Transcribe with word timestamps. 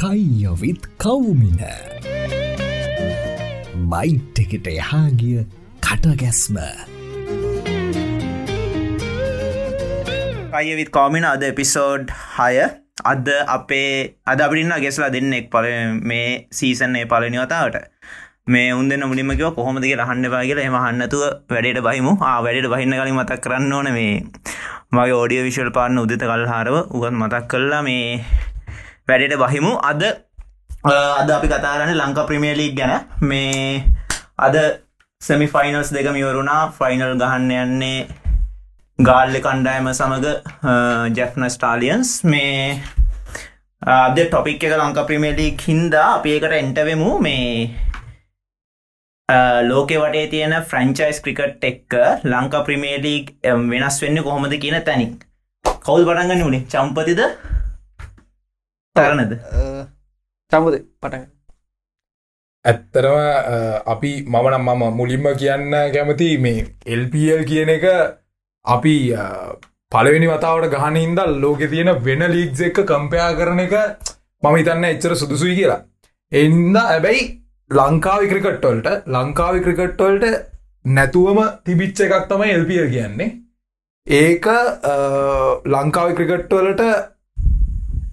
කයියොවිත් 0.00 0.86
කවුමින. 0.96 1.60
Bite 3.90 4.38
එකට 4.42 4.68
එහාගිය 4.72 5.42
කටගැස්ම. 5.80 6.56
අයවිත් 10.52 10.90
කෝමින 10.90 11.24
අද 11.24 11.44
episode 11.44 12.14
හය. 12.36 12.56
අද 13.04 13.28
අපේ 13.46 14.16
අද 14.26 14.40
අපින්න 14.40 14.72
ගෙස්ලා 14.80 15.12
දෙන්නෙක් 15.12 15.52
පල 15.52 15.68
මේ 16.02 16.48
සීසන්නේ 16.50 17.04
පලනිවතාවට 17.04 17.76
මේ 18.46 18.72
උන්දන්න 18.72 19.04
මුලින්මකිව 19.04 19.52
කොහොමදගේ 19.52 19.96
රහන්න 19.96 20.32
පාගල 20.32 20.64
එම 20.64 20.76
හන්නතුව 20.76 21.24
වැඩට 21.50 21.84
බහිමු. 21.88 22.16
ආ 22.22 22.38
වැඩට 22.40 22.72
බහින්න 22.72 22.96
කලින් 22.96 23.18
මතක් 23.18 23.40
කරන්න 23.40 23.72
ඕන 23.72 23.92
මේ. 23.92 24.16
මගේ 24.92 25.12
ඕඩිය 25.14 25.42
විශල් 25.44 25.68
පාන්න 25.70 25.98
උදත 25.98 26.22
කල් 26.22 26.46
හාරව 26.52 26.76
උගත් 26.90 27.12
මතක් 27.12 27.44
කල්ලා 27.46 27.82
මේ 27.82 28.24
වැඩට 29.10 29.36
බහිමු 29.42 29.72
අද 29.90 30.02
අද 31.20 31.30
අපි 31.36 31.48
කතාරන්න 31.52 31.92
ලංකා 32.00 32.28
ප්‍රමියලීක් 32.30 32.74
ගැන. 32.78 32.94
මේ 33.20 33.84
අද 34.46 34.56
සෙමි 35.20 35.46
ෆයිනල්ස් 35.54 35.90
දෙක 35.96 36.08
මිවරුණා 36.16 36.62
ෆයිනල් 36.78 37.12
ගහන්න 37.22 37.52
යන්නේ 37.58 38.00
ගාල්ල 38.98 39.36
කණ්ඩායම 39.44 39.92
සමඟ 39.92 40.26
ජෙෆ්න 41.18 41.48
ස්ටාලියන්ස් 41.56 42.16
මේ 42.32 42.56
අද 43.82 44.18
ටොපික් 44.24 44.66
එක 44.68 44.74
ලංකා 44.80 45.06
ප්‍රමියලීක් 45.10 45.68
හින්දා 45.68 46.08
අපි 46.16 46.34
එකට 46.38 46.58
එන්ටවෙමු 46.62 47.12
මේ 47.26 47.46
ලෝකෙ 49.70 49.96
වටේ 50.02 50.26
තියෙන 50.32 50.54
ෆ්‍රංචයිස් 50.70 51.18
ක්‍රිකට් 51.24 51.64
එක්ක 51.68 51.96
ලංකා 52.32 52.62
ප්‍රමේලීක් 52.66 53.26
වෙනස් 53.72 53.96
වෙන්න 54.02 54.22
කොහොමද 54.26 54.54
කියන 54.64 54.78
තැනික් 54.88 55.14
කවුල් 55.86 56.04
පටන්ගන්න 56.08 56.46
වනේ 56.48 56.66
චම්පතිද? 56.72 57.20
තරනද 58.96 59.32
චම්පද 60.52 60.76
පටන් 61.02 61.26
ඇත්තරම 62.64 63.18
අපි 63.86 64.10
මමනම් 64.26 64.70
මම 64.70 64.96
මුලින්ම 65.00 65.28
කියන්න 65.42 65.76
කැමති 65.94 66.30
මේ 66.46 66.64
එල්පල් 66.94 67.44
කියන 67.50 67.70
එක 67.76 67.86
අපි 68.64 68.94
පලවෙනි 69.92 70.30
වතාවට 70.32 70.72
ගහන 70.74 70.98
හින්දල් 71.02 71.36
ලෝකෙ 71.44 71.68
තියෙන 71.74 71.92
වෙන 72.06 72.24
ලීග්ස් 72.34 72.62
එක 72.68 72.80
කම්පයා 72.90 73.28
කරන 73.38 73.62
එක 73.66 73.76
මම 74.42 74.58
හිතන්න 74.58 74.88
එච්චර 74.90 75.14
සුදුසුයි 75.14 75.54
කියලා. 75.58 75.80
එන්ද 76.32 76.76
ඇබැයි 76.82 77.22
ලංකාවි 77.70 78.32
ක්‍රිකට්වල්ට 78.32 78.90
ලංකාවි 79.14 79.64
ක්‍රිකට්වල්ට 79.66 80.26
නැතුවම 80.84 81.40
තිබිච්ච 81.64 82.04
එකක් 82.06 82.28
තමයි 82.28 82.52
එල්පිය 82.58 82.84
කියන්නේ. 82.94 83.30
ඒක 84.06 84.46
ලංකාවි 85.74 86.18
ක්‍රිකට්වලට 86.18 86.84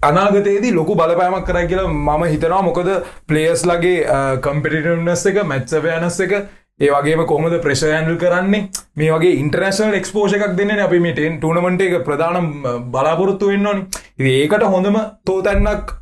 අනාගතයේදී 0.02 0.74
ලොකු 0.74 0.94
බලපෑමක් 0.94 1.46
කරයි 1.46 1.66
කියලා 1.72 1.88
මම 1.88 2.24
හිතනවා. 2.32 2.62
මොකද 2.62 2.88
ප්ලේස් 3.26 3.66
ලගේ 3.66 4.06
කම්පිටිටනස් 4.46 5.26
එක 5.30 5.42
මැත්සවයනස් 5.50 6.20
එක 6.26 6.34
ඒ 6.80 6.90
වගේ 6.94 7.24
කොමද 7.26 7.54
ප්‍රශයන්ල් 7.62 8.16
කරන්නේ? 8.22 8.68
මේ 8.96 9.10
වගේ 9.14 9.38
ඉන්ටර්නශල් 9.42 9.96
එක්ස්පෝෂ 9.98 10.36
එකක් 10.36 10.54
දෙන්න 10.60 10.82
අපි 10.84 11.00
මේටෙන් 11.06 11.40
ටනමට 11.42 11.82
එක 11.86 12.04
ප්‍රධානම් 12.08 12.46
බලාපොරොත්තු 12.92 13.50
වෙන්නවන් 13.50 13.82
ඒකට 14.18 14.64
හොඳම 14.74 14.98
තෝතැන්නක් 15.26 15.92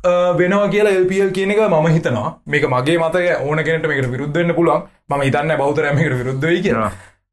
වෙනවා 0.41 0.69
කියලා 0.75 0.93
එල්පල් 0.99 1.33
කියන 1.37 1.51
එක 1.55 1.63
මම 1.65 1.87
හිතනවා. 1.97 2.29
මේක 2.45 2.69
මගේ 2.75 2.97
මතය 3.03 3.25
ඕන 3.49 3.63
කෙනට 3.67 3.87
මේකට 3.89 4.11
විරුද්ධන්න 4.13 4.55
පුළුවන්. 4.59 4.87
ම 5.09 5.21
හිතන්න 5.27 5.57
බෞතරමකට 5.57 6.17
විරුද්ධයි 6.21 6.61
කියලා. 6.67 6.91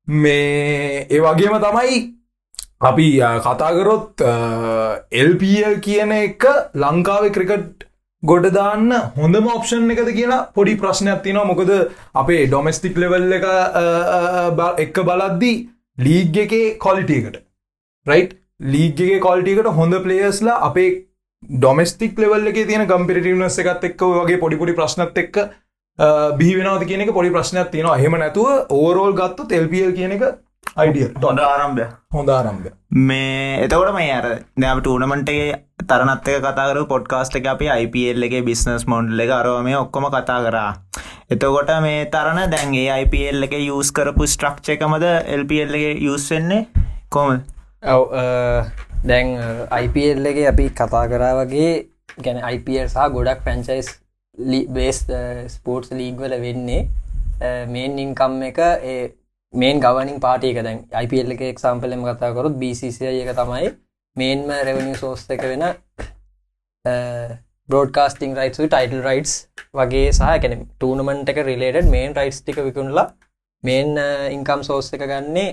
මේ 0.08 1.06
ඒ 1.10 1.20
වගේම 1.20 1.60
තමයි 1.66 2.00
අපි 2.84 3.06
කතාකරොත් 3.44 4.22
එල්පල් 5.14 5.76
කියන 5.86 6.12
එක 6.14 6.46
ලංකාවේ 6.76 7.34
ක්‍රිකට් 7.36 7.86
ගොඩදාන්න 8.22 8.92
හොඳම 9.16 9.48
ඔප්ෂන් 9.54 9.94
එකද 9.94 10.10
කියලා 10.18 10.40
පොඩි 10.58 10.76
ප්‍රශ්නයක් 10.82 11.22
තිනවා 11.26 11.48
මොකද 11.50 11.72
අපේ 12.14 12.42
ඩොමස්ටික් 12.46 13.00
ලෙවල් 13.02 13.36
එක 13.38 13.48
එක්ක 14.84 15.02
බලද්දී 15.10 15.56
ලීග් 15.98 16.38
එකේ 16.44 16.68
කොලිටියකට 16.78 17.40
රයි් 18.06 18.28
ලීගගේ 18.68 19.18
කොල්ටිකට 19.20 19.74
හොඳ 19.78 20.00
පලේස්ලා 20.04 20.60
අපේ 20.62 20.88
ඩොමස්ටික් 21.56 22.18
ලෙවල් 22.18 22.48
එක 22.48 22.62
තියෙන 22.62 22.88
කම්පිටිවනස් 22.88 23.60
එකත් 23.62 23.90
එක්ක 23.90 24.08
වගේ 24.12 24.40
පොඩිපොඩි 24.40 24.78
ප්‍රශ්නත් 24.78 25.22
එක්ක 25.24 25.44
බිහිවෙනවද 26.38 26.88
කියන 26.88 27.02
එක 27.02 27.12
පොඩි 27.12 27.30
ප්‍රශ්නයක් 27.30 27.70
තියෙනවා. 27.70 27.98
හෙම 27.98 28.16
නැතුව 28.18 28.72
ඕරෝල් 28.72 29.14
ගත්තු 29.14 29.46
තෙල්පියල් 29.46 29.92
කියන 29.94 30.16
එක 30.18 30.24
අයිඩිය 30.76 31.06
ොඳ 31.30 31.40
ආරම්භය 31.42 31.84
හොඳ 32.14 32.30
ආරම්භය 32.36 32.70
මේ 33.08 33.58
එතකොට 33.64 33.90
මේ 33.96 34.10
අර 34.14 34.26
දැම 34.62 34.80
ටූනමන්ටේ 34.80 35.44
තරනත්තක 35.90 36.38
කතාකර 36.46 36.80
පොඩ්කාස්ට 36.92 37.38
එක 37.40 37.46
අපි 37.52 37.70
IPL 37.74 38.26
එක 38.28 38.34
බිස්නස් 38.48 38.86
මොන්ඩ් 38.92 39.24
එක 39.26 39.32
අරව 39.38 39.58
මේ 39.66 39.76
ඔක්කොම 39.76 40.08
කතා 40.08 40.40
කරා. 40.46 40.70
එතකොට 41.30 41.72
මේ 41.86 42.04
තරණ 42.14 42.54
දැන්ගේ 42.54 42.98
IPL 43.04 43.48
එක 43.48 43.56
යස් 43.60 43.94
කරපු 43.98 44.28
ස්ට්‍රක්ෂ 44.34 44.74
එකමද 44.76 45.06
එල්පල් 45.36 45.78
එක 45.80 46.02
යස් 46.02 46.28
වෙන්නේ? 46.34 46.66
කොම 47.08 47.38
ඔව 47.94 48.04
දැන් 49.04 49.34
IPL 49.80 50.30
එක 50.32 50.44
අපි 50.52 50.70
කතා 50.80 51.06
කරා 51.12 51.34
වගේ 51.42 51.72
ගැන 52.18 52.42
IPL 52.52 52.88
සහ 52.88 53.10
ගොඩක් 53.16 53.46
පැන්චයිස් 53.46 53.98
බේස් 54.76 55.04
ස්පෝර්ට්ස් 55.54 55.94
ලීග්වල 55.94 56.40
වෙන්නේ 56.46 56.88
මේන් 57.68 58.00
ඉන්කම් 58.00 58.42
එක 58.50 58.66
ඒ 58.94 59.04
මේන් 59.54 59.80
ගවනින් 59.80 60.20
පාටියක 60.20 60.60
දැන් 60.62 60.84
IPL 61.02 61.34
එක 61.34 61.42
එක්සාම්පලෙම 61.48 62.04
කතාකරොත් 62.04 62.60
BCCය 62.60 63.10
එක 63.14 63.32
තමයි 63.36 63.72
මේන්ම 64.16 64.54
රෙවනිිය 64.68 64.96
සෝස් 64.96 65.26
එක 65.30 65.44
වෙන 65.44 65.64
බෝඩ්කාස්ටිං 67.68 68.36
රයිස් 68.36 68.56
ටයිටල් 68.56 69.02
රයිටස් 69.02 69.34
වගේ 69.74 70.08
සහ 70.10 70.32
කැන 70.42 70.64
ටූනමන්ට 70.70 71.34
එක 71.34 71.44
රිලේට 71.46 71.90
මේන් 71.90 72.16
රයිස් 72.16 72.40
ටික 72.40 72.58
විකුණලා 72.68 73.06
මේන් 73.64 74.02
ඉන්කම් 74.32 74.62
සෝස් 74.62 74.92
එක 74.92 75.06
ගන්නේ 75.06 75.50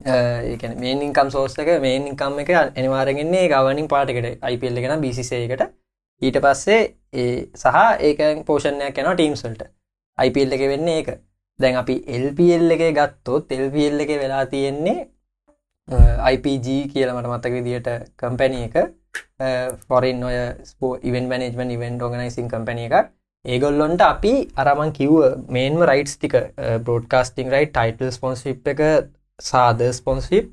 ඒන 0.00 0.78
මේන් 0.78 1.02
ඉන්කම් 1.02 1.30
සෝස් 1.30 1.58
එක 1.58 1.74
මේන් 1.80 2.06
ඉන්කම් 2.06 2.38
එක 2.38 2.54
අනිවාරගෙන්නේ 2.56 3.48
ගවනින් 3.48 3.88
පාටකට 3.88 4.46
IPL 4.46 4.78
එකෙන 4.78 5.00
BCසයකට 5.00 5.68
ඊට 6.22 6.38
පස්සේ 6.40 6.80
ඒ 7.14 7.34
සහ 7.54 7.76
ඒක 8.00 8.20
පෝෂණයක් 8.46 8.98
යන 8.98 9.10
ටීම්සල්ට 9.12 9.62
IPL 10.18 10.54
එක 10.54 10.62
වෙන්නේ 10.72 11.00
ඒක. 11.00 11.08
දැන් 11.60 11.76
අපි 11.82 11.94
එල්පල් 12.16 12.74
එක 12.76 12.84
ගත්තොත් 12.98 13.54
එල්පල් 13.56 14.04
එක 14.04 14.12
වෙලා 14.22 14.44
තියෙන්නේ 14.54 14.98
IPG 16.32 16.66
කියලමට 16.92 17.28
මතක 17.32 17.52
විදිට 17.56 17.88
කම්පැනිය 18.20 18.64
එක. 18.68 18.76
ෆොරින් 19.88 20.24
ඔය 20.28 20.36
ස්පෝ 20.70 20.92
ඉවන් 21.08 21.30
මනජමන් 21.30 21.70
ඉවන් 21.76 22.02
ෝගනයිසින් 22.06 22.50
කම්පැනිය 22.52 22.88
එක 22.90 23.12
ඒගොල්ලොන්ට 23.44 24.02
අපි 24.04 24.32
අරමන් 24.62 24.90
කිව්ව 24.98 25.18
මේන්ම 25.56 25.82
රයිටස් 25.90 26.16
ටික 26.16 26.34
බෝඩ්කාස්ටිං 26.86 27.52
රයි් 27.54 27.70
ටයිටල් 27.70 28.10
ස්පොන්සිප් 28.16 28.68
එක 28.72 28.82
සාද 29.40 29.84
ස්පොන්සිප් 30.00 30.48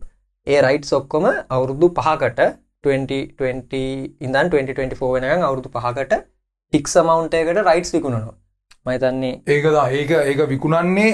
ඒ 0.47 0.61
රයිට් 0.67 0.93
ඔක්කොම 0.99 1.25
අවුරුදු 1.49 1.89
පහකට 1.99 2.47
2020 2.87 3.83
ඉඳන් 4.25 4.49
2024 4.55 5.13
වෙනකම් 5.15 5.45
අවුරුදු 5.49 5.73
පහකට 5.75 6.19
ටික් 6.21 6.91
සමවන්ටයකට 6.93 7.63
රයිට්ස් 7.69 7.95
විකුණනවා. 7.95 8.35
මහිතන්නේ 8.85 9.33
ඒකද 9.47 9.79
ඒක 9.93 10.13
ඒක 10.17 10.45
විකුණන්නේ 10.49 11.09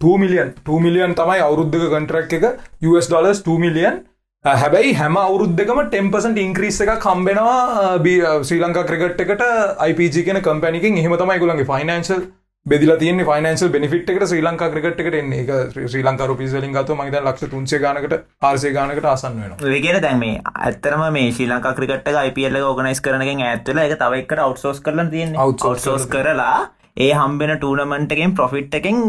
2 0.00 0.18
මිලියන් 0.18 0.52
2 0.64 0.82
මිලියන් 0.82 1.14
තමයි 1.14 1.40
අවුරුද්ධක 1.42 1.88
කන්ටරක් 1.90 2.36
එක. 2.40 2.44
US 2.84 3.08
ඩොලස් 3.08 3.42
2 3.44 3.58
මිලියන් 3.58 4.04
හැබැයි 4.44 4.94
හැම 4.94 5.16
අවුරුද්ධකම 5.18 5.78
ටෙම්පසට 5.84 6.38
ඉංක්‍රීස් 6.38 6.80
එක 6.84 6.90
කම්බෙනවා 7.00 7.98
ශ්‍රී 8.42 8.60
ලංකා 8.60 8.88
ක්‍රිකට් 8.90 9.22
එකට 9.24 9.46
IPG 9.86 10.24
කියන 10.26 10.42
කම්පැනිකින් 10.42 10.98
එහෙම 10.98 11.16
තමයි 11.16 11.38
ගුලන්ගේ 11.40 11.66
ෆයිනන්ශල් 11.66 12.22
බෙදිල 12.66 12.92
තියන 12.98 13.22
ෆයිනන්ශල් 13.22 13.72
බෙනිිට් 13.74 14.12
එකට 14.12 14.26
ශ්‍රී 14.26 14.44
ලංකා 14.44 14.70
ක්‍රිකට් 14.70 15.02
එකට 15.02 15.14
එන්නේ. 15.14 15.42
එක 15.42 15.74
ශ්‍රී 15.88 16.04
ලංකා 16.04 16.30
රුපිසලින් 16.30 16.76
ගත 16.76 16.98
මහිත 17.00 17.18
ලක්ෂ 17.20 17.50
තුන්සේ 17.50 17.80
ගනකට 17.80 18.16
ආර්සය 18.42 18.72
ගනකට 18.72 19.10
අසන්න 19.14 19.42
වෙන 19.42 19.74
ඒගෙන 19.74 20.00
දැන් 20.02 20.22
මේ 20.22 20.40
ඇත්තරම 20.54 21.04
මේ 21.12 21.32
Sri 21.32 21.50
Lanka 21.50 21.74
cricket 21.74 22.10
IPL 22.22 22.62
organise 22.62 23.02
කරනගෙන් 23.02 23.44
ඇත්තුල 23.48 23.82
එක 23.82 23.98
තවයිකට 23.98 24.46
අවට්සෝස් 24.46 24.80
කරල 24.80 25.06
තියන්නේ. 25.08 25.40
අවට්සෝස් 25.40 26.06
කරලා 26.08 26.56
ඒ 26.96 27.12
හම්බෙන 27.14 27.56
ටූනමන්ටකෙන් 27.56 28.32
ප්‍රොෆිට් 28.34 28.74
එකෙන් 28.74 29.02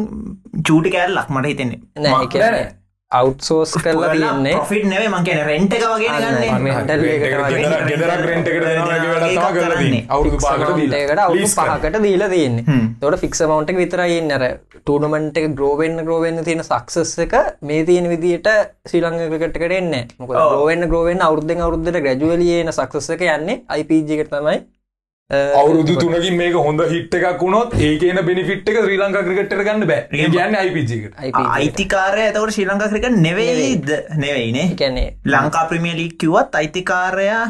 චූටි 0.61 0.91
කෑල්ලක් 0.91 1.29
මට 1.29 1.47
හිතෙන්නේ. 1.47 1.79
නෑ 1.99 2.67
අවට්සෝස් 3.11 3.71
කරලා 3.73 4.11
තියන්නේ. 4.11 4.55
ෆිට් 4.67 4.85
නෙවේ 4.85 5.07
මං 5.07 5.23
කියන 5.23 5.37
රෙන්ට් 5.47 5.73
එක 5.73 5.83
වගේ 5.83 6.09
පහකට 11.47 12.01
දීලා. 12.03 12.29
තියන්නේ. 12.29 12.65
තොට 12.99 13.19
ෆික්ස 13.21 13.41
මවන්ට 13.41 13.77
විතරයින්න 13.79 14.31
අර 14.31 14.43
ටූනමන්ට 14.75 15.39
එක 15.39 15.47
ග්‍රෝවෙන්න්න 15.55 16.03
ග්‍රෝවෙන්න්න 16.03 16.43
තියෙන 16.43 16.63
සක්සස් 16.63 17.17
එක 17.25 17.35
මේ 17.61 17.85
තියෙන 17.85 18.09
විදිට 18.11 18.51
ශ්‍රීලංගකටකට 18.89 19.77
එන්න 19.79 19.93
මොක 20.19 20.33
ගෝවෙන් 20.33 20.89
ග්‍රෝවෙන් 20.89 21.23
අවුද්ධ 21.23 21.61
අවුද්ධට 21.61 22.03
ග්‍රජුවලියන 22.03 22.73
සක්සස 22.73 23.15
එක 23.15 23.23
යන්නේ 23.29 23.61
අයිපජිකට 23.69 24.35
තමයි 24.35 24.59
අවුරුදු 25.29 25.93
තුනකින් 25.99 26.37
මේක 26.39 26.53
හොඳ 26.55 26.81
හිට් 26.89 27.15
එකක් 27.17 27.41
වුණොත් 27.41 27.73
ඒකන 27.77 28.19
බෙනිෆිට් 28.27 28.69
එක 28.71 28.77
ශ්‍රී 28.83 28.97
ලංකා 28.97 29.23
ක්‍රිකට්ට 29.25 29.63
ගන්න 29.67 29.87
බෑ. 29.89 30.07
ගන්න 30.11 30.55
අයිපජකට 30.55 31.17
අයිතිකාරය 31.55 32.21
ඇතවට 32.25 32.53
ශ්‍රී 32.55 32.67
ලංකා 32.69 32.87
ක්‍රික 32.91 33.07
නෙවෙයිද? 33.25 33.89
නෙවෙයිනේ. 34.23 34.67
කැනේ 34.81 35.07
ලංකා 35.25 35.65
ප්‍රමියලි 35.71 36.05
කිවත් 36.21 36.55
අයිතිකාරයා? 36.59 37.41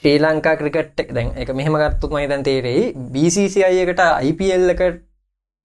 ශ්‍රී 0.00 0.16
ලංකා 0.18 0.54
ක්‍රිකට් 0.56 1.02
දැන් 1.12 1.34
එක 1.36 1.52
මෙහම 1.58 1.76
ගත්තුත් 1.82 2.14
මහිතන් 2.16 2.46
තේරෙයි. 2.48 2.86
BCCIකට 3.12 4.00
IPL 4.30 4.72
එක 4.74 4.80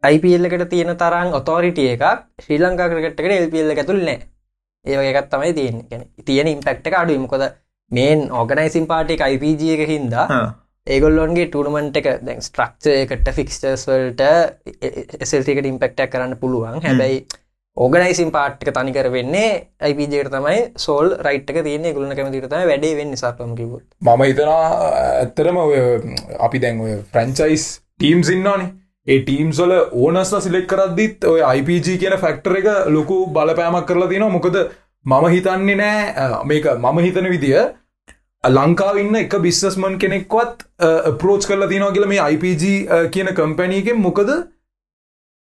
IPL 0.04 0.50
එකට 0.50 0.68
තියෙන 0.74 0.92
තරම් 1.04 1.32
ඔතෝරිටිය 1.40 1.94
එකක් 1.94 2.04
ශ්‍රී 2.46 2.60
ලංකා 2.66 2.90
ක්‍රිකට්කට 2.92 3.32
එල්පල් 3.38 3.72
ඇතුල් 3.76 4.02
නෑ. 4.10 4.20
ඒවගේකත් 4.86 5.32
තමයි 5.32 5.54
තියෙන 5.54 5.80
ගැන 5.90 6.04
තියෙන 6.26 6.52
ඉම්පෙක්ට 6.52 6.92
එක 6.92 7.00
අඩු 7.00 7.16
මොකද 7.24 7.48
මේන් 7.92 8.28
ඕගනයිසින් 8.42 8.92
පාටි 8.92 9.16
IPG 9.36 9.64
එක 9.78 9.88
හින්දා 9.94 10.28
ඒගොල්ලොන්ගේ 10.88 11.48
ටර්නමන්ට් 11.48 11.98
එක 12.00 12.08
දැන් 12.26 12.42
ස්ට්‍රක්ෂයකට 12.42 13.30
ෆික්ස්ටර්ස් 13.36 13.86
වල්ට 13.90 14.24
එසල්ටිකට 15.22 15.70
ඉම්පෙක්ටක් 15.70 16.10
කරන්න 16.10 16.38
පුළුවන්. 16.42 16.82
හැබැයි 16.82 17.20
ඕගනයිසින් 17.78 18.32
පාට්ක 18.32 18.72
තනිකර 18.72 19.12
වෙන්නේ 19.12 19.50
අයිපජයට 19.80 20.32
තමයි 20.34 20.60
සෝල් 20.78 21.14
රයිට්ක 21.20 21.62
තියන 21.64 21.86
ගුලන 21.94 22.16
කැමතිට 22.16 22.50
තම 22.50 22.68
වැඩේ 22.68 22.98
වෙන්න 22.98 23.16
සාපම 23.16 23.56
කිවුත් 23.56 23.86
මම 24.02 24.24
හිතනා 24.24 24.60
ඇත්තරම 24.98 25.58
ඔය 25.58 25.82
අපි 26.40 26.62
දැන් 26.62 26.82
ඔය 26.82 26.96
ෆ්‍රැන්චයිස් 27.12 27.66
ටීම් 27.96 28.24
සින්නානේ 28.24 28.72
ඒ 29.08 29.20
ටීම්සොල 29.22 29.72
ඕනස්ල 29.76 30.42
සිලෙක් 30.42 30.68
කරදදිත් 30.68 31.26
ඔය 31.26 31.42
IPG 31.52 31.88
කියන 32.02 32.18
ෆැක්ටර 32.24 32.58
එක 32.58 32.68
ලොකු 32.88 33.20
බලපෑමක් 33.30 33.86
කරලා 33.86 34.10
තියෙනවා. 34.10 34.36
මොකද 34.38 34.58
මම 35.06 35.30
හිතන්නේ 35.36 35.76
නෑ 35.76 36.44
මේක 36.46 36.66
මම 36.76 37.00
හිතන 37.00 37.30
විදිය 37.30 37.62
ලංකාව 38.44 38.98
ඉන්න 38.98 39.16
එක 39.18 39.36
බිස්සස්මන් 39.42 40.00
කෙනෙක්වත් 40.00 40.64
ප්‍රෝච් 41.20 41.46
කරලා 41.46 41.70
තිනවා 41.70 41.92
කියල 41.94 42.08
මේ 42.08 42.24
IPG 42.30 42.64
කියන 43.12 43.30
කම්පැනීකෙන් 43.36 44.02
මොකද? 44.02 44.32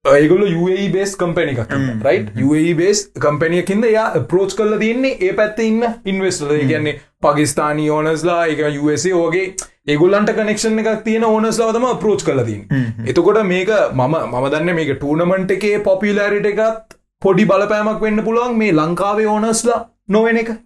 ඒගොල 0.05 0.43
UAE 0.45 0.89
බේස් 0.91 1.13
කම්පැනි 1.17 1.53
එකක් 1.55 1.77
රයි් 2.03 2.47
UAE 2.47 2.75
බේස් 2.75 3.05
කම්පැනියකින්ද 3.21 3.87
යා 3.89 4.25
ප්‍රෝච් 4.27 4.57
කරලා 4.59 4.81
තියන්නේ 4.81 5.15
ඒ 5.21 5.33
පැත්ත 5.33 5.63
ඉන්න 5.63 5.85
ඉන්වස්ටල 6.07 6.57
කියන්නේ 6.65 6.97
පකිස්ානී 7.23 7.89
ඕනස්ලා 7.99 8.41
එක 8.47 8.65
USA 8.81 9.15
ඕගේ 9.17 9.47
ඒගොල්ලන්ට 9.87 10.35
කනෙක්ෂන් 10.35 10.83
එකක් 10.83 11.05
තියෙන 11.07 11.31
ඕනස්ලාවතම 11.31 11.89
ප්‍රෝච් 12.03 12.27
කලතින් 12.27 12.67
එතකොට 13.07 13.43
මේක 13.47 13.71
මම 13.93 14.23
මම 14.23 14.51
දන්න 14.51 14.77
මේක 14.77 14.97
ටූනමන්ට් 14.97 15.59
එකේ 15.59 15.77
පොපිලෑරිට 15.87 16.51
එකත් 16.53 16.99
පොඩි 17.23 17.47
බලපෑමක් 17.47 18.09
වෙන්න 18.09 18.25
පුළුවන් 18.25 18.59
මේ 18.59 18.75
ලංකාවේ 18.75 19.29
ඕනස්ලා 19.29 19.85
නොවෙන 20.09 20.43
එක 20.43 20.57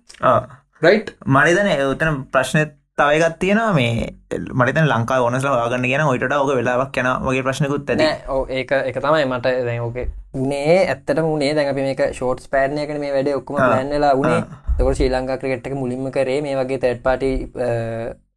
රයි් 0.83 0.99
මනිතන 1.27 1.69
එතන 1.69 2.19
ප්‍රශ්න 2.33 2.59
තවයගත් 2.97 3.39
තියෙනවා 3.39 3.73
මේ 3.73 4.09
මට 4.55 4.83
ලංකා 4.85 5.21
ඕනස්ලා 5.21 5.55
වාගන්න 5.55 5.85
කියන 5.85 6.03
ඔයිට 6.03 6.33
ඕක 6.33 6.51
වෙලාවක් 6.51 6.99
යන 7.01 7.09
වගේ 7.25 7.45
ප්‍රශ්නකුත් 7.47 7.91
ඇන 7.91 8.03
ඒක 8.51 8.73
එක 8.73 8.99
තමයි 8.99 9.25
මට 9.25 9.55
දැෝක 9.69 9.97
උනේ 10.35 10.77
ඇත්තට 10.85 11.23
මුණේ 11.23 11.55
දැඟපි 11.55 11.87
මේක 11.89 12.03
ෂෝට්ස් 12.11 12.53
පෑර්ණයකන 12.53 13.01
මේ 13.01 13.15
වැඩ 13.17 13.33
ඔක්කම 13.35 13.59
ලැන්නලා 13.63 14.13
උනේ. 14.15 14.43
තකොට 14.77 15.01
ශ්‍රී 15.01 15.11
ලංකා 15.11 15.39
ක්‍රකට්ක 15.39 15.81
මුලින්ම 15.81 16.13
කරේ 16.13 16.39
මේ 16.43 16.61
වගේ 16.61 16.81
තැඩ් 16.85 17.03
පාටි 17.03 17.33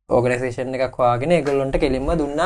ඕගනසේෂන් 0.09 0.75
එකක් 0.79 0.97
වාගෙන 0.97 1.37
ගොල්ලොන්ට 1.43 1.77
කෙලින්ම 1.77 2.11
දුන්න. 2.17 2.43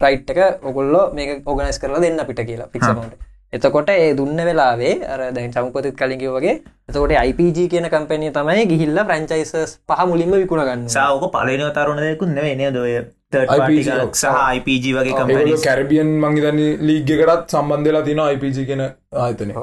රයිට් 0.00 0.32
එක 0.32 0.64
ඔගොල්ලෝ 0.64 1.06
මේ 1.12 1.40
ඕගනස් 1.44 1.78
කරලා 1.78 2.00
දෙන්න 2.00 2.26
පිට 2.26 2.46
කියලා 2.48 2.72
පික්සමට 2.72 3.25
එතකොට 3.52 3.90
ඒ 3.90 4.14
දුන්න 4.14 4.40
වෙලාවේ 4.40 4.94
අර 5.06 5.20
දැන් 5.32 5.52
චමුපතිත් 5.52 5.94
කලින්කිව 5.96 6.32
වගේ 6.32 6.54
එතකොට 6.88 7.12
IPG 7.20 7.58
කියන 7.68 7.86
කම්පැනිය 7.88 8.32
තමයි 8.32 8.64
ගිහිල්ල 8.66 8.98
ෆ්‍රංචයිසස් 9.02 9.76
පහ 9.84 10.06
මුලින්ම 10.06 10.34
විකුණගන්න 10.36 10.88
සාවක 10.90 11.28
පලනව 11.32 11.68
තරුණයකුත් 11.72 12.30
නෙවේ 12.30 12.72
දොය 12.72 12.96
සහ 14.14 14.26
IPG 14.54 14.84
වගේ 14.94 15.14
කම්පැනි 15.14 15.60
කැරබියන් 15.62 16.10
මංගේතන 16.20 16.60
ලීග්ගකටත් 16.82 17.54
සම්බන්ධලා 17.54 18.02
තින 18.02 18.24
IPG 18.26 18.58
කියෙන 18.62 18.84
ආයතන 19.18 19.54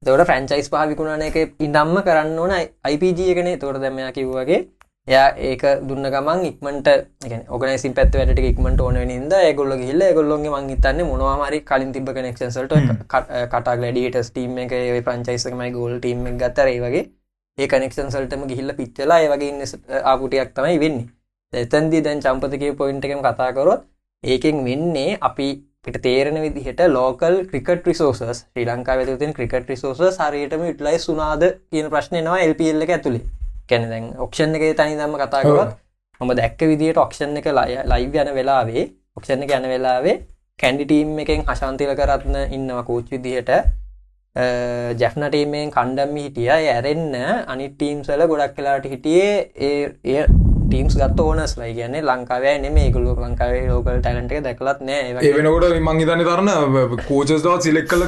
තවට 0.00 0.24
ෆ්‍රංචයිස් 0.24 0.68
පහ 0.70 0.88
විකුණන 0.88 1.22
එක 1.24 1.38
ඉඩම්ම 1.60 1.96
කරන්න 2.00 2.36
ඕන 2.38 2.52
IPG 2.88 3.20
එකනේ. 3.28 3.56
තොට 3.58 3.80
දැමයා 3.82 4.12
කිව්වගේ 4.12 4.60
එයා 5.08 5.28
ඒක 5.40 5.62
දුන්න 5.88 6.06
ගමන් 6.06 6.40
ඉක්මට 6.46 6.88
ඔගනසින් 7.50 7.94
පැත් 7.94 8.14
වැට 8.14 8.40
ඉක්මට 8.42 8.80
ඕන 8.80 8.98
නිද 9.10 9.34
ගොල්ල 9.56 9.72
හිල්ල 9.80 10.02
ගොල්ලොන්ගේ 10.14 10.52
මං 10.52 10.66
හිතන්න 10.72 11.00
මොනවාමරි 11.04 11.60
කලින් 11.64 11.92
තිබ 11.92 12.10
කනෙක්ෂන්සල්ට 12.10 12.74
කටා 13.52 13.76
ගලඩියට 13.76 14.18
ටීම් 14.26 14.58
එක 14.64 14.74
ඒ 14.78 14.98
ප්‍රංචයිසකමයි 15.02 15.70
ගෝල් 15.72 15.94
ටීම් 15.98 16.26
ගත්තරේ 16.42 16.80
වගේ 16.82 17.04
ඒ 17.58 17.68
කනෙක්ෂන්සල්ටම 17.68 18.44
ගිහිල්ල 18.50 18.74
පිච්චලා 18.74 19.18
ඒ 19.22 19.30
වගේ 19.32 19.48
ඉන්න 19.52 20.02
ආපුටියක් 20.04 20.52
තමයි 20.54 20.76
වෙන්නේ. 20.78 21.08
එතන්දි 21.52 22.04
දැන් 22.04 22.20
චම්පතකය 22.20 22.70
පොයින්ට 22.74 23.08
එකම 23.08 23.24
කතාකරොත් 23.24 23.88
ඒකෙන් 24.24 24.62
වෙන්නේ 24.64 25.18
අපි 25.22 25.48
පිට 25.84 25.98
තේරෙන 26.02 26.38
විදිහට 26.42 26.84
local 26.90 27.40
cricket 27.46 27.86
resources 27.86 28.22
Sri 28.34 28.68
Lanka 28.68 29.00
වෙතින් 29.00 29.32
ක්‍රිකට 29.32 29.68
රිසෝස 29.68 30.22
හරියටම 30.22 30.70
ඉටලයි 30.70 30.96
සුනාද 31.00 31.50
කියන 31.70 31.92
ප්‍රශ්නයනවා 31.92 32.40
එල්පල්ල 32.42 32.88
ඇතුළේ 32.88 33.26
කැන 33.68 33.90
දැන් 33.90 34.08
ඔක්ෂන් 34.26 34.56
එක 34.56 34.64
තනි 34.78 34.96
දම්ම 35.00 35.18
කතාකවත් 35.22 35.76
මම 36.20 36.34
දැක්ක 36.40 36.60
විදිට 36.70 36.98
ඔක්ෂන් 37.04 37.36
එක 37.40 37.48
ලයිව් 37.92 38.16
යන 38.22 38.34
වෙලාවේ 38.38 38.84
ඔක්ෂණ 39.16 39.44
එක 39.44 39.52
යන 39.58 39.68
වෙලාවේ 39.74 40.16
කැන්ඩිටීම් 40.58 41.18
එකෙන් 41.24 41.44
හශාන්තිල 41.48 41.92
කරත්න 41.98 42.36
ඉන්නවා 42.56 42.82
කෝච් 42.88 43.12
විදිහට 43.14 43.50
ජැෆ්නටීමෙන් 45.00 45.70
කණ්ඩම්මි 45.76 46.22
හිටිය. 46.26 46.50
ඇරෙන්න 46.50 47.14
අනිටීම්සල 47.54 48.22
ගොඩක් 48.32 48.54
කලාට 48.56 48.84
හිටියේ 48.92 49.50
ඒ 49.68 50.26
ටීම්ස් 50.68 50.94
ගත් 51.00 51.20
ඕනස් 51.20 51.54
ලයි 51.58 51.72
කියන්නේ 51.78 52.02
ලංකාවේ 52.02 52.54
නෙම 52.64 52.78
ගුලු 52.96 53.14
ලංකාවේ 53.24 53.64
ලෝකල් 53.68 54.00
ටලන්ට 54.04 54.42
දැකලත් 54.46 54.80
නෑ. 54.88 55.14
ඒවෙනකොට 55.22 55.80
මංහිතන 55.88 56.24
තරන්න 56.28 56.50
කෝචස්වා 57.08 57.58
සිලෙක් 57.66 57.88
කල 57.90 58.02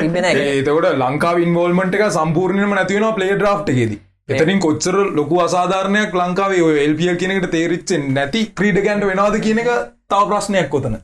තිබෙන 0.00 0.30
ඒතකොට 0.32 0.90
ලංකාව 1.04 1.44
ඉන්වෝල්මට 1.46 2.00
එක 2.00 2.04
සම්පූර්ණයම 2.18 2.74
නැතිවෙන 2.80 3.14
පලේ 3.18 3.38
්‍රා්්ටකේදී 3.44 4.00
එතනින් 4.28 4.58
කොච්චර 4.58 4.96
ලොකු 5.12 5.38
අසාධාරණයක් 5.38 6.14
ලංකාවේ 6.14 6.62
ඔය 6.62 6.76
එල්පිය 6.80 7.10
කියනකට 7.14 7.50
තේරිච්චෙන් 7.50 8.04
නැති 8.14 8.40
ක්‍රීඩ 8.50 8.78
ගැන්ට 8.80 9.04
වෙනවාද 9.04 9.34
කියන 9.38 9.58
එක 9.62 9.68
තව 10.06 10.20
ප්‍රශ්නයක් 10.30 10.68
කොතන 10.70 10.94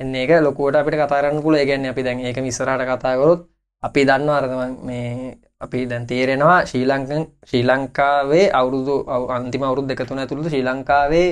එන්න 0.00 0.14
ඒක 0.14 0.32
ලොකෝට 0.40 0.76
අපිට 0.76 0.96
කතාරන්න 1.00 1.40
පුල 1.42 1.56
ගැන්න 1.60 1.88
අපි 1.88 2.04
දැන් 2.04 2.20
ඒක 2.22 2.38
විසරට 2.40 2.84
කතාගොත් 2.90 3.42
අපි 3.82 4.04
දන්න 4.04 4.30
අරදම 4.30 4.76
මේ 4.82 5.32
අපි 5.60 5.80
දැන් 5.86 6.06
තේරෙනවා 6.06 6.60
ශ්‍රී 6.64 6.84
ලංකන් 6.86 7.24
ශ්‍රී 7.48 7.64
ලංකාවේ 7.64 8.44
අවුරුදු 8.52 8.94
අන්තිම 9.30 9.62
අවුරුද් 9.62 9.90
දෙකතුන 9.90 10.22
ඇතුළු 10.22 10.46
ශ්‍රී 10.46 10.62
ලංකාවේ 10.64 11.28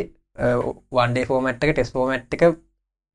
වන්ඩේ 0.92 1.24
ෆෝමට්ක 1.24 1.70
ටෙස් 1.70 1.94
ෆෝමට් 1.94 2.38
එක 2.38 2.44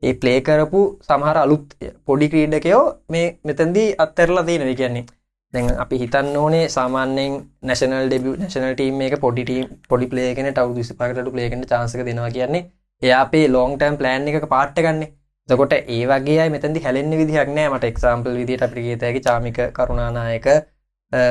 ඒ 0.03 0.15
පලේ 0.15 0.39
කරපු 0.41 0.85
සමහර 1.03 1.37
අලුත් 1.37 1.77
පොඩි 2.05 2.31
ක්‍රීඩකයෝ 2.31 2.83
මේ 3.09 3.27
මෙතැන්දී 3.43 3.87
අත්තරලා 3.99 4.43
තියෙනව. 4.45 4.73
කියන්නේ 4.73 5.05
දැන් 5.55 5.69
අපි 5.83 6.01
හිතන්න 6.03 6.31
ඕනේ 6.37 6.63
සාමාන්‍යෙන් 6.69 7.35
නැශනල් 7.63 8.07
ඩෙබ 8.07 8.31
නැශනල් 8.37 8.73
ටීම් 8.73 9.03
එක 9.07 9.19
පොඩිටීම් 9.19 9.67
පොඩි 9.89 10.07
පලේගෙන 10.07 10.49
ටව 10.49 10.79
විසි 10.79 10.93
පකට 10.95 11.29
පලේගෙන 11.31 11.67
චාන්සක 11.67 12.01
දෙනවා 12.07 12.31
කියන්නේ 12.31 12.63
එයා 13.01 13.21
අපේ 13.21 13.45
ලෝන් 13.47 13.71
ටම් 13.75 13.97
ප්ලෑන් 13.97 14.27
එක 14.31 14.49
පාට්ට 14.49 14.81
ගන්නේ 14.81 15.11
දකොට 15.49 15.73
ඒ 15.73 16.05
වගේ 16.05 16.45
මෙතැදි 16.49 16.79
හැලෙන්න්න 16.79 17.17
විදිහක් 17.19 17.49
නෑ. 17.49 17.67
මට 17.69 17.89
එක්සාම්පල් 17.91 18.37
විදිට 18.39 18.63
අපිගේතැකි 18.67 19.19
චාමික 19.21 19.57
කරුණානායක 19.75 20.47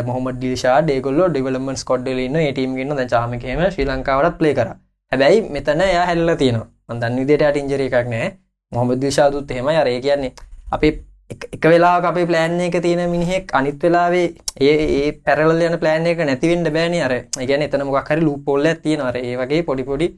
මොහමද 0.09 0.37
දිශා 0.43 0.77
ඩේගොල්ල 0.83 1.21
ඩිවලමන් 1.27 1.79
ස්කොඩ්ඩලන්න 1.83 2.37
ඒටීම් 2.41 2.77
ගන්න 2.77 3.01
ද 3.01 3.07
චාමිකම 3.11 3.63
ශ්‍රී 3.67 3.89
ලංකාවට 3.89 4.37
ප්ලේ 4.39 4.55
කර. 4.55 4.69
හැබැයි 5.13 5.41
මෙතන 5.51 5.83
එයා 5.83 6.05
හැල්ල 6.07 6.35
තියෙනවා. 6.37 6.69
මදන්න 6.91 7.19
විදිට 7.21 7.59
ඉන්ජර 7.63 7.83
එකක් 7.87 8.07
නෑ. 8.13 8.29
මොහමද 8.73 9.01
දිශාදුත් 9.01 9.51
හෙම 9.51 9.73
අරේ 9.75 9.99
කියන්නේ 10.01 10.33
අපි 10.71 10.89
එක 11.31 11.65
වෙලා 11.65 11.97
අපේ 12.03 12.27
ප්ලෑන් 12.27 12.61
එක 12.61 12.77
තියෙන 12.83 13.11
මිනිහෙක් 13.11 13.53
අනිත් 13.53 13.79
වෙලාවේ 13.79 14.27
ඒ 14.61 14.75
ඒ 14.97 15.13
පැරල 15.21 15.61
යන 15.61 15.77
ප්ලෑන් 15.79 16.07
එක 16.07 16.19
නැතිවෙන්ට 16.21 16.71
බෑනි. 16.71 17.01
අර 17.01 17.13
ගැන 17.43 17.63
එතන 17.63 17.87
මොක් 17.87 18.09
හරි 18.09 18.21
ලූ 18.21 18.37
පොල්ල 18.41 18.67
තියෙන 18.83 19.01
අර 19.01 19.17
ඒ 19.19 19.37
වගේ 19.37 19.63
පොඩිපොඩි 19.63 20.09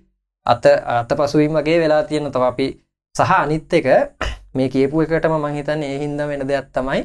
අත 0.46 0.64
අත 0.94 1.10
පසුවීම 1.12 1.54
වගේ 1.54 1.78
වෙලා 1.80 2.02
තියෙන 2.04 2.30
තව 2.30 2.44
අපි 2.44 2.66
සහ 3.14 3.32
අනිත් 3.34 3.72
එක 3.72 3.86
මේ 4.56 4.68
කියපු 4.68 5.02
එකටම 5.02 5.36
මංහිතන් 5.38 5.82
ඒ 5.82 5.98
හින්ද 5.98 6.20
වෙන 6.22 6.42
දෙයක් 6.44 6.68
තමයි 6.72 7.02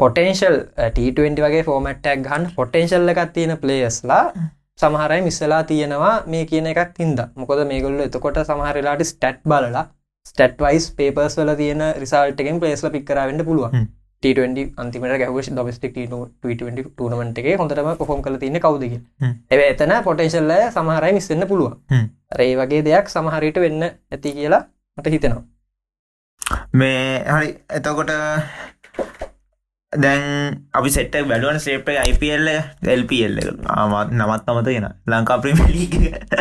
පොටේන්ශල් 0.00 0.56
ට20 0.88 1.44
වගේ 1.44 1.66
ෆෝමට්ටක් 1.68 2.24
ගන් 2.26 2.48
පොටේන්ශල්ල 2.56 3.12
එකක් 3.12 3.34
තියෙන 3.34 3.54
පලේස්ලා 3.58 4.24
සමහරයි 4.78 5.22
මිස්සලා 5.22 5.62
තියෙනවා 5.64 6.16
මේ 6.26 6.44
කියන 6.46 6.66
එකක් 6.66 6.98
හින්ද. 6.98 7.20
මොකද 7.36 7.60
මේගොල්ල 7.70 8.00
එතකොට 8.00 8.44
සමහරලාට 8.44 9.02
ස්ටට් 9.04 9.40
බලලා 9.44 9.84
ස්ටට්වයිස් 10.28 10.90
පේපර්ස් 10.98 11.38
වල 11.38 11.54
තියෙන 11.60 11.84
රිසල්ටකෙන් 12.02 12.60
පලේස්ල 12.62 12.90
පික්කරවෙන්න 12.96 13.44
පුළුවන්. 13.44 13.88
ට20 14.22 14.62
අන්තිමට 14.82 15.18
ගැවෂ 15.22 15.50
ඩොමස්ටික් 15.52 15.92
ටනමට 15.94 17.38
එක 17.42 17.60
හොඳටම 17.60 17.90
කොහොම් 18.00 18.22
කල 18.24 18.38
තින්න 18.42 18.60
කවුදක 18.64 18.94
එව 19.50 19.60
එතන 19.66 19.92
පොටේශල්ල 20.06 20.54
සමහරයි 20.76 21.12
මිස්සන්න 21.18 21.46
පුළුවන්. 21.52 21.76
රේ 22.38 22.56
වගේ 22.60 22.82
දෙයක් 22.88 23.14
සමහරිට 23.14 23.60
වෙන්න 23.64 23.84
ඇති 23.84 24.34
කියලා 24.38 24.62
මට 24.98 25.14
හිතෙනවා. 25.14 25.44
මේ 26.74 27.22
හරි 27.28 27.50
එතකොට 27.78 28.10
දැන් 29.92 30.24
අපි 30.70 30.90
සෙට්ට 30.90 31.14
බැලුවන 31.24 31.58
සේප්ට 31.58 31.88
IPL 32.04 32.48
එල්පල් 32.86 33.38
ආමත් 33.66 34.10
නමත් 34.12 34.44
නමත 34.46 34.68
ගෙන. 34.68 34.86
ලංකා 35.06 35.38
ප්‍රිමලි 35.38 35.88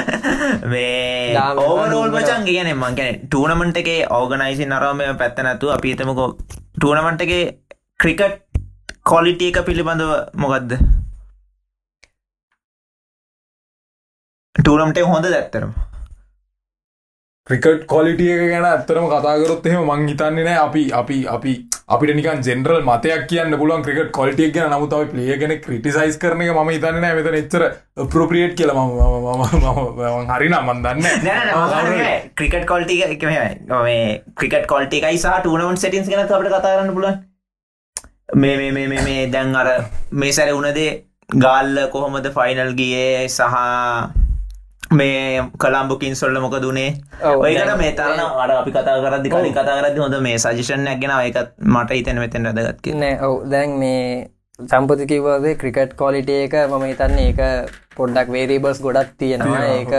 මේ 0.71 1.37
ඕවරෝල් 1.57 2.11
පචන් 2.11 2.43
කියන 2.43 2.69
මං 2.73 2.97
ගැන 2.97 3.21
ටූනමට 3.21 3.77
එකේ 3.77 4.01
ඕගනයිසි 4.09 4.65
නරම 4.65 5.03
පැත්ත 5.17 5.39
නැතු 5.39 5.71
අපිතමකෝ 5.71 6.27
ටූනමට 6.75 7.21
එකේ 7.21 7.43
ක්‍රිකට් 7.99 8.35
කොලිටිය 9.05 9.49
එක 9.49 9.63
පිළිබඳව 9.63 10.11
මොකක්ද 10.35 10.75
ටූනම්ට 14.55 14.99
හොඳ 15.05 15.29
දැත්තරම 15.29 15.71
ක්‍රිකට් 17.47 17.83
කොලිටිය 17.91 18.31
එක 18.35 18.41
ගැන 18.51 18.65
ඇත්තරම 18.69 19.05
කතාකරොත් 19.11 19.67
එහෙම 19.69 19.89
මං 19.89 20.07
හිතන්නේ 20.11 20.43
නෑ. 20.47 20.57
අපි 20.65 20.81
අපි 21.01 21.17
අපි 21.35 21.53
අපිට 21.95 22.11
නිකන් 22.17 22.41
ජෙනරල් 22.47 22.81
මතයක් 22.89 23.23
කියන්න 23.29 23.55
පුළුවන් 23.61 23.85
ක්‍රිකට් 23.85 24.11
කොලිටියක් 24.17 24.51
ගැන. 24.57 24.73
නමුත් 24.73 24.95
අපි 24.97 25.07
ප්ලේ 25.13 25.37
ගැන 25.43 25.53
ක්‍රටිසයිස් 25.67 26.17
කරන 26.23 26.43
එක 26.47 26.51
ම 26.55 26.71
හිතන්න 26.73 26.99
නෑ. 27.05 27.15
මෙතන 27.19 27.37
එච්චර 27.39 27.63
ප්‍රප්‍රියට් 28.15 28.57
කියල 28.59 28.73
ම 28.73 28.81
හරිනම් 30.33 30.57
මන් 30.65 30.83
දන්න 30.83 31.05
ක්‍රිකට් 32.35 32.67
කොල්ටි 32.73 32.99
එක 33.07 33.25
මේ 33.31 34.21
ක්‍රිකට් 34.35 34.67
කොල්ටි 34.75 35.01
එකයි 35.01 35.23
සහ 35.23 35.39
ටනවන් 35.39 35.81
සටින්ස් 35.81 36.11
ගැන 36.11 36.27
අපට 36.27 36.51
කතා 36.51 36.61
කරන්න 36.67 36.95
පුලන් 36.99 37.15
මේ 38.43 38.55
මේ 38.59 38.71
මේ 38.77 39.03
මේ 39.09 39.27
දැන් 39.31 39.55
අර 39.55 39.67
මේ 40.11 40.35
සැර 40.37 40.55
උනදේ 40.59 40.89
ගාල්ල 41.47 41.83
කොහොමද 41.93 42.33
ෆයිනල් 42.37 42.79
ගියේ 42.79 43.27
සහ 43.29 44.26
මේ 44.91 45.43
කළම්බුකින් 45.59 46.15
සොල්ල 46.15 46.39
මොක 46.39 46.61
දුනේ 46.61 46.95
ඔයකට 47.33 47.77
මේ 47.77 47.91
තරන 47.99 48.19
අර 48.19 48.51
අපි 48.61 48.71
කතා 48.71 49.01
කරදදි 49.03 49.29
කලින් 49.29 49.53
කතා 49.53 49.81
කරද 49.81 49.99
හොඳ 50.05 50.21
මේ 50.21 50.37
සජිෂණයක් 50.37 50.99
ගෙන 51.01 51.11
එකත් 51.19 51.53
මට 51.59 51.91
හිතන 51.99 52.19
මෙතෙන් 52.23 52.49
රදගත්ක 52.51 52.95
නෑ 53.03 53.19
ඔව්. 53.27 53.43
දැන් 53.51 53.77
මේ 53.83 54.29
සම්පති 54.59 55.05
කිවදේ 55.05 55.55
ක්‍රිකට් 55.55 55.93
කොලිට 55.95 56.29
එක 56.29 56.55
මම 56.69 56.85
හිතන්නේ 56.89 57.27
ඒක 57.29 57.69
පොඩ්ඩක් 57.97 58.31
වේරීබර්ස් 58.31 58.81
ගොඩක් 58.81 59.13
තියෙනවා. 59.17 59.61
ඒක 59.75 59.93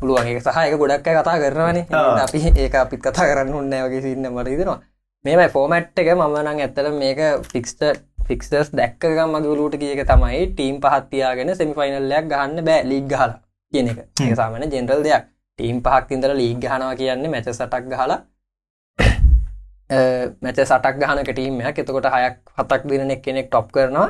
පුළුවන්. 0.00 0.26
ඒක 0.30 0.40
සහ 0.40 0.58
එක 0.62 0.78
ගොඩක් 0.78 1.04
කතා 1.04 1.36
කරනවන. 1.42 1.78
අපි 2.24 2.40
ඒක 2.56 2.74
අපිත් 2.74 3.04
කතා 3.04 3.28
කරන්න 3.28 3.54
උන්න 3.60 3.76
වගේ 3.84 4.02
සින්න 4.06 4.30
මට 4.30 4.48
හිතෙනවා. 4.48 4.80
මේමයි 5.24 5.48
ෆෝමැට් 5.48 5.98
එක. 5.98 6.12
මම 6.16 6.36
නම් 6.40 6.60
ඇත්තල 6.66 6.90
මේක 6.98 7.20
ෆික්ස්ට 7.52 7.84
ෆික්ස්ටර්ස් 8.28 8.72
දැක්කගම් 8.72 9.36
මගලූට 9.36 9.76
කියක 9.82 10.04
තමයි. 10.08 10.44
ටීම් 10.56 10.80
පහත්තියාගෙන 10.80 11.56
සෙමිෆයිනල්ලයක් 11.56 12.28
ගහන්න 12.32 12.64
බෑ. 12.64 12.84
ලීග් 12.84 13.08
ගහලා 13.12 13.43
කියන 13.74 13.88
එක. 13.88 14.02
ඒ 14.22 14.34
සාමන 14.34 14.70
ජෙනරල් 14.70 15.02
දෙයක්. 15.02 15.30
ටීම් 15.58 15.76
පහක් 15.80 16.04
තින්දර 16.08 16.30
ලීග් 16.34 16.58
ගහනවා 16.58 16.94
කියන්නේ 16.96 17.30
මැච 17.30 17.48
සටක් 17.50 17.84
ගහලා 17.86 18.18
මැච 20.42 20.58
සටක් 20.62 20.94
ගහනක 21.00 21.30
ටීමයක් 21.30 21.78
එතකොට 21.78 22.08
හයක් 22.10 22.36
හතක් 22.56 22.82
දින 22.90 23.10
එක් 23.10 23.22
කෙනෙක් 23.22 23.46
ටොප් 23.48 23.68
කරනවා 23.70 24.08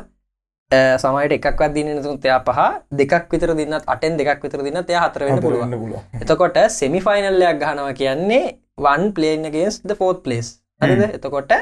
සමයට 0.97 1.35
එකක්වත් 1.39 1.73
දින 1.73 1.91
තුන් 2.01 2.17
තයා 2.19 2.41
පහ 2.41 2.61
දෙකක් 2.93 3.29
විතර 3.31 3.53
දින්නත් 3.55 3.85
අටෙන් 3.87 4.17
දෙකක් 4.17 4.41
විතර 4.41 4.61
දින්න 4.63 4.81
තය 4.83 4.97
හතරවෙන්න 4.97 5.41
පුළුවන්. 5.41 5.77
එතකොට 6.17 6.59
සෙමිෆයිනල්ලයක් 6.71 7.61
ගහනවා 7.61 7.93
කියන්නේ 7.95 8.45
වන් 8.79 9.13
පලේන්ගෙන්ස් 9.13 9.83
ද 9.83 9.93
ෆෝත් 9.95 10.25
පලේස් 10.25 10.49
හරිද? 10.81 11.03
එතකොට 11.11 11.53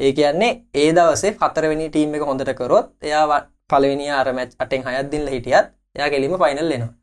ඒ 0.00 0.12
කියන්නේ 0.12 0.52
ඒ 0.76 0.90
දවසේ 0.92 1.36
හතරවෙනි 1.36 1.86
ටීම් 1.88 2.14
එක 2.14 2.22
හොඳට 2.22 2.54
කරොත් 2.54 2.90
එයා 3.02 3.42
පලවෙනි 3.70 4.10
අර 4.12 4.28
මැච් 4.32 4.50
අටෙන් 4.58 4.82
හයත්දිල්ල 4.84 5.28
හිටියත් 5.28 5.70
එයා 5.96 6.10
කෙලීම 6.10 6.34
ෆයිනල් 6.36 6.72
එනවා 6.72 6.94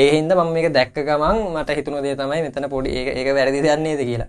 ඒ 0.00 0.10
හින්ද 0.14 0.32
මම 0.34 0.50
මේක 0.56 0.68
දැක්ක 0.76 0.98
ගමන් 1.06 1.38
මට 1.54 1.78
හිතුන 1.78 1.96
දේ 2.04 2.18
තමයි 2.20 2.42
මෙතන 2.44 2.68
පොඩි 2.74 2.90
ඒ 2.98 3.16
ඒක 3.20 3.30
වැරදි 3.38 3.62
දන්නේද 3.64 4.02
කියලා. 4.10 4.28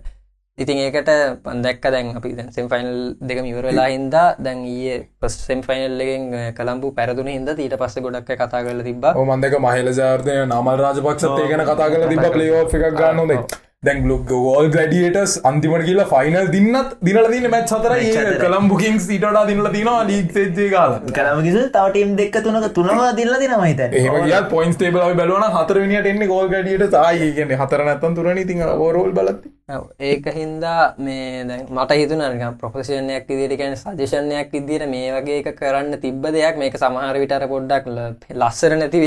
ඉතින් 0.58 0.78
ඒකට 0.84 1.10
පන් 1.44 1.62
දැක්ක 1.66 1.84
දැන් 1.94 2.08
අපි 2.18 2.32
දැන් 2.38 2.48
සෙම්ෆයිනල් 2.56 2.90
දෙකම 3.28 3.46
ඉවර 3.50 3.68
වෙලා 3.68 3.86
හින්දා 3.92 4.26
දැන් 4.46 4.64
ඊයේ 4.72 4.98
පස් 5.20 5.36
සෙම්ෆයිනල් 5.48 6.02
එකෙන් 6.04 6.24
කළම්බු 6.58 6.92
පැරදුන 6.98 7.30
හින්දා 7.34 7.54
ඊට 7.64 7.76
පස්සේ 7.82 8.04
ගොඩක් 8.06 8.30
අය 8.32 8.38
කතා 8.42 8.62
කරලා 8.66 8.86
තිබ්බා. 8.88 9.12
මන්දක 9.30 9.54
මහිල 9.66 9.90
ජාර්තය 10.00 10.36
නමල් 10.42 10.78
රාජපක්ෂත් 10.84 11.40
ඒගන 11.42 11.64
කතා 11.70 11.90
කල 11.92 12.06
තිබ 12.12 12.26
පලේ 12.34 12.62
එකක් 12.62 12.96
ගන්න 13.00 13.20
හොද 13.22 13.56
දැන් 13.82 14.02
ලොක් 14.04 14.24
ගෝල් 14.28 14.66
ගඩියටස් 14.68 15.34
අන්තිමට 15.42 15.84
කියලා 15.84 16.04
ෆයිනල් 16.08 16.48
දින්නත් 16.48 16.90
දිනල 17.00 17.28
දින 17.30 17.44
මැත් 17.46 17.70
හතරයි. 17.70 18.08
කළම්බුකින් 18.38 18.98
සිටට 19.00 19.38
දිනල 19.48 19.68
තිනවා 19.68 20.02
ලීක් 20.04 20.34
සේජ්ජේ 20.34 20.66
කාල 20.70 20.92
කරමකිස 21.10 21.56
තවටීම් 21.70 22.10
දෙක්ක 22.14 22.36
තුනක 22.42 22.66
තුනවා 22.74 23.06
දිල්ල 23.14 23.32
දින 23.40 23.54
මහිත 23.56 23.80
එහම 23.92 24.18
කිය 24.24 24.34
පොයින්ස් 24.50 24.76
ටේබල 24.76 25.14
බලවන 25.14 25.46
හතරවිනිට 25.54 26.08
එන්නේ 26.10 26.28
ගෝල් 26.28 26.50
ගඩියට 26.50 26.84
කියන්නේ 27.30 27.56
හතර 27.56 27.84
නැත්තන් 27.86 28.18
තුරන 28.18 28.42
ති 28.42 28.58
ඕරෝල් 28.66 29.14
බලත් 29.14 29.48
ඔව්, 29.70 29.88
ඒක 30.00 30.28
හින්දා 30.30 30.84
මේ 30.98 31.46
දැන් 31.46 31.64
මට 31.70 31.90
හිතුන 31.94 32.22
ප්‍රොෆෙසිනයක් 32.58 33.32
ගැන 33.56 33.78
සජෂණයක් 33.78 34.52
විදිට 34.52 34.86
මේ 34.88 35.08
වගේ 35.14 35.40
එක 35.40 35.50
කරන්න 35.56 35.96
තිබ්බ 35.98 36.28
දෙයක්. 36.28 36.58
මේක 36.58 36.76
සමහර 36.76 37.16
විටර 37.16 37.48
පොඩ්ඩක් 37.48 37.88
ල- 37.88 38.12
ලස්සර 38.36 38.76
නැති 38.76 39.00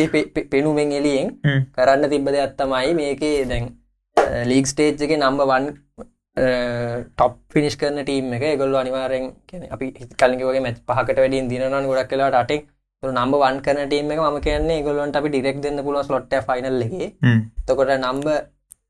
පෙනුමෙන් 0.50 0.92
එලියෙන් 0.94 1.32
කරන්න 1.74 2.10
තිබ්බ 2.10 2.27
දෙයක් 2.32 2.58
තමයි 2.58 2.94
මේකේ 2.96 3.46
දැන් 3.46 3.72
ලීග් 4.46 4.65
ස්ටේජ් 4.68 5.01
එක 5.01 5.13
නම්බ 5.18 5.42
වන් 5.46 5.65
ටොප් 7.10 7.34
පිනිස් 7.50 7.75
කරන 7.77 8.00
ටීම් 8.01 8.34
එක. 8.34 8.46
ගොල්ල 8.58 8.75
අනිවාරෙන් 8.75 9.25
අපි 9.72 9.92
කලින්ගේ 10.18 10.62
මැච් 10.62 10.77
පහකට 10.88 11.18
වැඩින් 11.18 11.50
දිනන 11.50 11.86
ගොඩක් 11.88 12.10
කලාට 12.10 12.36
අටෙක් 12.36 12.63
නම්බ 13.03 13.36
වන් 13.38 13.62
කරන 13.62 13.86
ටීම 13.88 14.12
එක 14.12 14.20
ම 14.22 14.39
කියන්නේ 14.42 14.82
ගොල්ලන්ට 14.84 15.15
අපි 15.15 15.30
ඩිරෙක් 15.30 15.62
දෙන්න 15.62 15.84
පුළුව 15.84 16.10
ලොට්ට 16.10 16.34
ෆයිනල් 16.48 16.82
එකේ. 16.82 17.12
තකොට 17.68 17.94
නම්බ 18.00 18.27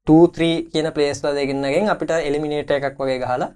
2 0.08 0.70
කියන 0.72 0.88
පලේස්ලා 0.92 1.34
දෙගන්නගෙන් 1.34 1.90
අපිට 1.90 2.12
එලිමිනේට 2.22 2.72
එකක් 2.72 2.98
වගේ 3.00 3.20
ගහලා 3.20 3.50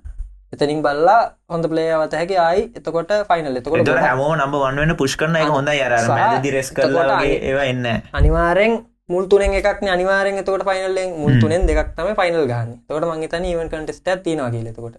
එතනින් 0.54 0.82
බල්ලා 0.82 1.22
හොඳ 1.50 1.66
පලේවත 1.68 2.14
හැකි 2.14 2.36
ආයි. 2.40 2.62
එතකොට 2.76 3.12
ෆයිනල් 3.30 3.58
එතකොට 3.58 3.90
හැමෝ 4.00 4.36
නම්බ 4.36 4.56
වන්වෙන 4.58 4.96
පුෂ්කරන 4.96 5.36
එක 5.38 5.50
හොඳ 5.50 5.70
යර 5.70 5.94
දිරෙස් 6.42 6.70
අනි- 7.18 7.40
ඒවා 7.42 7.66
එන්න 7.66 7.86
අනිවාරෙන් 8.14 8.74
මුල් 9.10 9.28
තුනෙන් 9.32 9.54
එකක් 9.54 9.84
අනිවාරෙන් 9.88 10.38
එතකොට 10.38 10.64
ෆයිනල්ලෙන් 10.68 11.10
මුල් 11.16 11.34
තුනෙන් 11.42 11.66
දෙක් 11.66 11.96
තම 11.96 12.10
ෆයිනල් 12.20 12.44
ගන්න 12.44 12.72
තොට 12.88 13.06
මංගතන 13.06 13.46
ඉවන් 13.46 13.70
කටස්ට 13.70 14.24
තිනවා 14.26 14.52
කියලතකොට 14.52 14.98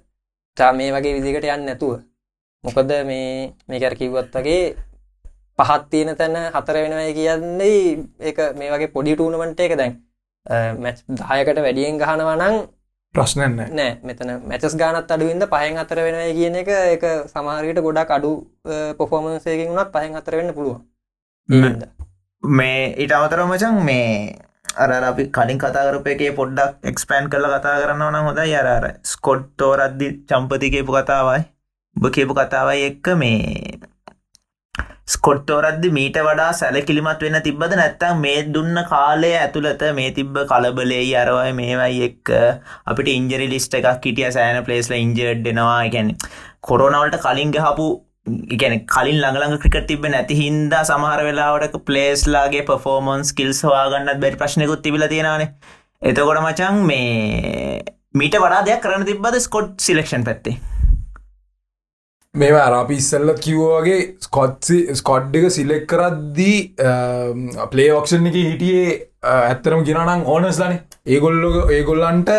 තා 0.57 0.73
මේ 0.73 0.93
වගේ 0.95 1.15
විදිකට 1.17 1.45
යන්න 1.47 1.67
නැතුව. 1.69 2.01
මොකද 2.65 2.93
මේ 3.05 3.53
මේකර 3.69 3.95
කිව්වත් 4.01 4.33
වගේ 4.35 4.63
පහත් 5.59 5.85
තියෙන 5.91 6.17
තැන 6.17 6.37
හතර 6.55 6.77
වෙනවයි 6.85 7.13
කියන්නේ 7.19 7.85
එක 8.31 8.39
මේ 8.57 8.73
වගේ 8.73 8.93
පොඩි 8.97 9.15
ටූනමට 9.15 9.61
එක 9.61 9.77
දැන් 9.77 9.95
මැච් 10.81 11.05
දායකට 11.21 11.63
වැඩියෙන් 11.67 12.01
ගහනවනං 12.03 12.59
ප්‍රශ්නන්න 13.15 13.61
නෑ. 13.77 13.93
මෙතන 14.03 14.35
මැචස් 14.49 14.75
ගානත් 14.83 15.11
අඩුවින්ද 15.11 15.49
පහෙන් 15.53 15.85
අතර 15.85 16.05
වෙනයි 16.07 16.33
කියන 16.33 16.61
එක 16.65 16.75
එක 16.97 17.09
සමහරයට 17.29 17.85
ගොඩක් 17.87 18.17
අඩු 18.17 18.35
පොෆෝමන්සයකින් 18.99 19.71
වුණත් 19.71 19.93
පහෙන් 19.93 20.17
අතර 20.17 20.41
වෙන්න 20.41 20.57
පුළුවන් 20.57 20.83
ම- 22.43 22.47
හින්දා. 22.47 22.59
මේ 22.59 22.95
ඉට 22.97 23.13
අමතර 23.13 23.45
මචන් 23.45 23.85
මේ 23.85 24.35
අර 24.77 24.93
අපි 24.93 25.25
කලින් 25.27 25.59
කතාකරප 25.59 26.07
එකේ 26.07 26.31
පොඩ්ඩක් 26.31 26.75
එක්ස්පෑන් 26.85 27.29
කල 27.29 27.59
කතා 27.59 27.81
කරන්න 27.81 28.03
වන 28.03 28.15
හොඳ 28.15 28.39
යරර 28.39 28.95
ස්කොට් 29.05 29.59
තෝරද්දි 29.59 30.11
චම්පතිකේපු 30.29 30.93
කතාවයි. 30.93 31.41
ඔබ 31.97 32.13
කියපු 32.13 32.35
කතාවයි 32.35 32.83
එක්ක 32.83 33.09
මේ 33.17 33.79
ස්කොට්ටෝරද්දි 35.07 35.91
මීට 35.91 36.19
වඩා 36.19 36.53
සැලකිලිමත් 36.53 37.23
වෙන්න 37.23 37.43
තිබ්බද? 37.43 37.75
නැත්තම් 37.75 38.21
මේ 38.21 38.43
දුන්න 38.43 38.85
කාලය 38.91 39.33
ඇතුළත 39.33 39.83
මේ 39.95 40.11
තිබ්බ 40.11 40.39
කලබලේ 40.39 41.17
අරවයි 41.17 41.53
මේවයි 41.53 42.03
එක්ක 42.03 42.31
අපිට 42.87 43.09
ඉන්ජරි 43.09 43.49
ලිස්ට 43.49 43.75
එකක් 43.75 44.05
හිටිය. 44.05 44.31
සෑන 44.31 44.65
පලේස්ල 44.65 44.95
ඉන්ජර්ඩ් 44.95 45.45
දෙනවා 45.45 45.89
ගැන 45.89 46.17
කොරෝනවලට 46.61 47.21
කලින් 47.21 47.51
ගහපු 47.51 48.08
ගැන 48.61 48.75
කලින් 48.95 49.19
ළඟළඟ 49.23 49.61
ක්‍රිකට 49.65 49.87
තිබ 49.91 50.07
නැති 50.15 50.39
හින්දා 50.41 50.83
සමහර 50.91 51.23
වෙලාවට 51.29 51.77
පලේස්ලාගේ 51.91 52.65
පෆෝමන්ස් 52.71 53.35
කිල්ස් 53.41 53.61
හවාගන්නත් 53.67 54.23
බැරි 54.25 54.41
ප්‍රශ්නකුත් 54.43 54.83
තිබිල 54.87 55.07
තියෙනවානේ. 55.15 55.53
එතකොට 56.03 56.43
මචන් 56.45 56.83
මේ 56.91 57.83
මීට 58.19 58.37
වඩා 58.45 58.65
දෙයක් 58.67 58.83
කරන්න 58.85 59.07
තිබ්බද 59.11 59.39
ස්කොට් 59.47 59.75
සිලක්ෂන් 59.87 60.27
පැත්තේ? 60.29 60.57
මේවා 62.35 62.65
අරපි 62.69 62.97
ඉස්සල්ල 63.01 63.31
කිව්වාගේ 63.45 64.01
ස්කොට්සි 64.27 64.79
ස්කොඩ් 65.01 65.37
එක 65.39 65.47
සිලෙක් 65.57 65.85
කරද්දී 65.91 66.59
පලේ 67.73 67.91
ඔක්ෂන් 67.99 68.31
එක 68.31 68.37
හිටියේ 68.39 68.97
ඇත්තරම 69.35 69.85
ගෙනනම් 69.89 70.27
ඕනස් 70.35 70.61
ලන. 70.63 70.75
ඒගොල්ලො 71.15 71.69
ඒගොල්ලන්ට 71.77 72.31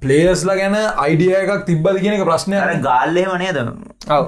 පලේස්ලා 0.00 0.56
ගැන 0.60 0.76
අයිඩිය 1.04 1.34
එකක් 1.42 1.66
තිබ්බද 1.68 2.00
කියන 2.02 2.16
එක 2.16 2.24
ප්‍රශ්නය 2.30 2.56
අර 2.62 2.74
ගාල්ලෙම 2.88 3.32
නේද? 3.42 3.58
ඔව 4.16 4.24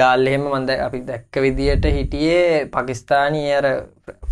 ගාල් 0.00 0.26
එහෙම 0.30 0.48
මන්ද 0.48 0.70
අපි 0.86 1.00
දැක්ක 1.08 1.40
විදියට 1.44 1.86
හිටියේ 1.96 2.66
පකිස්ථානී 2.74 3.46
අර 3.58 3.68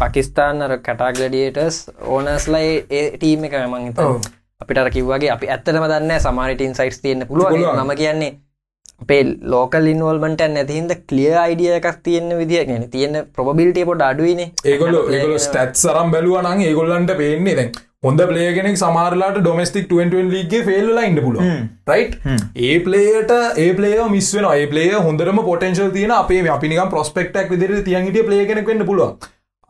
පකිස්ාන් 0.00 0.66
අර 0.66 0.74
කටාගලඩියටස් 0.80 1.78
ඕනස්ලයි 2.08 2.74
ඒ 2.90 3.06
ටීම 3.14 3.46
එක 3.48 3.56
මං 3.62 3.86
හිත. 3.86 4.02
අපිට 4.60 4.92
කිව්වාගේ 4.94 5.32
අපි 5.36 5.54
ඇත්තටම 5.54 5.88
දන්න 5.92 6.20
සමාරිටන් 6.20 6.76
සයිටස් 6.78 7.00
තියන්න 7.04 7.26
පුළුවන් 7.26 7.54
පුළුවන්. 7.54 7.82
ම 7.86 7.96
කියන්නේ 8.02 8.32
අපේ 9.02 9.22
ලෝකල් 9.52 9.84
ඉන්වල්මට 9.86 10.42
නැතිහින්ද 10.54 10.92
කලිය 11.08 11.34
අයිඩිය 11.42 11.74
එකක් 11.74 11.98
තියෙන 12.06 12.32
විදිිය 12.38 12.64
ගැන 12.68 12.86
තියෙන 12.94 13.18
ප්‍රබිල්ටිය 13.34 13.84
පොට 13.90 14.02
අඩුවන 14.06 14.40
ඒගොල්ල 14.42 14.96
ඒගොල 15.10 15.36
ස්ටත් 15.44 15.82
සරම් 15.82 16.10
බැලුවනං 16.14 16.64
ඒගොල්ලන්ට 16.68 17.12
පේන්නේ 17.20 17.54
දැන් 17.58 17.70
හොඳ 18.02 18.20
පලේගෙනෙක් 18.22 18.76
සමාරලාට 18.76 19.38
ඩොමස්ටික් 19.38 19.86
20 19.92 20.28
ලීගේ 20.28 20.60
ෆෙල්ල 20.66 20.98
ඉන්න 21.00 21.16
පුළුව 21.18 21.46
රයි් 21.88 22.04
ඒ 22.66 22.76
පලේට 22.80 23.32
ඒ 23.58 23.70
පලේ 23.72 24.04
මිස්වෙන 24.08 24.46
ඒ 24.50 24.68
පලේ 24.68 25.00
හොඳරම 25.06 25.40
පොටන්ශල් 25.42 25.90
තියෙන 25.90 26.14
අපේ 26.16 26.38
මේ 26.40 26.52
අපි 26.52 26.70
නිකම් 26.72 26.92
ප්‍රස්පෙක්ටක් 26.92 27.50
විදිර 27.54 27.72
තියන්ගට 27.82 28.20
පලේගෙනෙක් 28.22 28.70
වෙන්න 28.70 28.84
පුළුවන්. 28.84 29.16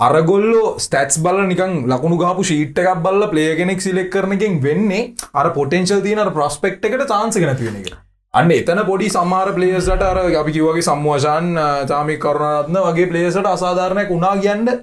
අරගොල්ලෝ 0.01 0.67
ස්ටටස් 0.79 1.23
බල 1.25 1.41
නිකන් 1.47 1.73
ලකුණු 1.87 2.19
ගාපු 2.19 2.45
ශීට් 2.45 2.83
එකක් 2.83 3.01
බල්ල 3.01 3.29
පලේගෙනෙක් 3.29 3.81
සිලෙක් 3.81 4.11
කරනකින් 4.11 4.61
වෙන්නේ 4.61 5.09
අර 5.35 5.49
පොටෙන්ශල් 5.53 6.05
තියෙන 6.05 6.33
ප්‍රස්පෙක්් 6.33 6.79
එකට 6.83 7.09
චාන්සගෙන 7.09 7.57
තියෙන 7.57 7.81
එක. 7.81 7.91
අන්න 8.35 8.53
එතන 8.53 8.85
පොඩි 8.85 9.11
සමාර 9.11 9.55
පලේස්ලට 9.55 10.05
අර 10.05 10.23
අපි 10.37 10.53
කිවගේ 10.53 10.85
සම්වශන් 10.85 11.51
චාමික 11.89 12.21
කරුණරත්න 12.23 12.81
වගේ 12.85 13.11
පලේසට 13.11 13.49
අසාධාරණයක් 13.49 14.13
උනා 14.13 14.37
කියන්න 14.39 14.75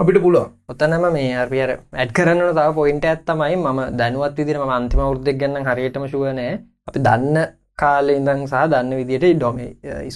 අපිට 0.00 0.18
පුළුවන්. 0.18 0.50
ඔතනම 0.68 1.04
මේ 1.12 1.30
අර්පියර 1.40 1.70
ඇඩ් 1.72 2.12
කරන්න 2.16 2.42
තව 2.50 2.68
පොයින්ට 2.76 3.06
ඇත්තමයි 3.06 3.56
ම 3.58 3.80
දැනුවත් 3.94 4.38
විදිර 4.40 4.58
ම 4.58 4.70
අන්තිම 4.76 5.02
වෘද්දක් 5.02 5.40
ගන්න 5.40 5.66
හරියටම 5.68 6.06
ශුවනෑ 6.12 6.52
අපි 6.88 7.02
දන්න 7.06 7.36
කාලෙ 7.78 8.12
ඉඳං 8.12 8.40
සහ 8.44 8.62
දන්න 8.72 8.96
විදිට 9.00 9.26
ඩොම 9.34 9.58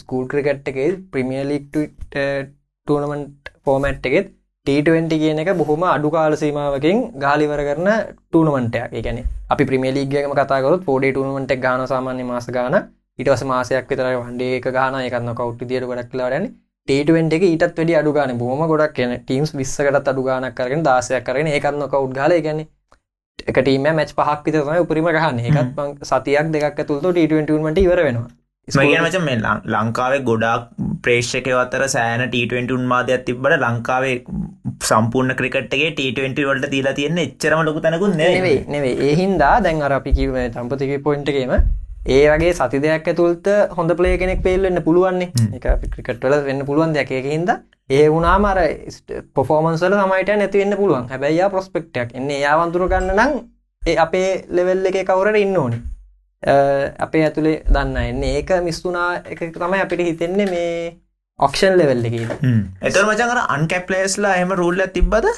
ස්කූල් 0.01 0.25
ක්‍රිකට් 0.31 0.73
එකේ 0.73 0.89
ප්‍රමියලික් 1.13 1.69
ටනමන්ට් 2.15 3.53
ෆෝමට් 3.65 4.09
එකෙත් 4.11 4.33
ට20 4.67 5.15
කියන 5.15 5.41
එක 5.41 5.53
බොහොම 5.55 5.83
අඩු 5.87 6.11
කාල 6.11 6.35
සීමාවකින් 6.37 6.99
ගාලිවර 7.19 7.63
කරන 7.69 7.91
ටනමටයක් 8.33 8.99
ගැන 8.99 9.19
අපි 9.51 9.69
ප්‍රමියලිගේම 9.71 10.35
කතාකරත් 10.35 10.85
පෝඩේ 10.85 11.13
ටනමට 11.13 11.57
ගාන 11.61 11.83
සාමාන්‍ය 11.87 12.25
මාස 12.25 12.49
ගාන 12.51 12.77
ඉටවස 13.19 13.43
මාසයක් 13.45 13.91
විතර 13.91 14.07
වන්ඩේ 14.15 14.55
එක 14.59 14.69
ගාන 14.73 14.95
එකන්න 15.01 15.35
කවට්ටි 15.35 15.71
දියට 15.71 15.91
ගොඩක් 15.91 16.15
ලරන 16.19 16.47
ටේටුවෙන්ට 16.89 17.35
එක 17.35 17.45
ඊටත් 17.45 17.63
වැඩි 17.73 17.95
අඩුගාන 17.97 18.31
බොහම 18.39 18.63
ගොඩක් 18.69 18.95
කියන 18.97 19.13
ටීම්ස් 19.19 19.53
විස්සකට 19.55 20.09
අඩුගානක් 20.09 20.55
කරගෙන 20.55 20.83
දාසයක් 20.85 21.23
කරන 21.25 21.49
එකන්න 21.51 21.85
කවු් 21.89 22.09
ගල 22.13 22.35
ගැන 22.47 22.59
එක 23.43 23.59
ටීම 23.59 23.87
මැච් 23.91 24.11
පහක් 24.13 24.41
විතරම 24.47 24.73
උපරිම 24.77 25.09
ගහන්න. 25.09 25.39
එකත් 25.43 26.03
සතියක් 26.05 26.51
දෙකක් 26.55 26.83
තුළට 26.83 27.07
ටීටමට 27.11 27.81
ඉවර 27.83 28.01
වෙනවා. 28.01 28.29
මගෙන 28.69 29.05
මච 29.05 29.23
මේ 29.23 29.39
ලංකාවේ 29.73 30.21
ගොඩක් 30.29 30.67
ප්‍රේෂ්කය 31.03 31.55
අතර 31.63 31.87
සෑන 31.89 32.25
ට20 32.27 32.77
උන්මාදයක් 32.77 33.25
තිබට 33.27 33.57
ලංකාවේ 33.59 34.17
සම්පූර්ණ 34.83 35.37
ක්‍රිකට්ගේ 35.41 35.91
ට20 35.93 36.47
වලට 36.49 36.71
තිීලා 36.75 36.95
තියෙන 36.95 37.23
එච්චරම 37.25 37.63
ලොකු 37.63 37.81
තැනකුත් 37.81 38.17
නෙවේ 38.17 38.59
නෙවේ 38.69 38.95
ඒහින්දා 39.09 39.57
දැන් 39.61 39.83
අර 39.83 39.97
අපි 39.99 40.15
කිව 40.21 40.37
තම්පතික 40.57 40.95
පොයින්ටගේම 41.03 41.57
ඒ 42.05 42.25
වගේ 42.31 42.53
සති 42.53 42.81
දෙයක් 42.85 43.07
ඇතුළත 43.09 43.47
හොඳ 43.77 43.91
පලේ 43.99 44.19
කෙනෙක් 44.19 44.43
පේල්වෙන්න 44.43 44.83
පුළුවන්නේ. 44.87 45.31
එක 45.57 45.65
ක්‍රිකට්වල 45.95 46.35
වෙන්න 46.49 46.67
පුළුවන් 46.69 46.93
දෙයක්. 46.97 47.11
හිද 47.29 47.51
ඒ 47.91 48.09
වුණා 48.09 48.37
මර 48.39 48.59
පොෆෝමන්සල 49.35 49.97
සමයිට 50.01 50.37
නැතිවෙන්න 50.43 50.77
පුළුවන්. 50.77 51.09
හැබැයි 51.09 51.49
ප්‍රස්පෙක්ටක් 51.55 52.15
එන්නේ 52.21 52.41
යාවන්තුර 52.45 52.89
ගන්න 52.93 53.17
නම් 53.17 53.33
ඒ 53.83 53.97
අපේ 54.05 54.31
ලෙවෙල් 54.51 54.87
එක 54.87 55.01
කවුරට 55.07 55.41
ඉන්න 55.45 55.57
ඕනි. 55.57 55.81
අපේ 57.07 57.25
ඇතුළේ 57.25 57.63
දන්න. 57.73 57.97
එන්නේ 57.97 58.37
ඒක 58.39 58.53
මිස්තුනා 58.69 59.11
එක 59.25 59.41
තමයි 59.57 59.81
අපිට 59.81 60.07
හිතෙන්නේ 60.11 60.51
මේ 60.55 60.71
ඔක්ෂන් 61.39 61.77
ලෙවෙල් 61.81 62.05
එක 62.05 62.17
එතර 62.83 63.05
මචන් 63.09 63.33
අර 63.35 63.45
අන්කැප්ලේස්ලා 63.49 64.37
එම 64.45 64.53
රුල්ල 64.63 64.89
තිබ්බද? 64.93 65.31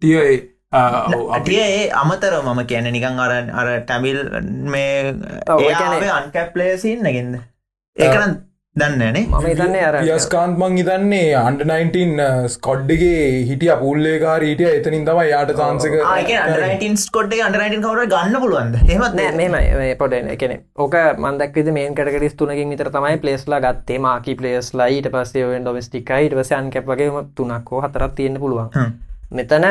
තිය 0.00 0.51
ඒ 1.56 1.90
අමතර 1.94 2.38
මම 2.38 2.62
කියන 2.66 2.88
නිකං 2.90 3.20
අර 3.20 3.32
අර 3.54 3.68
ටැමිල් 3.80 4.22
මේ 4.68 5.12
අන්කැප්ලේසින් 6.12 7.02
නැගෙන්ද 7.02 7.36
ඒකන 7.96 8.40
දන්නනේ 8.76 9.22
මම 9.22 9.42
හිතන්නේ 9.42 9.80
අර 9.86 9.96
පියස්කාන්ත් 9.96 10.54
මං 10.58 10.76
හිතන්නේ 10.78 11.26
අන්ඩ 11.38 11.64
19 11.66 12.48
ස්කොඩ්ඩගේ 12.48 13.26
හිටිය 13.50 13.74
පුල්ලේකාර 13.82 14.46
හිටිය 14.48 14.70
එතනින් 14.70 15.04
තම 15.04 15.20
යාට 15.24 15.52
තාන්සක 15.58 15.98
ස්කොඩ් 17.02 17.36
අන්ඩ 17.40 17.60
කවර 17.60 18.08
ගන්න 18.08 18.40
පුළුවන්ද? 18.40 18.80
හෙමත් 18.86 19.20
නෑ 19.20 19.36
මෙම 19.36 19.84
පොඩ 19.98 20.16
එකන 20.16 20.56
ඕක 20.78 20.98
මන්දක්විද 21.20 21.72
මේන් 21.76 22.00
කටකරිස් 22.00 22.40
තුනකින් 22.40 22.72
විතර 22.72 22.88
තමයි 22.90 23.20
පලේස්ලා 23.20 23.60
ගත්තේ. 23.60 24.00
මාකි 24.00 24.40
පලේස් 24.40 24.72
ලයිට 24.74 25.12
පස්සේ 25.12 25.56
ෙන් 25.58 25.68
ඩොස්ටිකයිට 25.68 26.40
පසයන් 26.40 26.72
කැප් 26.72 26.88
වගේම 26.88 27.24
තුනක්කෝ 27.36 27.84
හතරත් 27.84 28.14
තියෙන 28.16 28.40
පුළුවන් 28.40 28.92
මෙතන 29.32 29.64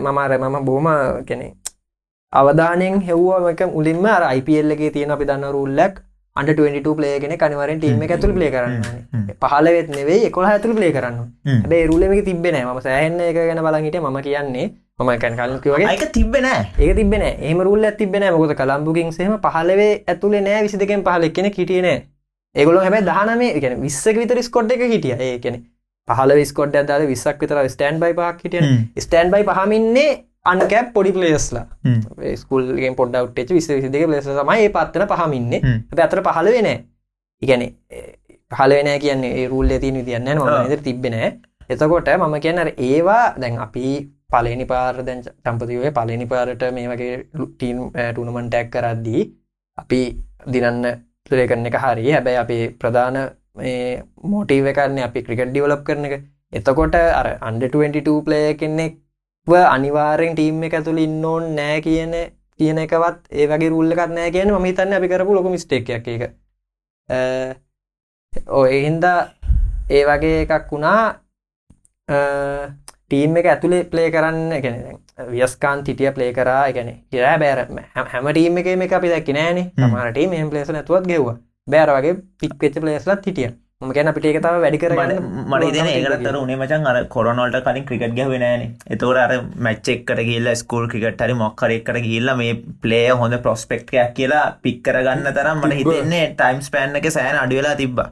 මමාර 0.00 0.30
මම 0.34 0.56
බෝම 0.64 0.86
කෙනෙ 1.26 1.46
අවධානයෙන් 2.32 3.00
හෙව්වා 3.02 3.50
එක 3.52 3.62
මුලින්ම 3.68 4.06
අර 4.06 4.22
IPL 4.30 4.76
එකේ 4.76 4.90
තියෙන 4.90 5.10
අපි 5.10 5.24
දන්න 5.24 5.52
රුල්ලක් 5.52 5.96
අන්ට 6.36 6.52
22 6.52 6.94
පලේගෙන 6.94 7.34
කනිවරෙන් 7.36 7.80
ටීම 7.80 8.04
ඇතුළ 8.06 8.36
පලේ 8.36 8.50
කරන්න 8.50 8.84
පහලවෙත් 9.42 9.88
නෙවෙයි 9.90 10.28
එකොළ 10.28 10.46
ඇතුළ 10.46 10.76
පලේ 10.76 10.92
කරන්න 10.92 11.66
බේ 11.66 11.82
රුලමක 11.86 12.22
තිබෙන 12.24 12.60
ම 12.60 12.80
සෑහන්න 12.80 13.20
එක 13.22 13.40
ගැන 13.40 13.64
බලහිට 13.66 13.98
ම 14.02 14.20
කියන්නේ 14.20 14.68
මම 15.00 15.10
කැන් 15.18 15.36
කලකිවගේ 15.36 15.90
එක 15.90 16.06
තිබෙන 16.12 16.48
ඒක 16.52 16.94
තිබෙන 16.96 17.26
ඒම 17.26 17.60
රුල්ල 17.62 17.90
තිබෙන 17.98 18.30
මොකද 18.32 18.54
කළම්ඹුකින් 18.54 19.12
සහම 19.12 19.36
පහලවේ 19.42 19.92
ඇතුළේ 20.06 20.42
නෑ 20.42 20.62
විසි 20.62 20.78
දෙකෙන් 20.78 21.04
පහල 21.04 21.28
කෙන 21.30 21.50
කිටියන 21.50 21.90
ඒගොල 22.54 22.78
හැබැ 22.78 23.02
දහනම 23.02 23.42
ගැන 23.60 23.76
විස්සක 23.80 24.16
විතර 24.16 24.38
ස්කොඩ් 24.42 24.72
එක 24.72 24.82
හිටිය. 24.84 25.14
ඒ 25.16 25.38
කෙන 25.38 25.56
පහල 26.10 26.34
විස්කොඩ් 26.40 26.80
ඇදාල 26.80 27.06
විස්සක් 27.12 27.44
විතර 27.44 27.62
ස්ටන් 27.66 28.02
බයි 28.02 28.18
පහක් 28.18 28.46
හිටිය 28.46 28.66
ස්ටන් 29.04 29.32
බයි 29.34 29.48
පහමින්නේ 29.50 30.10
අන්කැප් 30.44 30.92
පොඩි 30.94 31.12
පලේස්ලා 31.12 31.66
ස්කුල්ගෙන් 32.36 32.96
පොඩ්ඩවට් 32.96 33.52
විස 33.52 33.68
විසි 33.70 33.90
දෙක 33.90 34.06
ලෙස 34.08 34.24
සමයි 34.30 34.64
ඒ 34.64 34.70
පත්තන 34.70 35.06
පහමින්න. 35.08 35.52
ඇතර 35.98 36.22
පහල 36.22 36.48
වෙන 36.56 36.68
ඉගැන 37.42 37.66
පහල 38.50 38.72
වෙන 38.72 38.88
කියන්නේ 39.00 39.36
ඒ 39.40 39.48
රුල්ල 39.48 39.76
තින 39.78 40.00
විදින්න 40.00 40.30
ද 40.70 40.80
තිබෙන 40.82 41.18
එතකොට 41.70 42.08
මම 42.16 42.40
කියන්න 42.40 42.72
ඒවා 42.78 43.24
දැන් 43.36 43.58
අපි 43.58 43.84
පලනි 44.30 44.66
පාර 44.66 45.04
දැන් 45.04 45.20
චම්පතිවේ 45.44 45.92
පලනි 45.92 46.26
පාරට 46.26 46.64
මේ 46.72 46.88
වගේ 46.88 47.14
ටීම් 47.34 47.78
ටුනමන්ටැක් 47.92 48.70
කරද්දී 48.70 49.22
අපි 49.78 50.00
දිනන්න 50.46 50.82
තුරේ 51.24 51.46
කරන 51.46 51.66
එක 51.66 51.76
හරි. 51.76 52.10
හැබැයි 52.12 52.40
අපේ 52.44 52.64
ප්‍රධාන 52.80 53.16
මෝටීව 53.56 54.66
කරන්නේ 54.74 55.04
අපි 55.04 55.22
ක්‍රිකට් 55.22 55.50
ඩිවලප් 55.52 55.82
කරන 55.84 56.04
එක. 56.08 56.24
එතකොට 56.52 56.94
අර 56.94 57.28
අන්ඩ 57.40 57.62
22 57.62 58.22
ප්ලය 58.26 58.42
කෙනෙක් 58.60 58.98
අනිවාරෙන් 59.46 60.34
ටීම් 60.34 60.62
එක 60.64 60.74
ඇතුළ 60.78 60.98
ඉන්න 60.98 61.24
ඕන් 61.24 61.54
නෑ 61.56 61.80
කියන 61.86 62.14
කියන 62.58 62.78
එකවත් 62.84 63.18
ඒ 63.32 63.46
වගේ 63.50 63.70
රුල්ලකත් 63.74 64.14
නෑ 64.18 64.30
කියන 64.30 64.52
ම 64.54 64.66
තන්න 64.74 64.96
අපි 64.98 65.08
කරපු 65.12 65.34
ලොක 65.34 65.50
මිස්ටේක් 65.54 65.90
එක 65.90 66.08
ඔය 68.60 68.82
හින්දා 68.86 69.18
ඒ 69.90 70.04
වගේ 70.06 70.46
එකක් 70.46 70.70
වුණා. 70.72 71.02
ටීම් 73.10 73.36
එක 73.36 73.46
ඇතුළේ 73.52 73.84
පලේ 73.92 74.10
කරන්න 74.14 74.52
එකන 74.58 74.76
වියස්කාන් 75.30 75.84
තිටිය 75.84 76.10
පලේ 76.16 76.32
කරා 76.32 76.64
එකන 76.70 76.90
ඉරෑ 77.12 77.38
බෑරම 77.42 77.78
හැම 77.94 78.32
ටීම 78.32 78.58
එක 78.62 78.68
මේ 78.82 78.94
අපි 78.98 79.08
දැක්ක 79.14 79.30
නෑන. 79.38 79.58
මට 79.76 80.28
මේ 80.34 80.50
පලේස 80.50 80.70
නැතුවත් 80.76 81.06
ගෙව්වා 81.12 81.36
බෑර 81.74 81.90
වගේ 81.96 82.14
පික්වෙච්ච 82.40 82.80
පලේස්ලත් 82.84 83.26
හිටිය. 83.30 83.50
ම 83.84 83.92
ගැන 83.96 84.08
අපිට 84.10 84.26
එකතාව 84.30 84.56
වැඩි 84.62 84.78
කර 84.80 84.92
මට 84.94 85.68
දෙන 85.76 85.86
ඒකතර 85.90 86.36
උනේ 86.40 86.56
මචන් 86.58 86.88
අර 86.90 86.96
කොරනොල්ට 87.14 87.56
කලින් 87.66 87.86
ක්‍රිකට් 87.88 88.16
ගැවෙනෑන 88.18 88.64
එතවට 88.94 89.20
අර 89.22 89.32
මච්චෙක්කට 89.66 90.20
කියල්ල 90.28 90.50
ස්කූල් 90.62 90.84
ක්‍රිකට් 90.94 91.24
හරි 91.24 91.36
මොක්කරෙක්කට 91.38 92.00
කියල්ල 92.08 92.34
මේ 92.40 92.58
පලේ 92.82 93.06
හොඳ 93.22 93.38
ප්‍රොස්පෙක්ටයක් 93.46 94.12
කියලා 94.18 94.44
පික් 94.66 94.82
කරගන්න 94.88 95.32
තරම් 95.38 95.64
මට 95.64 95.80
හිතෙන්නේ 95.80 96.26
ටයිම්ස් 96.34 96.68
පෑන් 96.76 97.00
එක 97.00 97.08
සෑන 97.16 97.40
අඩිවෙලා 97.44 97.74
තිබ්බ. 97.80 98.04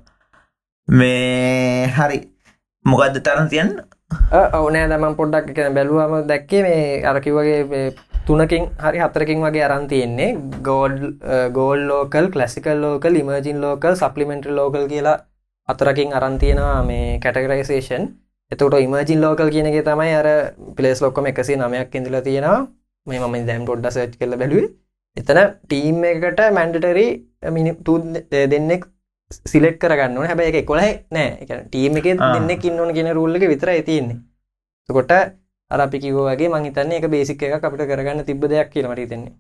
මේ 0.88 1.92
හරි. 1.98 2.18
මොකක්ද 2.84 3.20
තරන් 3.26 3.48
තියන්න? 3.52 3.72
ඕනෑ 4.60 4.88
දම 4.90 5.14
පොඩ්ඩක් 5.20 5.58
බැලුවම 5.76 6.14
දැක්කේ 6.28 6.62
මේ 6.66 6.84
අරකිවගේ 7.12 7.58
තුනකින් 8.28 8.64
හරි 8.84 8.98
හතරකින් 9.04 9.42
වගේ 9.46 9.64
අරන් 9.66 9.84
තියෙන්නේ. 9.92 10.30
ගෝඩ් 10.68 10.96
goal 11.58 11.80
local 11.90 12.26
classical 12.34 12.80
local 12.84 13.20
emerging 13.22 13.60
local 13.64 13.94
supplementary 14.02 14.52
local 14.60 14.84
කියලා 14.92 15.18
අතරකින් 15.68 16.10
අරන්තියෙනවා 16.18 16.80
මේ 16.88 17.06
කැටගරයිසේෂන් 17.24 18.04
එතකට 18.52 18.76
ඉමජින් 18.86 19.20
ලෝකල් 19.24 19.50
කියනගේ 19.54 19.86
තමයි 19.88 20.12
අර 20.20 20.28
පිලේස් 20.76 21.00
ලොක්කොම 21.04 21.26
එකසේ 21.30 21.56
නමයක් 21.62 21.96
ඉඳලා 22.00 22.22
තියෙනවා. 22.28 22.60
මේ 23.06 23.20
මම 23.22 23.34
දැම් 23.48 23.64
පොඩ්ඩ 23.70 23.90
සච් 23.94 24.12
කල 24.20 24.36
බැලුවේ. 24.42 24.70
එතන 25.16 25.40
ටීම් 25.64 25.98
එකට 26.12 26.40
මැන්ඩටරි 26.58 27.06
මිනිතු 27.56 27.94
දෙන්නෙක් 28.52 28.82
සිලෙක් 29.52 29.76
කරගන්න 29.82 30.28
හැබැයි 30.30 30.60
එක 30.60 30.66
කොලහ 30.70 30.84
නෑ. 31.16 31.28
ටීම 31.72 31.96
එක 32.00 32.06
දෙන්න 32.06 32.50
ඉන්නවන 32.68 32.92
කියෙන 32.96 33.10
රුල්ලක 33.18 33.44
විතර 33.52 33.70
ඇතින්නේ 33.74 34.18
කොට 34.88 35.12
අර 35.70 35.80
අපි 35.84 35.98
කිවෝගේ 36.02 36.48
මහිතන්නේ 36.52 36.98
එක 37.00 37.06
බේසික් 37.14 37.42
එක 37.48 37.64
අපිට 37.68 37.88
කරගන්න 37.90 38.24
තිබ 38.28 38.44
දෙයක් 38.52 38.70
කියලමට 38.74 39.02
තෙන්නේ 39.10 39.32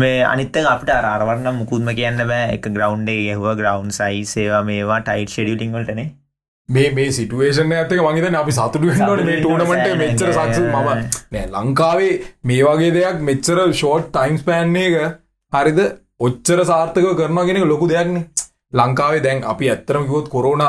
මේ 0.00 0.22
අනිත්තක 0.24 0.66
අපට 0.72 0.90
අරවරන්න 0.94 1.58
මුකුත්ම 1.58 1.90
කියන්න 1.98 2.22
බෑ. 2.30 2.54
එක 2.56 2.68
ග්‍රවන්්ඩේ 2.76 3.20
ගැහුව 3.26 3.56
ග්‍රවන්් 3.60 3.90
සයි 3.98 4.24
සේවා 4.32 4.64
මේවා 4.70 5.00
ටයිට් 5.06 5.32
ෂඩියලිංවලටනේ 5.34 6.06
මේ 6.68 6.90
මේ 6.98 7.08
සිටුවේෂන් 7.16 7.72
ඇතක 7.78 8.04
මහිත 8.08 8.38
අපි 8.42 8.56
සතුට 8.58 8.82
වෙනට 8.82 9.24
මේ 9.30 9.38
ටූනමට 9.40 9.96
මෙච්චර 10.02 10.32
සක්ස 10.36 10.60
ම 10.64 10.76
නෑ 11.32 11.46
ලංකාවේ 11.56 12.12
මේ 12.50 12.62
වගේ 12.68 12.92
දෙයක් 12.98 13.24
මෙච්චර 13.30 13.64
ෂෝට් 13.72 14.12
ටයිම්ස් 14.12 14.46
පෑන්නේ 14.50 14.86
එක 14.90 15.18
හරිද? 15.52 15.80
ඔච්චර 16.26 16.60
සාර්ථක 16.70 17.06
කරනගෙන 17.18 17.64
ලොකු 17.68 17.88
දෙයක්න 17.90 18.20
ලංකාවේ 18.78 19.24
දැන් 19.26 19.42
අපි 19.52 19.72
ඇත්තරම 19.72 20.06
කිවොත් 20.08 20.28
කොරුණ 20.28 20.62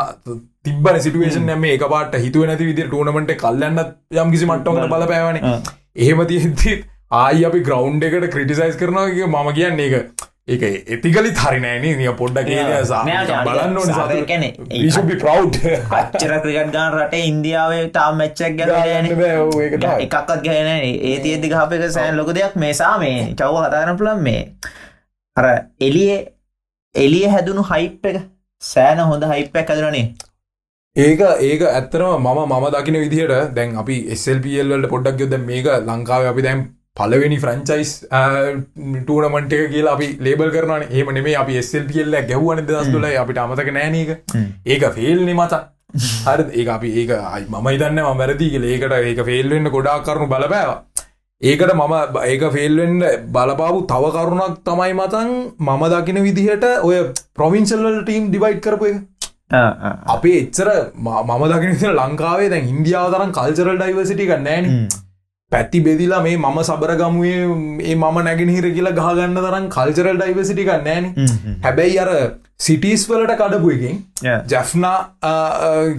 තිබන 0.65 1.01
සිටුවේෂන් 1.01 1.45
නැම 1.45 1.67
එක 1.67 1.85
පාට 1.89 2.17
හිතුව 2.17 2.47
නැති 2.47 2.67
විදි 2.67 2.87
ටූනමට 2.87 3.35
කල්ලන්න 3.37 3.85
යම් 4.17 4.33
කිසි 4.33 4.49
මට්ටමට 4.49 4.89
බල 4.89 5.05
පැවන 5.11 5.39
එහෙම 5.43 6.25
තියති 6.27 6.75
ආයි 7.19 7.47
අපි 7.47 7.63
ග්‍රවන්් 7.69 8.03
එකට 8.09 8.27
ක්‍රටිසයිස් 8.33 8.77
කරනගේ 8.77 9.27
මම 9.27 9.49
කියන්නේ 9.53 9.87
එක 9.89 10.27
ඒක 10.47 10.63
එතිකලි 10.89 11.31
හරිනෑන 11.35 11.83
නිය 11.97 12.11
පොඩ්ඩ 12.15 12.47
කිය 12.47 12.61
බලන්න 13.45 13.77
ඕන 13.77 13.91
ප්‍රව් 15.19 15.41
චර 16.15 16.33
ක්‍රිකට් 16.39 16.71
ගාන 16.73 16.93
රට 16.93 17.21
ඉන්දියාවේ 17.25 17.83
තාම් 17.91 18.17
මච්චක් 18.17 18.57
ගැන 18.61 19.09
එකක්ත් 19.99 20.33
ගැන 20.43 20.71
ඒ 20.79 21.15
තියදි 21.19 21.53
හපක 21.53 21.91
සෑන් 21.91 22.17
ලොක 22.17 22.33
දෙයක්. 22.33 22.57
මේසා 22.57 22.95
මේ 22.97 23.29
චව්ව 23.39 23.65
හතාරන 23.65 23.97
පුලන් 23.97 24.23
මේ. 24.23 24.41
අර 25.37 25.45
එලිය 25.81 26.11
එලිය 26.95 27.27
හැදුණු 27.27 27.63
හයිප් 27.69 28.05
එක 28.05 28.19
සෑන 28.61 28.99
හොඳ 29.05 29.31
හයිප්පැක් 29.31 29.69
ඇදරනේ 29.69 30.05
ඒක 30.95 31.21
ඒක 31.41 31.61
ඇත්තරම 31.63 32.19
මම 32.19 32.39
මම 32.45 32.65
දකින 32.73 32.95
විදිහට 32.95 33.53
දැන් 33.55 33.75
අපි 33.77 33.95
එල්පල්වලට 34.13 34.89
පොඩ්ඩක් 34.93 35.21
යොද 35.21 35.35
මේක 35.41 35.67
ලංකාව 35.87 36.25
අපි 36.31 36.41
දැන් 36.41 36.63
පලවෙනි 36.97 37.37
ෆ්‍රංචයිස් 37.39 37.91
ටූනමට 38.97 39.53
කියලා 39.71 39.93
අපි 39.93 40.07
ලේබල් 40.19 40.51
කරන 40.51 40.83
ඒම 40.89 41.13
නෙේ 41.17 41.35
අපි 41.43 41.55
එල්පල්ල 41.59 42.17
ගැව්වන 42.31 42.65
දස් 42.67 42.89
දුල 42.91 43.05
අපිට 43.13 43.39
අමතක 43.43 43.71
නෑනක 43.77 44.11
ඒක 44.67 44.83
ෆෙල්නෙ 44.97 45.33
මචා. 45.33 45.61
හරි 46.25 46.61
ඒ 46.61 46.67
අපි 46.75 46.91
ඒක 47.01 47.13
අයි 47.19 47.45
මම 47.47 47.69
හිතන්න 47.69 48.01
ම 48.03 48.19
වැරදි 48.23 48.49
කියල. 48.51 48.65
ඒකට 48.65 48.97
ඒක 49.01 49.23
ෆෙල්වෙන්න 49.29 49.71
ගොඩා 49.75 49.95
කරුණු 50.01 50.27
බලපෑවා. 50.27 50.77
ඒකට 51.41 51.73
මම 51.73 52.19
ඒක 52.25 52.43
ෆෙල්වෙන්න 52.57 52.99
බලපාපු 53.31 53.79
තව 53.93 54.11
කරුණක් 54.17 54.59
තමයි 54.67 54.91
මතන් 54.99 55.31
මම 55.61 55.87
දකින 55.95 56.21
විදිහට 56.27 56.67
ඔය 56.83 56.99
ප්‍රොවින්සල්ල 57.33 57.89
ටීම් 58.01 58.27
ඩිවයිට් 58.27 58.61
කරපු 58.67 58.91
එක 58.91 58.99
අපේ 60.07 60.35
එච්චර 60.41 60.69
මම 60.97 61.45
දකින 61.53 61.93
ලංකාවේ 61.93 62.49
දැන් 62.49 62.73
ඉන්දියාව 62.73 63.13
තරම් 63.13 63.31
කල්චරල් 63.31 63.79
ඩයිවසිටි 63.79 64.27
ගන්නෑන 64.31 64.67
පැත්ති 65.51 65.79
බෙදිලා 65.79 66.21
මේ 66.21 66.37
මම 66.37 66.59
සබරගමුවේ 66.63 67.39
ඒ 67.85 67.95
මම 67.95 68.21
නැගෙනහිර 68.27 68.67
කියලා 68.77 68.95
ගහගන්න 68.99 69.41
තරම් 69.47 69.67
කල්චරල් 69.69 70.21
ඩයිවසිටි 70.21 70.67
ගන්නෑන 70.69 71.11
හැබැයි 71.63 71.99
අර 72.05 72.11
සිටිස් 72.59 73.03
වලට 73.09 73.35
කඩපු 73.39 73.73
එකින් 73.75 73.97
ජැෆ්නා 74.47 74.97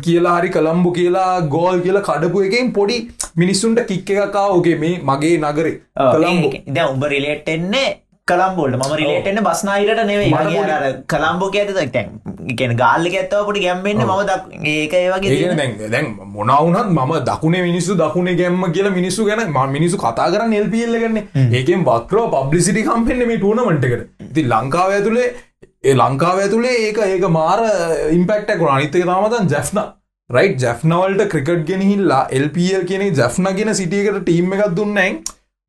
කියලා 0.03 0.37
හරි 0.39 0.55
කළම්බු 0.57 0.93
කියලා 0.99 1.31
ගෝල් 1.55 1.83
කියලා 1.87 2.07
කඩපු 2.09 2.45
එකෙන් 2.49 2.73
පොඩි 2.73 2.99
මිනිස්සුන්ට 3.37 3.83
කික්ක 3.91 4.11
එකකා 4.17 4.47
ඕගේ 4.49 4.77
මේ 4.77 4.95
මගේ 5.11 5.37
නගරේ. 5.39 5.75
කළම්බු 6.07 6.49
ද 6.69 6.87
උඹ 6.87 7.05
රිලේට් 7.13 7.49
එන්නේ 7.49 7.89
කළම්බෝල්ට 8.29 8.77
ම 8.79 8.93
රිලේටෙන්න්න 8.95 9.43
බස්නායිට 9.45 10.01
නෙවේ 10.03 10.29
මගේ 10.33 10.91
කළම්බෝ 11.09 11.49
ඇත 11.55 11.71
තැන් 11.93 12.11
එකන 12.53 12.75
ගාල්ලක 12.77 13.15
ඇත්තව 13.15 13.47
පොටි 13.49 13.63
ගැම්බෙන්න්න 13.65 14.05
ම 14.05 14.13
දක් 14.29 14.61
ඒක 14.73 14.95
ඒවගේ 14.99 15.89
දැන් 15.89 16.11
මොනවුනත් 16.33 16.93
මම 16.93 17.15
දකුණේ 17.29 17.63
මිනිස්සු 17.63 17.97
දකුණේ 17.97 18.37
ගැම්ම 18.41 18.63
කියලා 18.71 18.95
මිනිස්සු 18.99 19.27
ගැන 19.31 19.43
ම 19.47 19.59
මිනිසු 19.73 19.99
කතා 19.99 20.29
කරන්න 20.29 20.55
එල්පිල්ල 20.55 20.99
ගන්න 20.99 21.19
ඒකෙන් 21.53 21.83
වක්‍රෝ 21.89 22.27
පබ්ලිසිටි 22.37 22.85
කම්පෙන්න්න 22.85 23.27
මේ 23.27 23.41
ටූනමටකට 23.41 24.07
ති 24.35 24.47
ලංකාව 24.47 24.93
ඇතුළේ 24.93 25.29
ඒ 25.85 25.97
ලංකාව 25.97 26.39
ඇතුළේ 26.39 26.79
ඒක 26.81 27.05
ඒක 27.07 27.29
මාර 27.33 27.61
ඉම්පෙක්ටකුණ 28.13 28.75
අනිතක 28.77 29.03
තාමතන් 29.05 29.53
ජැෆ්න 29.53 29.85
රයි් 30.31 30.57
ජැෆ්නවල්ට 30.61 31.29
ක්‍රිකට් 31.29 31.69
ගෙනහිල්ලා 31.69 32.25
එල්පල් 32.33 32.83
කියන 32.89 33.09
ජැෆ්න 33.13 33.55
ගෙන 33.57 33.77
සිටියකට 33.77 34.21
ටීම් 34.21 34.55
එකක් 34.57 34.77
දුන්නයි 34.77 35.09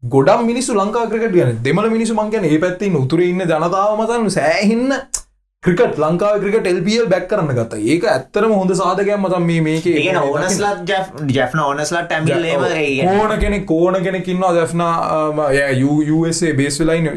ගොඩම් 0.03 0.45
මිනිස්සු 0.45 0.73
ලංකා 0.75 1.09
ක්‍රිකට 1.09 1.35
ගැන 1.35 1.59
දෙමල 1.63 1.89
මිනිසු 1.91 2.13
මංගැන 2.13 2.45
ඒ 2.45 2.59
පැත්තින් 2.59 2.95
උතුර 3.01 3.21
ඉන්න 3.25 3.41
ජනතාව 3.41 3.97
මතන් 3.97 4.29
සෑහින්න 4.29 4.91
cricket 5.63 5.97
Lanka 6.03 6.39
cricket 6.41 6.65
LPL 6.71 7.05
back 7.13 7.29
කරන්න 7.29 7.55
ගත 7.59 7.73
ඒක 7.91 8.03
ඇත්තරම 8.13 8.51
හොඳ 8.51 8.71
සාධකයක් 8.75 9.15
මතන් 9.15 9.45
මේ 9.45 9.61
මේක. 9.67 9.85
ඕනස්ලත් 10.23 10.91
ජැෆ්න 11.37 11.59
ඕනස්ලට 11.65 12.11
ඕන 13.11 13.39
කෙනෙ 13.39 13.59
කෝන 13.61 13.95
කෙනෙකින්නවා 14.03 14.53
ජැ්න 14.57 14.83
බේස් 16.57 16.79
වෙලයින් 16.81 17.07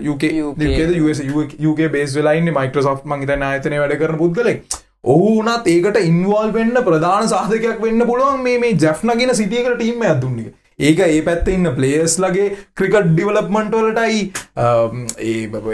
UK 1.70 1.80
බේස් 1.96 2.14
වෙලයින් 2.14 2.52
මයිකරසෝ් 2.58 3.00
මංහිත 3.04 3.32
නායතනය 3.40 3.80
වැඩ 3.80 3.98
කරන 3.98 4.18
පුද්ගලෙක්. 4.20 4.62
ඔහුනත් 5.06 5.66
ඒකට 5.66 5.98
ඉන්වල් 6.04 6.52
වෙන්න 6.52 6.76
ප්‍රධාන 6.84 7.28
සාධකයක් 7.28 7.82
වෙන්න 7.82 8.06
පුළුවන් 8.06 8.40
මේ 8.46 8.58
මේ 8.58 8.78
ජැ්නගෙන 8.84 9.34
සිටියකට 9.34 9.74
ටීම 9.74 10.02
ඇතුන්නික 10.02 10.54
ඒක 10.78 10.98
ඒ 11.00 11.20
පැත්ත 11.22 11.46
ඉන්න 11.48 11.68
පලේස් 11.74 12.16
ලගේ 12.18 12.48
ක්‍රිකට් 12.74 13.12
ඩිවලප්මන්ට 13.12 13.76
වලටයි 13.76 14.18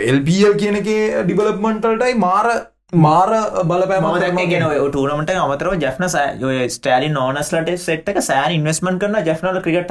එල්පල් 0.09 0.53
කියනගේ 0.57 1.25
ඩිවලප්මන්ටල්ටයි 1.25 2.15
මාර 2.19 2.49
මාර 2.97 3.33
බලපෑම 3.65 4.39
ගෙන 4.45 4.67
ටනමට 4.69 5.33
අමතර 5.37 5.71
ජැන 5.79 6.09
සය 6.09 6.69
ස්ටලි 6.69 7.09
නෝනස්ලට 7.11 7.73
සෙට්ක 7.81 8.21
සෑන් 8.23 8.55
ඉන්වස්මන් 8.59 9.01
කරන 9.01 9.19
ජැනල 9.23 9.61
ක්‍රිකට 9.61 9.91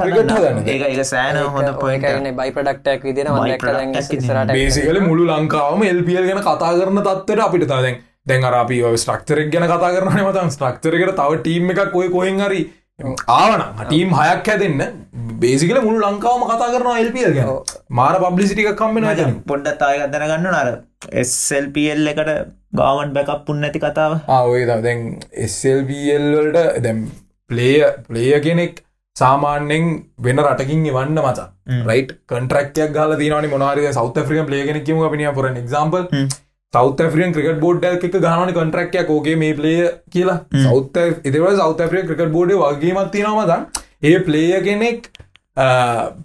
ඒ 0.66 0.78
එක 0.86 1.02
සෑන 1.06 1.40
හොඳ 1.50 1.72
පොයකන 1.78 2.30
බයි 2.34 2.52
ප්‍රඩක්ටක් 2.52 3.04
විදින 3.04 3.28
බේසිකල 4.52 5.02
මුළු 5.02 5.28
ලංකාවම 5.30 5.84
එල්පියල් 5.86 6.24
ගැන 6.24 6.42
කතා 6.42 6.72
කරන 6.74 7.02
තත්වට 7.02 7.46
අපිට 7.48 7.68
තදැන් 7.68 8.00
දැන් 8.24 8.44
අරපි 8.46 8.78
ස්ට්‍රක්චරක් 8.96 9.48
ගැන 9.50 9.68
කතා 9.68 9.90
කරන 9.92 10.22
මතන් 10.22 10.52
ස්ට්‍රක්චරකට 10.52 11.18
තව 11.18 11.40
ටීම් 11.40 11.74
එකක් 11.74 11.90
කොයි 11.92 12.10
කොහෙන් 12.10 12.40
හරි 12.40 12.62
ආවන 13.00 13.62
ටීම් 13.80 14.10
හයක් 14.18 14.48
හැදන්න 14.50 14.82
බේසිකල 15.42 15.78
මුළු 15.86 15.98
ලංකාවම 16.04 16.42
කතා 16.50 16.68
කරන 16.74 16.98
එල්පියල් 17.02 17.32
ගැන. 17.36 17.48
මාර 17.98 18.14
පබ්ලිසිටික 18.24 18.70
කම්බෙන 18.80 19.06
පොඩ්ඩත් 19.50 19.82
අය 19.88 19.98
ගදන 20.02 20.26
ගන්න 20.30 20.46
නර 20.52 20.68
එස්ල්පල් 21.22 22.12
එකට 22.12 22.30
ගාවන් 22.80 23.12
බැකප් 23.16 23.42
පුන්න 23.48 23.66
ඇති 23.68 23.82
කතාව. 23.86 24.12
ආවේ 24.28 24.64
දැන් 24.68 25.02
එස්ල්පල්වලට 25.46 26.80
දැම් 26.86 27.02
පලේය 27.50 27.80
පලේය 28.08 28.40
කෙනෙක් 28.46 28.84
සාමාන්‍යෙන් 29.16 29.88
වෙන 30.26 30.44
රටකින් 30.44 30.86
වන්න 30.98 31.18
මචා. 31.26 31.48
රයිට් 31.90 32.14
කන්ට්‍රක්යක් 32.30 32.94
ගල 32.98 33.18
තිනවන 33.22 33.50
මොනාරය 33.56 33.92
සෞත 33.98 34.22
්‍රික 34.22 34.54
ලේගෙනකිම 34.54 35.04
පිනිය 35.14 35.34
පුර 35.38 35.50
example 35.50 36.04
South 36.74 37.02
African 37.08 37.34
cricket 37.34 37.60
board 37.60 37.84
එක 37.84 38.06
ගාන 38.18 38.54
කොන්ට්‍රක්යක් 38.54 39.10
ෝගේ 39.10 39.36
මේ 39.36 39.54
පලේ 39.54 39.90
කියලා. 40.10 40.38
සෞත 40.62 40.96
එදව 41.24 41.46
සෞත 41.58 41.84
්‍රිය 41.84 42.06
ක්‍රිකට 42.06 42.32
බෝඩ් 42.32 42.56
වගේමත් 42.62 43.12
තිනවමදන් 43.12 43.68
ඒ 44.02 44.18
පලේය 44.20 44.62
කෙනෙක් 44.62 45.12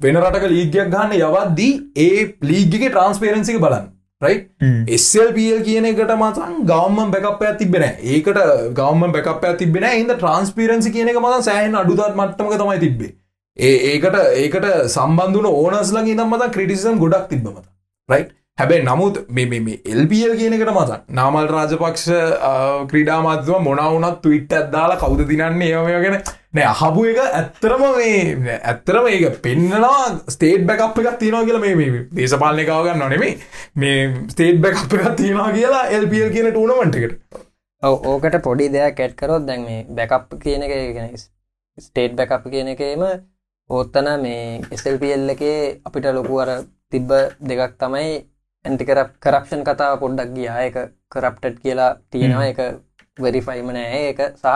වෙන 0.02 0.18
රටක 0.18 0.50
ලීගයක් 0.50 0.96
ගන්න 0.96 1.20
යවත්දී 1.20 1.76
ඒ 1.98 2.26
ලීගගේ 2.46 2.90
ට්‍රන්ස්පේරන්සික 2.90 3.60
බලන්න. 3.60 3.94
එස්ල්පල් 4.22 5.60
කියන 5.66 5.86
එකට 5.86 6.12
මතන් 6.14 6.56
ගවම 6.66 7.12
බැකපය 7.12 7.52
තිබෙන 7.60 7.84
ඒකට 7.84 8.40
ගවම 8.74 9.12
බැකපය 9.12 9.54
තිබෙන 9.60 9.88
ඉද 9.92 10.14
ට්‍රන්ස්පිරන්සි 10.14 10.94
කියන 10.96 11.12
එක 11.12 11.20
මත 11.22 11.44
සෑහන් 11.44 11.76
අඩුදත් 11.76 12.16
මට්ටමක 12.16 12.58
තමයි 12.58 12.80
තිබේ 12.80 13.12
ඒ 13.60 13.76
ඒකට 13.92 14.18
ඒකට 14.38 14.66
සම්බන්ධන 14.88 15.52
ඕනස්ලගේ 15.52 16.16
දම් 16.16 16.34
මත 16.34 16.50
ක්‍රටිසම් 16.56 16.98
ගොඩක් 16.98 17.30
තිබමත 17.30 17.62
රයි් 18.10 18.26
හැබැයි 18.58 18.86
නමුත් 18.86 19.18
මේ 19.30 19.78
එල්පියල් 19.86 20.34
කියනකට 20.38 20.72
මතන් 20.72 21.02
නාමල් 21.16 21.48
රාජපක්ෂ 21.50 22.06
ක්‍රීඩා 22.90 23.18
මාත්තුව 23.22 23.62
මොනවුනත් 23.62 24.22
තුවිට් 24.22 24.54
ඇත්දාලා 24.54 24.98
කවුද 24.98 25.22
දිනන්නේ? 25.30 25.72
ඒමගෙන 25.72 26.16
නෑ 26.54 26.66
අහපු 26.66 27.04
එක 27.12 27.20
ඇත්තරම 27.24 27.84
මේ 27.98 28.56
ඇත්තරම 28.64 29.10
ඒක 29.10 29.36
පෙන්න්නනවා 29.42 30.06
ස්ටේට් 30.36 30.64
බැකප් 30.70 30.98
එකක් 31.02 31.20
තියෙනවා 31.20 31.44
කියලා 31.46 31.62
මේ 31.66 31.92
දේශපාලනකාව 32.16 32.88
ගන්න 32.88 33.14
නෙමේ 33.14 33.34
මේ 33.76 34.00
ස්ටේට් 34.32 34.62
බැකප් 34.64 34.96
එකක් 35.00 35.10
තියෙනවා 35.20 35.52
කියලා 35.58 35.84
එල්පියල් 35.98 36.32
කියන 36.36 36.50
ටූනමටකට 36.50 37.44
ඕකට 37.84 38.40
පොඩි 38.44 38.70
දෙයක් 38.76 39.00
ඇට් 39.00 39.14
කරොත් 39.20 39.46
දැන් 39.50 39.68
මේ 39.68 39.84
බැකප් 39.92 40.34
කියන 40.40 40.66
එක 40.68 40.74
ගෙන 40.96 41.14
ස්ටේට් 41.78 42.16
බැකප් 42.16 42.50
කියන 42.56 42.74
එකේම 42.74 43.06
ඕත්තන 43.70 44.10
මේ 44.24 44.42
එස්ල්පල් 44.72 45.36
එකේ 45.36 45.62
අපිට 45.86 46.10
ලොකුවර 46.12 46.52
තිබ්බ 46.92 47.14
දෙකක් 47.44 47.78
තමයි 47.78 48.18
ඇන්ටිකරප් 48.68 49.10
කරප්ෂන් 49.24 49.64
කතාව 49.70 49.96
පොඩ්ඩක් 50.04 50.36
ගියා. 50.38 50.60
එක 50.68 50.78
කරප්ටඩ් 51.14 51.58
කියලා 51.64 51.92
තියෙනවා. 52.12 52.46
එක 52.52 52.60
වෙරිෆයිම 53.18 53.74
නෑ. 53.78 54.02
එක 54.12 54.22
සහ 54.36 54.56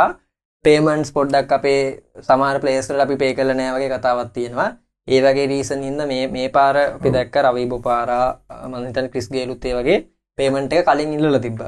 පේමන්ස් 0.65 1.11
පොඩ්ඩක් 1.17 1.51
අපේ 1.57 1.81
සමාර 2.21 2.55
පලේස්ල 2.63 3.03
අපි 3.05 3.19
පේ 3.23 3.33
කල 3.33 3.53
නෑ 3.59 3.75
වගේ 3.75 3.91
කතාවත් 3.95 4.33
තියෙනවා. 4.37 4.69
ඒ 5.07 5.21
වගේ 5.25 5.47
රීසන් 5.53 5.83
ඉන්න 5.89 6.07
මේ 6.07 6.25
මේ 6.35 6.49
පාර 6.57 6.75
අපි 6.79 7.09
දැක්ක 7.17 7.37
රවී 7.45 7.67
බොපාරා 7.67 8.25
මන්තන් 8.71 9.11
ක්‍රිස් 9.13 9.29
ගේලුත්තේ 9.35 9.77
වගේ 9.77 9.99
පේමන්ට 10.37 10.73
එක 10.73 10.85
කලින් 10.87 11.13
ඉල්ල 11.17 11.39
තිබ්බ. 11.39 11.61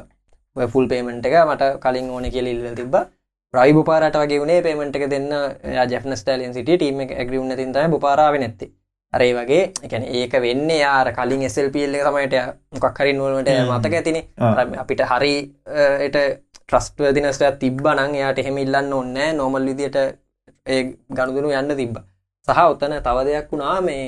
ෆුල් 0.56 0.86
පේමන්ට 0.88 1.26
එක 1.26 1.36
මට 1.44 1.68
කලින් 1.82 2.10
ඕන 2.10 2.26
කියල 2.30 2.46
ඉල්ල 2.46 2.74
තිබ 2.76 2.94
රයි 3.54 3.72
බපාරට 3.72 4.16
වගේ 4.16 4.38
වුණේ 4.40 4.62
පේමට 4.62 4.96
එක 4.98 5.04
දෙන්න 5.10 5.28
ජෙන 5.90 6.16
ස්ටලින් 6.16 6.54
සිට 6.54 6.70
ටීම 6.70 7.00
ඇග්‍රියුන්න 7.02 7.56
තින්තයි 7.56 7.88
බපාරාව 7.90 8.38
නැත්තේ 8.38 8.70
අරේ 9.16 9.32
වගේ 9.38 9.62
එකැන 9.86 10.04
ඒක 10.18 10.34
වෙන්න 10.46 10.70
යාර 10.76 11.12
කලින් 11.18 11.44
එසල්පල් 11.48 11.94
එක 11.98 12.06
තමයිට 12.08 12.34
මොකක් 12.74 12.98
හරි 13.00 13.12
නුවලට 13.18 13.50
මතක 13.68 13.94
ඇතින. 14.00 14.18
අපිට 14.82 15.04
හරිට 15.12 16.18
ට්‍රස්ටව 16.58 17.12
දිනස්ට 17.16 17.44
තිබ්බ 17.62 17.86
නං 17.94 18.14
යාට 18.20 18.38
එහෙම 18.42 18.58
ඉල්ලන්න 18.64 18.92
ඔන්න 19.00 19.18
නොමල් 19.40 19.70
විදියට 19.70 20.00
ඒ 20.66 20.82
ගණුදුනු 21.10 21.52
යන්න 21.60 21.76
තිබ්බ. 21.80 21.96
සහ 22.48 22.60
ඔත්තන 22.70 22.94
තව 23.04 23.26
දෙයක් 23.28 23.52
වුණා 23.52 23.76
මේ 23.80 24.06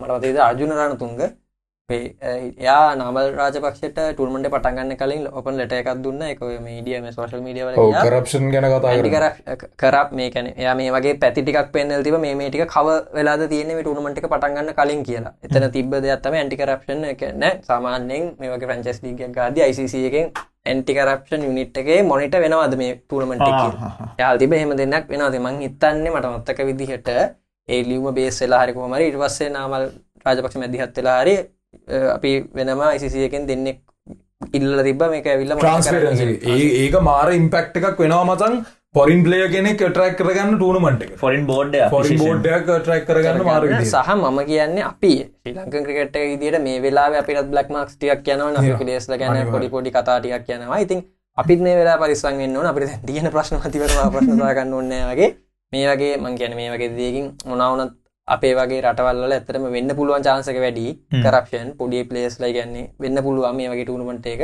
මටවතේද 0.00 0.36
අර්ජුන 0.48 0.74
රණ 0.74 0.98
තුන්ග 0.98 1.16
එයා 1.92 2.96
නාමල් 3.00 3.28
රාජපක්ෂට 3.38 3.98
ටුල්මට 4.12 4.48
පටගන්න 4.54 4.92
කලින් 5.00 5.24
ඔපන් 5.40 5.58
ලට 5.60 5.78
එකක් 5.80 5.90
දුන්න. 6.04 6.22
එක 6.32 6.40
මීඩියම 6.66 7.08
සෝශල් 7.16 7.42
මීඩිය 7.46 7.64
කරප්ෂන් 8.04 8.46
ගැන 8.54 8.68
කතා 8.74 8.92
කරප් 9.82 10.12
මේ 10.20 10.30
කැන 10.36 10.52
යා 10.66 10.74
මේ 10.80 10.92
වගේ 10.96 11.16
පැතිටික් 11.24 11.58
පෙන්නල් 11.74 12.06
තිබ 12.06 12.18
මේ 12.26 12.34
මේටික 12.42 12.64
කව 12.76 13.00
වෙලා 13.18 13.48
තියෙන 13.52 13.74
ටුනමට 13.82 14.22
පටගන්න 14.28 14.72
කලින් 14.78 15.02
කියලා. 15.08 15.34
එතන 15.44 15.68
තිබ 15.76 15.92
දෙයක්ත්තම 16.06 16.38
ඇන්ටිකරප්ෂන් 16.40 17.04
එකන 17.12 17.44
සාමාන්‍යෙන් 17.68 18.32
මේ 18.40 18.50
වගේ 18.54 18.68
ෆ්‍රංචස් 18.70 19.02
ලිග 19.04 19.22
ගාද 19.36 19.60
යිසිසියකෙන් 19.64 20.32
ඇන්ටිකරප්ෂන් 20.70 21.44
යුනිට්ගේ 21.48 22.00
මොනිට 22.10 22.34
වෙනවාද 22.44 22.74
මේ 22.82 22.92
ටූනමට 22.96 23.46
යාල් 24.20 24.36
තිබ 24.42 24.52
හෙම 24.62 24.74
දෙන්නක් 24.80 25.06
වෙනවාද? 25.12 25.38
මං 25.46 25.56
හිතන්නේ 25.66 26.12
මට 26.14 26.26
මත්තක 26.34 26.58
විදිහට 26.68 27.08
ඒ 27.68 27.80
ලියම 27.88 28.06
බේස් 28.14 28.38
වෙලා 28.42 28.60
හරිකුමරි 28.62 29.08
ඉටවස්සේ 29.10 29.50
නාමල් 29.56 29.84
රාජපක්ෂ 30.24 30.56
මැදිහත් 30.62 30.96
වෙලා 30.98 31.18
හරි 31.22 31.34
අපි 32.16 32.30
වෙනම 32.54 32.82
ICCයකෙන් 32.96 33.46
දෙන්නෙක් 33.46 33.80
ඉල්ල 34.52 34.82
තිබ 34.84 35.02
මේක 35.10 35.26
ඇවිල්ල 35.26 35.52
ඒක 36.84 36.94
මාර 37.10 37.28
ඉම්පෙක්් 37.32 37.76
එකක් 37.76 37.98
වෙනවා 37.98 38.24
මතන් 38.24 38.54
පොරින් 38.94 39.20
පලේ 39.24 39.48
කෙනෙක් 39.52 39.78
ට්‍රක් 39.78 40.16
කරගන්න 40.18 40.56
ටූනමට 40.56 41.02
එක. 41.04 41.12
ෆොරින් 41.16 41.46
බෝඩ් 41.46 41.76
බෝඩ්ඩයක් 41.92 42.66
ට්‍රක් 42.68 43.06
කරගන්න 43.08 43.44
මාර 43.44 43.62
සහ 43.84 44.10
මම 44.16 44.40
කියන්නේ 44.50 44.84
අපි 44.90 45.12
ශ්‍රී 45.20 45.54
ලංකන් 45.56 45.84
ක්‍රිකට් 45.86 46.16
විදිට 46.24 46.58
මේ 46.66 46.82
වෙලා 46.82 47.08
අපිත් 47.22 47.40
බ්ලක් 47.52 47.68
මක්ස් 47.70 47.96
ටියක් 47.96 48.28
යනවා 48.34 48.62
Yeah. 48.62 48.78
පිලේස්ල 48.78 49.16
ගැන. 49.18 49.50
පොඩි 49.54 49.68
පොඩි 49.68 49.90
කතාටියක් 49.96 50.48
යනවා. 50.48 50.80
ඉතින් 50.84 51.00
අපිත් 51.38 51.60
මේ 51.60 51.76
වෙලා 51.80 51.96
පරිස්සන් 52.02 52.36
වෙන්න 52.42 52.56
ඕන. 52.56 52.66
අපිට 52.66 53.00
තියෙන 53.06 53.30
ප්‍රශ්න 53.36 53.56
මතිවරවා 53.62 54.10
ප්‍රශ්නතාගන්න 54.14 54.74
ඕන්න 54.74 54.92
වගේ. 55.12 55.30
මේ 55.72 55.86
වගේ 55.92 56.16
මං 56.18 56.34
කියන 56.38 56.54
මේ 56.56 56.70
වගේ 56.74 56.90
දේකින් 56.98 57.26
මොනවනත් 57.46 57.92
අපේ 58.28 58.54
වගේ 58.54 58.82
රටවල්ල 58.82 59.32
ඇතරම 59.32 59.64
වෙන්න 59.70 59.96
පුළුවන් 59.96 60.26
චාන්සක 60.26 60.58
වැඩි. 60.58 60.88
කරපෂන් 61.22 61.70
පොඩි 61.78 62.04
පලේස් 62.04 62.36
ලයි 62.40 62.52
ගන්නේ 62.54 62.90
වෙන්න 62.98 63.22
පුළුවන් 63.22 63.56
මේ 63.56 63.70
වගේ 63.70 63.86
ටූනමට 63.86 64.28
එක. 64.28 64.42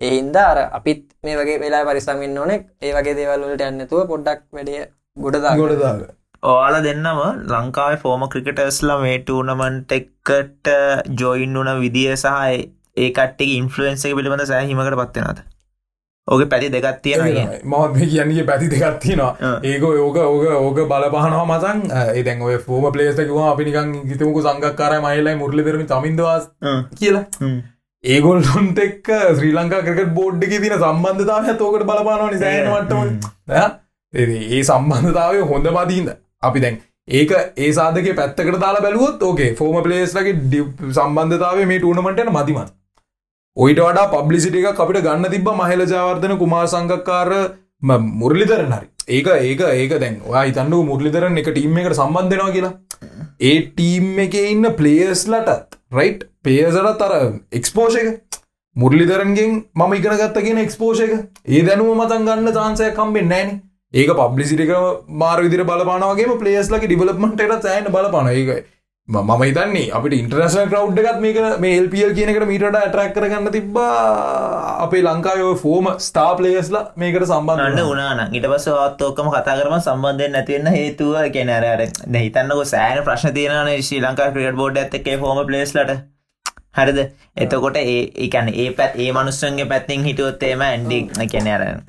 එහින්ද 0.00 0.36
අර 0.38 0.58
අපිත් 0.70 1.02
මේ 1.22 1.36
වගේ 1.36 1.58
වෙලා 1.58 1.84
පරිස්සම් 1.84 2.18
වෙන්න 2.18 2.38
ඕනෙක් 2.38 2.62
ඒ 2.80 2.92
වගේ 2.92 3.16
දේවල්වලට 3.18 3.66
යන්නතුව 3.66 4.06
පොඩ්ඩක් 4.08 4.42
වැඩිය 4.52 4.80
ගොඩදා 5.16 5.56
ගොඩදාග 5.56 6.00
ඕයාල 6.44 6.76
දෙන්නම 6.82 7.20
ලංකාවේ 7.52 8.00
ෆෝම 8.02 8.24
ක්‍රිකටස්ලා 8.28 8.98
මේ 9.00 9.18
ටූනමන්ට 9.20 9.96
එක්කට 9.98 10.72
ජොයින් 11.20 11.58
වන 11.58 11.70
විදිිය 11.80 12.14
සහ 12.14 12.34
ඒ 12.96 13.10
කට්ටේ 13.10 13.56
ඉන්ෆලුවන්ස 13.56 14.04
එක 14.06 14.16
පිළිබඳ 14.18 14.48
සෑහිමකට 14.50 14.98
පත්වෙනද 15.00 15.40
ඕක 16.28 16.42
පැති 16.48 16.68
දෙකත් 16.70 16.98
තියෙන 17.02 17.20
මත් 17.64 17.92
මේ 17.94 18.06
කියන්නේ 18.06 18.44
පැති 18.44 18.68
දෙකක් 18.68 18.98
තියෙනවා. 18.98 19.52
ඒක 19.64 19.82
ඕක 19.84 20.16
ඕක 20.22 20.44
ඕක 20.58 20.78
බලපහනවා 20.88 21.44
මසන්. 21.46 21.78
ඒතැන් 22.14 22.42
ඔය 22.42 22.58
ෆෝම 22.60 22.86
පලේස්ටකවා 22.92 23.46
අපි 23.50 23.64
නිකන් 23.64 23.92
හිතමුකු 24.10 24.42
සංගක්කාරය 24.42 24.98
මයිලයි 25.00 25.34
මුරලිදරම 25.36 25.84
තමින්දවාස් 25.86 26.48
කියලා. 26.94 27.24
ඒගොල්ලොන්ට 28.04 28.78
එක්ක 28.78 29.08
ශ්‍රී 29.30 29.52
ලංකා 29.52 29.82
ක්‍රකට 29.82 30.10
බෝඩ් 30.14 30.42
එක 30.44 30.56
තින 30.56 30.74
සම්බන්ධතාව 30.76 31.52
තෝකට 31.56 31.84
බලපානවා 31.84 32.30
නිසානවටම 32.30 33.00
ඒ 34.14 34.62
සම්බන්ධතාවය 34.64 35.46
හොඳ 35.52 35.70
මදීන්ද 35.76 36.10
අපි 36.42 36.60
දැන් 36.60 36.80
ඒක 37.12 37.36
ඒ 37.58 37.70
සාධක 37.72 38.10
පැත්තකට 38.16 38.58
දාලා 38.60 38.82
බැලුවොත් 38.82 39.22
ඕකේ 39.22 39.52
ෆෝම 39.54 39.78
පලේස්ලගේ 39.82 40.34
සම්බන්ධතාව 40.92 41.62
මේ 41.66 41.78
ටූනමටන 41.78 42.32
මතිමත් 42.32 42.74
ඔයිට 43.56 43.78
වඩා 43.80 44.08
පබ්ලිසිට 44.12 44.56
එක 44.60 44.80
අපිට 44.84 44.98
ගන්න 45.04 45.30
තිබ 45.34 45.46
මහල 45.50 45.82
ජාවර්ධන 45.92 46.34
කුමාර 46.40 46.66
සංගක්කාර 46.66 47.30
මුරලිදරන 48.16 48.72
හරි. 48.72 48.86
ඒක 49.08 49.28
ඒක 49.28 49.62
ඒක 49.68 49.94
දැන් 50.02 50.18
ඔයා 50.24 50.42
හිතන්නු 50.48 50.80
මුරලිදරන 50.90 51.40
එක 51.42 51.48
ටීම් 51.48 51.78
එකට 51.82 51.96
සම්බන්ධනවා 51.96 52.52
කියලා. 52.56 52.74
ඒ 53.42 53.54
ටීම් 53.68 54.20
එක 54.26 54.36
ඉන්න 54.42 54.70
පලේස්ලටත් 54.80 55.78
රයිට් 55.92 56.28
පේසට 56.42 56.90
තර 57.00 57.14
එක්ස්පෝෂ 57.52 57.98
එක. 58.02 58.10
මුරලිදරන්ගෙන් 58.76 59.56
මම 59.74 59.96
ඉගෙන 60.00 60.18
ගත්ත 60.20 60.44
කියෙන 60.46 60.62
එක්ස්පෝෂ 60.66 61.04
එක. 61.06 61.16
ඒ 61.48 61.62
දැනුව 61.62 61.94
මතන් 61.96 62.28
ගන්න 62.28 62.56
චාන්සය 62.58 62.92
කම්බෙන් 62.92 63.32
නෑන 63.32 63.58
ඒක 63.94 64.16
පබ්ලිසිටික 64.16 64.74
මාර 65.16 65.38
විදිර 65.40 65.64
බලපානවගේ 65.64 66.40
පලේස්ලක 66.40 66.84
ඩිවලප්මට 66.84 67.40
එට 67.42 67.64
සෑන 67.64 67.88
බලපාන 67.90 68.30
ඒකයි 68.30 68.62
මම 69.08 69.42
හිතන්නේ 69.42 69.90
අපිට 69.96 70.14
ඉන්ටර්නශන 70.14 70.70
කව් 70.70 71.00
එකත් 71.00 71.20
මේක 71.24 71.36
මේ 71.64 71.74
එල්පියල් 71.80 72.12
කියනකට 72.14 72.46
මීට 72.48 72.64
ඇටරක් 72.70 73.12
කරගන්න 73.16 73.52
තිබ්බා. 73.56 73.90
අපේ 74.84 75.02
ලංකායෝ 75.02 75.52
ෆෝම 75.60 75.86
ස්ටා 76.06 76.32
පලේස්ලා 76.38 76.82
මේකට 76.96 77.22
අන්න 77.22 77.28
සම්බන්ධ 77.28 77.92
උනාන 77.92 78.34
ඉට 78.34 78.48
පස 78.52 78.66
අත්තෝකම 78.86 79.30
කතා 79.34 79.56
කරම 79.60 79.76
සම්බන්ධයෙන් 79.78 80.34
නැතිවන්න 80.36 80.72
හේතුව 80.76 81.14
කෙනරර 81.36 81.84
හිතන්නක 82.16 82.64
සෑන 82.72 82.98
ප්‍රශ්න 83.06 83.34
තියනන 83.38 83.72
ශ්‍රී 83.88 84.02
ලංකා 84.02 84.28
ක්‍රියට 84.32 84.58
බෝඩ් 84.62 84.82
ඇත්තක 84.82 85.08
හෝම 85.22 85.40
පලේස්ලට 85.46 85.94
හරිද? 86.78 86.98
එතකොට 87.36 87.78
ඒ 87.82 87.98
එකන 88.26 88.50
ඒ 88.54 88.70
පැත් 88.80 88.98
ඒ 89.04 89.12
මනුස්සන්ගේ 89.12 89.70
පැත්තිෙන් 89.74 90.08
හිටුවොත්තේම 90.08 90.66
ඇන්ඩි 90.70 90.98
කැනරන 91.32 91.84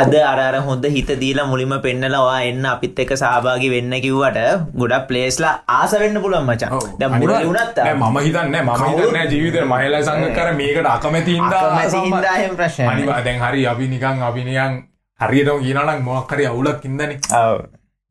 අද 0.00 0.14
අරර 0.30 0.56
හොඳ 0.66 0.84
හිත 0.94 1.10
දීලා 1.22 1.46
මුලිම 1.50 1.72
පෙන්නලවා 1.84 2.38
එන්න 2.48 2.66
අපිත් 2.72 2.98
එක 3.04 3.12
සහභාගි 3.20 3.68
වෙන්න 3.74 3.94
කිව්වට 4.04 4.40
ගොඩක් 4.80 5.06
පලේස්ලා 5.08 5.54
ආස 5.78 5.92
වෙන්න 6.02 6.20
පුළුවන් 6.24 6.46
මචන් 6.48 6.72
දැන් 7.00 7.16
මුරලි 7.20 7.44
වුණත් 7.50 7.78
මම 7.94 8.18
හිතන්න 8.26 8.58
මම 8.58 8.84
හිතන්න 8.90 9.30
ජීවිත 9.32 9.56
මහිලා 9.72 10.02
සංග 10.08 10.26
කර 10.38 10.50
මේකට 10.60 10.90
අකමැතින්ද 10.96 11.56
අකමැති 11.60 12.04
හින්දා 12.06 12.36
එහෙම 12.40 12.54
ප්‍රශ්නයක් 12.60 12.86
නෑ. 12.86 12.96
අනිවා 12.96 13.20
දැන් 13.26 13.40
හරි 13.44 13.66
අපි 13.72 13.88
නිකං 13.94 14.22
අපි 14.28 14.44
නිකන් 14.50 14.76
හරියටම 15.20 15.58
කියනනම් 15.64 16.04
මොක්කරි 16.04 16.46
අවුලක් 16.46 16.84
ඉදන. 16.84 17.12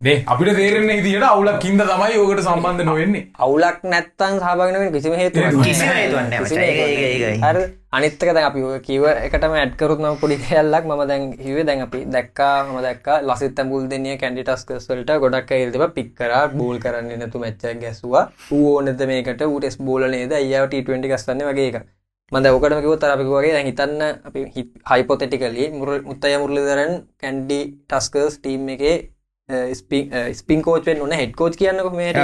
නේ 0.06 0.18
අපිට 0.28 0.58
තේරෙන්නේ 0.58 1.02
තියට 1.02 1.24
අවුලක් 1.26 1.63
ඉද 1.65 1.80
තමයි 1.82 2.18
ඕකට 2.18 2.41
සම්බන්ධ 2.41 2.86
නොවෙන්නේ. 2.86 3.24
අවුලක් 3.39 3.80
නැත්තන් 3.86 4.36
සහභාගන 4.38 4.91
කිසිම 4.94 5.15
හේතු 5.15 5.46
කිසිම 5.63 5.89
හේතුවක් 5.91 6.22
නෑ 6.24 6.41
මචං. 6.41 6.60
ඒක- 6.60 6.82
ඒක- 6.82 7.02
ඒක- 7.06 7.26
ඒක. 7.30 7.41
හරි 7.46 7.63
අනිත්තක 7.91 8.26
දැන් 8.28 8.46
අපි 8.46 8.62
ඔය 8.63 8.80
කිව 8.80 9.08
එකටම 9.08 9.56
ඇඩ්කරුත්ම 9.56 10.20
පොඩි 10.22 10.38
කැල්ලක් 10.44 10.86
ම 10.86 11.04
දැන් 11.08 11.26
හිවේ 11.39 11.63
දැන් 11.63 11.82
අපි 11.82 12.04
දැක්කා 12.08 12.54
ම 12.65 12.78
දැක් 12.82 13.08
ලසිත 13.24 13.60
මුල් 13.65 13.88
දෙනිය 13.88 14.18
කැන්ඩිටස්කස්වලට 14.18 15.12
ගොඩක් 15.20 15.52
ඇල්තම 15.52 15.86
පික්කර 15.96 16.36
බෝල් 16.54 16.78
කරන්න 16.80 17.20
නැතු 17.20 17.39
මච්ච 17.39 17.76
ගැසවා 17.82 18.26
ඕනෙද 18.52 19.06
මේකට? 19.08 19.41
ඌටෙස් 19.44 19.78
බෝල 19.80 20.10
නේද? 20.10 20.32
අයියාව 20.34 20.70
ට20 20.70 21.08
ගස්සන්න 21.08 21.46
වගේ 21.50 21.68
එක 21.72 21.82
මද 22.32 22.46
ඔකටම 22.50 22.80
කිව 22.82 22.96
තරපික 23.00 23.28
වගේ 23.30 23.54
දැන් 23.54 23.68
හිතන්න 23.68 24.02
අපි 24.28 24.46
හයිපොතෙටිකලි 24.91 25.65
මුර 25.72 25.89
මුත්තය 26.04 26.38
මුරලිදරන් 26.38 26.96
කැන්ඩි 27.22 27.60
ටස්කර්ස් 27.89 28.39
ටීම් 28.39 28.70
එකේ 28.70 28.96
ස්පින් 30.39 30.62
කෝචෙන් 30.62 30.97
නොන 30.99 31.12
හෙඩ්කෝච් 31.12 31.55
කියන්නක 31.60 31.91
මේට 31.99 32.17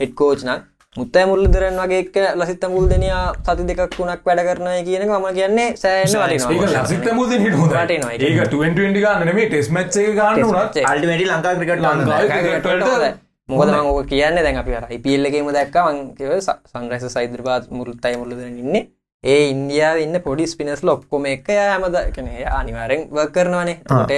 හෙඩ්කෝච්න 0.00 0.50
මුත්තය 0.96 1.22
මුරලිදරන් 1.30 1.76
වගේ 1.80 1.98
එක්ක 2.02 2.16
ලසිත 2.40 2.64
මුල් 2.72 2.86
දෙනයා 2.92 3.34
සති 3.46 3.64
දෙකක් 3.68 3.94
වුණක් 3.98 4.22
වැඩ 4.28 4.40
කරනය 4.46 4.72
කියනක 4.86 5.12
ම 5.18 5.26
කියන්නේ 5.36 5.68
සෑන 5.82 6.08
ඒක 6.26 6.64
ලසිත 6.72 7.06
මුද 7.18 7.34
හිට 7.44 7.56
හොඳ 7.60 7.74
වටිනවා. 7.76 8.12
ඒක 8.12 8.40
20 8.54 8.96
ගන්න 8.96 9.26
නෙමේ 9.30 9.46
ටෙස් 9.50 9.68
මච්ච 9.74 9.96
එක 10.04 10.16
ගන්න 10.18 10.50
වනත් 10.52 10.84
අල්ටිමේටි 10.92 11.28
ලංකා 11.30 11.54
ක්‍රිකට් 11.58 11.84
ලංකාවේ 11.84 13.12
මොකද 13.48 13.68
මං 13.74 13.90
ඕක 13.90 14.08
කියන්න 14.12 14.40
දැන් 14.46 14.58
අපි 14.62 14.78
අර 14.78 14.86
IPL 14.96 15.28
එකේම 15.30 15.52
දැක්කා. 15.58 15.84
මං 15.92 15.98
කිව්වේ 16.18 16.40
සන්රයිසර්ස් 16.46 17.18
හයිදරාබාද් 17.20 17.68
මුරුත්තයි 17.80 18.16
මුරලිදරන් 18.22 18.56
ඉන්නේ. 18.64 18.82
ඒ 19.24 19.42
ඉන්දියාව 19.52 20.00
ඉන්න 20.06 20.20
පොඩි 20.24 20.48
ස්පිනස් 20.54 20.82
ලොක්කොම 20.88 21.28
එක. 21.34 21.46
හැමද 21.60 22.00
කන 22.16 22.32
අනිවාරෙන් 22.62 23.06
වර්ක් 23.12 23.32
කරනවානේ. 23.36 23.78
ට 23.84 24.12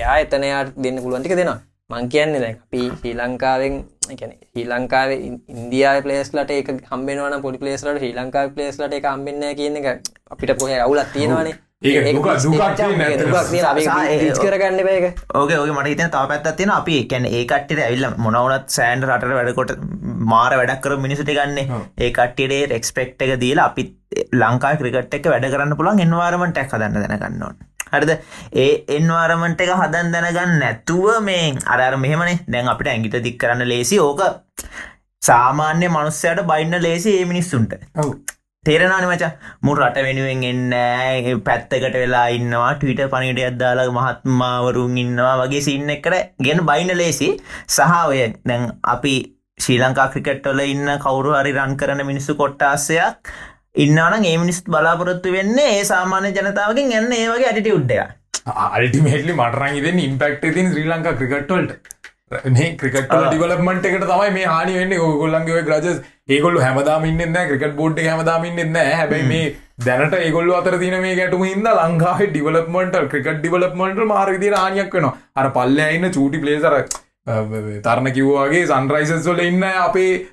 එයා 0.00 0.18
එතනයාට 0.24 0.74
දෙන්න 0.86 0.98
පුළුවන්ටික 1.04 1.36
දෙනවා 1.42 1.60
මං 1.94 2.08
කියන්නේ 2.08 2.40
දැන් 2.44 2.56
අපි 2.58 2.80
ශ්‍රී 2.92 3.14
ලංකාවෙන් 3.18 3.74
එකන 4.12 4.32
ශ්‍රී 4.32 4.66
ලංකාවේ 4.70 5.18
ඉන්දයා 5.54 5.94
පලේස්ලට 6.06 6.54
එක 6.56 6.72
හම්බෙනවන 6.90 7.36
පොඩි 7.44 7.62
පලේස්ලට 7.62 7.98
ශ්‍රී 7.98 8.16
ලංකා 8.18 8.48
පලේස්ලට 8.56 8.96
එක 8.98 9.06
හම්බෙන්න 9.12 9.46
කියන 9.60 9.78
එක 9.82 10.10
අපිට 10.30 10.58
පොහ 10.60 10.74
අවුලත් 10.78 11.12
තියෙනවානේ. 11.14 11.54
ඒක 11.84 11.96
කරගන්න 14.38 14.80
බේක 14.88 15.06
ඕක 15.34 15.50
ඕක 15.52 15.72
මට 15.72 15.90
හිතන 15.90 16.12
තාව 16.14 16.30
පැත්තත් 16.30 16.56
තියෙන 16.60 16.72
අපි 16.76 16.96
කැන 17.10 17.28
ඒ 17.30 17.42
කට්ටිට 17.44 17.82
ඇවිල්ල 17.86 18.06
මොනවනත් 18.18 18.72
සෑන්ඩ 18.76 19.08
රට 19.08 19.36
වැඩකොට 19.40 19.74
මාර 20.32 20.56
වැඩක් 20.60 20.80
කර 20.86 20.96
මිනිසට 21.04 21.30
ගන්න. 21.30 21.60
ඔව්. 21.68 21.84
ඒ 21.98 22.10
කට්ටියේ 22.10 22.70
රෙක්ස්පෙක්් 22.72 23.14
එක 23.18 23.36
දීලා 23.44 23.68
අපි 23.70 23.86
ලංකා 24.34 24.74
ක්‍රිකට් 24.80 25.20
එක 25.20 25.30
වැඩ 25.34 25.50
කරන්න 25.52 25.78
පුළන් 25.78 26.04
එන්වාරමට 26.06 26.64
එක් 26.64 26.72
හදන්න 26.72 27.06
දැනගන්නවන් 27.06 27.73
හරිද? 27.96 28.12
ඒ 28.54 28.72
එන්වාරමට 28.98 29.64
එක 29.64 29.72
හදන් 29.80 30.12
දැනගන්න 30.14 30.58
නැතුව 30.62 31.08
මේ 31.28 31.54
අරර 31.74 31.96
මෙහෙමනේ. 32.04 32.36
දැන් 32.48 32.72
අපිට 32.74 32.92
ඇගිට 32.92 33.18
දික් 33.26 33.40
කරන්න 33.40 33.70
ලේසි. 33.72 33.98
ඕක 34.00 34.22
සාමාන්‍ය 35.22 35.88
මනුස්සයට 35.88 36.46
බයින්න 36.52 36.80
ලේසි 36.86 37.18
ඒ 37.18 37.26
මිනිස්සුන්ට. 37.32 37.74
තේරෙනනි 38.64 39.08
මච. 39.08 39.30
මුර 39.62 39.76
රට 39.80 40.04
වෙනුවෙන් 40.06 40.44
එන්න 40.50 41.40
පැත්තකට 41.48 41.96
වෙලා 42.02 42.26
ඉන්නවා. 42.38 42.72
ටීට 42.74 43.04
පනිට 43.12 43.40
අදදාලා 43.50 43.88
මහත්මාවරුන් 43.98 44.98
ඉන්නවා 45.04 45.36
වගේ 45.42 45.62
සින්න 45.68 45.94
එකට 45.96 46.18
ගෙන 46.46 46.66
බයින 46.70 46.92
ලේසි. 47.02 47.30
සහ 47.68 47.96
ඔය 48.10 48.20
දැන් 48.50 48.68
අපි 48.94 49.14
ශ්‍රී 49.58 49.80
ලංකා 49.80 50.08
ක්‍රිකට්වල 50.12 50.62
ඉන්න 50.66 50.94
කවුරු 51.02 51.34
හරි 51.34 51.52
රන් 51.52 51.76
කරන 51.76 52.00
මිනිස්සු 52.06 52.34
කොට්ටාස්සයක් 52.34 53.34
ඉන්නවන 53.74 54.24
ඒ 54.24 54.36
මිනිස් 54.40 54.60
බලාපොරොත්තු 54.66 55.32
වෙන්න 55.32 55.56
ඒ 55.60 55.80
සාමාන්‍ය 55.86 56.30
ජනතාවකින් 56.36 56.92
එන්න 56.98 57.12
ඒ 57.14 57.24
වගේ 57.28 57.48
ඇටිටි 57.48 57.74
උඩ්ඩය 57.78 57.96
අල්ටිමේටලි 58.68 59.34
මටරන් 59.34 59.80
ඉදෙන් 59.80 59.98
ඉම්පෙක්ට 60.00 60.46
තින් 60.56 60.70
ශ්‍රී 60.72 60.88
ලංකා 60.90 61.14
ක්‍රිකට්වල්ට 61.20 61.92
මේ 62.48 62.68
ක්‍රිකට්ල 62.76 63.24
ඩිවලපමට 63.24 63.88
එකට 63.88 64.04
තමයි 64.04 64.30
මේ 64.36 64.46
හනි 64.48 64.74
වෙන්න. 64.78 64.94
ඕගොල්ලන්ගේ 64.98 65.62
ග්‍රජස් 65.64 65.98
ඒගොල්ල 66.28 66.60
හැමදාමින්න 66.60 67.38
ක්‍රිකට 67.42 67.76
බෝඩ් 67.76 68.00
හැමදාමින්න 68.02 68.76
හැබැයි 68.76 69.26
මේ 69.28 69.44
දැනට 69.86 70.14
ඒගොල්ල 70.18 70.52
අතර 70.58 70.78
තින 70.78 70.96
මේ 71.00 71.16
ගැටම 71.16 71.44
හිද 71.44 71.68
ලංකාවේ 71.72 72.30
ඩිවලපමට 72.30 73.00
ක්‍රිකට 73.10 73.40
ඩිවලපමට 73.40 74.06
මාර්ගදි 74.12 74.54
රානියක් 74.56 74.96
වෙන 74.98 75.10
අර 75.36 75.50
පල්ල 75.50 75.82
ඉන්න 75.88 76.10
චූටි 76.12 76.42
පලේසර 76.44 76.78
තරණ 77.26 78.12
කිව්වාගේ 78.12 78.66
සන්රයිසස්වල 78.66 79.38
ඉන්න 79.40 79.62
අපේ 79.64 80.26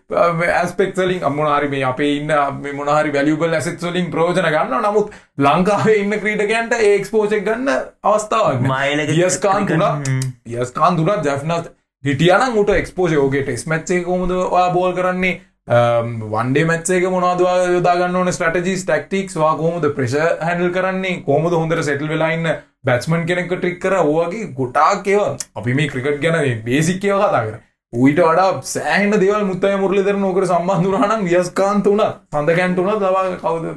ඇස්පෙක්ලින් 0.52 1.24
අම්මනාරි 1.24 1.70
මේ 1.70 1.84
අපේ 1.86 2.10
ඉන්න 2.16 2.34
මොනහරි 2.76 3.14
වැලියබල් 3.14 3.54
ඇසෙත්වලින් 3.54 4.10
ප්‍රෝජන 4.12 4.42
ගන්න 4.46 4.84
නමුත් 4.84 5.14
ලංකාවේ 5.40 5.96
ඉන්න 5.98 6.18
ක්‍රීටකන්ට 6.20 6.76
ඒක්ස්පෝචක් 6.82 7.38
ගන්න 7.46 7.70
අවස්ථාවක් 8.06 8.60
මයිලක 8.64 9.14
යස්කාන් 9.18 9.68
තුනක්. 9.68 10.12
යස්කාන් 10.56 10.98
තුනක් 10.98 11.24
ජැ්නත් 11.24 11.72
හිටියන 12.04 12.58
උට 12.58 12.76
එක්ස්පෝජ 12.76 13.16
ෝගේ 13.18 13.44
ටෙස් 13.44 13.66
මච්චේ 13.68 14.04
කොමුද 14.04 14.36
බෝල් 14.74 14.94
කරන්නේ 14.94 15.40
වන්ඩේ 15.68 16.66
මැත්සේක 16.66 17.04
මොනාදවා 17.12 17.70
යොදාගන්න 17.70 18.16
ඕන? 18.16 18.34
ස්ටටජී 18.34 18.78
ටක්ටික්ස් 18.80 19.36
වා 19.38 19.56
කොහොමද 19.56 19.86
ප්‍රශ 19.96 20.16
හැඩල් 20.42 20.72
කරන්නේ? 20.74 21.22
කොහොමද 21.26 21.54
හොඳට 21.54 21.84
සෙටල් 21.86 22.10
වෙලායින්න 22.10 22.48
බැත්ස්මන් 22.84 23.26
කෙනෙක 23.28 23.52
ට්‍රික් 23.52 23.80
කර? 23.80 23.98
ඕගේ 24.02 24.48
ගොටාක් 24.58 25.08
ඒව 25.08 25.38
අපි 25.56 25.74
මේ 25.74 25.88
ක්‍රිකට් 25.88 26.22
ගැන 26.24 26.64
බේසික්කව 26.66 27.22
කතා 27.22 27.44
කර. 27.46 27.60
ඌට 27.94 28.20
වඩා 28.20 28.52
සෑහන 28.64 29.14
දෙවල් 29.14 29.42
මුත්තය 29.44 29.70
මුරලිදර 29.76 30.16
නොකර 30.16 30.46
සම්බන්ධරහනම් 30.46 31.26
වියස්කාන්ත 31.26 31.86
වුණ 31.86 32.04
සඳකැන්ට 32.32 32.78
වුණ 32.78 32.94
ලබා 32.98 33.24
කවද? 33.36 33.74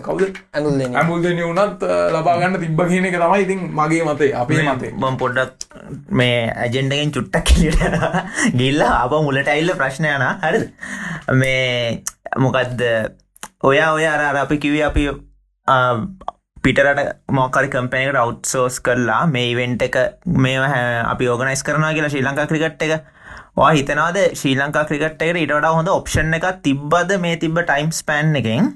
කවද? 0.00 0.28
ඇඳුල්ලෙන 0.52 0.96
ඇමුල්දන 0.96 1.42
වුණත් 1.42 1.84
ලබාගන්න 2.14 2.56
තිබ්බ 2.56 2.80
කියන 2.86 3.10
එක 3.10 3.18
තමයි 3.18 3.44
ඉතින් 3.44 3.60
මගේ 3.74 4.08
මතේ 4.08 4.30
අපේ 4.36 4.64
මතේ 4.64 4.94
මම 4.94 5.20
පොඩ්ඩක් 5.20 5.68
මේ 6.12 6.40
ඇජෙන්ඩගෙන් 6.56 7.12
චුට්ටක් 7.12 7.52
කිලිට 7.52 7.84
ගිල්ල 8.60 8.82
අප 8.88 9.18
මුලට 9.20 9.50
ඇල්ල 9.50 9.76
ප්‍රශ්නයන 9.76 10.26
හරි 10.40 10.64
මේ 11.36 12.02
මොකක්ද 12.40 12.84
ඔයා 13.64 13.92
ඔය 13.92 14.06
අර 14.08 14.28
අපි 14.38 14.58
කිවි 14.58 14.84
අපි 14.84 15.10
පිටරට 16.64 17.16
මොකරි 17.36 17.68
කම්පනකට 17.70 18.18
අවට්සෝස් 18.18 18.80
කරලා 18.80 19.24
මේ 19.28 19.50
ඉවෙන්ට 19.52 19.90
එක 19.92 20.04
මේ 20.44 20.76
අපි 21.08 21.34
ඕගනයිස් 21.34 21.66
කරනවා 21.66 21.92
කියලා 21.92 22.14
ශ්‍රී 22.14 22.24
ලංකා 22.24 22.48
ක්‍රිකට් 22.48 22.88
එක 22.88 23.02
වා 23.56 23.72
හිතනවාද 23.76 24.18
ශ්‍රී 24.40 24.54
ලංකා 24.58 24.84
ක්‍රිකට් 24.90 25.24
එකට 25.24 25.40
ඉට 25.40 25.50
වඩා 25.56 25.72
හොඳ 25.78 25.90
ඔප්ෂන් 25.94 26.36
එක 26.36 26.46
තිබ්බද 26.66 27.10
මේ 27.24 27.40
තිබ්බ 27.42 27.58
ටයිම් 27.66 27.90
ස්පෑන් 27.98 28.38
එකෙන්? 28.40 28.70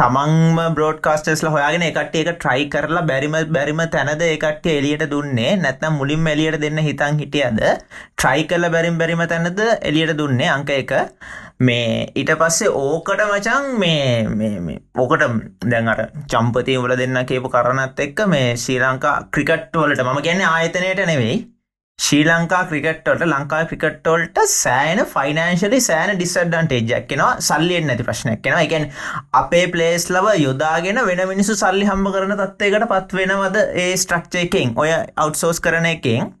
තමන්ම 0.00 0.58
බ්‍රෝඩ් 0.76 1.02
කාස්ටස්ල 1.06 1.50
හොයාගෙන 1.54 1.84
එකට 1.88 2.16
එක 2.20 2.30
ට්‍රයි 2.30 2.64
කරලා 2.74 3.02
බැරිම 3.10 3.36
බැරිම 3.56 3.82
තැනද 3.96 4.24
එකට 4.28 4.70
එලියට 4.76 5.04
දුන්නේ? 5.12 5.52
නැත්නම් 5.64 6.00
මුලින් 6.00 6.30
එලියට 6.32 6.58
දෙන්න 6.64 6.80
හිතන් 6.88 7.20
හිටියද? 7.22 7.60
ට්‍රයි 8.16 8.48
කල්ල 8.52 8.70
බැරිම් 8.76 8.98
බැරිම 9.02 9.22
තැනද 9.34 9.62
එලියට 9.90 10.16
දුන්නේ? 10.22 10.50
අංක 10.56 10.74
එක. 10.78 10.96
මේ 11.68 12.08
ඊට 12.16 12.34
පස්සේ 12.40 12.72
ඕකට 12.86 13.24
මචන් 13.28 13.70
මේ 13.84 14.80
ඕකට 15.04 15.28
දැන්ට 15.70 16.04
චම්පති 16.32 16.80
වල 16.82 16.98
දෙන්න 17.04 17.24
කියපු 17.32 17.52
කරනත් 17.56 18.06
එක්ක 18.08 18.26
මේ 18.34 18.50
ශ්‍රී 18.66 18.82
ලංකා 18.86 19.16
ක්‍රිකට් 19.36 19.82
වලට 19.84 20.06
මම 20.08 20.26
ගැන්න 20.28 20.46
ආයතනයට 20.50 21.08
නෙවෙයි. 21.14 21.40
ශ්‍රී 22.00 22.20
ලංකා 22.26 22.60
ක්‍රිකට්ට 22.68 23.22
ලංකා 23.26 23.60
ක්‍රිකට්ටෝල්ට 23.70 24.38
සෑන 24.50 25.00
ෆයිනන්ශලි 25.10 25.80
සෑන 25.86 26.12
ඩිස්ඩන්ටේජක් 26.14 27.08
කෙනවා 27.10 27.32
සල්ලියෙන් 27.48 27.86
නැති 27.90 28.06
ප්‍රශ්නයක් 28.06 28.40
කෙනවා 28.46 28.62
එකන් 28.66 28.86
අපේ 29.40 29.64
පලේස් 29.74 30.06
ලව 30.14 30.32
යොදාගෙන 30.44 31.00
වෙන 31.08 31.20
මිනිසු 31.32 31.56
සල්ලි 31.62 31.88
හම්බ 31.90 32.14
කරන 32.14 32.32
තත්වයකට 32.38 32.86
පත් 32.92 33.18
වෙනවද 33.20 33.58
ඒ 33.84 33.90
ස්ට්‍රක්චය 34.04 34.44
එකෙන්? 34.44 34.72
ඔය 34.76 34.94
අවට්සෝස් 34.94 35.60
කරන 35.66 35.90
එකෙන් 35.90 36.32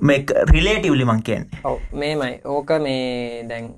මේ 0.00 0.44
රිලේටවලි 0.52 1.08
මං 1.10 1.24
කියන්නේ. 1.30 1.64
ඔව 1.64 1.82
මේමයි. 2.04 2.38
ඕක 2.56 2.72
මේ 2.86 3.42
දැන් 3.50 3.68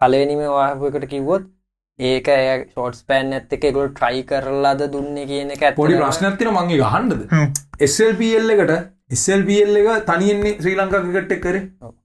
පලවෙනිම 0.00 0.42
වාහපකට 0.56 1.08
කිව්වොත් 1.12 1.52
ඒක 1.98 2.34
ෂෝටස් 2.72 3.06
පෑන් 3.10 3.32
ඇත්ත 3.34 3.56
එකගොල් 3.60 3.92
ට්‍රයි 3.92 4.26
කරලාද 4.32 4.88
දුන්න 4.92 5.24
කියන 5.28 5.54
එක 5.54 5.70
පොඩි 5.76 6.02
ප්‍රශ්නත්තින 6.02 6.54
මගේ 6.56 6.82
ගහන්ඩද 6.82 7.88
SLPL 7.92 8.54
එකට 8.56 8.95
SLPL 9.10 9.76
එක 9.80 9.88
තනියෙන්නේ 10.10 10.56
ශ්‍රී 10.60 10.76
ලංකා 10.80 11.00
ක්‍රිකට් 11.06 11.34
කර. 11.44 11.56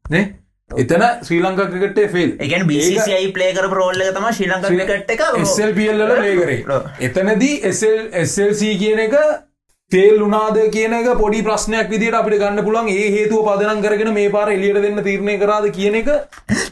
නේ? 0.10 0.26
එතන 0.72 1.04
ශ්‍රී 1.28 1.40
ලංකා 1.46 1.70
ක්‍රිකට්ේ 1.72 2.10
ෆෙල් 2.16 2.34
එකන් 2.48 2.66
බිසියි 2.68 3.32
ප්ලේකර 3.38 3.70
ප්‍රෝල්ල 3.74 4.04
තම 4.18 4.28
ශ්‍රී 4.38 4.50
ලංකා 4.52 4.72
ක්‍රිකට් 4.90 5.14
එක. 5.16 5.24
SLPL 5.46 6.04
ලේකරේ 6.12 6.60
එතනදී 7.08 7.56
SLC 8.26 8.62
කියන 8.84 9.00
එක 9.06 9.16
තේල් 9.94 10.22
උනාද 10.26 10.58
කියන 10.74 10.94
එක 10.98 11.08
පොඩි 11.22 11.40
ප්‍රශ්නයක් 11.46 11.90
විදිට 11.94 12.16
අපිට 12.20 12.38
ගන්න 12.42 12.64
පුළන් 12.68 12.90
ඒ 12.92 13.08
හේතුව 13.16 13.48
පදනම් 13.48 13.82
කරගෙන 13.86 14.10
මේ 14.18 14.30
පාර 14.36 14.52
එලියට 14.54 14.80
දෙන්න 14.86 15.02
තීරණය 15.08 15.34
කරාද 15.42 15.68
කියන 15.78 15.98
එක. 16.00 16.12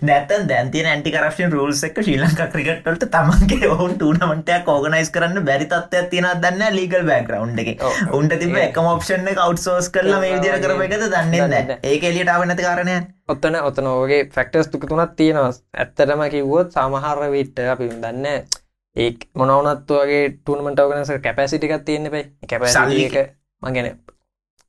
නැතන් 0.10 0.46
දැන්තින 0.52 0.88
ඇන්ටි 0.92 1.12
කරපෂන් 1.16 1.52
රූල්ස් 1.56 1.82
එක 1.88 2.00
ශ්‍රී 2.00 2.22
ලංකා 2.22 2.48
ක්‍රිකට්වලට 2.54 3.04
තමන්ගේ 3.16 3.72
ඔවුන් 3.74 3.98
ටූනමටයක් 3.98 4.72
ඕගනයිස් 4.76 5.12
කරන්න 5.18 5.44
බැරි 5.50 5.68
තත්වයක් 5.74 6.08
තියෙන 6.14 6.30
දන්න 6.46 6.78
ලීගල් 6.78 7.04
බෑග්‍රවන්් 7.12 7.60
එක. 7.66 7.84
උන්ට 8.20 8.38
තිබ 8.46 8.56
එකම 8.64 8.88
ඔප්ෂන් 8.94 9.28
එක 9.34 9.44
අවට්සෝස් 9.48 9.92
කරලා 9.98 10.22
මේ 10.24 10.38
විදිර 10.38 10.56
කරප 10.64 10.86
එකද 10.88 11.06
දන්න 11.18 11.76
ඒක 11.84 12.08
එලියට 12.12 12.34
ආව 12.36 12.48
නැති 12.48 12.68
කාරණය 12.70 12.98
ඔත්තන 13.36 13.60
ඔතන 13.66 13.92
ඕගේ 13.92 14.24
ෆෙක්ටර්ස් 14.38 14.72
තුක 14.72 14.88
තුනත් 14.88 15.20
තියෙනවා. 15.20 15.52
ඇත්තරම 15.76 16.26
කිව්වොත් 16.38 16.72
සමහර 16.80 17.28
විට්ට 17.36 17.60
අපි 17.76 17.92
දන්න 18.00 18.59
ඒ 19.00 19.10
මොනවනත් 19.36 19.92
වගේ 19.96 20.24
ටූනමට 20.32 20.80
ඕගනස 20.80 21.12
කැපසිටිකක් 21.22 21.84
තියෙන්න 21.84 22.12
පයි 22.12 22.24
කැපක 22.48 23.20
මගෙන 23.62 23.92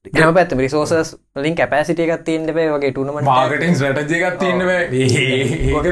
ගම 0.06 0.34
පැත් 0.34 0.52
රිසෝසස් 0.54 1.10
ලින් 1.36 1.56
කැපසිටිය 1.56 2.06
එකක් 2.06 2.22
තියන්න 2.24 2.52
පේ 2.52 2.68
වගේ 2.68 2.92
ටුනමට 2.92 3.24
මාගටින් 3.24 3.74
රටජයකක් 3.88 4.38
තියන්න 4.38 4.62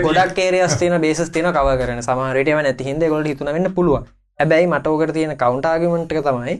ගොඩක් 0.02 0.32
කේරස් 0.34 0.76
තියන 0.76 0.96
බේස් 0.98 1.20
තියන 1.30 1.50
කව 1.52 1.74
කරන 1.76 2.00
සමහරටම 2.02 2.60
නැති 2.60 2.86
හිද 2.86 3.04
ගොල 3.06 3.26
හිතුන 3.26 3.50
වෙන්න 3.50 3.70
පුළුව 3.74 4.06
හැබැයි 4.38 4.68
මටෝකට 4.68 5.12
තියෙන 5.12 5.36
කවුන්ටාගමට 5.36 6.14
තමයි 6.22 6.56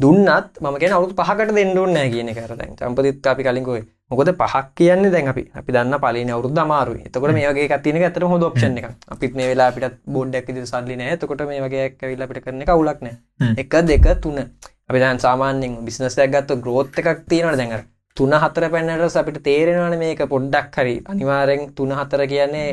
දුන්නත් 0.00 0.60
මම 0.60 0.76
කියෙන 0.80 0.92
අවුත් 0.98 1.16
පහකට 1.18 1.56
දෙන්නුන්න 1.56 1.96
කියන 2.12 2.30
කරතැන් 2.36 2.76
චම්පතිත් 2.78 3.26
අපි 3.32 3.42
කලින්කොයි 3.46 3.82
මොකද 4.10 4.30
පහක් 4.40 4.64
කියන්න 4.78 5.04
දැන් 5.14 5.28
අපි. 5.32 5.44
අපි 5.58 5.70
දන්න 5.74 6.00
පලින 6.04 6.30
අවුරුද 6.34 6.58
අමාරු 6.64 6.94
එතකොට 7.06 7.34
මේ 7.36 7.50
වගේ 7.50 7.68
කත්තින 7.72 8.00
ඇතර 8.00 8.24
හොඳ 8.32 8.46
ඔප්ෂන් 8.48 8.78
එක 8.80 8.88
අපිත් 9.14 9.36
මේ 9.38 9.48
වෙලා 9.50 9.68
අපිට 9.72 10.00
බෝඩ්ඩක් 10.14 10.48
ද 10.56 10.66
සල්ලි 10.72 10.96
නෑ 11.00 11.20
තකොට 11.22 11.44
මේ 11.50 11.60
වගේ 11.66 11.84
ඇවිල්ල 12.02 12.24
අපිට 12.26 12.42
කරන 12.44 12.64
කවුලක් 12.70 13.06
නෑ 13.06 13.54
එක 13.62 13.76
දෙක 13.90 14.08
තුන. 14.24 14.40
අපි 14.88 14.98
දැන් 15.04 15.22
සාමාන්‍යෙන් 15.26 15.78
බිස්නසයක් 15.86 16.32
ගත්ත 16.34 16.60
ග්‍රෝත් 16.64 16.98
එකක් 17.00 17.22
තියෙනට 17.30 17.60
දැඟර 17.60 17.84
තුන 18.16 18.32
හතර 18.42 18.64
පැන්නට 18.72 19.16
අපිට 19.22 19.38
තේරෙනවන 19.46 19.94
මේක 20.02 20.26
පොඩ්ඩක් 20.34 20.74
හරි. 20.82 20.96
අනිවාරෙන් 21.12 21.62
තුන 21.76 21.92
හතර 22.00 22.26
කියන්නේ 22.32 22.68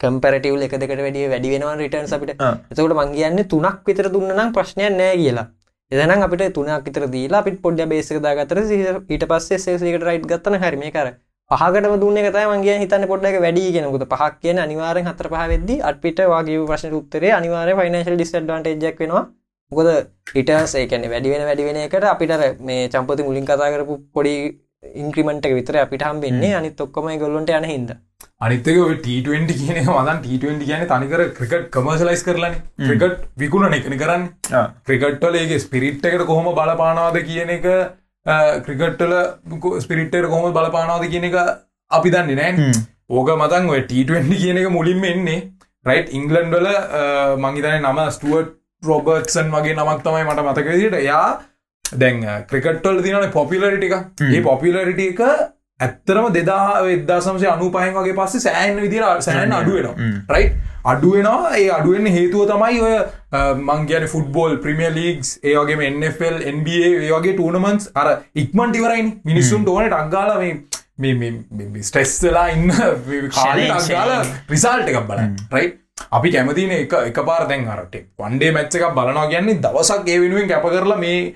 කම්පරටවල් 0.00 0.62
එක 0.68 0.80
දෙකට 0.82 1.02
වැඩිය 1.06 1.28
වැඩි 1.32 1.52
වෙනවා 1.54 1.76
රිටර්න් 1.82 2.06
අපිට. 2.16 2.38
එතකොට 2.70 2.98
මං 3.00 3.14
කියන්නේ 3.18 3.50
තුනක් 3.52 3.80
විතර 3.88 4.12
දුන්නනම් 4.14 4.52
ප්‍රශ්නයක් 4.56 4.92
නෑ 5.00 5.16
කියලා 5.22 5.48
එදනම් 5.92 6.22
අපිට 6.22 6.52
තුනක් 6.52 6.86
විතර 6.86 7.04
දීලා 7.08 7.40
අපිට 7.42 7.58
පොඩ්ඩ 7.62 7.88
බේසක 7.88 8.18
දාගතර 8.20 8.58
ඊට 8.60 9.24
පස්සේ 9.24 9.58
සේසිකට 9.60 10.04
රයිට් 10.04 10.24
ගත්තන 10.26 10.56
හරිම 10.60 10.82
කර 10.90 11.10
පහකට 11.50 12.00
දුන්න 12.00 12.18
කත 12.18 12.40
මගේ 12.52 12.78
හිතන්න 12.80 13.06
පොඩ්ඩක් 13.06 13.36
වැඩි 13.40 13.66
කියෙනකුද 13.68 14.04
පහක් 14.06 14.32
කියන 14.42 14.58
අනිවාරෙන් 14.58 15.06
හතර 15.06 15.28
පහවෙද්දි 15.30 15.76
අටපිට 15.82 16.22
වගේ 16.26 16.64
ප්‍රශ්න 16.64 16.96
උත්තරේ 16.98 17.30
අනිවාර 17.32 17.70
ෆයිනශල් 17.78 18.16
ඩිස්ඩන්ටේජක් 18.16 18.98
වෙනවා. 18.98 19.22
මොකද 19.72 19.88
ඉටස් 20.34 20.74
ඒකැන 20.76 21.06
වැඩි 21.12 21.32
වෙන 21.32 21.46
වැඩි 21.48 21.68
වෙන 21.68 21.78
එකට 21.78 22.06
අපිට 22.06 22.34
මේ 22.62 22.88
චම්පති 22.88 23.28
මුලින් 23.28 23.46
කතා 23.46 23.70
කරපු 23.72 24.00
පොඩි 24.12 24.34
ඉන්ක්‍රමට 24.82 25.46
විතර 25.58 25.76
අපිට 25.82 26.04
හම්. 26.06 26.20
වෙන්නේ 26.24 26.54
අනිත් 26.58 26.80
ඔක්කොම 26.84 27.08
ගොල්ලොන්ට 27.22 27.50
යන 27.58 27.66
හිද 27.70 27.90
අනිතක 28.46 28.66
ට20 29.04 29.52
කියන 29.60 29.78
මදන් 29.92 30.18
ට20 30.24 30.64
කියන 30.68 30.82
තනිකර 30.92 31.22
ක්‍රිකට් 31.38 31.70
කමර්සලයිස් 31.76 32.24
කරලන. 32.26 32.56
ක්‍රිකට් 32.86 33.22
විකුණ 33.42 33.76
එකන 33.78 33.96
කරන්න. 34.02 34.26
ක්‍රිකට්වල 34.86 35.38
ඒගේ 35.42 35.62
ස්පිරිට් 35.66 36.04
එකට 36.10 36.26
කොහොම 36.30 36.50
බලපානවාද 36.58 37.18
කියන 37.30 37.54
එක 37.56 37.66
ක්‍රිකට්ටල 38.66 39.14
ස්පිරිට්ට 39.86 40.28
කොහොම 40.34 40.52
බලපානවාද 40.58 41.08
කියන 41.14 41.28
එක 41.30 41.36
අපි 41.90 42.14
දන්නේ 42.14 42.36
නෑ. 42.40 42.70
ඕක 43.16 43.32
මතන් 43.40 43.72
ඔය 43.74 43.82
ට20 43.90 44.40
කියන 44.44 44.62
එක 44.62 44.70
මුලින්ම 44.78 45.04
එන්නේ. 45.14 45.40
රයිට් 45.86 46.14
ඉංගලන්ඩල 46.18 46.68
මංගේතන 47.42 47.84
නම 47.84 48.00
ස්ටුවට් 48.14 48.54
රොබර්ට්සන් 48.82 49.52
වගේ 49.52 49.76
නමක් 49.76 50.00
තමයි 50.06 50.24
මට 50.28 50.46
මතකදිට 50.48 50.96
යා 51.08 51.28
දැන් 51.92 52.24
ක්‍රිකට්වල් 52.48 53.02
තිනන 53.02 53.28
පොපිලරිට 53.32 53.84
එක 53.84 54.24
ඒ 54.28 54.42
පොපිලරිට 54.42 55.02
එක 55.02 55.20
ඇත්තරම 55.80 56.30
දෙදා 56.32 56.82
වෙදදා 56.84 57.20
සමසය 57.20 57.48
අනු 57.48 57.68
පහන් 57.70 57.96
වගේ 57.96 58.16
පස්සේ 58.16 58.40
සෑන් 58.40 58.80
විදිර 58.80 59.04
සෑන් 59.20 59.52
අඩුවෙනවා. 59.52 59.94
රයි් 60.30 60.46
අඩුවෙනවා 60.84 61.52
ඒ 61.56 61.68
අඩුවෙන් 61.70 62.08
හේතුව 62.08 62.46
තමයි 62.50 62.80
ඔය 62.80 62.94
මංගේන 63.70 64.08
ෆුටබෝල් 64.08 64.56
ප්‍රමිය 64.58 64.90
ලීගස් 64.94 65.34
ඒවගේ 65.44 65.90
NFL 65.90 66.40
NBA 66.52 66.90
වගේ 66.96 67.34
ටූනමන්ස් 67.34 67.90
අර 67.94 68.12
ඉක්මන්ට 68.34 68.76
ඉවරයින්. 68.76 69.12
මිනිස්සුන්ට 69.24 69.68
ඕනට 69.68 69.98
අංගාල 70.00 70.32
මේ 70.40 71.82
ස්ටෙස්ලා 71.82 72.46
ඉන්න 72.48 72.70
කාල 73.32 74.14
රිසාල්ට 74.48 74.88
එකක් 74.88 75.02
බල 75.08 75.26
රයි් 75.52 75.72
අපි 76.10 76.30
කැමතින 76.32 76.72
එක 76.72 76.94
එක 77.02 77.18
පාර 77.26 77.48
දැන් 77.48 77.68
අරට 77.68 77.96
වන්ඩේ 78.18 78.52
මැච්ච 78.52 78.78
එකක් 78.78 78.94
බලනවා 78.94 79.26
කියන්නේ 79.28 79.60
දවසක් 79.60 80.08
ඒ 80.08 80.22
වෙනුවෙන් 80.22 80.48
කැප 80.48 80.64
කරලා 80.68 80.98
මේ 80.98 81.34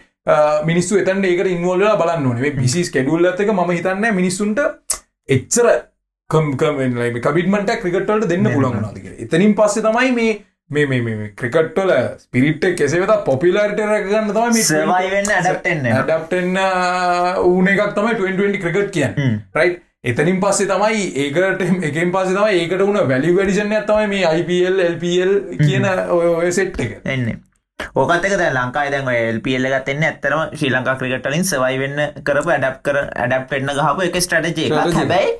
මිනිස්සු 0.66 0.98
එතන් 1.00 1.24
ඒකට 1.24 1.48
ඉන්වල්ල 1.48 1.86
බලන්න 2.02 2.26
ඕනේ. 2.26 2.52
පිසිස් 2.56 2.90
කෙඩුල්ල 2.90 3.26
එක 3.30 3.52
ම 3.52 3.64
හිතන්න 3.70 4.14
මිනිස්සුන්ට 4.14 4.60
එච්චර 5.28 5.66
කබිටමට 6.30 7.74
ක්‍රිකට්වලට 7.82 8.28
දෙන්න 8.28 8.52
පුළන් 8.52 8.80
නාතික 8.82 9.10
එතනින් 9.18 9.54
පස්සේ 9.54 9.82
තමයි 9.82 10.12
මේ 10.70 10.86
මේ 10.86 10.86
මේ 10.86 11.32
ක්‍රිකට්වල 11.36 11.92
ස්පිරිට් 12.18 12.66
කෙසේවත 12.78 13.24
පොපිලර්ට 13.24 13.80
රැගන්න 13.82 14.32
තමයි 14.36 14.64
ඩක්ටන්න 16.06 16.58
ඌන 17.44 17.70
එකක් 17.74 17.94
තමයි 17.96 18.14
2020 18.14 18.60
ක්‍රිකට් 18.64 18.92
කියන්න. 18.92 19.40
රයි් 19.54 19.76
එතනින් 20.04 20.40
පස්සේ 20.40 20.70
තමයි 20.70 21.04
ඒකට 21.24 21.64
එකෙන් 21.90 22.12
පස්සේ 22.14 22.36
තමයි 22.36 22.62
ඒකට 22.62 22.86
වුණ 22.86 23.08
වැලි 23.08 23.36
වැඩිෂන් 23.36 23.72
ඇත්තමයි 23.72 24.10
මේ 24.14 24.34
IPL 24.40 24.82
LPL 24.88 25.32
කියන 25.58 25.88
ඔය 26.10 26.52
සෙට් 26.52 26.78
එක. 26.80 27.00
එන්නේ 27.04 27.40
ඕකත්තක 27.94 28.34
දැ 28.34 28.50
ලංකායි 28.52 28.92
දැන් 28.92 29.10
එල්පියල්ල 29.14 29.68
ගත්තෙන්න 29.68 30.04
ඇත්තරම 30.04 30.42
ශ්‍රී 30.52 30.72
ලංකා 30.72 30.96
ක්‍රිකටලින් 30.96 31.44
සවයි 31.44 31.80
වෙන්න 31.82 32.00
කරපු 32.22 32.50
ඇඩප් 32.50 32.82
කර 32.82 33.00
ඇඩප් 33.00 33.46
පෙන්න්න 33.50 33.72
ගහපු 33.72 34.06
එක 34.06 34.18
ස්ටටජේ 34.18 34.66
Strategy. 34.66 34.96
හැබැයි 34.96 35.30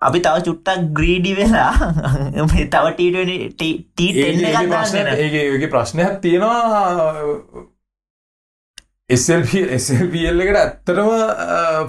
අපි 0.00 0.20
තව 0.20 0.36
චුට්ටක් 0.42 0.86
ග්‍රීඩි 0.92 1.32
වෙලා 1.36 1.72
තව 2.68 2.86
ටීටෙන්න 2.92 4.46
ඒගේ 4.46 4.68
ප්‍රශ්න 4.68 5.12
ඒගේ 5.16 5.44
ඒගේ 5.48 5.70
ප්‍රශ්නයක් 5.70 6.16
තියෙනවා 6.22 7.66
එසල්පල් 9.10 10.40
එකට 10.40 10.56
ඇත්තටම 10.56 11.10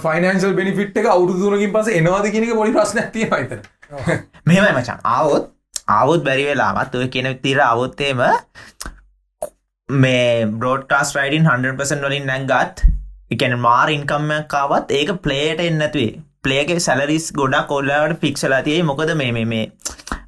ෆයිනන්සල් 0.04 0.54
බෙනිෆිට් 0.54 0.96
එක 0.96 1.08
අවුදුරකින් 1.08 1.74
පස 1.74 1.90
එනවාද 1.92 2.28
කියනක 2.28 2.54
පොඩි 2.54 2.76
ප්‍රශ්නයක් 2.76 3.10
තියෙන 3.12 3.34
අතර 3.34 3.60
මෙමයි 4.46 4.72
මචන් 4.72 5.04
ආවොත් 5.08 5.50
ආවුත් 5.90 6.24
බැරි 6.24 6.48
වෙලාමත් 6.48 6.94
ඔය 6.94 7.08
කෙනෙක් 7.08 7.40
තිර 7.42 7.60
අවොත්තේම 7.62 8.22
මේ 9.92 10.46
බෝඩ්කාස් 10.58 11.14
රයිඩන් 11.16 11.46
100% 11.46 12.04
වලින් 12.06 12.26
නැංගත් 12.26 12.82
එකන 13.30 13.54
මාර 13.58 13.88
ඉන්කම්මකාවත් 13.90 14.94
ඒක 14.98 15.10
පලේට 15.24 15.60
එන්නතුවේ 15.60 16.12
පලේගේ 16.42 16.80
සැලරිස් 16.80 17.26
ගොඩක් 17.32 17.68
කොල්ලාවට 17.68 18.20
ෆික්ෂලා 18.20 18.62
තියේ 18.62 18.86
මොකද 18.90 19.12
මේ 19.14 19.32
මේ 19.32 19.44
මේ 19.44 19.66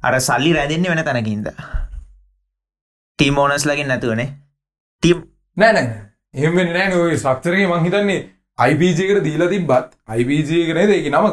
අර 0.03 0.19
සල්ලි 0.19 0.53
රැදින්නේ 0.53 0.93
වෙන 0.93 1.03
තැනකින්ද? 1.03 1.47
ටීමෝනස් 3.19 3.65
ලගින් 3.65 3.87
නැතුවනේ 3.87 4.29
ටීම් 5.03 5.25
නෑන 5.57 5.77
එහම 6.35 6.57
නෑ 6.69 7.01
ඔය 7.01 7.17
සක්තරගේ 7.17 7.67
මංහිතන්නේ 7.67 8.21
IPජකට 8.57 9.21
දීලා 9.23 9.49
තිබ්බත් 9.49 9.91
IPජකන 10.17 10.81
ඒක 10.87 11.11
නම 11.11 11.25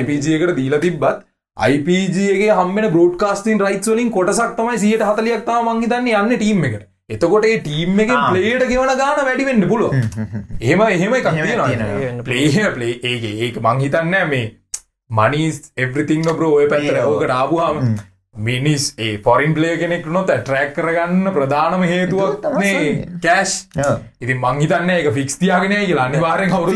IPජකට 0.00 0.56
දීලා 0.56 0.84
තිබ්බත් 0.86 1.26
IPගේ 1.56 2.52
හම්බෙන 2.52 2.92
බෝඩ්කාස්ටින් 2.92 3.60
රයිස් 3.60 3.88
වලින් 3.88 4.10
කොටසක් 4.10 4.56
තමයි 4.56 4.78
සියට 4.78 5.06
හතලියක් 5.08 5.44
තම 5.46 5.70
මංහිතන්නේ 5.70 6.16
යන්න 6.20 6.36
ටීම් 6.36 6.64
එකට 6.70 6.89
එතකොට 7.10 7.44
ඒ 7.44 7.58
ටීම් 7.60 8.00
එක. 8.00 8.10
පලේට 8.30 8.64
ගෙවන 8.68 8.92
ගාන 8.98 9.20
වැඩිවෙන්න 9.20 9.68
පුලො 9.68 9.88
එහෙම 10.60 10.82
එහෙම 10.88 11.14
එකක්. 11.14 11.28
ප්ලේ 12.24 12.70
ප්ලේ 12.72 12.94
ඒක 13.04 13.24
ඒක 13.40 13.60
මංහිතන්න 13.62 14.16
මේ 14.28 14.46
මනිස් 15.10 15.56
එවරිතිං 15.78 16.22
බ්‍රෝ 16.30 16.52
ඔය 16.54 16.68
පැතර 16.68 16.96
ඒ, 16.96 17.04
ඔව්. 17.04 17.20
මිනිස් 18.36 18.94
ඒ 18.96 19.18
පොරින් 19.18 19.54
පලේ 19.54 19.76
කෙනෙක් 19.78 20.06
නොත 20.06 20.28
ට්‍රැක් 20.30 20.70
කරගන්න 20.74 21.32
ප්‍රධානම 21.34 21.82
හේතුවක් 21.82 22.46
මේ. 22.58 23.06
කෑශ් 23.24 23.54
ඉතින් 24.20 24.38
මංහිතන්න 24.44 24.90
එක 24.94 25.08
ෆික්ස් 25.16 25.36
තියාගෙන 25.40 25.74
කියලා. 25.86 26.06
අනිවාරෙන් 26.10 26.50
කවුරු 26.50 26.72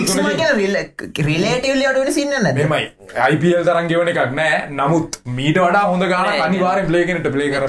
රිලේටවලියට 1.28 2.12
සින්න 2.18 2.34
මෙමයි 2.58 2.90
IPල් 3.30 3.64
තරන් 3.70 3.88
ගෙවන 3.92 4.12
එකක් 4.12 4.34
නෑ. 4.40 4.60
නමුත් 4.80 5.20
මීට 5.38 5.58
වඩා 5.64 5.84
හොඳ 5.90 6.08
ගාන 6.12 6.26
නෑ, 6.28 6.40
අනිවාරෙන් 6.48 6.86
පලේගෙනට 6.90 7.30
පලේ 7.32 7.50
කර 7.54 7.62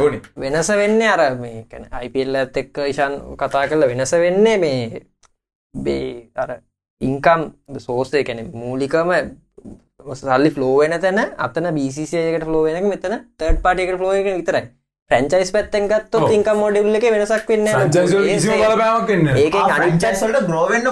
ඕනේ. 0.00 0.20
වෙනස 0.38 0.70
වෙන්න 0.82 1.02
අර 1.12 1.22
මේ 1.44 1.64
කැන 1.70 1.88
අයිපල් 2.00 2.42
ඇත් 2.42 2.56
එක්ක 2.64 2.84
ඉශන් 2.88 3.20
කතා 3.44 3.68
කරල 3.68 3.88
වෙනස 3.94 4.12
වෙන්නේ 4.26 4.58
මේ 4.66 5.02
බේ 5.74 6.28
අර 6.36 6.60
ඉංකම් 7.00 7.48
සෝස්ය 7.86 8.22
කැන 8.24 8.46
මූලිකම 8.54 9.10
සල්ලි 10.14 10.50
ෆලෝවෙන 10.50 10.98
තැන 11.00 11.20
අතන 11.38 11.72
බිසිසයකට 11.74 12.44
ෆලෝවෙනක 12.44 12.86
මෙතන 12.88 13.18
තර්ඩ් 13.38 13.60
පාටියකට 13.62 13.98
ෆලෝ 13.98 14.14
එක 14.14 14.30
විතරයි. 14.34 14.64
ෆ්‍රංචයිස් 15.10 15.50
පැත්තෙන් 15.52 15.88
ගත්තොත් 15.88 16.22
ඔව්. 16.22 16.30
ඉංකම් 16.30 16.56
මොඩිල්ල 16.56 16.96
එක 16.96 17.04
වෙනසක් 17.12 17.48
වෙන්න 17.50 17.66
ඒක 19.36 19.56
ෆ්‍රන්චයිස්වලට 19.72 20.46
ග්‍රෝවෙන්න්න 20.46 20.86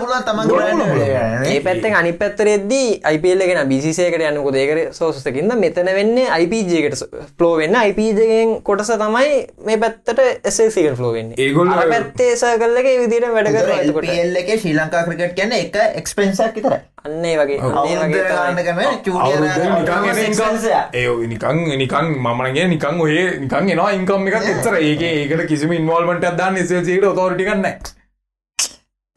ග්‍රෝවෙන්න 0.46 0.82
පුළුවන්. 0.82 1.46
ඒ 1.46 1.60
පැත්තෙන් 1.60 1.94
අනි 1.94 2.12
පැත්තරෙද්දී 2.14 2.88
අයිපල්ලගෙන 3.02 3.62
බිසිසයකට 3.68 4.20
යන්නකො 4.22 4.52
දේකර 4.52 4.80
සෝසකින්ද 4.92 5.54
මෙතන 5.56 5.90
වෙන්නේ 5.90 6.26
අයිපජකට 6.28 7.04
ෆලෝ 7.38 7.54
වෙන්න. 7.56 7.76
අයිපජගෙන් 7.76 8.54
කොටස 8.62 8.92
තමයි 8.96 9.32
මේ 9.64 9.78
පැත්තට 9.78 10.22
එසසිකට 10.44 10.96
ෆලෝ 10.96 11.12
වෙන්න. 11.12 11.32
ඒගොල්ලෝ- 11.38 11.88
පැත්තේ 11.88 12.36
සකල්ලක 12.36 12.90
විදිට 13.04 13.28
වැඩ 13.30 14.12
එල්ල 14.18 14.36
එක 14.36 14.52
ශ්‍රී 14.56 14.76
ලංකා 14.76 15.04
ක්‍රිකට් 15.04 15.36
කියන්න 15.36 15.52
එක 15.54 15.80
එක්ස්පෙන්සක් 15.94 16.54
විතර 16.54 16.76
අන්නේ 17.04 17.36
වගේ. 17.36 17.58
අන්නේ 17.60 17.96
වගේ 18.02 18.24
තමයි. 18.66 18.86
අවුරුද්දෙන් 19.20 19.72
නිකන් 19.76 20.08
එන 20.10 20.20
ඉන්කම් 20.24 20.56
ඒ 20.94 21.06
ඔය 21.08 21.26
නිකන් 21.26 21.62
නිකන් 21.76 22.12
මමනගේ 22.18 22.66
නිකන් 22.68 23.00
ඔය 23.00 23.16
නිකන් 23.38 23.70
එනවා 23.70 23.90
ඉන්කම් 23.92 24.28
එකක් 24.28 24.50
එච්චර. 24.52 24.76
ඒක 24.82 25.02
ඒකට 25.04 25.46
කිසිම 25.48 25.72
ඉන්වල්මට 25.72 26.28
අදන්න 26.30 26.60
එසල්සේට 26.62 27.08
ඔතෝරටි 27.10 27.48
කන්න 27.48 27.66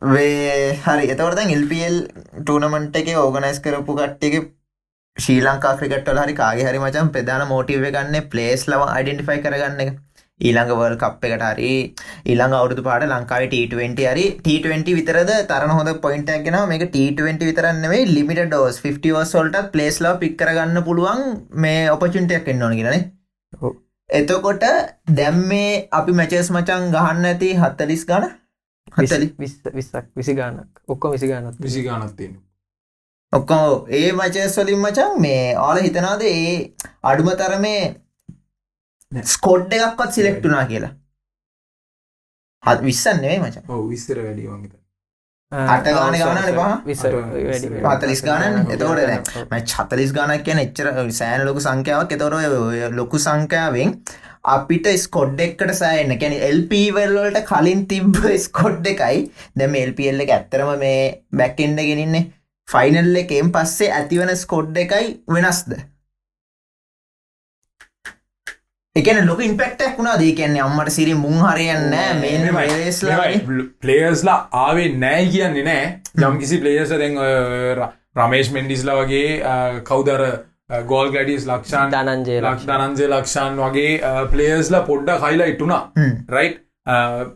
වේ 0.02 0.74
හරි. 0.82 1.06
එතවට 1.10 1.44
එල්පල් 1.52 2.02
ටනමට 2.42 3.02
එක 3.02 3.16
ඕගනයිස් 3.20 3.64
කරපු 3.66 3.98
කට්ටක 4.00 4.52
ශ්‍රී 5.18 5.42
ලංකා 5.42 5.76
ක්‍රිකට්වල 5.80 6.20
හරි 6.20 6.34
කාගේ 6.36 6.66
හරි 6.68 6.80
මචන් 6.80 7.14
ප්‍රධාන 7.14 7.48
මෝටිව 7.48 7.84
ගන්න 7.88 8.30
පලේස් 8.30 8.68
ලව 8.68 8.90
අයිඩෙන්ටිෆයි 8.90 9.44
කරගන්න 9.44 9.84
එක 9.84 9.92
ඊළඟවල් 10.44 10.96
කප් 10.98 11.28
එකට 11.28 11.46
හරි 11.50 11.72
ඊළඟ 12.26 12.56
අවුදු 12.58 12.86
පාට 12.88 13.06
ලංකාව 13.08 13.46
T20 13.54 14.06
හරි 14.06 14.26
T20 14.46 14.96
විතරද 15.00 15.32
තරන 15.50 15.72
හොඳ 15.72 15.92
පොයින්ටක් 16.02 16.46
ගෙන 16.46 16.60
මේක 16.68 16.86
T20 16.92 17.50
විතරන්නෙේ 17.50 18.04
ලිමිට 18.10 18.44
ඩෝස් 18.46 18.80
50 18.84 19.26
සොල්ට 19.26 19.60
පලේස් 19.74 20.00
ලව 20.04 20.14
පික් 20.20 20.38
කරගන්න 20.38 20.84
පුළුවන් 20.84 21.26
මේ 21.58 21.90
ඔපචුන්ටයක් 21.90 22.48
එන්න 22.48 22.64
ඕන 22.64 22.78
කියනේ 22.80 23.02
ඔව්. 23.62 23.76
එතකොට 24.10 24.66
දැම් 25.12 25.44
මේ 25.48 25.84
අපි 25.92 26.18
මැචස් 26.22 26.50
මචන් 26.52 26.90
ගහන්න 26.96 27.30
ඇති 27.32 27.52
හත්තලිස් 27.58 28.08
ගන? 28.10 28.32
විස්සක් 28.96 30.10
විසි 30.16 30.34
ගානක්. 30.36 30.82
ඔක්කො 30.88 31.14
විසි 31.14 31.28
ගානත් 31.28 31.62
විසි 31.62 31.84
ගානත්තියෙන 31.84 32.42
ඔක්කෝ 33.34 33.88
ඒ 33.90 34.10
මචස් 34.12 34.56
වලින් 34.58 34.80
මචන් 34.80 35.14
මේ 35.20 35.44
ඕල 35.58 35.78
හිතනාද 35.78 36.22
ඒ 36.24 36.50
අඩුම 37.04 37.30
තරමේ 37.34 37.80
ස්කොඩ් 39.34 39.74
එකක්වත් 39.80 40.12
සිලෙක්ටුනා 40.20 40.64
කියලා. 40.72 40.94
හත් 42.64 42.80
විස්සන් 42.88 43.22
නෙවේ 43.22 43.40
මචන් 43.44 43.64
ඔව 43.76 43.84
විස්තර 43.92 44.24
වැඩි 44.26 44.48
වගත 44.48 44.74
අට 45.52 45.88
ගාන 45.96 46.16
ගානනේ 46.20 46.54
පහ? 46.58 47.88
හතලිස් 47.94 48.22
ගානන් 48.28 48.60
එතකොට 48.76 49.02
දැන් 49.02 49.48
මැ 49.52 49.64
චතලිස් 49.72 50.14
ගානක් 50.18 50.46
කියන 50.48 50.62
එච්චර 50.66 50.92
සෑන 51.22 51.46
ලොකු 51.48 51.66
සංඛ්‍යාවක්. 51.68 52.16
එතොර 52.18 52.34
ලොකු 53.00 53.22
සංඛ්‍යාවෙන් 53.26 53.94
අපිට 54.54 54.88
ස්කොඩ් 55.04 55.44
එක්කට 55.48 55.74
සෑන්න 55.82 56.16
කැන 56.22 56.34
එල්පවල්ලට 56.50 57.42
කලින් 57.52 57.86
තිබ්බ 57.92 58.18
ස්කොඩ් 58.48 58.90
එකයි. 58.94 59.20
දැම 59.58 59.76
එල්පල් 59.84 60.26
එක 60.26 60.34
ඇත්තරම 60.38 60.74
මේ 60.86 61.02
බැක්කෙන්ඩ 61.42 61.86
ගෙනන්නේ 61.90 62.30
ෆයිනල් 62.68 63.16
එකෙන් 63.24 63.52
පස්සේ 63.56 63.92
ඇතිවන 64.00 64.32
ස්කොඩ් 64.44 64.78
එකයි 64.86 65.18
වෙනස්ද 65.36 65.76
එකන 68.96 69.26
ලොක 69.28 69.40
ඉන්පෙක්ටක් 69.42 69.96
වුණා 69.98 70.18
දී 70.20 70.34
කියන්නේ 70.38 70.62
අම්මට 70.62 70.92
සිරි 70.92 71.14
මුං 71.18 71.40
හරියන්න 71.42 71.94
පලේස්ලා 73.82 74.36
ආවේ 74.60 74.90
නෑ 74.98 75.24
කියන්නේ 75.28 75.64
නෑ 75.66 76.28
යම් 76.28 76.38
කිසි 76.40 76.60
පලේස 76.62 76.92
දැන් 76.94 77.18
ඔය 77.18 77.32
ර- 77.74 77.88
රමේශ් 78.16 78.52
මෙන්ඩිස්ලා 78.54 78.98
වගේ 79.00 79.32
කවුදර 79.84 80.22
ගෝල් 80.86 81.10
ගඩිස් 81.12 81.48
ලක්ෂාන් 81.50 81.96
ධනංජය 81.96 82.38
ලක් 82.44 82.68
දනන්සේ 82.70 83.10
ලක්ෂාන් 83.10 83.58
වගේ 83.60 83.96
පලේස්ලා 84.32 84.84
පොඩ්ඩ 84.84 85.18
කයිලයිට්ටුනා 85.24 85.82
හ්ම්. 85.96 86.14
රයි් 86.30 86.52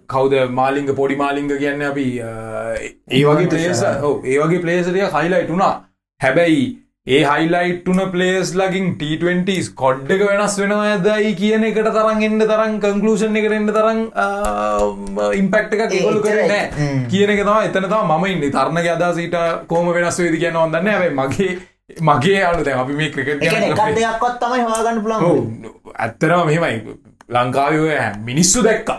කවද 0.08 0.46
මාලිංග 0.54 0.94
පොඩි 0.96 1.16
මාලිංග 1.18 1.50
කියන්න 1.56 1.82
අපි 1.84 2.08
ඒ 2.22 3.24
වගේ 3.26 3.50
පලේස 3.50 3.82
ඒ 3.84 4.38
වගේ 4.40 4.62
පලේසරිය 4.62 5.10
හයිලයිටුනා 5.16 5.74
හැබැයි 6.22 6.64
ඒ 7.08 7.20
හයිලයිට්ටුන 7.24 8.00
පලේස් 8.14 8.50
ලගින් 8.60 8.88
T20 9.02 9.68
කොඩ් 9.82 10.10
එක 10.14 10.24
වෙනස් 10.30 10.56
වෙනවා 10.62 10.88
ඇදයි 10.96 11.30
කියන 11.42 11.64
එකට 11.68 11.88
තරන් 11.98 12.24
එන්න 12.28 12.42
තරන් 12.42 12.74
කංකලූෂන් 12.84 13.40
එකට 13.42 13.56
එන්න 13.58 13.70
තරන් 13.78 14.02
ඉම්පෙක්ට 15.38 15.76
එක 15.78 15.96
ගොලු 16.04 16.20
කරන 16.26 16.52
හ්ම්. 16.80 17.00
කියන 17.14 17.34
එක 17.36 17.42
තම 17.46 17.62
එතන 17.70 17.88
තම 17.94 18.12
මම 18.12 18.26
ඉන්න. 18.34 18.46
තරණ 18.52 18.92
අදසීට 18.96 19.38
කෝම 19.72 19.90
වෙනස් 19.96 20.20
වේදි 20.20 20.44
කියන 20.44 20.60
ඔොදන්න 20.64 20.92
ඇයි 20.94 21.16
මගේ 21.22 21.52
මගේ 22.10 22.44
අලු 22.44 22.66
දැන් 22.68 22.84
අපි 22.84 23.00
මේ 23.02 23.12
ක්‍රිකට් 23.12 23.44
ගැන 23.46 23.68
එකක් 23.70 23.84
දෙයක්වත් 23.96 24.40
තමයි 24.42 24.66
හවාගන්න 24.66 25.04
පුළන් 25.04 25.24
ඔව්. 25.24 25.38
ඇත්තරම 25.98 26.46
මෙහෙමයි. 26.46 26.98
ලංකාවය 27.30 27.80
මිනිස්සු 28.26 28.64
දැක්ක. 28.64 28.90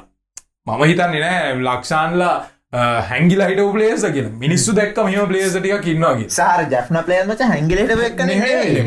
මම 0.67 0.83
හිතන්නේ 0.85 1.21
නෑ 1.21 1.53
ලක්ෂාන්ලා 1.67 2.35
හැංගිල 2.73 3.41
හිට 3.43 3.61
පලේස 3.73 4.03
කියන 4.07 4.27
මිනිස්සු 4.41 4.73
දැක්ක 4.75 4.99
මෙම 4.99 5.29
පලේසටික 5.29 5.81
කින්නවාගේ 5.83 6.27
සාර 6.31 6.65
ජක්න 6.65 6.99
පලේමච 7.07 7.41
හැංගිලට 7.43 7.95
වෙක්කන 7.97 8.33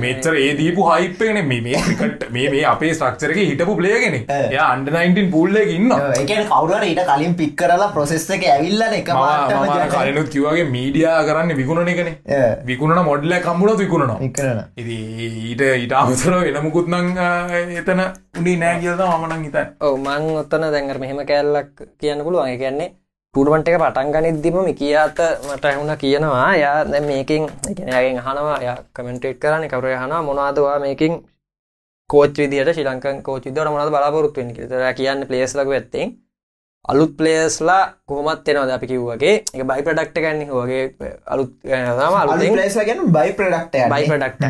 මෙචර 0.01 0.35
ඒ 0.37 0.51
දීපු 0.59 0.85
හයිප්පෙන 0.85 1.39
මේ 1.47 1.81
කට 1.93 2.29
මේ 2.29 2.51
මේ 2.51 2.61
අපේ 2.65 2.91
ස්ට්‍රක්චරක 2.93 3.39
හිටපු 3.39 3.75
පලේගෙන 3.79 4.17
ඈ. 4.19 4.51
ය 4.51 4.59
අන්ඩ 4.65 4.91
19 4.91 5.31
පුල්ලෙ 5.31 5.63
ඉන්න 5.71 5.89
එකන 5.91 6.45
කවුරට 6.51 6.85
ඊට 6.89 7.01
කලින් 7.09 7.35
පික් 7.35 7.55
කරලා 7.55 7.89
ප්‍රොසෙස් 7.97 8.29
එක 8.29 8.45
ඇවිල්ලන 8.51 8.97
එක 8.99 9.11
මම 9.15 9.89
කලනුත් 9.95 10.29
කිවගේ 10.29 10.69
මීඩියා 10.69 11.17
කරන්න 11.23 11.57
විකුණන 11.57 11.91
එකන. 11.95 12.13
විකුණන 12.65 13.03
මොඩ්ල 13.03 13.33
කම්මුණ 13.41 13.77
විකුණනවා. 13.77 14.21
ඉකරන 14.21 14.63
ඉති 14.77 15.01
ඊට 15.49 15.67
ඊට 15.73 15.93
අමතර 15.95 16.37
වෙනමුකුත්නං 16.45 17.13
එතන 17.81 18.05
උඩි 18.39 18.57
නෑ 18.59 18.79
කියද 18.79 19.05
මනං 19.19 19.43
හිතන් 19.43 19.75
ඔව 19.81 19.99
මං 19.99 20.31
ඔත්තන 20.37 20.71
දැන්ගර 20.71 20.99
මෙහෙම 20.99 21.25
කෑල්ලක් 21.25 21.87
කියන්න 21.99 22.23
පුළුවන්. 22.23 22.49
ඒ 22.49 22.57
කියන්නේ 22.57 22.91
ටඩමට 23.35 23.69
එක 23.69 23.77
පටන් 23.79 24.09
ගනිද්දිම 24.13 24.55
මිකියාත 24.67 25.19
මට 25.47 25.65
ඇහුණ 25.65 25.91
කියනවා. 25.97 26.47
යා 26.55 26.79
දැ 26.85 26.99
මේකින් 27.01 27.43
එකනයාගෙන් 27.69 28.17
හනවා 28.25 28.57
ය 28.63 28.73
කමෙන්ටේට් 28.93 29.37
කරන 29.39 29.63
කවරය 29.71 29.93
හන 29.95 30.13
මොනාදවා 30.25 30.73
මේකින් 30.83 31.13
කෝච් 32.09 32.33
විදිට 32.35 32.71
ශිලංක 32.75 33.05
කෝච 33.23 33.47
විදර 33.47 33.69
මොනද 33.71 33.91
බලාපොරත්තුවෙන් 33.93 34.51
තර 34.57 34.83
කියන්න 34.97 35.23
පලේස් 35.29 35.55
ලක 35.55 35.71
ඇත්තෙන් 35.71 36.11
අලුත් 36.85 37.11
පලේස්ලා 37.13 37.93
කොහොමත් 38.03 38.47
එෙනවද 38.47 38.71
අපි 38.71 38.87
කිව්වගේ 38.87 39.33
එක 39.53 39.63
බයි 39.63 39.83
ප්‍රඩක්ට 39.83 40.15
ගන්න 40.17 40.49
වගේ 40.49 41.11
අලුත් 41.27 41.51
ලේසගෙන 42.53 43.03
බයි 43.09 43.33
ප්‍රඩක්ට 43.33 43.75
බයි 43.87 44.07
ප්‍රඩක්ට 44.07 44.45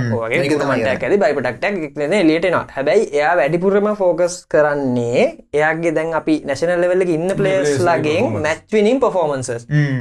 ඇද 1.03 1.17
බයි 1.17 1.34
ප්‍රඩක්ට 1.34 1.97
ලේටනවා 2.23 2.63
හැබැයි 2.71 3.09
එයා 3.11 3.34
වැඩිපුරම 3.36 3.89
ෆෝකස් 3.95 4.38
කරන්නේ 4.47 5.25
එයාගේ 5.53 5.91
දැන් 5.91 6.13
අපි 6.13 6.36
නැශනල් 6.45 6.79
ලෙවල්ල 6.79 7.03
ඉන්න 7.09 7.36
පලේස්ලාගේ 7.36 8.19
මැච්විනින් 8.38 9.01
පොෆෝමන්සස් 9.01 9.51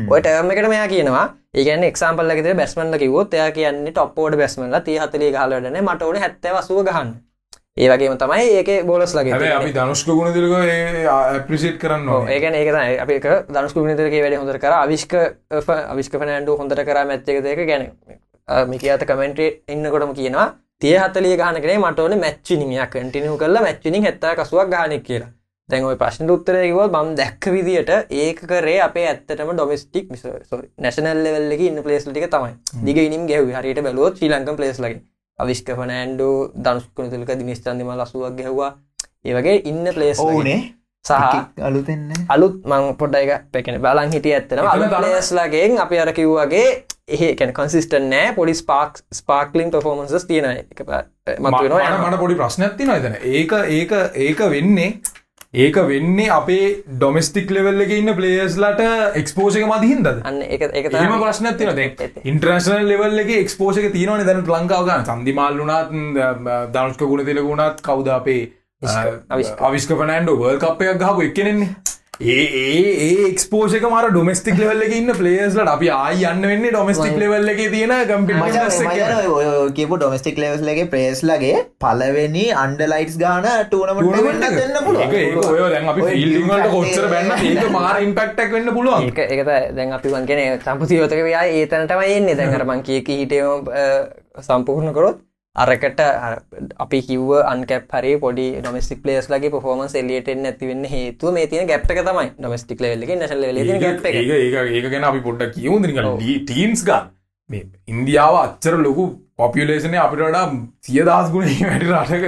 ඔය 0.08 0.20
ටර්ම 0.20 0.52
එකට 0.52 0.70
මෙයා 0.70 0.88
කියනවා. 0.88 1.26
ඒගන 1.54 1.82
එක්සාම්පල්ල 1.84 2.30
ෙ 2.32 2.54
බැස්මල්ල 2.54 2.98
කිවොත් 2.98 3.34
එයා 3.34 3.50
කියන්නේ 3.52 3.92
ටොප්පෝඩ 3.92 4.38
බැස්මල්ල 4.38 4.78
තිය 4.82 5.00
හතලේ 5.00 5.32
හලටන 5.36 5.80
මට 5.80 6.02
ඕන 6.02 6.18
හැත්ත 6.18 6.48
වසුව 6.52 6.84
ගහන්න 6.84 7.10
ඒවගේම 7.76 8.16
තමයි 8.18 8.46
ඒක 8.58 8.70
බෝලස් 8.86 9.12
ලගේ 9.14 9.52
අපි 9.56 9.72
ධනුෂ්ක 9.72 10.08
ගුණ 10.08 10.32
දිලක 10.34 10.54
ඇප්‍රිසිට් 11.10 11.78
කරන්න 11.82 12.28
ඒකන 12.28 12.56
ඒක 12.58 13.00
අපි 13.04 13.18
දනුස්ක 13.48 13.76
ගුණතරගේ 13.76 14.22
වැඩ 14.24 14.38
හොඳර 14.40 14.58
කර. 14.58 14.74
අවිශ්ක 14.84 15.14
අවිශ්ක 15.94 16.18
පනෑන්ඩු 16.18 16.56
හොඳට 16.58 16.82
කර 16.88 17.04
මැත්තක 17.06 17.42
දෙක 17.46 17.62
ගැන. 17.70 17.86
මික 18.68 18.84
අත 18.84 19.04
කමෙන්ටේ 19.06 19.62
ඉන්නකොටම 19.68 20.14
කියනවා 20.14 20.46
තිය 20.80 20.96
හතලිය 20.98 21.36
ගහනකනේ 21.40 21.78
මටවන 21.78 22.18
මැච්චිනියක් 22.24 22.90
කටිනු 22.90 23.36
කරලා 23.38 23.62
මැච්චිනිින් 23.62 24.04
හැත්ත 24.04 24.26
කසුවක් 24.40 24.68
ගානක් 24.74 25.06
කියලා. 25.06 25.30
දැන් 25.68 25.86
ඔය 25.86 25.96
ප්‍රශ්න 25.96 26.30
උත්තරයකව 26.34 26.80
බම් 26.90 27.14
දැක්ක 27.14 27.52
විදිට 27.54 27.94
ඒක 28.10 28.42
කරේ 28.50 28.80
අපේ 28.88 29.06
ඇත්තටම 29.12 29.54
ඩොමස්ටික් 29.54 30.10
නැශනල් 30.10 31.22
ලෙවල්ලක 31.24 31.62
ඉන්න 31.68 31.82
පලේස්ලික 31.86 32.28
තමයි. 32.34 32.52
දිග 32.84 32.98
ඉනිම් 33.06 33.30
ගැව 33.30 33.54
හරියට 33.60 33.82
බැලුවොත් 33.86 34.18
ශ්‍රී 34.18 34.32
ලංකම් 34.32 34.58
පලේස් 34.58 34.82
ලගේ 34.82 35.00
අවිශ්කපන 35.42 35.94
ඇන්ඩු 35.96 36.28
දනුස්කුණතුලක 36.64 37.32
දිනිස්ටන්දිම 37.40 37.90
ලසුවක් 38.00 38.36
ගැහවා. 38.38 38.70
ඒවගේ 39.24 39.56
ඉන්න 39.70 39.90
පලේස් 39.96 40.20
ඕනේ 40.26 40.60
සහ 41.04 41.62
අලුතෙන්න 41.68 42.12
අලුත් 42.28 42.56
මං 42.70 42.94
පොඩ්ඩයික 43.00 43.30
පැකෙන. 43.52 43.80
බලන් 43.84 44.12
හිටිය 44.14 44.34
ඇත්තන 44.36 44.58
ලේස්ලාගේ 45.06 45.66
අපි 45.84 46.00
අර 46.02 46.12
කිව්වාගේ 46.18 46.66
ඒකැන 47.18 47.52
කන්සිස්ටන් 47.58 48.10
නෑ. 48.10 48.34
පොඩි 48.38 48.54
ස්පාක් 48.54 49.00
ස්පාක්ලින් 49.20 49.70
පොෆෝමන්සස් 49.70 50.26
තියෙන 50.28 50.50
එක 50.50 50.84
මට 51.38 52.18
පොඩි 52.18 52.36
ප්‍රශ්නයක් 52.40 52.76
තින 52.76 52.92
එතන. 52.96 53.16
ඒක 53.22 53.52
ඒක 53.78 53.96
ඒක 54.26 54.44
වෙන්නේ 54.56 54.90
ඒක 55.54 55.74
වෙන්නේ 55.82 56.30
අපේ 56.30 56.66
ඩොමස්ටික් 56.88 57.48
ලෙවල්ල 57.50 57.82
එක 57.82 57.90
ඉන්න 57.90 58.12
පලේස්ලට 58.14 58.82
එක්ස්පෝෂක 59.16 59.64
මදහින්ද 59.66 60.06
ඒම 60.06 61.14
ප්‍රශ්නයක් 61.16 61.56
තින 61.58 61.80
ඉන්ට්‍රශනල් 62.24 62.86
ලෙවල් 62.86 63.18
එක 63.18 63.32
එක්ස්පෝෂක 63.34 63.88
තියනවන 63.90 64.22
දැන 64.22 64.44
ලංකාවගන්න 64.44 65.08
සන්දිමාල්ලුනත් 65.08 65.90
දනුෂ්ක 66.70 67.02
ගුණ 67.04 67.24
තිලගුණත් 67.26 67.82
කවුද 67.82 68.10
අපේ 68.10 68.44
අවිස්ක 69.62 69.96
පනෑන්ඩ 69.96 70.30
වර්ල් 70.36 70.60
කප්පයක් 70.60 71.02
ගහපු 71.02 71.26
එක්කනෙන්නේ 71.26 71.74
ඒ 72.20 72.40
ඒ 72.54 72.80
ඒ 73.02 73.12
එක්ස්පෝෂක 73.26 73.84
මර 73.88 74.08
ඩොමස්ටික් 74.08 74.58
ලෙවල්ල 74.58 74.82
එක 74.86 74.90
ඉන්න 74.96 75.12
පලේස්ලට 75.18 75.70
අපි 75.74 75.86
ආය 75.92 76.24
යන්න 76.30 76.46
වෙන්නේ 76.48 76.72
ඩොමස්ටික් 76.74 77.14
ලෙවල්ල 77.22 77.52
එක 77.52 77.60
තියෙන 77.74 77.94
කම්පි 78.10 78.34
කියපු 79.78 79.96
ඩොමස්ටික් 79.96 80.40
ලෙවස්ලගේ 80.42 80.84
ප්‍රේස්ලගේ 80.94 81.62
පලවෙනි 81.84 82.44
අන්ඩලයිටස් 82.64 83.16
ගාන 83.22 83.48
ටූනමට 83.70 84.44
අපි 85.94 86.04
ෆිල්ලිංවලට 86.10 86.68
කොච්චර 86.74 87.08
බැන්න 87.14 87.32
ඒක 87.38 87.72
මාර 87.78 88.02
ඉම්පෙක්ටක් 88.02 88.52
වෙන්න 88.58 88.74
පුළුවන්. 88.76 89.08
ඒක 89.16 89.42
දැන් 89.72 89.96
අපි 89.98 90.14
වන්ගෙන 90.16 90.60
සම්පතියෝතක 90.60 91.24
වයා 91.30 91.48
ඒතනටම 91.56 92.04
එන්නේ. 92.10 92.36
දැන්ගරමං 92.36 92.84
කියක 92.84 93.10
හිටම 93.14 93.66
සම්පූර්ණ 94.44 94.92
කරොත් 94.92 95.24
අරකට 95.56 96.00
අපි 96.78 97.00
කිව්ව 97.02 97.30
අන්කැප් 97.44 97.94
හරි 97.94 98.12
පොඩි 98.16 98.48
ඩොමස්ටික් 98.56 99.00
ලේස් 99.04 99.28
ලගේ 99.28 99.50
පොෆෝමන්ස් 99.50 99.94
එලියටෙන් 99.94 100.44
ඇතිවෙන්න 100.46 100.84
හේතුව 100.86 101.34
මේ 101.34 101.46
තියෙන 101.46 101.66
ගැප්ක 101.66 101.94
තමයි. 102.00 102.28
ඩොමස්ටික් 102.38 102.80
ලෙල්ලගේ 102.80 103.16
නැශල 103.16 103.42
ඒක 104.68 104.90
ගැන 104.90 105.04
අපි 105.04 105.20
පොඩ්ඩ 105.20 105.56
කියවු 105.56 105.80
ටීම්ස් 106.44 106.84
ගන්න. 106.84 107.10
මේ 107.50 107.64
ඉන්දියාව 107.88 108.36
අච්චර 108.36 108.76
ලොකු 108.78 109.04
පොපියලේෂනය 109.36 109.98
අපිට 109.98 110.22
වඩා 110.22 110.46
සිය 110.82 111.02
දස් 111.02 111.34
ගුණ 111.34 111.50
වැඩි 111.62 111.90
රටක 111.92 112.26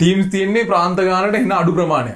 ටීම්ස් 0.00 0.32
තියන්නේ 0.34 0.64
ප්‍රාන්තගානට 0.64 1.38
එන්න 1.40 1.54
අඩු 1.58 1.76
ප්‍රමාණය 1.78 2.12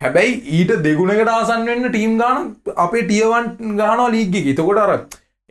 හැබැයි 0.00 0.34
ඊට 0.56 0.72
දෙගුණකට 0.84 1.32
ආසන් 1.34 1.66
වෙන්න 1.70 1.88
ටීම් 1.88 2.14
ගාන 2.22 2.46
අපේ 2.76 3.04
ටියවන් 3.04 3.76
ගානවා 3.80 4.08
ලීග්ගි 4.10 4.44
එතකොට 4.52 4.82
අර 4.84 4.92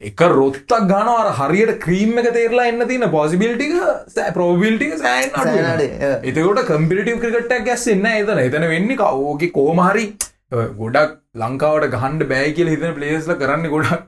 එක 0.01 0.19
රොත්තක් 0.31 0.73
ගනවර 0.89 1.29
හරියට 1.37 1.79
ක්‍රීම් 1.83 2.17
එක 2.21 2.27
තේරලා 2.33 2.65
එන්න 2.71 2.87
තින 2.89 3.05
පොසිබිල්ටික 3.13 3.71
සෑ 4.15 4.33
ප්‍රෝබිල්ටික 4.35 4.91
සෑන් 4.99 5.31
එතකොට 6.31 6.59
කම්පිටව 6.67 7.21
ක්‍රිකට්ටක් 7.23 7.63
ගැස් 7.69 7.85
එන්න 7.93 8.05
එතන. 8.09 8.41
එතන 8.43 8.67
වෙන්නේ 8.73 8.99
කවෝක 8.99 9.47
කෝමහරි 9.55 10.05
ගොඩක් 10.81 11.17
ලංකාවට 11.41 11.89
ගහන්ඩ 11.95 12.29
බෑ 12.29 12.51
කියල 12.59 12.69
හිතන 12.73 12.93
පලේස්ල 12.97 13.33
කරන්න 13.39 13.65
ගොඩක් 13.71 14.03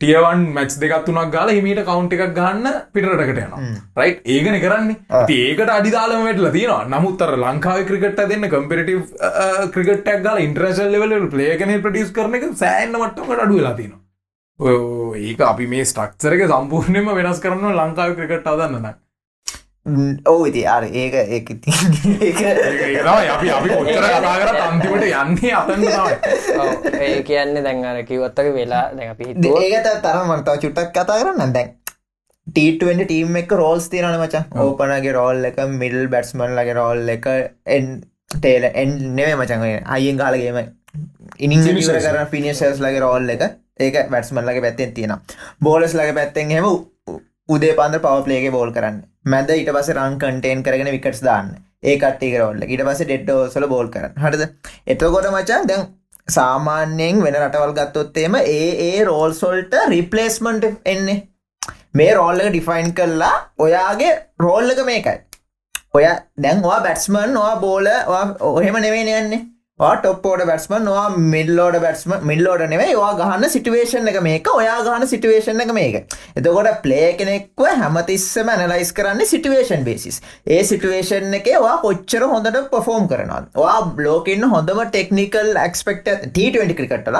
ටියවන් 0.00 0.46
මැච් 0.54 0.76
දෙකත් 0.84 1.04
තුනක් 1.08 1.34
ගාල 1.34 1.52
හිමීට 1.52 1.84
කවුන්් 1.90 2.08
එකක් 2.08 2.32
ගන්න 2.38 2.80
පිටටකට 2.94 3.42
යනවා. 3.42 3.60
රයි් 4.00 4.14
ඒගන 4.36 4.56
කරන්නේ. 4.64 4.96
ඒකට 5.36 5.74
අඩිදාලම 5.74 6.24
වැටල 6.28 6.48
තියෙනවා. 6.56 6.88
නමුත්තර 6.94 7.34
ලංකාව 7.42 7.82
ක්‍රිකට 7.90 8.24
දෙන්න 8.32 8.48
කම්පිටව 8.54 9.04
ක්‍රිකටක් 9.76 10.24
ගල 10.28 10.40
ඉන්ට්‍රසල් 10.46 10.90
ලෙවල 10.96 11.28
පලේකන 11.36 11.76
ප්‍රටියස් 11.84 12.16
කරන 12.16 12.40
එක 12.40 12.48
සෑන්න 12.64 12.98
මට්ටකට 13.02 13.44
අඩුවෙලා 13.46 13.74
තියෙනවා 13.82 14.03
ඒක 14.60 15.40
අපි 15.42 15.66
මේ 15.66 15.84
ස්ටක්චරක 15.84 16.46
සම්පූර්ණයම 16.48 17.08
වෙනස් 17.12 17.40
කරන්න 17.40 17.74
ලංකාව 17.74 18.14
ක්‍රිකට 18.14 18.46
අදන්නන 18.46 18.86
ඕ 20.26 20.46
ඉති 20.46 20.62
අර 20.64 20.84
ඒක 20.84 21.14
ඒක 21.28 21.48
අපි 23.28 23.50
අපි 23.50 23.68
කොච්චර 23.70 24.04
කතා 24.04 24.34
කර 24.36 24.58
අන්තිමට 24.58 25.06
යන්නේ 25.06 25.52
අතන්න 25.52 25.82
ඒ 27.00 27.22
කියන්න 27.22 27.58
දැන් 27.58 27.84
අර 27.84 27.98
කිවත්තක 28.04 28.52
වෙලා 28.54 28.84
දැන් 28.92 29.10
අපි 29.10 29.24
ඒකත 29.32 29.90
තරම් 30.02 30.30
මර්තාව 30.30 30.60
චුට්ටක් 30.60 30.92
කතා 30.92 31.18
කරන්න 31.18 31.52
දැන් 31.52 31.74
ටීටුවෙන්ට 32.46 33.04
ටීම් 33.04 33.36
එක 33.36 33.52
රෝල්ස් 33.54 33.90
තියනන 33.90 34.08
මචන් 34.12 34.56
ඕපනගේ 34.60 35.12
රෝල් 35.12 35.44
එක 35.44 35.60
මිල් 35.74 35.98
බැට්ස්මන් 36.08 36.54
ලගේ 36.54 36.78
රෝල් 36.78 37.02
එක 37.10 37.28
එන් 37.68 37.90
ටේල 38.30 38.70
එන් 38.72 38.96
නෙවේ 39.12 39.36
මචන් 39.36 39.66
අයියෙන් 39.90 40.16
කාලගේම 40.16 40.62
ඉනිං 41.40 41.68
කර 41.82 42.24
ෆිනිශස් 42.30 42.80
ලගේ 42.80 43.02
රෝල් 43.02 43.36
එක 43.36 43.46
ඒක 43.80 43.96
වැටස්මල්ලගේ 44.10 44.62
පැත්තෙන් 44.62 44.94
තියෙන 44.94 45.16
බෝලස් 45.62 45.94
ලගේ 45.94 46.14
පැත්තෙන් 46.14 46.50
හෙම 46.50 46.66
උදේ 47.48 47.74
පන්ද 47.74 48.00
පවපලේගේ 48.04 48.54
බෝල් 48.54 48.72
කරන්න. 48.72 49.02
මැද 49.24 49.50
ඊට 49.50 49.70
පස 49.72 49.90
රං 49.96 50.18
කටේන් 50.18 50.62
කරගෙන 50.62 50.90
විකටස් 50.94 51.22
දාන්න. 51.24 51.50
ඒ 51.82 51.98
කට්ටි 51.98 52.38
රෝල්ල 52.38 52.62
ඊට 52.62 52.84
පස 52.86 53.02
ඩෙඩ්ඩෝසල 53.02 53.68
බෝල් 53.68 53.88
කරන්න. 53.88 54.16
හටද 54.22 54.42
එතකොට 54.86 55.30
මචා 55.34 55.60
දැන් 55.68 55.86
සාමාන්‍යයෙන් 56.28 57.22
වෙන 57.22 57.38
රටවල් 57.40 57.74
ගත්තොත්තේම 57.78 58.36
ඒ 58.40 58.68
ඒ 58.88 59.04
රෝල්සොල්ට 59.04 59.74
රිපලේස්මන්ට් 59.88 60.64
එන්නේ. 60.84 61.22
මේ 61.94 62.14
රෝල්ල 62.14 62.44
ඩිෆයින් 62.44 62.94
කරලා 62.94 63.34
ඔයාගේ 63.58 64.12
රෝල්ලක 64.40 64.84
මේකයි. 64.84 65.18
ඔය 65.94 66.06
දැන්වා 66.42 66.80
බැට්ස්මන් 66.86 67.34
වා 67.36 67.56
බෝල 67.56 67.90
ඔහෙම 68.52 68.80
නෙවේ 68.80 69.18
යන්නේ. 69.18 69.42
ටොප්පෝඩ 69.80 70.42
බැට්ස්ම 70.48 70.74
වා 70.86 71.06
මිල්ලෝඩ 71.30 71.76
බැට්ස්ම 71.84 72.12
මිල්ලෝඩ 72.28 72.60
නෙවේ 72.72 72.92
වා 72.98 73.08
ගහන්න 73.20 73.50
සිටුවේෂන් 73.54 74.10
එක 74.10 74.18
මේක 74.26 74.50
ඔයා 74.52 74.76
ගහන 74.86 75.06
සිටුවේෂන් 75.12 75.62
එක 75.64 75.72
මේක. 75.78 75.96
එතකොට 76.38 76.68
ප්ලේ 76.84 77.08
කෙනෙක්ව 77.18 77.64
හැමතිස්සම 77.80 78.52
ඇනලයිස් 78.52 78.92
කරන්න 78.98 79.26
සිටුවේෂන් 79.32 79.82
බේසිස් 79.88 80.20
ඒ 80.46 80.60
සිටුවේෂන් 80.68 81.34
එක 81.40 81.50
වා 81.64 81.74
කොච්චර 81.82 82.26
හොඳට 82.34 82.60
පොෆෝම් 82.70 83.08
කරනවා 83.12 83.40
වා 83.56 83.80
බ්ලෝකන්න 83.96 84.46
හොඳම 84.52 84.82
ටෙක්නිකල් 84.84 85.50
ක්ස්පෙක්ට 85.74 86.12
ට 86.38 86.76
ක්‍රිකටල 86.78 87.18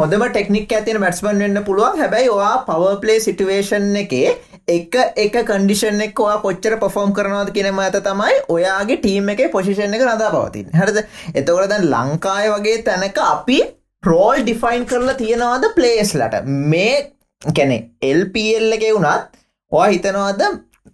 හොඳම 0.00 0.26
ටෙක්නික් 0.26 0.74
ඇතින 0.80 0.98
බැට්ස්මන් 1.04 1.46
වෙන්න 1.46 1.64
පුළුවන්. 1.68 2.02
හැබැයි 2.02 2.34
වා 2.40 2.56
පවපලේ 2.66 3.20
සිටුවේෂන් 3.28 3.88
එකේ 4.02 4.34
එක 4.68 4.94
එක 5.16 5.36
කන්ඩිෂන් 5.44 6.00
එක් 6.00 6.20
ඔයා 6.20 6.40
කොච්චර 6.42 6.78
පොෆෝම් 6.78 7.12
කරනවාද 7.12 7.52
කියනම 7.52 7.78
ඇත 7.78 7.98
තමයි 8.04 8.40
ඔයාගේ 8.48 8.98
ටීම් 8.98 9.30
එක 9.34 9.44
පොසිෂන් 9.52 9.94
එක 9.94 10.04
රදා 10.06 10.30
පවතින් 10.30 10.70
හරද? 10.72 10.98
එතකොට 11.34 11.68
දැන් 11.68 11.88
ලංකාය 11.90 12.50
වගේ 12.50 12.82
තැනක 12.84 13.18
අපි 13.18 13.60
ප්‍රෝල් 14.02 14.42
ඩිෆයින් 14.42 14.86
කරලා 14.86 15.14
තියෙනවාද 15.14 15.66
ප්ලේස්ලට 15.74 16.38
මේ 16.46 17.14
කැනෙ 17.42 17.78
එල්පල් 18.02 18.76
එක 18.78 18.86
වුණත් 18.88 19.40
ඔය 19.72 19.88
හිතනවාද 19.94 20.42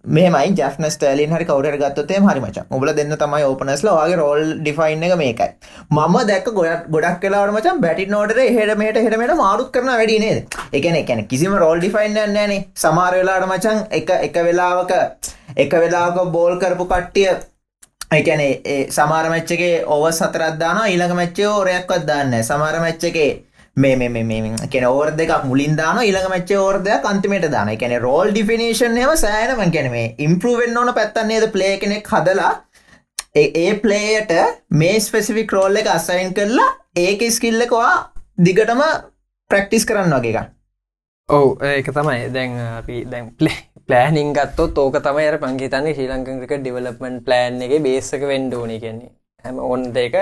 මේමයි 0.05 0.53
ජන 0.57 0.85
ස්ටලින් 0.89 1.33
හරි 1.35 1.45
කවර 1.45 1.75
ගත්තේ 1.77 2.19
හරිමච 2.25 2.59
ඔබල 2.71 2.91
දෙන්න 2.99 3.15
තමයි 3.15 3.43
ඕපනස්ල 3.43 3.89
වගේ 3.89 4.15
රෝල් 4.15 4.41
ඩිෆයින් 4.59 5.03
එක 5.03 5.15
මේකයි. 5.17 5.49
මම 5.91 6.15
දැක් 6.29 6.47
ගොඩක් 6.49 6.87
ගොඩක් 6.89 7.19
කලාට 7.21 7.51
මචන් 7.51 7.81
බැටි 7.81 8.05
නෝට 8.07 8.33
හෙඩමට 8.37 8.99
හෙඩමට 8.99 9.35
මාරුත් 9.35 9.69
කරන 9.71 9.91
වැඩි 9.91 10.19
නේද? 10.19 10.55
එකන 10.73 10.95
එකන 10.95 11.25
කිසිම 11.27 11.53
රෝල් 11.55 11.79
ඩිෆයින් 11.79 12.13
නෑන 12.15 12.65
සමාර 12.75 13.13
වෙලාට 13.13 13.47
මචන් 13.47 13.85
එක 13.91 14.09
එක 14.19 14.41
වෙලාවක 14.47 14.95
එක 15.57 15.73
වෙලාක 15.75 16.23
බෝල් 16.31 16.57
කරපු 16.57 16.87
කට්ටිය 16.87 17.29
එකන 18.11 18.41
සමාර 18.91 19.29
මච්චගේ 19.29 19.83
ඔව 19.87 20.07
සතරත්දාන 20.11 20.81
ඊළඟ 20.85 21.15
මච්චේ 21.17 21.49
ඕරයක්වත් 21.49 22.07
දාන්න 22.07 22.39
සමාර 22.43 22.79
මච්චගේ 22.79 23.29
මේ 23.81 23.95
කෙන 24.69 24.85
ඕර 24.85 25.11
දෙක් 25.13 25.31
මුලින් 25.43 25.75
දාන 25.77 25.99
ඊළඟ 25.99 26.29
මච්ච 26.29 26.51
ඕර්දයක් 26.59 27.05
අන්තිමට 27.05 27.47
දාන 27.51 27.69
එකැන 27.69 27.95
රෝල් 28.01 28.31
ඩිෆිනේෂන් 28.31 28.97
එම 28.97 29.13
සෑනමන් 29.17 29.71
කැනේ 29.71 30.05
ඉම්පරුවෙන් 30.19 30.77
ඕන 30.77 30.93
පැත්තන්නේද 30.93 31.45
ප්ලේ 31.51 31.77
කෙනෙක් 31.77 32.07
හදලා? 32.07 32.51
ඒ- 33.35 33.51
ඒ 33.55 33.73
ප්ලේයට 33.75 34.31
මේ 34.71 34.99
ස්පෙසිෆික් 34.99 35.51
රෝල් 35.51 35.75
එක 35.75 35.87
අස්සයින් 35.87 36.33
කරලා 36.33 36.69
ඒක 36.97 37.21
ස්කිල්ලකවා 37.31 37.91
දිගටම 38.45 38.81
ප්‍රක්ටිස් 39.51 39.85
කරන්න 39.85 40.15
වගේ 40.15 40.35
එක 40.35 40.49
ඔවු 41.29 41.49
ඒක 41.63 41.87
තමයි. 41.93 42.19
දැන් 42.33 42.51
අපි 42.77 43.05
දැන් 43.05 43.31
පලේ 43.33 43.57
පලෑනිින් 43.87 44.33
ගත්තොත් 44.33 44.77
ඕක 44.77 44.95
තමයි 45.01 45.27
අර 45.27 45.37
පංගේතන්නේ 45.39 45.93
ශ්‍රී 45.93 46.09
ලංකක 46.09 46.53
ඩිවලපමෙන්ට් 46.57 47.25
ප්ලෑන් 47.25 47.61
එක 47.61 47.73
බේසක 47.83 48.23
වෙන්ඩෝන 48.27 48.73
කියන්නේ 48.79 49.11
හැම 49.45 49.59
ඔන්න 49.67 49.83
දෙක 49.93 50.15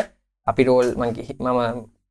අපි 0.47 0.63
රෝල් 0.63 0.89
මංකි 0.95 1.23
මම 1.39 1.59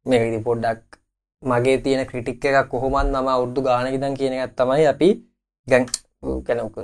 මේකති 0.07 0.41
පොඩ්ඩක් 0.45 0.99
මගේ 1.43 1.79
තියෙන 1.85 2.07
ක්‍රටික් 2.07 2.45
එකක් 2.45 2.69
කොහොමන් 2.71 3.13
මම 3.13 3.29
උද්දු 3.45 3.61
ගානකිදන් 3.63 4.15
කියන 4.17 4.33
එකත් 4.35 4.57
තමයි 4.57 4.87
අපි 4.87 5.09
ගැන් 5.67 5.85
කැනක 6.47 6.77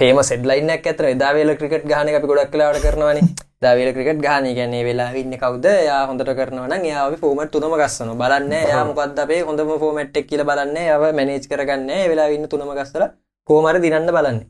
පේම 0.00 0.18
සෙඩ්ලයිනක් 0.22 0.70
ඇතර 0.86 1.04
එදාවේල 1.14 1.52
ක්‍රිකට් 1.56 1.84
ගාන 1.84 2.08
අපි 2.08 2.26
ගොඩක් 2.26 2.50
කලාට 2.52 2.80
කරනවන. 2.84 3.18
දවේල 3.62 3.90
ක්‍රිකට් 3.92 4.22
ගාන 4.26 4.44
ගැන්නේ 4.58 4.84
වෙලා 4.84 5.12
ඉන්න 5.12 5.36
කවද? 5.42 5.66
යා 5.88 6.06
හොඳට 6.08 6.32
කරනවන 6.38 6.84
යාව 6.86 7.16
ෆෝමට 7.22 7.52
තුනම 7.52 7.74
ගස්සන 7.80 8.14
බලන්න 8.22 8.52
යා 8.70 8.84
මොකක්ද 8.88 9.20
අපේ 9.24 9.42
හොඳම 9.48 9.72
ෆෝමට්ක් 9.82 10.24
කියල 10.30 10.42
බලන්න 10.50 10.76
යාව 10.90 11.04
මැනේජ් 11.18 11.44
කරගන්න. 11.50 11.90
වෙලා 12.10 12.28
ඉන්න 12.36 12.48
තුනම 12.48 12.72
ගස්සල 12.78 13.04
කෝමර 13.48 13.76
දිනන්න 13.84 14.10
බලන්න. 14.16 14.40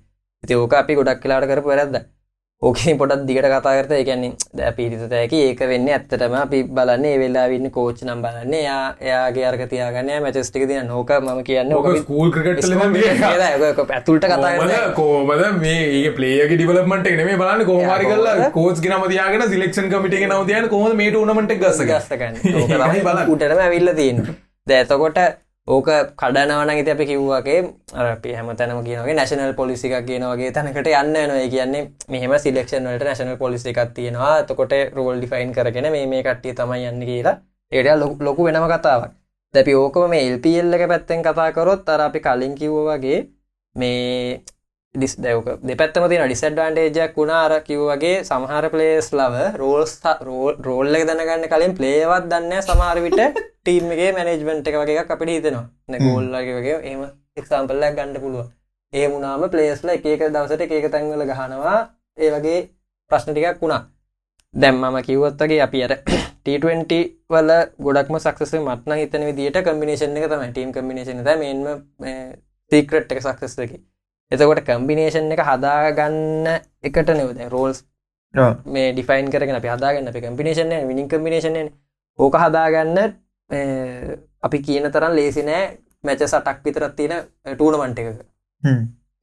ඉති 0.45 0.55
ඕක 0.55 0.75
අපි 0.75 0.95
ගොඩක් 0.95 1.21
කලාට 1.23 1.51
කරපු 1.51 1.69
වැරද්ද 1.73 1.97
ඕකේ 2.63 2.93
පොටත් 3.01 3.23
දිගට 3.29 3.47
කතා 3.51 3.71
කරත 3.77 3.93
එකන්නේ 3.99 4.33
ද 4.59 4.67
පිරිත 4.79 5.13
ඇකි 5.19 5.39
ඒක 5.45 5.61
වෙන්න 5.71 5.87
ඇත්තටම 5.93 6.35
අපි 6.41 6.59
බලන්න 6.79 7.07
ඒ 7.11 7.15
වෙලා 7.23 7.45
වින්න 7.53 7.69
කෝච් 7.77 8.03
නම් 8.07 8.21
බලන්න. 8.25 8.57
යා 8.67 8.83
එයාගේ 9.07 9.47
අර්ග 9.51 9.63
තියාගන්න 9.71 10.11
මැචස්ටික 10.25 10.67
දින 10.71 10.91
නෝක 10.91 11.13
ම 11.21 11.41
කියන්න 11.49 11.73
ඕක 11.79 11.89
ස්කූල් 12.03 12.29
ක්‍රිකට් 12.35 12.69
ඇතුල්ට 13.97 14.27
කතා 14.27 14.53
කරන්න 14.59 14.93
කෝමද 15.01 15.47
මේ 15.65 15.81
ඒ 16.01 16.13
පලේගේ 16.19 16.57
ඩිවලමට 16.61 17.09
නෙේ 17.21 17.41
බලන්න. 17.43 17.65
කෝමාරි 17.71 18.11
කල්ලා 18.13 18.37
කොහොමද? 18.37 18.53
කෝස් 18.59 18.85
ගෙනමතියාගෙන 18.87 19.47
සිලෙක්ෂන් 19.55 19.89
කමිට 19.95 20.21
නවතියන 20.29 20.69
කොම 20.75 20.97
මේට 21.03 21.17
උනමට 21.23 21.57
ගස 21.65 21.81
ගස්සකන්න 21.93 22.37
ඒකයි 22.45 23.07
බලන්න. 23.09 23.31
උටටම 23.37 23.65
ඇවිල්ල 23.69 23.95
තියෙන් 24.03 24.21
දැතකොට 24.67 25.23
ඕක 25.69 25.89
කඩනවන 26.17 26.71
ඉති 26.73 26.91
අපි 26.91 27.05
කිව්වාගේ 27.07 27.59
අපි 28.05 28.31
හැම 28.37 28.49
තැනම 28.57 28.79
කියනගේ 28.85 29.15
නැශනල් 29.15 29.53
පොලිසික 29.55 29.93
කියනවගේ 30.09 30.51
තැනකට 30.53 30.89
යන්න 30.93 31.19
නොය 31.31 31.45
කියන්නේ 31.55 31.83
මෙහම 32.13 32.33
සිලෙක්ෂන් 32.45 32.89
වලට 32.89 33.05
නැශනල් 33.05 33.37
පොලිසි 33.37 33.71
එකක් 33.73 33.93
තියෙනවා. 33.95 34.43
තකොට 34.45 34.73
රෝල් 34.97 35.17
ඩිෆයින් 35.19 35.53
කරගෙන 35.53 35.87
මේ 35.93 36.07
මේ 36.07 36.23
කට්ටිය 36.23 36.55
තමයි 36.55 36.89
යන්න 36.91 37.05
කියලා. 37.11 37.37
ඒට 37.73 37.89
ලොකු 38.21 38.47
වෙනම 38.47 38.67
කතාවක්. 38.73 39.13
දැපි 39.55 39.75
ඕකම 39.75 40.09
මේ 40.11 40.23
එල්පල් 40.29 40.75
එක 40.77 40.85
පැත්තෙන් 40.93 41.23
කතා 41.23 41.51
කරොත් 41.53 41.89
අර 41.89 42.01
අපි 42.09 42.21
කලින් 42.21 42.55
කිව්ව 42.55 42.79
වගේ 42.89 43.21
මේ 43.77 44.43
ඩිස් 44.95 45.13
දැවක 45.17 45.49
දෙපැත්තම 45.63 46.05
තින 46.05 46.23
ඩිසඩ්වාන්ටේජයක් 46.23 47.13
වුණා 47.15 47.41
අර 47.45 47.53
කිව්වගේ 47.63 48.15
සමහර 48.23 48.65
පලේස් 48.69 49.09
ලව 49.13 49.35
රෝල්ස් 49.55 49.93
රෝල්ල 50.61 50.97
දැනගන්න 51.01 51.45
කලින් 51.47 51.75
පලේවත් 51.75 52.25
දන්න 52.27 52.55
සමහරවිට 52.61 53.21
ටීම්ගේ 53.61 54.09
මැනේජ්මෙන්ට් 54.11 54.67
එක 54.67 54.77
වගේ 54.77 55.05
අපිට 55.07 55.31
හිතනවා. 55.31 55.63
නැගෝල්ලගේ 55.87 56.57
වගේ 56.57 56.79
එම 56.85 57.05
එක්සාම්පල්ලක් 57.37 57.93
ගණඩ 57.93 58.19
පුළුව 58.19 58.49
ඒ 58.93 59.07
මුණාම 59.09 59.47
පලේස්ල 59.49 59.89
එක 59.89 60.07
එක 60.07 60.25
දවසට 60.29 60.67
එක 60.69 60.89
තැන්වල 60.89 61.23
ගහනවා. 61.25 61.79
ඒ 62.19 62.31
වගේ 62.31 62.59
ප්‍රශ්න 63.11 63.31
ටිකක් 63.31 63.63
වුණා. 63.63 63.83
දැම් 64.55 64.83
මම 64.83 64.99
කිව්වත්තගේ 65.03 65.61
අපි 65.61 65.85
අර 65.85 65.95
T20 66.45 67.01
වල 67.29 67.51
ගොඩක්ම 67.81 68.19
සක්සස 68.19 68.59
මත්න 68.59 68.97
හිතන 68.97 69.29
විදිට 69.29 69.63
කම්බිනේෂන් 69.63 70.19
එක 70.19 70.29
තමයි. 70.29 70.51
ටීම් 70.51 70.75
කම්බිනේෂන 70.75 71.23
මෙන්ම 71.23 71.65
සීක්‍රට් 72.73 73.13
එක 73.13 73.23
සක්සස්සකි 73.23 73.81
එතකොට 74.31 74.63
කම්බිනේෂන් 74.65 75.33
එක 75.35 75.43
හදාගන්න 75.43 76.49
එකට 76.83 77.11
නෙවද 77.13 77.41
රෝල්ස් 77.51 77.85
මේ 78.67 78.93
ඩිෆයින් 78.93 79.31
කරගෙන 79.31 79.57
අපි 79.57 79.69
හදාගන්න. 79.69 80.09
අපි 80.09 80.21
කම්පිනේෂන් 80.21 80.75
විනිින් 80.89 81.09
කම්පිනේෂන් 81.09 81.59
ඕක 82.19 82.37
හදාගන්න 82.37 82.99
අපි 84.43 84.59
කියන 84.63 84.91
තරම් 84.91 85.15
ලේසි 85.15 85.43
නෑ. 85.43 85.79
මැච 86.05 86.23
සටක් 86.25 86.65
විතරත් 86.65 86.97
තියෙන 86.97 87.25
ටූනමන්ට 87.47 87.99
එකක. 87.99 88.21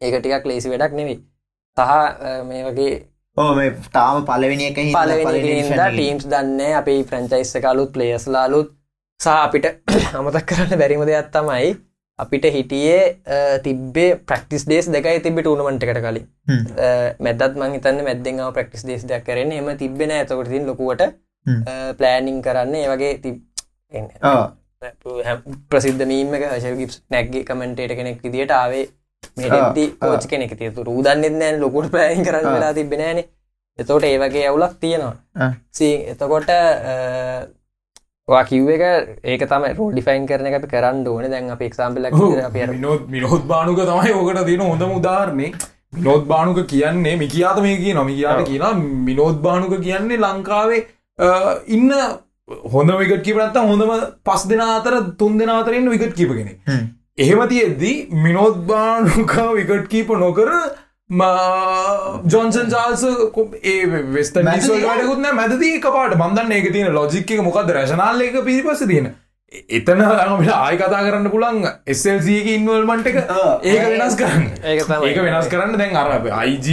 ඒක 0.01 0.19
ටිකක් 0.19 0.45
ලේසි 0.45 0.69
වැඩක් 0.69 0.93
නෙවෙයි. 0.93 1.17
සහ 1.77 1.91
මේ 2.49 2.63
වගේ 2.67 2.93
ඕ 3.37 3.49
මේ 3.55 3.73
තාම 3.93 4.25
පලවෙනි 4.25 4.69
එක 4.69 4.79
පලවෙනිද. 4.91 5.71
ටීම්ස් 5.71 6.27
දන්න 6.27 6.79
අපි 6.81 7.03
ෆ්‍රංචයිස්ස 7.03 7.57
කලුත් 7.63 7.95
ප්ලේස් 7.95 8.27
ලාලුත්. 8.27 8.75
සහ 9.19 9.29
අපිට 9.39 9.65
අමතක් 10.17 10.45
කරන්න 10.45 10.79
බැරිම 10.79 11.07
දෙයක් 11.07 11.31
තමයි 11.31 11.75
අපිට 12.19 12.45
හිටියේ 12.49 12.99
අ, 13.27 13.37
තිබ්බේ 13.65 14.15
ප්‍රක්ටිස් 14.27 14.65
දේස් 14.67 14.89
දෙකයි 14.89 15.19
තිබ 15.21 15.39
ටූනමට 15.39 15.83
එකට 15.85 16.01
කලින්. 16.01 16.25
මැදත් 17.19 17.55
මං 17.55 17.73
හිතන්න 17.75 18.03
මැද්දෙන්ව 18.03 18.51
ප්‍රක්ටිස් 18.53 18.85
දේස් 18.85 19.03
දෙයක් 19.05 19.25
කරන 19.25 19.51
එම 19.53 19.69
තිබෙන 19.77 20.11
ඇතකොට 20.11 20.49
තින් 20.49 20.65
ලොකුවට. 20.65 21.03
ප්ලෑනිං 21.97 22.41
කරන්න 22.41 22.75
ඒ 22.75 22.87
වගේ 22.91 23.13
තිබ 23.19 23.35
ඔව්. 24.23 24.39
ප්‍රසිද්ධ 25.69 26.05
මීම 26.05 26.33
හශගිප් 26.35 26.91
නැක්ගේ 27.11 27.43
කමෙන්ටේට 27.45 27.95
කෙනෙක් 27.95 28.21
විදිට 28.23 28.51
ආවේ 28.53 28.85
මේටදී. 29.37 29.87
කෝච් 30.01 30.27
කෙනෙක් 30.27 30.57
තිය 30.59 30.69
රූදන්නෙත් 30.83 31.33
නෑන් 31.33 31.59
ලොකුට 31.61 31.91
ප්ලෑන් 31.91 32.23
කරන්න. 32.23 32.45
වෙලා 32.53 32.73
තිබෙනෑන 32.73 33.23
එතෝට 33.79 34.03
ඒ 34.03 34.17
වගේ 34.19 34.43
ඇවුලක් 34.47 34.75
තියෙනවා. 34.81 35.15
සී 35.71 35.93
එතකොට 36.11 36.49
කිව් 38.27 38.69
එක 38.69 38.81
ඒක 39.25 39.47
තම 39.47 39.65
රෝඩිෆයින් 39.77 40.27
කරන 40.27 40.47
එක 40.47 40.59
අපි 40.59 40.67
කරන්න 40.67 41.07
ඕන 41.07 41.31
දැන් 41.31 41.49
අප 41.51 41.61
එක්සාම්පලක් 41.61 42.13
අප 42.43 42.55
මිනොත් 43.09 43.47
බානුක 43.47 43.79
තමයි 43.81 44.13
ඕකට 44.13 44.45
තියෙන 44.45 44.63
හොඳම 44.63 44.91
උදාරන්නේ 44.97 45.51
මිනොත් 45.93 46.27
බානුක 46.27 46.59
කියන්නේ 46.67 47.15
මිකියාත 47.17 47.61
මේ 47.61 47.77
කිය 47.77 47.93
නොමිකයාට. 47.93 48.45
කියලා 48.45 48.73
මිනෝත් 49.07 49.41
බානුක 49.41 49.79
කියන්නේ 49.81 50.17
ලංකාවේ 50.17 50.81
ඉන්න 51.67 51.91
හොඳ 52.73 52.91
විකට 52.99 53.23
කිපනත්ත 53.23 53.61
හොඳම 53.63 53.93
පස් 54.25 54.47
දෙන 54.49 54.61
අතර 54.61 54.97
තුන් 55.17 55.37
දෙෙන 55.37 55.49
අතරන්න 55.51 55.89
විකට 55.89 56.13
කිපගෙන 56.13 56.51
හ්ම්. 56.67 56.83
එහෙම 57.17 57.47
තියෙද්දී 57.47 57.95
මිනෝත් 58.25 58.57
බානුක 58.67 59.33
විකට 59.55 59.87
කීප 59.89 60.09
නොකර 60.17 60.51
ජොන්සන් 61.09 62.69
චාල්ස 62.69 63.03
ඒ 63.63 63.85
වෙස්ට 64.09 64.39
ටකුත්න 64.39 65.29
මැදදී 65.33 65.79
කපාට 65.79 66.17
බන්දන්න 66.17 66.51
ඒක 66.51 66.67
තියෙන 66.73 66.93
ලොජික්ක 66.93 67.31
මොකක්ද 67.41 67.71
රශනාල 67.73 68.21
එක 68.21 68.35
පිරිපස 68.43 68.83
තියෙන. 68.83 69.07
එතන 69.69 70.01
අමට 70.03 70.51
ආය 70.51 70.75
කතා 70.75 70.99
කරන්න 70.99 71.31
පුළන් 71.31 71.63
එස්සල්සගේ 71.87 72.55
ඉන්වල්මන්ට 72.55 73.07
එක. 73.07 73.21
ඒක 73.63 73.87
වෙනස් 73.93 74.17
කරන්න. 74.17 74.45
ඒක 74.65 74.83
තමයි. 74.83 75.07
ඒක 75.07 75.21
වෙනස් 75.21 75.47
කරන්න. 75.47 75.79
දැන් 75.79 75.95
අර 75.95 76.11
අයිජ 76.33 76.69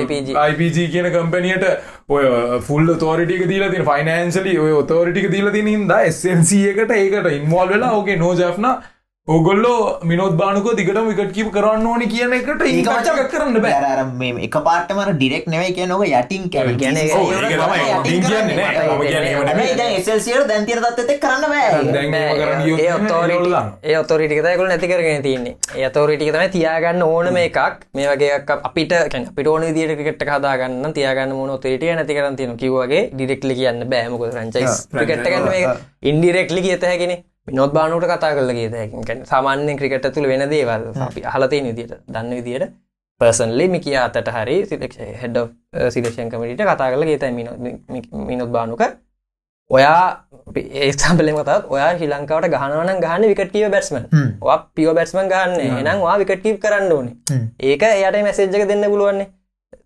IPG. 0.00 0.34
IPG 0.34 0.90
කියන 0.90 1.10
කම්පනියට 1.12 1.70
ඔය 2.08 2.26
ෆුල් 2.60 2.94
තෝරිටික 2.98 3.46
දීල 3.46 3.70
තින 3.70 3.86
ෆයිනන්ශලි 3.86 4.58
ඔය 4.58 4.74
තෝරිටික 4.84 5.30
දීල 5.30 5.52
තින 5.52 5.66
හිද 5.68 5.98
එස්සන්සි 6.00 6.64
එකට 6.70 6.90
ඒකට 6.92 7.30
ඉන්වල් 7.32 7.68
වෙලා 7.68 7.94
ඕගේ 7.94 8.18
නෝජන 8.18 8.72
ඔගොල්ලෝ 9.28 10.00
මිනොත් 10.02 10.36
බානක 10.36 10.66
දිගට 10.72 10.98
විකට 11.06 11.32
කිප 11.32 11.48
කරන්න 11.52 11.86
ඕනි 11.86 12.06
කියන 12.06 12.32
එකට 12.32 12.62
ඒක 12.62 12.86
ඒකචක් 12.90 13.26
කරන්න 13.32 13.58
බෑ. 13.58 13.72
අර- 13.78 13.88
අර 13.94 14.06
මේ 14.14 14.44
එක 14.46 14.54
පාටමර 14.64 15.10
ඩිරෙක් 15.12 15.44
නෙවයි 15.46 15.74
කියන 15.74 15.92
ඔක 15.92 16.04
යටින් 16.10 16.46
කැන 16.50 16.78
කියන්නේ 16.78 17.12
ඔව්, 17.12 17.32
ඒක 17.32 17.52
තමයි. 17.54 17.82
යටින් 17.90 18.22
කියන්නේ 18.24 18.56
නෑ. 18.56 18.86
මම 18.86 19.02
කියන්නේ 19.02 19.32
ඒව 19.32 19.44
නෙමෙයි. 19.44 19.98
එසල්සියට 19.98 20.48
දැන්තිර 20.48 20.80
තත්ත 20.86 21.18
කරන්න 21.20 21.44
බෑ. 21.46 21.68
ඒ 22.64 22.72
එහෙම 22.78 23.04
ඔතෝරිටි 23.04 23.28
ඒගොල්ලෝ 23.28 23.52
දානවා. 23.52 23.78
ඒ 23.84 23.96
ඔතෝරිටික 23.98 24.42
තයකුල 24.42 24.68
නැති 24.68 24.88
කරගෙන 24.88 25.22
තියන්නේ. 25.22 25.54
ඒ 25.76 25.84
අතෝරිටික 25.84 26.32
තමයි 26.32 26.48
තියාගන්න 26.50 27.02
ඕන 27.04 27.32
මේ 27.32 27.46
එකක්. 27.52 27.84
මේ 27.94 28.08
වගේ 28.08 28.32
එකක් 28.40 28.50
අපිට 28.64 28.92
කැන 29.12 29.28
අපිට 29.28 29.46
ඕන 29.48 29.68
දිට 29.74 29.92
ක්‍රිකට් 29.94 30.24
හදාගන්න 30.30 30.92
තියාගන්න 30.94 31.36
මොන 31.36 31.50
ඔතරිටිය 31.52 31.92
නැති 31.94 32.14
කරන්න 32.14 32.36
තියෙන 32.36 32.56
කිව්වගේ 32.56 33.04
ඩිරෙක්ලි 33.12 33.54
කියන්න 33.54 33.84
බෑමක 33.90 34.24
ෆ්‍රංචයිස් 34.32 34.72
ආ, 34.72 35.04
ක්‍රිකට් 35.04 35.26
ගන්න 35.26 35.48
මේ 35.48 35.74
ඉන්ඩිරෙක්ලි 36.02 36.62
කියත 36.62 36.82
හැකින 36.84 37.12
නොත් 37.52 37.72
බානුට 37.72 38.04
කතා 38.10 38.34
කරල 38.36 38.52
කිය 38.58 38.68
හැකින් 38.74 39.24
සාමාන්‍ය 39.24 39.76
ක්‍රිකට 39.78 40.06
තුළ 40.14 40.28
වෙන 40.28 40.44
දේවල් 40.50 40.92
අපි 41.06 41.24
අහලතේ 41.32 41.62
විදියට 41.66 41.98
දන්න 42.08 42.30
විදියට. 42.38 42.72
පර්සන්ලි 43.20 43.64
මිකිය 43.68 43.96
අතට 43.98 44.28
හරි 44.36 44.56
හෙඩ් 45.22 45.36
සිලේෂන් 45.94 46.30
කමට 46.32 46.62
කතා 46.70 46.90
කරල 46.92 47.04
ගේත 47.08 47.24
මිනොත් 48.28 48.50
බානුක 48.56 48.82
ඔයා 49.70 50.02
ඒස්තම්පලෙම 50.82 51.38
කතත් 51.40 51.64
ඔයා 51.74 51.88
ශි 51.98 52.06
ලංකාවට 52.06 52.52
ගහනවන 52.52 53.00
ගහන 53.04 53.24
විකටීව 53.30 53.70
බැස්මන් 53.74 54.04
හ්ම්. 54.12 54.28
පියෝ 54.74 54.94
බැස්මන් 54.98 55.28
ගන්න 55.32 55.80
එනම් 55.80 56.00
වා 56.06 56.14
විකටීව 56.22 56.56
කරන්න 56.62 56.92
ඕනේ. 56.92 57.14
ඒක 57.60 57.82
එයට 57.88 58.22
මැසේජ්ජක 58.28 58.64
දෙන්න 58.70 58.86
පුළුවන්නේ 58.92 59.28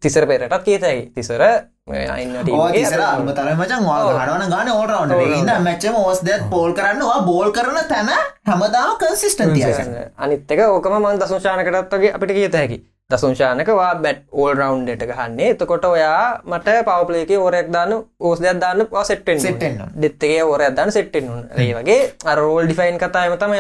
තිසර 0.03 0.27
පෙරටත් 0.27 0.65
කියතයි 0.65 1.01
තිසර 1.15 1.43
අන්න 1.43 2.37
තිසර 2.73 3.03
අල්ම 3.03 3.29
තර 3.31 3.51
මචන් 3.53 3.85
වා 3.85 4.01
ගනවන 4.09 4.49
ගන 4.49 4.71
ඕටවන්න 4.71 5.37
ඉද 5.39 5.53
මැච්චම 5.61 5.99
ඕස් 5.99 6.23
දෙත් 6.23 6.49
පෝල් 6.51 6.73
කරන්න 6.73 7.03
වා 7.03 7.21
බෝල් 7.23 7.53
කරන 7.53 7.79
තැන 7.89 8.11
හැමදාම 8.47 8.97
කන්සිස්ටන් 8.99 9.55
තියගන්න 9.55 9.95
අනිත්තක 10.19 10.65
ඕකම 10.67 10.99
මන් 10.99 11.23
දසංශානකටත්ගේ 11.23 12.13
අපිට 12.13 12.35
කියත 12.35 12.55
හැකි 12.55 12.79
දසංශානකවා 13.13 13.91
බැට් 14.05 14.23
ඕල් 14.33 14.53
රවන්් 14.55 14.87
ට 14.89 15.09
ගහන්නේ. 15.11 15.51
එතකොට 15.55 15.85
ඔයා 15.85 16.41
මට 16.45 16.77
පවපලේක 16.89 17.33
ඕරයක් 17.39 17.73
දාන්න 17.73 17.97
ඕස් 18.21 18.41
දෙයක් 18.41 18.61
දාන්න 18.61 18.87
සෙට්ෙන් 19.05 19.43
වෙන්න. 19.43 19.83
දෙත්තගේ 20.03 20.43
ඕරයක් 20.45 20.77
දන්න 20.77 20.93
සෙට්ෙන් 20.93 21.31
ඒ 21.57 21.73
වගේ 21.75 22.01
රෝල් 22.37 22.65
ඩිෆයින් 22.67 22.99
කතාම 22.99 23.37
තම 23.39 23.53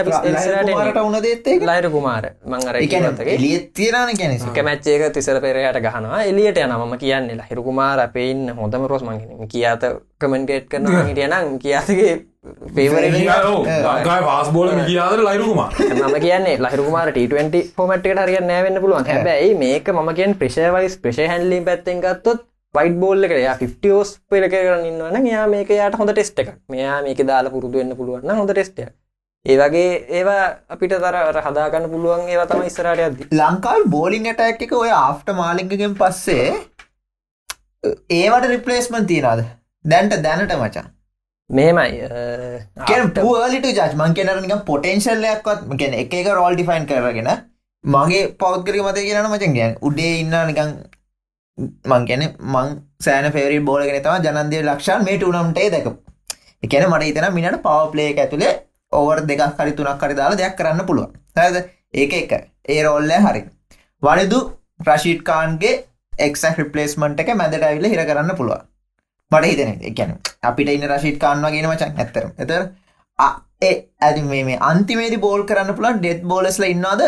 උන 1.03 1.19
දෙත් 1.23 1.47
ඒක? 1.47 1.63
ලයිර 1.63 1.91
කුමාර. 1.91 2.25
මං 2.45 2.69
ඒ 2.73 2.87
කියන්නේ 2.87 3.13
අරගේ 3.13 3.35
එළියෙත් 3.35 3.71
තියනවනේ 3.75 4.15
කියන්නේ 4.15 4.51
එක 4.53 4.65
මැච්චේක 4.65 5.13
තිසර 5.13 5.41
පෙරයට 5.41 5.81
ගහනවා. 5.81 6.23
එලියට 6.25 6.59
යන 6.59 6.73
මම 6.73 6.99
කියන්නේ 6.99 7.39
ලහිරු 7.39 7.63
කුමාර 7.63 8.01
අපේන්න 8.01 8.51
හොඳම 8.57 8.87
රෝස් 8.87 9.03
මංගෙන 9.03 9.49
කියාත 9.49 9.85
කමෙන්ටේට් 10.21 10.69
කරන 10.69 10.87
හිටියනම් 11.09 11.59
කියාතගේ 11.59 12.15
පේවර 12.77 13.03
ලංකායි 13.07 14.23
වාස් 14.23 14.49
බෝල 14.55 14.71
මිකියාදර 14.73 15.21
ලයිරුකුමා 15.23 15.67
මම 15.99 16.15
කියන්නේ 16.23 16.55
ලහිරුමාර 16.61 17.11
ට20 17.11 17.61
ෆෝමට්කට 17.77 18.23
හරිය 18.23 18.39
නෑවෙන්න 18.43 18.79
පුළුවන්. 18.83 19.05
හැබැයි 19.09 19.53
මේක 19.61 19.91
මම 19.93 20.09
කියෙන් 20.17 20.33
ප්‍රශවයිස් 20.41 20.97
ප්‍රශ 21.03 21.21
හැන්ලිම් 21.33 21.69
පැත්තෙන් 21.69 22.01
ගත්තොත් 22.01 22.41
වයිට 22.75 22.97
බෝල්ල 23.03 23.29
කර 23.29 23.39
50ෝස් 23.61 24.11
පෙර 24.31 24.43
කරන්න 24.47 24.89
ඉන්නවන 24.89 25.29
යා 25.31 25.45
මේක 25.53 25.71
යාට 25.77 25.99
හොඳ 26.01 26.13
ටෙස්ට 26.13 26.43
එක 26.43 26.51
මෙයා 26.69 26.97
මේක 27.05 27.23
දාලා 27.31 27.55
පුරුදු 27.55 27.83
වෙන්න 27.83 27.97
පුළුවන් 27.99 28.35
හොඳ 28.35 28.53
ටෙස්ටය 28.53 28.87
ඒ 29.47 29.59
වගේ 29.61 29.93
ඒවා 30.21 30.43
අපිට 30.69 30.97
තර 31.05 31.39
හදාගන්න 31.47 31.87
පුළුවන් 31.93 32.33
ඒවා 32.33 32.49
තම 32.51 32.65
ඉස්සරට 32.71 33.05
අද 33.05 33.23
ලංකාල් 33.41 33.87
බෝලිං 33.95 34.27
ඇටැක් 34.33 34.65
එක 34.67 34.75
ඔය 34.81 34.91
ආෆ්ට 34.97 35.31
මාලිංගගෙන් 35.37 35.95
පස්සේ 36.01 36.49
ඒවට 38.19 38.51
රිපලේස්මන් 38.53 39.09
තියනද 39.13 39.47
දැන්ට 39.85 40.19
දැනට 40.27 40.57
මචා 40.57 40.85
මෙහෙමයි 41.53 42.01
පලට 43.17 43.67
ජස් 43.71 43.95
මං 43.95 44.15
කෙනරනික 44.19 44.65
පොටෙන්ශල්ලයක්වත් 44.69 45.67
ගැන 45.81 45.97
එක 45.97 46.15
එක 46.21 46.31
රෝල් 46.39 46.57
ඩිෆයින් 46.57 46.87
කරගෙන 46.87 47.31
මගේ 47.85 48.23
පෞද්ගරි 48.43 48.83
මත 48.83 49.05
කියන 49.07 49.29
මචන් 49.31 49.57
ගැන් 49.59 49.77
උඩේ 49.83 50.15
ඉන්න 50.23 50.37
නිකං 50.51 50.73
මං 51.91 52.09
ගැන 52.09 52.25
මං 52.55 52.73
සෑන 53.01 53.31
පෙරි 53.37 53.61
බෝලගෙන 53.69 54.01
තම 54.03 54.27
ජනන්දය 54.27 54.63
ලක්ෂන් 54.63 55.07
මේට 55.09 55.29
උනම්ටේ 55.31 55.69
දැක 55.77 55.89
එකන 56.63 56.89
මට 56.89 57.11
ඉතන 57.11 57.29
මිනට 57.37 57.61
පවප්ලේ 57.67 58.09
ඇතුළේ 58.17 58.55
ඕවර් 58.93 59.23
දෙකක් 59.27 59.61
හරි 59.61 59.77
තුනක් 59.79 60.03
හරි 60.03 60.19
දාලා 60.21 60.41
දෙයක් 60.41 60.59
කරන්න 60.59 60.89
පුළුවන්. 60.89 61.13
හද 61.37 61.65
ඒක 61.95 62.13
එක. 62.15 62.33
ඒ 62.69 62.83
රෝල්ල 62.83 63.17
හරි. 63.21 63.47
වනිදු 64.03 64.41
ප්‍රශීට් 64.81 65.25
කාන්ගේ 65.31 65.79
එක්ක් 66.19 66.45
රිපලේස්මට 66.59 67.23
එක 67.23 67.35
මැදට 67.37 67.65
ඇවිල 67.65 67.91
හිර 67.93 68.05
කරන්න 68.05 68.37
පුළුවන් 68.37 68.72
මට 69.33 69.51
හිතන 69.51 69.71
එකැන 69.91 70.15
අපිට 70.51 70.73
ඉන්න 70.77 70.89
රශීට් 70.93 71.19
කාන්වා 71.25 71.53
ගෙන 71.57 71.69
මචන්. 71.73 71.93
ඇතර 72.03 72.25
එතර 72.45 72.63
ඒ 73.63 73.75
ඇති 74.07 74.23
මේ 74.31 74.59
අන්තිමේදි 74.71 75.19
බෝල් 75.27 75.45
කරන්න 75.51 75.77
පුලන් 75.79 76.01
ඩෙත් 76.01 76.25
බෝලස්ල 76.33 76.65
ඉන්නවාද? 76.73 77.03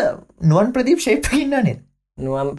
නුවන් 0.51 0.71
ප්‍රදීප් 0.77 1.03
ශේප් 1.07 1.33
ඉන්නනේ 1.41 1.77
නුවම් 2.17 2.49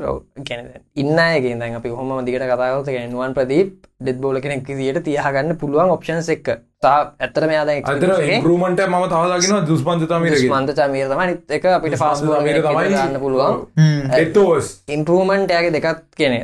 ගැන 0.49 0.67
ඉන්නයගේ 1.03 1.57
දැන් 1.61 1.77
අපි 1.79 1.89
හොම 1.99 2.11
දිගට 2.25 2.43
කතාවත 2.51 2.89
නුවන් 3.13 3.35
ප්‍රදීප් 3.37 3.71
ඩෙත් 4.01 4.19
බෝල 4.25 4.37
කෙනෙක් 4.45 4.67
දිට 4.69 4.99
තියහගන්න 5.07 5.57
පුළුවන් 5.63 5.93
ඔප්ෂන්ස් 5.95 6.29
එක්. 6.35 6.49
තා 6.85 6.99
ඇත්තර 7.19 7.47
මෙයාද 7.51 7.71
ඉම්පරමට 7.73 8.83
ම 8.89 8.97
තවදාගෙන 9.13 9.65
දුස්පන්තතමීර 9.71 10.37
මන්ත 10.57 10.77
චමීර 10.81 11.09
තමයි 11.13 11.37
එක 11.59 11.69
අපිට 11.73 11.97
ෆාස් 12.03 12.21
ගන්න 12.23 13.21
පුළුවන්. 13.25 13.65
එතෝස් 14.23 14.67
ඉම්පරමන්ට්යගේ 14.97 15.73
දෙකත් 15.79 16.05
කෙනෙ 16.21 16.41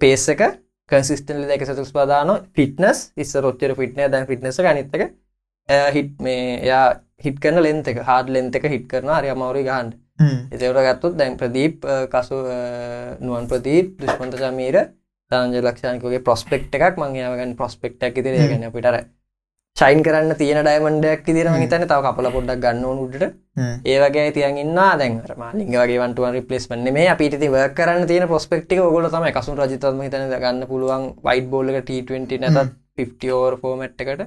පේස් 0.00 0.28
එක 0.34 0.44
කන්සිස්ටල 0.90 1.44
දෙක 1.48 1.64
සතුස් 1.64 1.92
පදාන 1.92 2.32
ෆිට්නස් 2.52 2.98
ඉස්ස 3.16 3.34
රොච්චර 3.38 3.74
ෆිට්නය 3.74 4.08
දැන් 4.08 4.26
ෆිට්නස 4.26 4.60
ගනිත්තක 4.60 5.04
හිට් 5.90 6.14
මේ 6.20 6.60
යා 6.62 6.86
හිට 7.18 7.38
කරන 7.40 7.62
ලෙන්ත 7.62 7.88
එක 7.88 8.02
හාඩ 8.02 8.30
ලෙන්ත 8.30 8.56
එක 8.56 8.68
හිට 8.68 8.88
කරන 8.88 9.10
හරි 9.10 9.32
අමවරි 9.32 9.64
ගහන්ඩ 9.64 9.94
එතවට 10.52 10.84
ගත්තුත් 10.88 11.16
දැන් 11.16 11.36
ප්‍රදීප් 11.36 11.86
කසු 12.10 12.42
නුවන් 13.20 13.48
ප්‍රදීප් 13.48 13.96
දුෂ්පන්ත 14.00 14.36
චමීර 14.36 14.80
තාන්ජ 15.30 15.60
ලක්ෂණකගේ 15.60 16.22
ප්‍රස්පෙක්් 16.22 16.68
එකක් 16.70 16.98
මංයාගන් 16.98 17.56
ප්‍රස්පෙක්් 17.56 17.96
ඇක් 18.00 18.20
තිර 18.20 18.36
ගැන 18.44 18.70
පිටර 18.72 19.00
ශයින් 19.76 20.02
කරන්න 20.06 20.36
තියෙන 20.38 20.60
ඩයිමන්ඩක් 20.62 21.22
තිර 21.26 21.48
හිතන 21.52 21.84
තව 21.84 21.96
කපල 22.02 22.26
පොඩ්ඩක් 22.34 22.60
ගන්න 22.64 23.00
උඩට. 23.04 23.24
ඒවගේ 23.84 24.26
තියන් 24.30 24.58
ඉන්න 24.62 24.76
දැන් 25.00 25.16
මාලින්ග 25.36 25.72
වගේ 25.72 25.98
වන්ටුවන් 25.98 26.36
රිපලස් 26.36 26.68
වන්න 26.70 26.94
මේ 26.94 27.08
අපිට 27.08 27.34
ව 27.44 27.64
කරන්න 27.74 28.06
තියෙන 28.06 28.28
ප්‍රස්පෙක්ටික 28.28 28.78
ගොල 28.88 29.08
තම 29.10 29.26
එකසු 29.30 29.56
රජතම 29.58 29.98
හිතන 30.06 30.30
ගන්න 30.34 30.62
පුළුවන් 30.70 31.08
වයිට 31.24 31.50
බෝල්ල 31.50 31.72
ට20 31.80 32.38
නැතත් 32.44 32.70
50 32.98 33.34
ෝර් 33.34 33.58
ෆෝමට් 33.58 34.04
එකට 34.04 34.22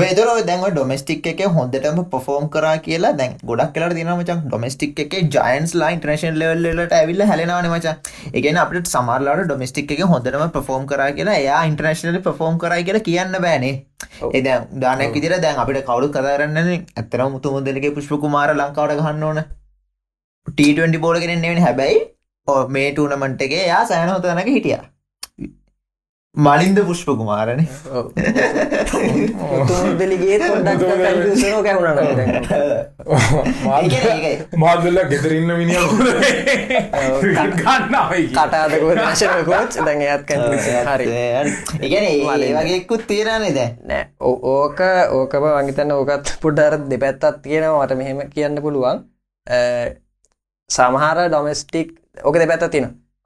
මේදර 0.00 0.28
දැන්ව 0.48 0.66
ඩොමස්ටික් 0.74 1.26
එක 1.30 1.40
හොඳටම 1.54 1.98
පොෆෝම් 2.12 2.44
කරා 2.52 2.76
කියලා 2.84 3.10
දැන් 3.16 3.32
ගොඩක් 3.48 3.72
කලට 3.74 3.96
දිනමචන් 3.98 4.38
ඩොමස්ටික් 4.44 5.00
එක 5.02 5.16
ජයින්ස් 5.34 5.74
ලයින් 5.80 5.98
ට්‍රේෂන් 6.00 6.38
ලෙවල්ලට 6.42 6.94
ඇවිල්ල 6.98 7.20
හැලෙනවන 7.30 7.68
මචා. 7.72 7.92
එකන 8.38 8.60
අපට 8.62 8.88
සමරලාට 8.92 9.42
ඩොමස්ටික් 9.48 9.92
එක 9.96 10.00
හොඳටම 10.12 10.44
පොෆෝම් 10.54 10.86
කරා 10.92 11.08
කියලා 11.18 11.34
එයා 11.42 11.58
ඉන්ටර්නශනල 11.70 12.16
පොෆෝම් 12.28 12.56
කරයි 12.62 12.86
කියලා 12.86 13.04
කියන්න 13.08 13.36
බෑනේ. 13.46 13.74
එද 14.38 14.48
දානක් 14.84 15.18
විදිර 15.18 15.36
දැන් 15.44 15.60
අපිට 15.64 15.84
කවුරු 15.90 16.08
කරන්න 16.16 16.72
ඇත්තර 16.72 17.24
මුතු 17.34 17.52
මුදලගේ 17.56 17.92
පුෂ්පකුමාර 17.98 18.54
ලංකාවට 18.54 19.02
ගහන්න 19.02 19.28
ඕන. 19.28 19.42
ට20 20.46 21.02
බෝලගෙන 21.04 21.34
නෙවෙන 21.44 21.62
හැබැයි 21.66 22.00
මේ 22.78 22.88
ටූනමන්ටගේ 22.96 23.68
යා 23.68 23.84
සෑනහොතනක 23.92 24.52
හිටියා 24.56 24.82
මලින්ද 26.34 26.80
පුෂ්ප 26.80 27.12
කුමාරණ 27.12 27.68
දෙලිගේ 29.98 30.38
මාදල්ල 34.62 34.98
ගෙදරන්න 35.10 35.50
මිනිිය 35.58 35.84
ගන්නයි 37.58 38.22
කටාදක 38.30 38.82
ශන 39.12 39.44
කෝච් 39.44 39.76
දැන් 39.82 40.00
එයත් 40.06 40.30
හරි. 40.88 41.06
ඉගැන 41.82 42.04
ඒ 42.08 42.54
වගේකුත් 42.56 43.02
තීරණේ 43.06 43.52
දැ 43.52 43.76
නෑ. 43.84 44.08
ඕක 44.22 44.80
ඕකම 45.12 45.44
වගේතන්න 45.50 45.92
ඕකත් 45.98 46.36
පුඩ්ඩර 46.40 46.78
දෙපැත්තත් 46.88 47.42
තියෙනවාට 47.44 47.92
මෙහෙම 47.94 48.30
කියන්න 48.32 48.56
පුළුවන්. 48.62 49.04
සමහර 50.70 51.28
ඩොමස්ටික් 51.28 51.88
ඕක 52.24 52.36
දෙපැත්ත 52.40 52.72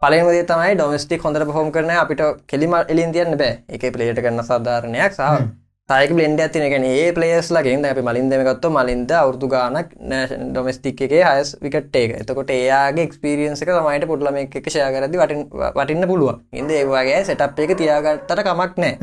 තින 0.03 0.09
පලේමදේ 0.09 0.45
තමයි 0.45 0.75
ඩොමස්ටික් 0.77 1.23
හොඳට 1.23 1.45
පහෝම් 1.47 1.71
කරන 1.73 1.91
අපිට 1.91 2.21
කෙලිම 2.47 2.75
එලින් 2.89 3.13
තියන්න 3.13 3.37
බෑ. 3.39 3.63
එක 3.69 3.93
පලේට 3.93 4.19
කරන්න 4.19 4.45
සාධාරණයක් 4.45 5.13
සහ 5.13 5.47
තයික 5.89 6.13
බ්ලෙන්ඩ 6.13 6.41
ඇතින 6.41 6.71
ගැන 6.71 6.85
ඒ 6.85 7.13
පලේස් 7.13 7.49
ලගෙන් 7.51 7.85
අපි 7.85 8.03
මලින් 8.03 8.29
දෙමගත්තු 8.31 8.71
මලින්ද 8.71 9.11
අවුරදු 9.11 9.49
ගානක් 9.49 9.95
නෑෂන් 10.11 10.53
ඩොමස්ටික් 10.53 11.01
එක 11.01 11.13
හයස් 11.13 11.57
විකට 11.63 11.97
ඒක 11.97 12.13
එතකොට 12.21 12.51
ඒයාගේ 12.51 13.07
එක්ස්පිරියන්ස 13.09 13.63
එක 13.63 13.73
තමයිට 13.73 14.07
පුඩලම 14.07 14.37
එක 14.37 14.69
ෂයාකරදි 14.69 15.17
වටින්න 15.19 16.09
පුළුවන්. 16.11 16.45
ඉද 16.53 16.71
ඒවාගේ 16.71 17.25
සටප් 17.25 17.59
එක 17.59 17.75
තියාගත්තට 17.81 18.45
කමක් 18.49 18.73
නෑ. 18.77 18.95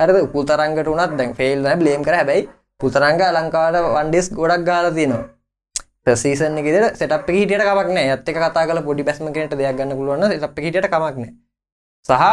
හරද 0.00 0.26
පුතරංගට 0.34 0.92
උනත් 0.94 1.16
දැන් 1.18 1.34
ෆෙල් 1.34 1.62
බ්ලේම් 1.62 2.02
කර. 2.02 2.18
හැබයි 2.20 2.48
පුතරංග 2.80 3.22
ලංකාට 3.30 3.82
වන්ඩෙස් 3.94 4.34
ගොඩක් 4.34 4.66
ගාල 4.66 4.90
තිනවා 4.90 5.24
සීසන 6.06 6.58
ෙ 6.58 6.90
සටප 6.90 7.28
හිට 7.30 7.54
කමක්න 7.60 7.98
ඇත්ත 7.98 8.28
කතා 8.30 8.66
කල 8.66 8.82
පොඩි 8.82 9.02
බැස්ම 9.02 9.32
කෙනට 9.32 9.54
දෙයක් 9.54 9.76
ගන්න 9.76 9.96
පුළුවන් 9.96 10.26
සටප 10.30 10.58
හිට 10.60 10.86
කමක්න 10.86 11.32
සහ 12.08 12.24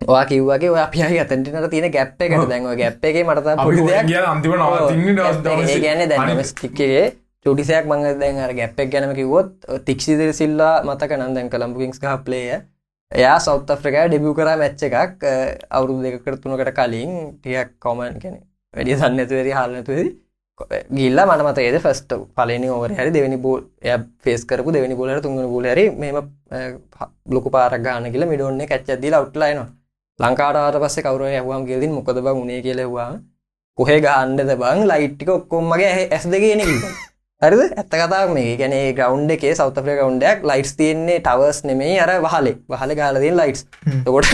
වා 0.00 0.24
කිව්වගේ 0.26 0.70
ඔය 0.70 0.80
අපි 0.80 1.02
අතැටිනට 1.02 1.70
තියෙන 1.70 1.92
ගැප් 1.92 2.20
එකට 2.20 2.48
දැන්ව 2.48 2.76
ගැප් 2.76 3.04
එක 3.04 3.18
මට 3.22 3.56
පොඩි 3.60 3.86
දෙයක් 3.86 4.06
කිය 4.06 4.22
අන්තිම 4.26 4.56
නවතින්න 4.58 5.82
ගැන 5.82 6.08
දැන්ස්ටික්කේ 6.10 7.02
චුටිසයක් 7.46 7.86
මංග 7.86 8.18
දැන් 8.18 8.36
අර 8.40 8.52
ගැප්පක් 8.54 8.90
ගැනම 8.90 9.14
කිවොත් 9.14 9.54
තික්ෂිදර 9.86 10.30
සිල්ලා 10.32 10.74
මතක 10.84 11.18
නන්දැන් 11.18 11.50
කළම්පුකින්ස් 11.50 12.02
හප්ලේය 12.04 12.60
එයා 13.12 13.38
සෞත් 13.40 13.70
අප්‍රිකා 13.70 14.04
ඩෙබිය 14.08 14.34
කරා 14.34 14.56
මැච්ච 14.56 14.84
එකක් 14.88 15.26
අවුරුදු 15.70 16.02
දෙකට 16.04 16.42
තුනකට 16.42 16.74
කලින් 16.78 17.10
ටියක් 17.34 17.72
කොමන් 17.78 18.20
කෙන 18.22 18.36
වැඩිය 18.74 18.98
සන්නඇතුවරි 18.98 19.56
හල්නතුවදී 19.58 20.12
ගිල්ල 20.98 21.18
මනමතේද 21.26 21.76
ෆස්ට 21.80 22.12
පලනි 22.36 22.68
ඕවර 22.68 22.94
හරි 22.98 23.10
දෙවනි 23.10 23.36
බෝල් 23.36 23.60
එය 23.82 23.96
ෆෙස් 24.24 24.44
කරපු 24.44 24.72
දෙවනි 24.72 24.94
බෝලට 24.94 25.22
තුන්ගන 25.22 25.48
බෝල 25.48 25.66
හරි 25.66 25.84
මෙම 25.90 26.16
ලොක 27.28 27.46
පාරක් 27.50 27.82
ගාන 27.82 28.12
කියල 28.12 28.26
මිඩොන්න 28.26 28.66
කච්චදදිල 28.70 29.18
අවට්ලයිනවා 29.18 29.68
ලංකාට 30.18 30.80
පස්ස 30.82 31.04
කවර 31.04 31.22
හවාම් 31.36 31.66
ගෙදින් 31.66 31.92
මොකද 31.92 32.18
බ 32.24 32.26
උනේ 32.42 32.60
කියලවා 32.62 33.12
කොහෙ 33.78 33.96
ගහන්ඩද 34.04 34.52
බං? 34.60 34.80
ලයිට්ටික 34.90 35.28
ඔක්කොම්මගේ 35.28 35.92
ඇස් 36.06 36.24
දෙගෙන 36.32 36.60
හරිද? 37.42 37.62
ඇත්ත 37.72 37.88
කතා 37.92 38.24
මේ 38.28 38.56
ගැන 38.60 38.74
ගෞන්් 38.94 39.30
එකේ 39.30 39.54
සෞතප්‍රිය 39.54 39.96
කවුන්ඩක් 40.00 40.44
ලයිටස් 40.50 40.76
තියන්නේ 40.78 41.20
ටවර්ස් 41.20 41.64
නෙමේ 41.64 41.94
අර 41.98 42.12
වහලේ. 42.26 42.58
වහල 42.68 42.92
ගාලදින් 43.00 43.38
ලයිටස් 43.40 43.64
තකොට 44.04 44.28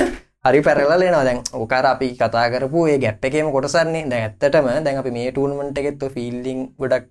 හරි 0.48 0.60
පැරලෙනවා 0.62 1.24
දැන් 1.24 1.40
ඕකර 1.54 1.86
අපි 1.86 2.08
කතා 2.16 2.46
කරපු 2.50 2.80
ඒ 2.86 2.98
ගැප් 2.98 3.24
එකේම 3.24 3.48
කොටසන්නේ 3.52 4.04
දැන් 4.06 4.22
ඇත්තටම 4.22 4.68
දැන් 4.78 4.98
අපි 4.98 5.10
මේ 5.12 5.30
ටූර්නමන්ට් 5.30 5.80
එකෙත් 5.80 6.02
ෆිල්ඩිං 6.14 6.60
ගොඩක් 6.78 7.06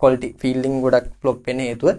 කොල්ටි 0.00 0.28
ෆිල්ඩිං 0.40 0.74
ගොඩක් 0.82 1.06
ෆ්ලොප් 1.20 1.38
වෙන 1.46 1.60
හේතුව 1.64 1.96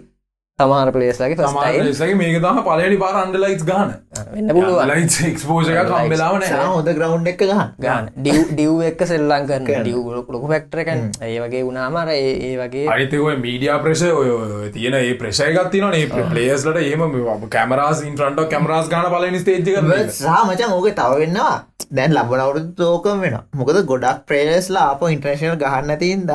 සමහර 0.60 0.92
පලේස්ලගේ 0.92 1.92
සගේ 1.94 2.16
මේක 2.16 2.38
තම 2.42 2.60
පලඩි 2.66 2.98
පාර 3.02 3.14
අන්ඩලයිස් 3.22 3.64
ගාන 3.64 3.92
වෙන්න 4.30 4.50
පුළුවන්. 4.50 4.90
ලයිස් 4.90 5.18
එක්ස්පෝෂක 5.24 5.78
කම්බෙලාවන 5.90 6.46
හොඳ 6.66 6.90
ග්‍රවන්් 6.92 7.30
එක 7.32 7.44
ගාන 7.80 8.10
ඩිව් 8.18 8.84
එක්ක 8.90 9.06
සෙල්ලං 9.06 9.48
කරන්න 9.48 9.66
ඩිව් 9.80 10.10
ලොකු 10.28 10.52
පැක්ටරකන් 10.52 11.06
ඒ 11.22 11.38
වගේ 11.38 11.64
වුණාමර 11.64 12.12
ඒ 12.14 12.52
වගේ 12.56 12.86
අනිතකොය 12.90 13.36
මීඩිය 13.38 13.74
ප්‍රශ 13.80 14.06
ඔය 14.12 14.70
තියෙන 14.70 14.98
ඒ 15.00 15.16
ප්‍රශයගත්තින 15.22 15.88
ඒ 15.92 16.28
පලේස්ලට 16.30 16.80
ඒම 16.82 17.06
කැමරස් 17.50 18.04
ඉන්ට්‍රන්ට 18.04 18.46
කැමරස් 18.52 18.92
ගන 18.92 19.10
පලනි 19.14 19.42
ස්තේජ්ක 19.42 19.74
සහ 20.12 20.38
මචන් 20.44 20.72
ඕක 20.72 20.88
තව 20.92 21.20
වෙන්නවා. 21.20 21.56
දැන් 21.90 22.12
ලබන 22.14 22.40
අවුරුදු 22.40 22.70
තෝකම 22.78 23.22
වෙන 23.24 23.36
මොකද 23.52 23.78
ගොඩක් 23.86 24.20
ප්‍රේස්ලා 24.28 24.84
අප 24.92 25.00
ඉන්ට්‍රේශනල් 25.08 25.56
ගහන්න 25.62 25.96
තින්ද 25.98 26.30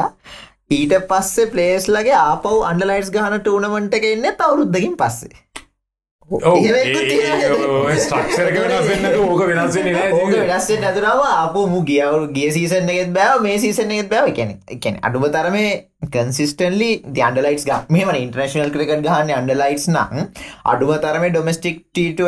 ඊට 0.71 0.93
පස්සේ 1.09 1.47
පලේස්ලගේ 1.47 2.13
ආපව් 2.17 2.61
අන්ඩලයිටස් 2.65 3.11
ගහන 3.13 3.39
ටූනමට 3.39 3.97
එක 3.97 4.05
එන්න 4.07 4.29
අවුරුද්ධකින් 4.35 4.95
පස්සේ. 4.97 5.35
වෙනස් 9.41 9.75
ඕක 10.13 10.33
වෙනස්සේ 10.33 10.79
නැතුරම 10.79 11.21
අප 11.23 11.55
මු 11.73 11.83
ගියවරු 11.83 12.31
ගිය 12.33 12.49
සීසන 12.51 12.89
එකෙත් 12.89 13.13
බෑව 13.13 13.43
මේ 13.43 13.59
සීසන 13.59 13.91
එකෙත් 13.91 14.09
බෑව. 14.09 14.33
කැන 14.33 14.57
එකැන 14.67 14.97
අඩුම 15.03 15.27
තරමේ 15.29 15.69
කන්සිස්ටන්ලි 16.11 16.89
අන්ඩලයිස් 17.27 17.65
මෙම 17.89 18.09
ඉන්ට්‍රේශනල් 18.15 18.71
ක්‍රිකට 18.73 19.03
ගහන්න 19.05 19.31
අන්ඩලයිස් 19.37 19.85
නම් 19.89 20.13
අඩුම 20.65 20.93
තරම 21.03 21.25
ඩොමස්ටික් 21.27 21.77
ටට 21.93 22.21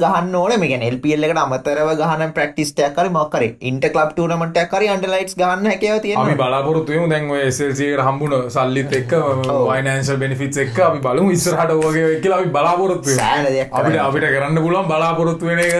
ගහන්න 0.00 0.34
ඕන. 0.34 0.54
මේ 0.60 0.78
එල්පිල්ල 0.82 1.26
එකට 1.26 1.42
අමතරව 1.44 1.90
ගහන 2.00 2.34
ප්‍රක්ටිස්ටයක් 2.38 2.94
කර 2.96 3.08
මොක්කර 3.10 3.44
ඉන්ට 3.62 3.88
ලබ් 3.90 4.08
ටනමට 4.12 4.58
කර 4.72 4.86
අන්ඩලයිස් 4.94 5.36
ගන්න 5.36 5.70
හැකව 5.70 5.88
අපි 5.88 6.02
තියෙන 6.04 6.36
බලාපොරොත්තුයම 6.36 7.08
දැන්ව 7.12 7.36
එසල්සියට 7.40 8.04
හම්බුණ 8.06 8.48
සල්ලිත් 8.50 8.96
එක්ක 9.00 9.16
වයිනන්ශල් 9.62 10.18
බෙනිෆිත් 10.18 10.60
එක්ක 10.66 10.80
අපි 10.88 11.02
බලමු 11.06 11.30
ඉස්සරහට 11.32 11.74
වගේ 11.80 12.20
කියලා 12.20 12.40
අපි 12.40 12.54
බලාපොරොත්තු 12.56 13.18
අපිට 13.18 14.00
අපිට 14.00 14.28
කරන්න 14.28 14.62
පුලන් 14.62 14.86
බලාපොරොත්තු 14.86 15.44
වෙන 15.46 15.60
එක. 15.60 15.74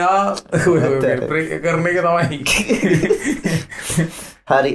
කරන 1.62 1.86
එක 1.86 1.98
තමයි 2.02 2.42
හරි. 4.48 4.72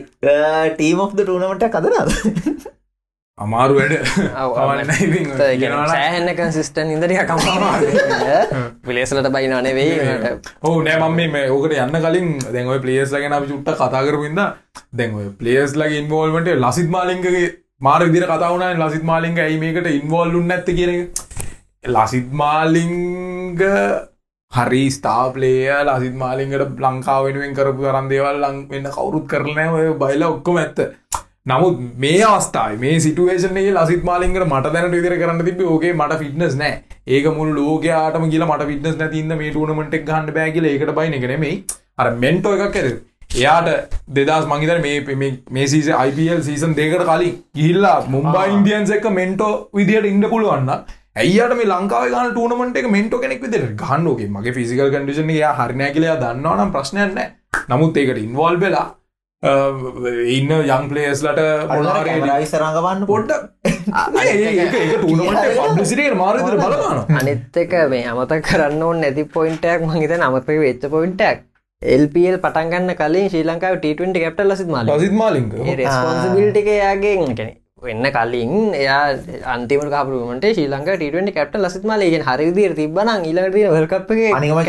ටීම් 0.76 1.00
of 1.06 1.12
ටනමට 1.14 1.66
කදනද 1.76 2.68
අමාරු 3.38 3.74
වැඩ. 3.78 3.94
සෑහන්න 5.92 6.30
කන්සිස්ටන් 6.40 6.94
ඉදරිය 6.96 7.20
කම 7.30 7.40
පිලේසලට 8.88 9.30
බයිනනේ 9.36 9.74
වෙයිට 9.78 10.50
ඕ 10.64 10.74
නෑ 10.88 10.98
මම 11.04 11.20
මේ 11.36 11.46
ඕකට 11.52 11.78
යන්න 11.78 12.00
කලින් 12.08 12.34
දැන්ව 12.56 12.74
පලේස් 12.86 13.14
ලගෙන 13.16 13.38
අපි 13.38 13.52
චුට්ට 13.52 13.78
කතා 13.84 14.04
කරපුින්ද 14.08 14.42
දැන්ව 15.02 15.32
පලේස් 15.42 15.78
ලගේ 15.82 16.02
ඉන්වෝල්මට 16.04 16.50
ලසිත් 16.56 16.90
මාලින්ගේ 16.98 17.46
මාර 17.82 18.02
විදිර 18.08 18.26
කතාවන 18.34 18.64
ලසිත් 18.84 19.06
මාලින්ග 19.12 19.38
ඇයි 19.46 19.62
මේකට 19.64 19.88
ඉන්වෝල්ලුන් 19.94 20.48
නැත්ත 20.52 20.70
කියන 20.78 20.94
එක? 20.96 21.26
ලසිත් 21.96 22.32
මාලිංග 22.34 22.96
හරි 24.52 24.84
ස්ථාපලේය 24.90 25.66
ලසිත් 25.88 26.16
මාලින්ගට 26.22 26.82
ලංකාව 26.84 27.26
වෙනුවෙන් 27.28 27.56
කරපු 27.58 27.82
කරන් 27.86 28.08
දේවල් 28.12 28.38
ලං 28.44 28.60
වෙන්න 28.72 28.88
කවුරුත් 28.96 29.26
කරලනෑ 29.32 29.74
ඔය 29.78 29.90
බයිල 30.04 30.24
ඔක්කොම 30.30 30.60
ඇත්ත. 30.62 30.80
නමුත් 31.52 31.82
මේ 32.04 32.22
අවස්ථායි 32.30 32.80
මේ 32.84 32.96
සිටුවේෂන්ගේ 33.06 33.74
ලසිත් 33.76 34.04
මාලින්ගට 34.10 34.46
මට 34.46 34.74
දැනට 34.76 34.96
විදිර 34.98 35.18
කරන්න 35.22 35.44
තිබ 35.50 35.62
ඕගේ 35.68 35.94
මට 35.94 36.20
ෆිට්නස් 36.24 36.56
නෑ 36.62 36.74
ඒක 37.10 37.28
මුල් 37.38 37.52
ලෝකයාටම 37.60 38.26
කියලා 38.34 38.50
මට 38.52 38.70
ෆිට්නස් 38.72 38.98
නැතින්න 39.02 39.36
මේ 39.42 39.52
ටූනමට 39.52 40.00
ගන්න 40.02 40.34
බෑගල 40.40 40.72
ඒකට 40.72 40.96
බයි 41.00 41.14
එකනෙමයි 41.20 41.54
අර 41.98 42.10
මෙන්ටෝ 42.24 42.56
එකක් 42.58 42.82
ඇර. 42.82 42.90
එයාට 43.36 43.98
දෙදස් 44.18 44.46
මංගේතර 44.52 44.80
මේ 44.86 45.26
මේ 45.52 45.68
සීස 45.68 45.92
IPL 45.98 46.40
සීසන් 46.44 46.78
දෙකට 46.80 47.04
කලින් 47.10 47.36
ගිල්ලා 47.60 47.98
මුම්බා 48.16 48.46
ඉන්දියන්ස 48.56 48.96
එක 48.98 49.10
මෙන්ටෝ 49.20 49.54
විදියට 49.74 50.10
ඉන්න 50.14 50.30
පුළුවන්න 50.34 50.72
ඇයියට 51.18 51.58
මේ 51.58 51.68
ලංකාව 51.68 52.06
ගන 52.10 52.30
ටූනමට 52.32 52.78
එක 52.80 52.88
මෙන්ටෝ 52.92 53.20
කෙනෙක් 53.20 53.42
විදිර 53.44 53.66
ගන්නෝගේ 53.82 54.30
මගේ 54.30 54.54
ෆිසිකල් 54.54 54.94
කඩිෂන 54.94 55.34
යා 55.34 55.54
හරිනෑ 55.56 55.92
කියලයා 55.92 56.22
දන්නවනම් 56.22 56.72
ප්‍රශ්නයන්න 56.72 57.20
නමුත් 57.70 57.98
ඒකට 57.98 58.20
ඉන්වල් 58.20 58.60
වෙලා 58.64 58.88
ඉන්න 59.44 60.52
යං 60.52 60.88
පලේස්ලට 60.90 61.42
මොනාරේ 61.68 62.38
ඉසරඟවන්න 62.42 63.04
පොඩ්ඩ 63.06 63.34
පබ්ලිසිරට 65.58 66.18
මාරතර 66.18 66.56
බලපාන 66.56 67.04
අනිත් 67.16 67.58
එක 67.58 67.76
මේ 67.90 68.08
අමතක් 68.08 68.42
කරන්න 68.46 68.82
ඕන්න 68.84 69.02
නැති 69.02 69.30
පොයින්ටක් 69.32 69.86
මහිත 69.86 70.16
නමතක 70.16 70.58
වෙච්ච 70.60 70.90
පොයින්ටක් 70.90 71.46
එල්පල් 71.82 72.38
පටන්ගන්න 72.40 72.96
කලින් 72.96 73.30
ශ්‍රී 73.30 73.46
ලංකාව 73.46 73.78
ට20 73.80 74.18
කැප්ට 74.18 74.44
ලසිත් 74.46 74.70
මාල 74.70 74.92
ලසිත් 74.92 75.16
මාලින්ක 75.16 75.54
රෙස්පොන්සිබිල්ටික 75.76 76.70
යාගේ 76.76 77.16
කැන 77.22 77.56
වෙන්න 77.82 78.06
කලින් 78.14 78.54
එයා 78.74 79.02
අන්තිම 79.54 79.82
කාපරුමට 79.94 80.46
ශ්‍රී 80.48 80.70
ලංක 80.72 80.96
ට 81.00 81.34
කැප්ට 81.36 81.58
ලසිත් 81.60 81.84
මාල 81.90 82.04
ගෙන් 82.14 82.24
හරිදිර 82.30 82.74
තිබන 82.80 83.12
ඊලට 83.12 83.58
වල්කප්ගේ 83.74 84.32
අනිකම 84.34 84.62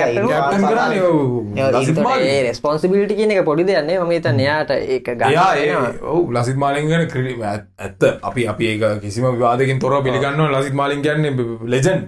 රෙස්පොන්සිබිලිටි 2.48 3.16
කියන 3.20 3.32
එක 3.32 3.44
පොඩි 3.48 3.64
දෙයන්නේ 3.70 3.98
ම 4.00 4.12
තන් 4.26 4.40
එයාට 4.44 4.72
ඒක 4.76 5.08
එයා 5.08 5.48
ග 5.56 6.04
ඔවු 6.04 6.22
ලසිත් 6.36 6.60
මාලින්ගන 6.64 7.08
ක්‍රී 7.08 7.36
ඇත්ත. 7.44 8.02
අපි 8.22 8.46
අපි 8.46 8.72
ඒක 8.72 9.00
කිසිම 9.02 9.24
විවාදකින් 9.26 9.80
තොර 9.80 10.02
පිළිගන්න 10.02 10.44
ලසිත් 10.52 10.74
මාලින් 10.74 11.00
කියන්නේ 11.02 11.32
ලෙජන් 11.66 11.98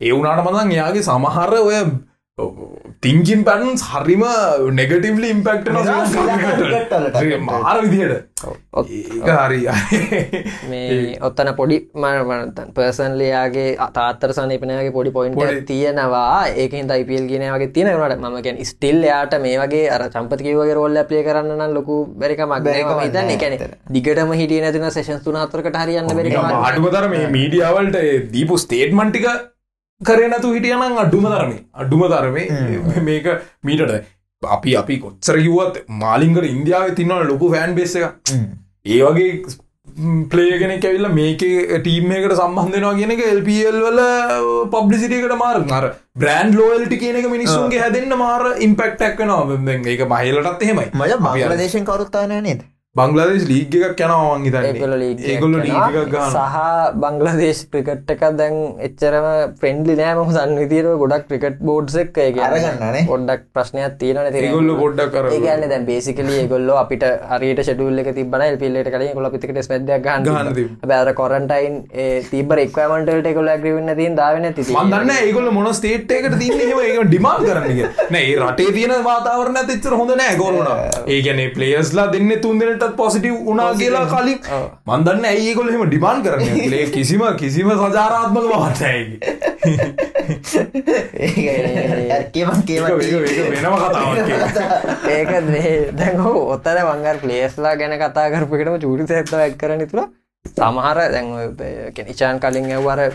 ඒ 0.00 0.12
වුනාට 0.12 0.44
මදන් 0.44 0.76
එයාගේ 0.76 1.06
සමහර 1.08 1.54
ඔය 1.62 1.78
තිංකින් 3.04 3.44
පැටන්ස් 3.46 3.82
හරිම 3.90 4.22
නෙගටිවලි 4.78 5.28
ඉම්පෙක්ට 5.34 5.68
මාර 7.48 7.78
විදියට 7.84 8.14
ඒක 8.90 9.28
හරි. 9.42 9.60
මේ 10.70 11.14
ඔත්තන 11.28 11.50
පොඩි 11.60 11.76
මනතන් 11.94 12.72
පර්සන්ලයාගේ 12.78 13.68
අතාත්තර 13.86 14.34
සනපනයාගේ 14.36 14.94
පොඩි 14.98 15.14
පොයින්ට 15.18 15.62
තියෙනවා. 15.70 16.50
ඒකින් 16.64 16.90
තයිපල් 16.90 17.30
ගෙන 17.30 17.46
වගේ 17.54 17.70
තියෙනවට 17.78 18.26
මකැන් 18.26 18.60
ස්ටිල් 18.72 19.00
යාට 19.10 19.38
මේ 19.46 19.56
වගේ 19.62 19.86
අර 19.94 20.08
චම්පතිකවගේ 20.10 20.76
රෝල්ල 20.80 20.98
ප්ලිය 21.06 21.22
කරන්න 21.30 21.54
නම් 21.60 21.78
ලොකු 21.78 22.02
බැරික 22.18 22.44
මක්ම 22.48 22.66
බැරිකමක් 22.68 23.02
හිතන්න 23.06 23.26
නෑ 23.30 23.38
එකැන. 23.38 23.78
දිගටම 23.94 24.36
හිටිය 24.42 24.60
නැතින 24.66 24.90
සේෂන් 24.98 25.22
තුන 25.30 25.42
අතරකට 25.46 25.82
හරියන්න 25.86 26.14
බැරි 26.18 26.36
අඩුමතර 26.68 27.10
මේ 27.16 27.26
මීඩියාවල්ට 27.38 27.96
දීපු 28.36 28.62
ස්ටේට්මන්ටික 28.66 29.26
කරනතු 30.10 30.54
හිටියනම් 30.56 30.98
අඩුම 31.04 31.26
තරමේ. 31.34 31.60
අඩුම 31.82 32.02
තරමේ 32.14 33.02
මේක 33.08 33.26
මීටට 33.68 33.94
අපි 34.42 34.76
අපි 34.82 34.96
කොච්චර 35.04 35.36
කිව්වත් 35.44 35.76
මාලිංගට 36.04 36.50
ඉන්දියාව 36.54 36.94
තින්නවන 37.00 37.28
ලොකු 37.32 37.52
ෆෑන් 37.54 37.76
බේස 37.78 37.94
එක 38.00 38.32
ඒ 38.86 39.02
වගේ 39.06 39.30
පලේගෙන 40.32 40.72
කැවිල්ල 40.82 41.08
මේක 41.18 41.42
ටීම් 41.84 42.12
එකට 42.16 42.34
සම්බන්ධනවා 42.38 42.94
කියන 42.98 43.14
එක 43.14 43.22
එල්පල් 43.26 43.78
වල 43.86 44.00
පබ්ලිසිටියකට 44.72 45.36
මාර 45.42 45.58
අර 45.78 45.86
බ්‍රන්් 46.22 46.54
ලෝල්ටි 46.58 47.00
කියන 47.02 47.18
එක 47.20 47.28
මිනිස්සුන්ගේ 47.34 47.82
හැදන්න 47.84 48.16
මාර 48.22 48.46
ඉම්පෙක්ටක් 48.68 49.24
නවා 49.30 49.58
ඒක 49.94 50.06
මහිලටත් 50.14 50.64
එහෙමයි. 50.68 50.88
අර 50.92 51.20
බංලදේශෙන් 51.26 51.86
කවරුත්තානය 51.90 52.40
නේද 52.48 52.64
බංගලාදේශ 52.98 53.44
ලීග් 53.50 53.72
එකක් 53.76 54.00
ලීග් 55.02 55.20
එකක් 55.20 55.22
ඒගොල්ල 55.30 55.54
ලීග 55.54 55.70
යනවා. 55.70 55.86
එකක් 56.00 56.10
ගන්න 56.12 56.34
සහ 56.42 56.58
බංගලදේශ 57.04 57.62
ක්‍රිකට් 57.72 58.10
එක 58.14 58.20
දැන් 58.40 58.58
එච්චරම 58.88 59.26
ෆ්‍රෙන්ඩලි 59.62 59.96
නෑම 60.00 60.20
දන්න 60.36 60.60
විදිර 60.60 60.86
ගොඩක් 61.00 61.24
ක්‍රිකට් 61.30 61.58
බෝඩ්ස් 61.68 61.96
එක් 62.02 62.20
අරගන්නනේ. 62.24 63.00
ගොඩක් 63.08 63.42
ප්‍රශ්නයක් 63.56 63.96
තියෙන. 64.02 64.20
ඒගොල්ලෝ 64.42 64.76
පොඩ්ඩක් 64.82 65.16
කර 65.16 65.26
ඒගන්න 65.38 65.66
දැන් 65.72 65.88
බේසිකලි 65.88 66.36
ගොල්ල 66.52 66.70
අපිට 66.82 67.06
හරිට 67.32 67.62
ෂඩුල්ල 67.64 67.98
එක 68.04 68.12
තිබන 68.20 68.44
පිල්ලට 68.62 68.92
කලින් 68.94 69.10
කොල 69.18 69.28
පිතිකට 69.34 69.58
ස්පැදයක් 69.68 70.06
ගහන්න 70.06 70.22
ගන්න. 70.28 70.78
බෑර 70.92 71.12
කොරන්ටයින් 71.22 71.82
තිබ 72.30 72.56
එක්වමටට 72.66 73.32
කොල 73.40 73.52
ග්‍රවන්න 73.64 73.92
තින් 74.02 74.16
දාවන 74.20 74.48
ති 74.60 74.68
මන්දන්න 74.84 75.12
ඒගොල 75.16 75.50
මොන 75.58 75.68
ස්ටේට් 75.80 76.14
එකට 76.20 76.46
ඒ 76.46 77.02
ඩිමාන් 77.10 77.42
කරන්නග 77.50 77.82
නෑ 78.14 78.30
රටේ 78.46 78.70
තියෙන 78.78 78.96
වාතාවරණ 79.10 79.60
තිච්චර 79.74 79.98
හොඳ 79.98 80.16
නෑ 80.22 80.38
ගොරුණ 80.44 80.72
ඒගැන 81.18 81.44
පලේස්ලා 81.58 82.08
දෙන්න 82.16 82.32
තුන් 82.46 82.64
දෙනටත් 82.84 82.96
පොසිටව් 82.96 83.46
උනා 83.46 83.74
කියලා 83.74 84.04
කලින් 84.06 84.38
මන්දන්න 84.86 85.26
ඇඒගොල 85.26 85.70
හෙම 85.70 85.84
ඩිමාන් 85.86 86.22
කරන්න 86.22 86.70
ලේ 86.70 86.86
කිසිම 86.94 87.22
කිසිම 87.36 87.70
සජාරාත්මක 87.72 88.46
කියම 92.32 92.84
වෙනම 93.54 93.76
කතාවක් 93.82 94.32
ඒක 95.10 95.30
දැන් 95.94 96.24
ඔත්තර 96.24 96.82
වංගර් 96.82 97.20
පලේස්ලා 97.20 97.74
ගැන 97.76 97.98
කතා 97.98 98.26
කරපුකටම 98.30 98.80
චූරි 98.80 99.08
සැත්ත 99.08 99.34
ඇත් 99.34 99.56
කරන 99.56 99.86
තුළ 99.86 100.04
සමහර 100.54 101.04
දැන් 101.08 101.28
ඉචාන් 102.08 102.36
කලින් 102.40 102.70
ඇව්වර 102.70 103.06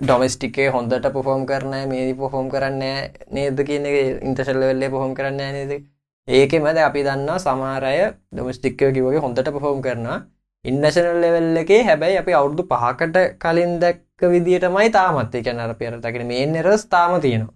ඩොමස්ටිකේ 0.00 0.68
හොඳට 0.70 1.12
පොෆෝම් 1.12 1.46
කරන 1.46 1.78
මේ 1.88 2.10
පොහොම් 2.16 2.50
කරන්න 2.50 2.84
නේද 3.32 3.64
කියන 3.64 3.88
ඉන්තශල්ල 3.92 4.62
වෙල්ලේ 4.62 4.90
පොහොම් 4.90 5.14
කරන්න 5.14 5.58
නේද 5.58 5.72
ඒක 6.30 6.52
මද 6.56 6.78
අපි 6.80 7.00
දන්න 7.06 7.38
සමාරය 7.38 7.94
ඩොමස්ටික්කය 8.32 8.86
කිවගේ 8.96 9.22
හොඳට 9.24 9.48
පොෆෝම් 9.54 9.80
කරනවා. 9.82 10.18
ඉන්නශනල් 10.64 11.20
ලෙවල් 11.22 11.56
එකේ 11.62 11.80
හැබැයි 11.84 12.18
අපි 12.18 12.32
අවුරුදු 12.34 12.62
පහකට 12.72 13.16
කලින් 13.38 13.72
දැක්ක 13.82 14.20
විදිටමයි 14.32 14.90
තාමත්. 14.90 15.34
එක 15.34 15.46
නර 15.54 15.72
පෙරතගෙන 15.74 16.26
මේ 16.26 16.46
නිරස් 16.48 16.84
තාම 16.86 17.20
තියෙනවා. 17.20 17.54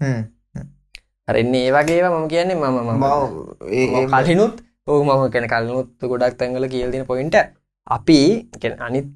අරන්නේ 1.29 1.67
ඒ 1.67 1.73
වගේව 1.73 2.07
මම 2.13 2.27
කියන්නේ 2.29 2.57
මම 2.57 2.89
කලිනුත් 4.15 4.55
ඕ 4.87 5.01
මම 5.05 5.23
කැන 5.31 5.47
කලනුත් 5.49 5.89
ගොඩක් 6.05 6.35
තැන්ගල 6.39 6.67
කියල්දින 6.69 7.07
පොයින්ට 7.07 7.37
අපි 7.89 8.19
අනිත් 8.81 9.09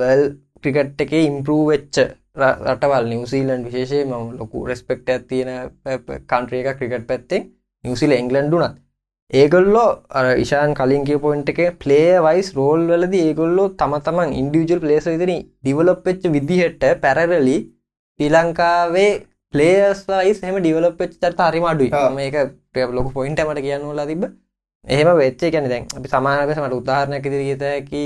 වල් 0.00 0.22
ක්‍රිකට් 0.62 1.00
එක 1.00 1.12
ඉම්පරූ 1.20 1.62
වෙච්ච 1.70 1.96
ර- 2.36 2.58
රටවල් 2.66 3.06
නිවසීලන් 3.12 3.64
විශේෂය 3.66 4.00
ම 4.04 4.12
ලොකු 4.38 4.66
රෙස්පෙක්ට 4.66 5.08
ඇතියෙන 5.10 5.50
කන්ට්‍රිය 6.28 6.60
එක 6.64 6.76
ක්‍රිකට් 6.78 7.06
පැත්තෙන් 7.08 7.42
නිවසිල 7.84 8.12
එංගලන්ඩුනත් 8.12 8.78
ඒගොල්ලෝ 9.30 9.88
අර 10.10 10.26
ඉශාන් 10.44 10.72
කලින් 10.74 11.04
කිය 11.08 11.18
පොයින්ට 11.24 11.50
එක 11.52 11.60
පලේ 11.82 12.14
වයිස් 12.26 12.48
රෝල් 12.56 12.80
වලද 12.90 13.14
ඒගොල්ලෝ 13.20 13.66
තම 13.80 13.94
තමන් 14.06 14.30
ඉන්ඩියජල් 14.40 14.80
පලේස 14.84 15.06
විදින 15.12 15.34
ඩිවලොප්ච්ච 15.62 16.24
විදිහට 16.36 16.84
පැරලි 17.04 17.58
ශ්‍රී 18.20 18.30
ලංකාවේ 18.34 19.10
පලේස් 19.54 20.00
වයිස් 20.08 20.42
හම 20.44 20.58
ඩිවලප් 20.60 21.00
චට 21.04 21.46
හරිම 21.46 21.64
අඩුයි. 21.64 21.90
මේක 22.16 22.36
ලොක 22.96 23.08
පොයින්ටමට 23.14 23.62
කියන්නුලා 23.66 24.06
තිබ 24.06 24.24
එහෙම 24.84 25.08
වෙච්චේ 25.16 25.50
ගැන 25.54 25.68
දැන් 25.68 25.86
අපි 25.96 26.08
සමානකසමට 26.08 26.76
උදාහරණයක් 26.80 27.24
දිරිගතැකි 27.32 28.04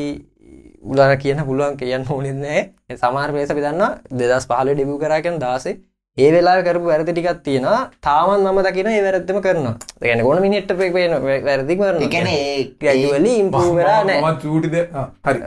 උලන 0.84 1.16
කියන 1.18 1.40
පුළුවන් 1.48 1.76
කියන්න 1.80 2.06
ඕනෙන්නේ 2.10 2.60
සමාර 3.02 3.30
පේස 3.32 3.52
පිදන්න 3.58 3.82
දෙදස් 4.12 4.46
පහල 4.50 4.72
ඩිබු 4.74 5.00
කරකෙන් 5.02 5.36
දාසේ 5.38 5.74
ඒ 6.18 6.28
වෙලා 6.34 6.62
කරපු 6.66 6.86
වැරදි 6.90 7.12
ටිකක් 7.12 7.38
තියෙන 7.46 7.64
තාමන් 8.06 8.44
මම 8.44 8.58
දකින 8.66 8.88
ඒ 8.90 9.02
වැරද්දම 9.06 9.38
කරන 9.46 9.66
ගැන 10.02 10.20
ගොන 10.26 10.40
මිනිට් 10.44 10.70
පේන 10.80 11.14
වැරදි 11.48 11.74
කරන 11.80 11.98
ගැඩුවලි 12.84 13.32
ඉම්පූ 13.42 13.74
වෙලා 13.78 14.00
නෑ 14.08 14.34
චූටිද 14.44 14.76
හරි. 15.26 15.38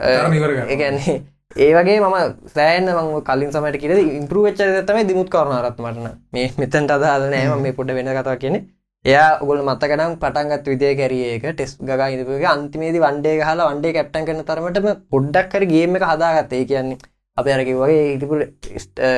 ඒ 1.64 1.70
වගේ 1.76 1.98
මම 2.00 2.16
සෑන්න 2.56 2.90
මං 2.96 3.10
කලින් 3.28 3.50
සමට 3.54 3.80
කියර 3.82 3.96
ඉම්පරු 4.20 4.44
වෙච්ච 4.46 4.62
තමයි 4.88 5.06
දිමුත් 5.10 5.30
කරන 5.34 5.56
රත්මටන 5.64 6.06
මේ 6.34 6.48
මෙතන්ට 6.60 6.96
අදාල 6.98 7.28
නෑම 7.34 7.62
මේ 7.66 7.76
පොඩ 7.78 7.96
වෙන 7.98 8.14
කතා 8.18 8.38
කියෙන 8.42 8.56
එයා 9.04 9.28
ඔගොල 9.42 9.60
මතකනම් 9.68 10.12
පටන්ගත් 10.22 10.66
විදය 10.72 10.94
කැරියක 10.98 11.44
ටෙස් 11.50 11.78
ගා 11.90 12.14
ඉදපුගේ 12.14 12.50
අන්තිමේදී 12.56 13.02
වන්ඩේ 13.04 13.38
හලා 13.48 13.68
වන්ඩේ 13.70 13.92
කැප්ටන් 13.96 14.26
කරන 14.28 14.48
තරමටම 14.48 14.88
පොඩ්ඩක් 15.14 15.48
කර 15.54 15.64
ගේම 15.72 15.96
එක 15.98 16.04
හදාගත්තේ. 16.10 16.66
කියන්නේ 16.72 16.98
අප 17.38 17.46
අරකි 17.56 17.74
වගේ 17.82 18.04
ඉතිපු 18.16 18.34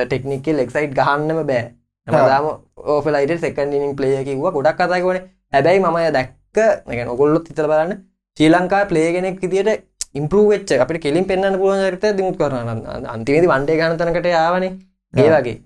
ටෙක්නිකල් 0.09 0.63
එක්සයිට් 0.63 0.97
ගහන්නම 0.99 1.39
බෑ. 1.51 1.63
නමදාම 2.07 2.45
ඕෆලයිට 2.93 3.33
සෙකන් 3.45 3.73
ඉනින් 3.77 3.93
පලේ 3.99 4.21
කිව්ව. 4.27 4.45
ගොඩක් 4.57 4.79
කතයි 4.81 5.03
වන 5.07 5.19
හැබැයි 5.55 5.83
මම 5.85 5.97
දැක්ක 6.17 6.57
එක 6.93 6.99
නොගොල්ලොත් 7.09 7.49
හිතල 7.49 7.67
බලන්න 7.71 7.97
ශ්‍රී 8.37 8.51
ලංකා 8.53 8.83
පලේගෙනෙක් 8.91 9.41
විදිට 9.43 9.87
ඉම්පරුවච්ච 10.19 10.71
අපට 10.83 11.01
කෙලින් 11.05 11.25
පෙන්න්න 11.29 11.59
පුළුවන් 11.59 11.83
චරිත 11.87 12.05
දිමුත් 12.17 12.37
කරන 12.39 12.69
අන්තිමේති 13.15 13.51
වන්ඩේ 13.53 13.77
ගනතනකට 13.81 14.27
යාවන. 14.35 14.65
ඒ 15.13 15.29
වගේ 15.35 15.57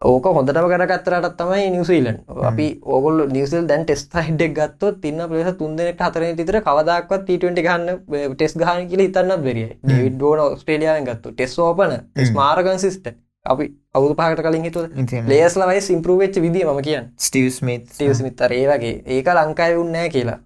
ඕක 0.00 0.26
හොඳටම 0.26 0.66
කරගත්තරටත් 0.72 1.34
තමයි 1.38 1.64
නිවසීලන් 1.72 2.20
අපි 2.50 2.66
ඕගොල් 2.88 3.26
නිවසල් 3.28 3.66
දැන් 3.68 3.82
ටෙස් 3.84 4.06
හිඩක් 4.28 4.54
ගත්ත 4.58 4.92
තින්න 5.02 5.24
පලෙස 5.28 5.50
තුන්දෙනෙක් 5.58 6.00
හතර 6.00 6.24
තිතර 6.38 6.56
කවදක්වත් 6.60 7.26
ට 7.26 7.64
ගන්න 7.66 7.98
ටෙස් 8.34 8.56
ගහන 8.56 8.86
කියල 8.92 9.02
හිතන්නත් 9.04 9.42
වෙරිය 9.44 9.66
ඩවිඩ් 9.82 10.16
බෝන 10.22 10.56
ස්ට්‍රේලියාවෙන් 10.60 11.08
ගත්තු 11.08 11.34
ටෙස් 11.34 11.58
ඕපන 11.60 11.92
ස්මාරගන් 12.28 12.80
සිිස්ට 12.84 13.10
අපි 13.46 13.66
අවුදු 13.94 14.16
පහට 14.16 14.46
කලින් 14.46 14.64
හිතුව 14.64 15.28
ලේස්ලවයි 15.28 15.82
සිම්පරුවෙච්ච 15.82 16.40
විදි 16.40 16.64
ම 16.64 16.80
කියන්න. 16.82 17.12
ස්ටව 17.18 17.50
ස්මිත් 17.50 17.84
ටියස් 17.90 18.22
මිතර 18.22 18.52
ඒ 18.52 18.64
වගේ. 18.68 18.94
ඒක 19.08 19.28
ලංකාය 19.34 19.76
උන්නෑ 19.76 20.08
කියලා. 20.08 20.38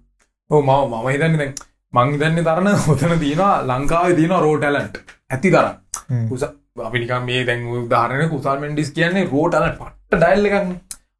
ඕ 0.49 0.61
ම 0.61 0.71
මම 0.91 1.07
හිතන්න 1.07 1.39
දැන් 1.39 1.55
මං 1.93 2.13
හිතන්නේ 2.13 2.43
තරන 2.43 2.69
හොතන 2.83 3.17
තියෙනවා 3.19 3.55
ලංකාවේ 3.63 4.15
තියෙන 4.15 4.37
රෝටලන්ට් 4.41 5.01
ඇති 5.31 5.51
තරම් 5.51 6.29
උස 6.31 6.47
අපිනිකම් 6.75 7.27
මේ 7.27 7.43
දැන් 7.47 7.61
උදාහරණ 7.73 8.29
කුසල් 8.29 8.57
මෙන්ඩිස් 8.61 8.89
කියන්නේ 8.95 9.21
රෝටල 9.27 9.67
පට්ට 9.75 10.15
ඩයිල් 10.15 10.47
එකක් 10.47 10.55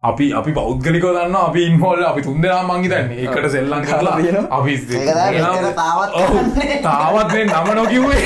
අපි 0.04 0.26
අපි 0.40 0.52
පෞද්ගලිකව 0.58 1.06
දන්න 1.08 1.38
අපි 1.42 1.62
ඉන්හෝල් 1.68 2.02
අපි 2.08 2.24
තුන්දෙනා 2.26 2.64
මංගිතන්නේ 2.64 3.28
එකට 3.28 3.48
සෙල්ලං 3.54 3.86
කරලා 3.86 4.16
අපි 4.58 4.74
තාවත් 6.88 7.32
මේ 7.36 7.46
නම 7.46 7.72
නොකිවේ 7.80 8.20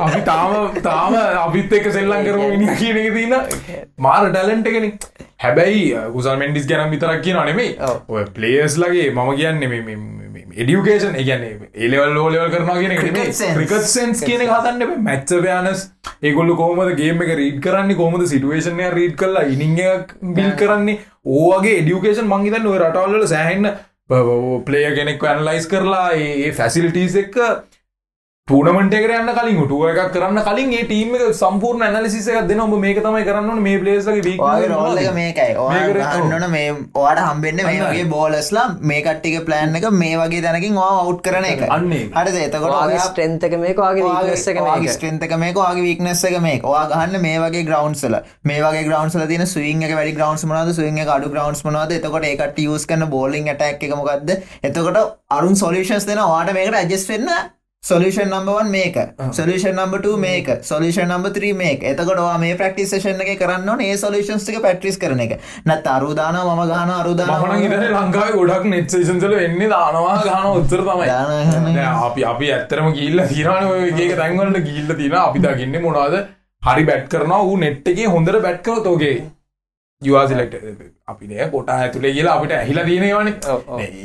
අපි 0.00 0.22
තාම 0.30 0.80
තාම 0.88 1.18
අපිත් 1.42 1.76
එක්ක 1.80 1.92
සෙල්ලං 1.98 2.26
කරම 2.28 2.56
ඉනි 2.56 2.80
කියන 2.80 3.00
එක 3.02 3.12
තින්න 3.18 3.36
මාර 3.98 4.24
ටැලන්ට 4.28 4.72
එකෙන. 4.72 4.90
හැබැයි 5.38 5.86
කුසල් 6.14 6.44
මෙන්ඩිස් 6.44 6.70
ගැනම් 6.72 6.96
විතරක් 6.96 7.24
කියන 7.28 7.42
නෙමේ. 7.50 7.70
ඔය 8.08 8.24
පලේස් 8.38 8.80
ලගේ 8.84 9.10
මම 9.12 9.36
කියන්නේ 9.36 9.68
එඩියුකේෂන් 10.62 11.16
ඒගැන 11.20 11.44
ඒලවල් 11.46 12.14
ලෝලවල් 12.16 12.50
කරනවා 12.54 12.76
කියන. 12.80 12.94
ක්‍රිකත් 13.56 13.88
සෙන්ස් 13.94 14.22
කියන 14.28 14.44
හතන්න 14.48 15.02
මැච්ච 15.08 15.32
පයානස් 15.46 15.82
ඒගොල්ල 16.22 16.54
කෝමද 16.60 16.94
ගේම 17.00 17.24
එක 17.24 17.32
රීඩ් 17.40 17.58
කරන්නේ? 17.64 17.98
කොමද 18.02 18.26
සිටුවේෂනය 18.32 18.90
රීඩ් 18.98 19.16
කරලා 19.22 19.44
ඉනිං 19.56 19.74
බිල් 20.38 20.52
කරන්නේ? 20.62 21.00
ඕගේ 21.24 21.78
එඩියුකේෂන් 21.80 22.30
මංගේතන්න 22.30 22.70
ඔය 22.72 22.78
රටවල්ල 22.78 23.26
සෑහන්න 23.34 23.72
පලේය 24.66 24.90
කෙනෙක් 24.98 25.22
ඇනලයිස් 25.32 25.66
කරලා 25.72 26.08
ඒ 26.24 26.52
ෆැසිලිටීස් 26.58 27.14
එක්ක 27.22 27.38
ටනමට 28.48 28.94
කරන්න 28.94 29.28
කලින් 29.36 29.58
ටුව 29.58 29.82
එකක් 29.90 30.08
කරන්න 30.14 30.38
කලින් 30.46 30.72
ඒ 30.72 30.80
ටීම 30.80 31.12
එක 31.18 31.36
සම්පූර්ණ 31.36 31.84
ඇනලිසිස 31.84 32.26
එකක් 32.30 32.48
දෙන 32.48 32.58
ඔබ 32.60 32.74
මේක 32.76 32.98
තමයි 32.98 33.22
කරන්න 33.24 33.62
මේ 33.62 33.78
රෝල්ල 34.72 35.00
එක 35.02 35.08
මේකයි. 35.14 35.54
ඕන්නන 35.58 36.44
මේ 36.50 36.74
ඕට 36.94 37.20
හම්බෙන්න්න 37.20 37.62
මේ 37.62 37.78
අන්න. 37.78 37.86
වගේ 37.86 38.10
බෝලස්ලා 38.10 38.66
මේ 38.82 39.00
කට්ටික 39.00 39.46
ප්ලෑන් 39.46 39.80
එක 39.80 39.86
මේ 39.94 40.18
වගේ 40.18 40.42
දැනකින් 40.46 40.76
වා 40.76 40.90
අවු් 40.98 41.16
කරන 41.22 41.46
එක. 41.46 41.64
අන්නේ. 41.70 42.02
හරිද? 42.12 42.36
එතකොට 42.42 42.92
ස්ට්‍රෙන්තක 42.98 43.56
මේක 43.56 43.82
වගේ 43.82 44.04
වීක්නස් 44.10 44.46
එක 44.48 44.62
මේක. 44.62 44.86
ස්ට්‍රෙන්තක 44.90 45.34
මේක 45.38 45.62
වගේ 45.62 45.88
වික්නස් 45.88 46.26
එක 46.26 46.38
මේ 46.40 46.60
වා 46.66 46.84
ගහන්න 46.92 47.24
මේ 47.24 47.40
වගේ 47.40 47.64
ග්‍රවන්්සල 47.64 48.20
මේ 48.44 48.60
වගේ 48.60 48.84
ග්‍රවන්සල 48.84 49.26
තින 49.26 49.48
ස්විං 49.48 49.88
එක 49.88 49.96
වැඩි 49.96 50.16
ග්‍රවන්ස් 50.20 50.48
මනද 50.50 50.76
ස්විං 50.76 51.00
එක 51.00 51.16
අඩු 51.16 51.32
ග්‍රවන්ස් 51.32 51.64
මනද 51.64 51.98
එතකොට 51.98 52.30
ඒකට 52.34 52.64
යස් 52.68 52.86
කන්න 52.86 53.08
බෝලිං 53.10 53.52
ටක් 53.56 53.90
එක 53.90 53.98
මොකක්ද 53.98 54.38
එතකොට 54.62 55.04
අරුන් 55.32 55.62
සොලිෂන්ස් 55.64 56.12
දෙන 56.12 56.26
වාට 56.28 56.56
මේකට 56.60 56.82
ඇජස් 56.84 57.10
වෙන්න 57.10 57.36
සොලිෂන් 57.84 58.30
නම්බවන් 58.32 58.68
මේක 58.72 58.94
සොලිෂන් 59.38 59.74
නම්බට 59.76 60.06
මේක 60.20 60.46
සොලිෂන් 60.68 61.04
නම්බ 61.06 61.26
ත්‍රී 61.36 61.52
මේක 61.54 61.82
එතකොට 61.90 62.20
වා 62.20 62.38
මේ 62.42 62.54
ප්‍රක්ටිසේෂන් 62.60 63.20
එක 63.24 63.32
කරන්න 63.40 63.82
ඒ 63.86 63.96
සොලිෂන්ස් 64.02 64.46
එක 64.52 64.60
පැට්‍රිස් 64.66 64.96
කරන 65.02 65.20
එක. 65.24 65.34
නත් 65.66 65.90
අරුදාන 65.94 66.38
මම 66.38 66.62
ගහන 66.70 66.92
අරුදාන 66.94 67.28
ලංකාව 67.96 68.30
ගොඩක් 68.38 68.64
නෙට්සේෂන්සල 68.72 69.34
වෙන්නේ 69.40 69.68
දානවා 69.74 70.16
ගාන 70.24 70.48
උත්තර 70.52 70.84
තමයි. 70.88 71.10
අපි 72.08 72.24
අපි 72.32 72.52
ඇත්තරම 72.54 72.88
ගිල්ල 72.94 73.24
තිරන 73.32 73.68
ඒක 74.00 74.16
තැන්වලට 74.22 74.60
ගිල්ල 74.68 74.96
තින 75.02 75.16
අපි 75.20 75.46
දකින්න 75.46 75.80
මොනාද 75.82 76.16
හරි 76.62 76.84
බැට් 76.90 77.08
කරනවා. 77.08 77.42
වූ 77.48 77.58
නෙට් 77.64 77.90
එකේ 77.94 78.12
හොඳට 78.14 78.40
බැට් 78.46 78.62
කර 78.68 78.80
තෝගේ 78.86 79.16
යවාසිලෙක්ට 80.02 80.56
අපි 81.06 81.26
නය 81.26 81.50
කොටා 81.50 81.76
ඇතුළේ 81.82 82.14
කියලා 82.16 82.38
අපිට 82.38 82.56
ඇහිලා 82.60 82.86
දීනවන. 82.88 83.28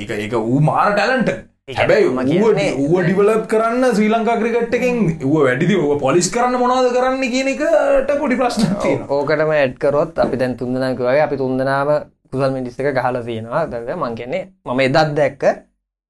ඒක 0.02 0.12
ඒක 0.18 0.38
ඌ 0.42 0.60
මාර 0.72 0.92
ටැලන්ට 0.92 1.32
හැබැයි 1.78 2.10
මම 2.10 2.20
කියන්නේ- 2.26 2.76
ඌ 2.84 3.02
ඩිවලප් 3.04 3.44
කරන්න 3.48 3.84
ශ්‍රී 3.96 4.10
ලංකා 4.10 4.38
ක්‍රිකට් 4.42 4.74
එකෙන් 4.78 4.98
ඌ 5.26 5.44
වැඩිදි? 5.46 5.76
ඌ 5.78 5.98
පොලිස් 6.00 6.30
කරන්න 6.34 6.58
මොනාද 6.60 6.88
කරන්න 6.96 7.22
කියන 7.34 7.48
එකට 7.54 8.12
පොඩි 8.22 8.36
ප්‍රශ්න 8.36 8.64
ඕකටම 9.10 9.52
ඇඩ්කරොත් 9.58 10.20
අපි 10.26 10.38
දැන් 10.38 10.56
තුන්දනක 10.58 11.00
වගේ 11.00 11.22
අපි 11.28 11.38
තුන්දනාම 11.38 11.90
කුසල් 12.32 12.52
මිඩිස්සක 12.56 12.90
ගහල 12.98 13.18
තියෙනවා. 13.26 13.66
දව 13.68 13.96
මං 13.98 14.16
කියන්නේ 14.16 14.44
මම 14.66 14.80
එදත් 14.80 15.14
දැක්ක 15.20 15.44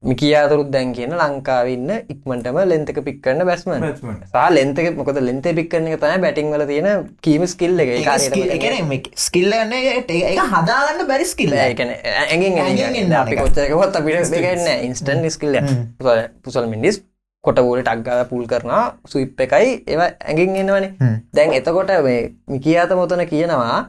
මිකියාතුරුත් 0.04 0.70
දැන් 0.72 0.94
කියන 0.96 1.12
ලංකාවන්න 1.12 1.90
ඉක්මටම 2.08 2.58
ලෙන්තක 2.64 3.00
පික් 3.04 3.18
කරන්න 3.22 3.44
බැස්ම 3.44 3.72
සහ 4.26 4.46
ලෙන්තක 4.50 4.96
මොකද 4.96 5.20
ලෙන්ත 5.20 5.48
පික් 5.52 5.68
කරන 5.70 5.90
එක 5.90 6.00
තම 6.00 6.22
බැටිං 6.22 6.52
වල 6.52 6.64
තියෙන 6.66 7.10
කීම 7.22 7.44
ස්කිල්ල 7.46 7.76
එක. 7.76 8.08
ස්කිල්ල 9.18 9.52
එක 9.52 10.40
හදාගන්න 10.48 11.04
බැරි 11.06 11.26
ස්කිල්ල 11.26 11.52
ඇගින් 11.56 11.92
ඇඟෙන් 11.92 12.96
එන්න 12.96 13.14
අපි 13.14 13.36
එක. 13.36 13.42
කොච්චරකවත් 13.42 14.00
අපිට 14.00 14.32
ගන්න 14.38 14.86
ඉන්ස්ටන් 14.88 15.30
ස්කිල්ල 15.30 15.60
පුසල් 16.42 16.68
මිඩිස් 16.68 17.04
කොටවූල 17.44 17.84
ටක්ගාල 17.84 18.24
පුල් 18.30 18.48
කරනවා 18.48 18.86
සුයිප් 19.06 19.42
එකයි 19.42 19.84
ඒවා 19.86 20.10
ඇඟින් 20.22 20.56
එන්නවනේ 20.62 21.12
දැන් 21.34 21.52
එතකොට 21.54 21.92
මේ 22.02 22.22
මිකියාත 22.48 22.96
මොතන 22.96 23.26
කියනවා 23.28 23.80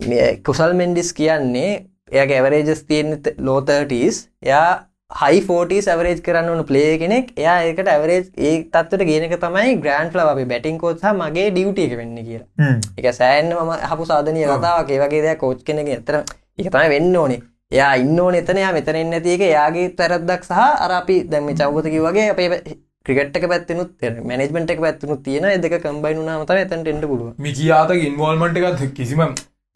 මේ 0.00 0.28
කුසල් 0.44 0.76
මෙන්ඩිස් 0.76 1.14
කියන්නේ 1.14 1.72
එය 2.12 2.20
ඇවරේජස් 2.26 2.84
තියෙන් 2.84 3.16
ලෝතටස් 3.40 4.20
එයා 4.42 4.87
හයි 5.10 5.40
ෆෝට 5.40 5.70
ඇවරේජ් 5.72 6.18
කරන්න 6.20 6.48
වන 6.52 6.64
පලේ 6.64 6.98
කෙනෙක්. 6.98 7.28
එයා 7.36 7.56
ඒකට 7.62 7.88
ඇවරේජ් 7.88 8.24
ඒ 8.38 8.56
තත්වට 8.66 9.06
ගෙනක 9.10 9.36
තමයි 9.44 9.76
ග්‍රන්ඩ් 9.76 10.16
ලව 10.16 10.32
අපි 10.32 10.44
බැටිං 10.50 10.76
කෝත්සා 10.78 11.12
මගේ 11.14 11.46
ඩියුට 11.50 11.78
එක 11.80 11.94
වෙන්න 12.00 12.18
කියලා. 12.18 12.74
එක 12.98 13.06
සෑන්න 13.14 13.54
ම 13.54 13.70
හපු 13.84 14.08
සාධනය 14.10 14.42
කතාවක්. 14.44 14.90
ඒවගේ 14.90 15.22
දෙයක් 15.26 15.40
කෝච් 15.40 15.62
කෙනෙක 15.64 15.88
එතර 15.94 16.18
එක 16.58 16.68
තමයි 16.68 16.90
වෙන්න 16.94 17.16
ඕනේ. 17.16 17.40
එයා 17.72 17.94
ඉන්න 18.02 18.20
ඕන 18.20 18.34
එතනයා 18.34 18.72
මෙතන 18.72 19.00
නැතික 19.06 19.46
එයාගේ 19.48 19.88
පැරද්දක් 19.96 20.44
සහ 20.44 20.60
අර 20.84 20.92
අපි 21.00 21.18
දැම 21.32 21.50
චවතකි 21.54 22.04
වගේ 22.04 22.28
අපේ 22.34 22.60
ක්‍රිකට්ක 23.06 23.48
පැත්තිනුත් 23.48 24.08
මනෙජමට 24.22 24.76
එක 24.76 24.84
පැත්තුනුත් 24.86 25.24
තියෙන 25.24 25.48
දෙක 25.62 25.80
කම්බයිනුනා 25.82 26.38
මත 26.38 26.58
එතැට 26.58 26.92
එට 26.94 27.08
පුළුව 27.08 27.32
මිකියාතක 27.40 28.04
ඉන්වල්මට 28.04 28.62
එකත් 28.62 28.86
කිසිම 28.94 29.26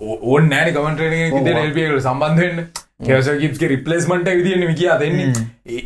ඕ 0.01 0.39
නෑන 0.45 0.73
කමටට 0.75 1.67
ල්පියකට 1.67 2.01
සම්බන්ධවෙන්න 2.07 2.65
කෙසකිප්ගේ 3.03 3.69
රිපලස්මට 3.69 4.29
විදින 4.39 4.65
මිකයා 4.67 4.99
දෙන්නේ. 5.01 5.33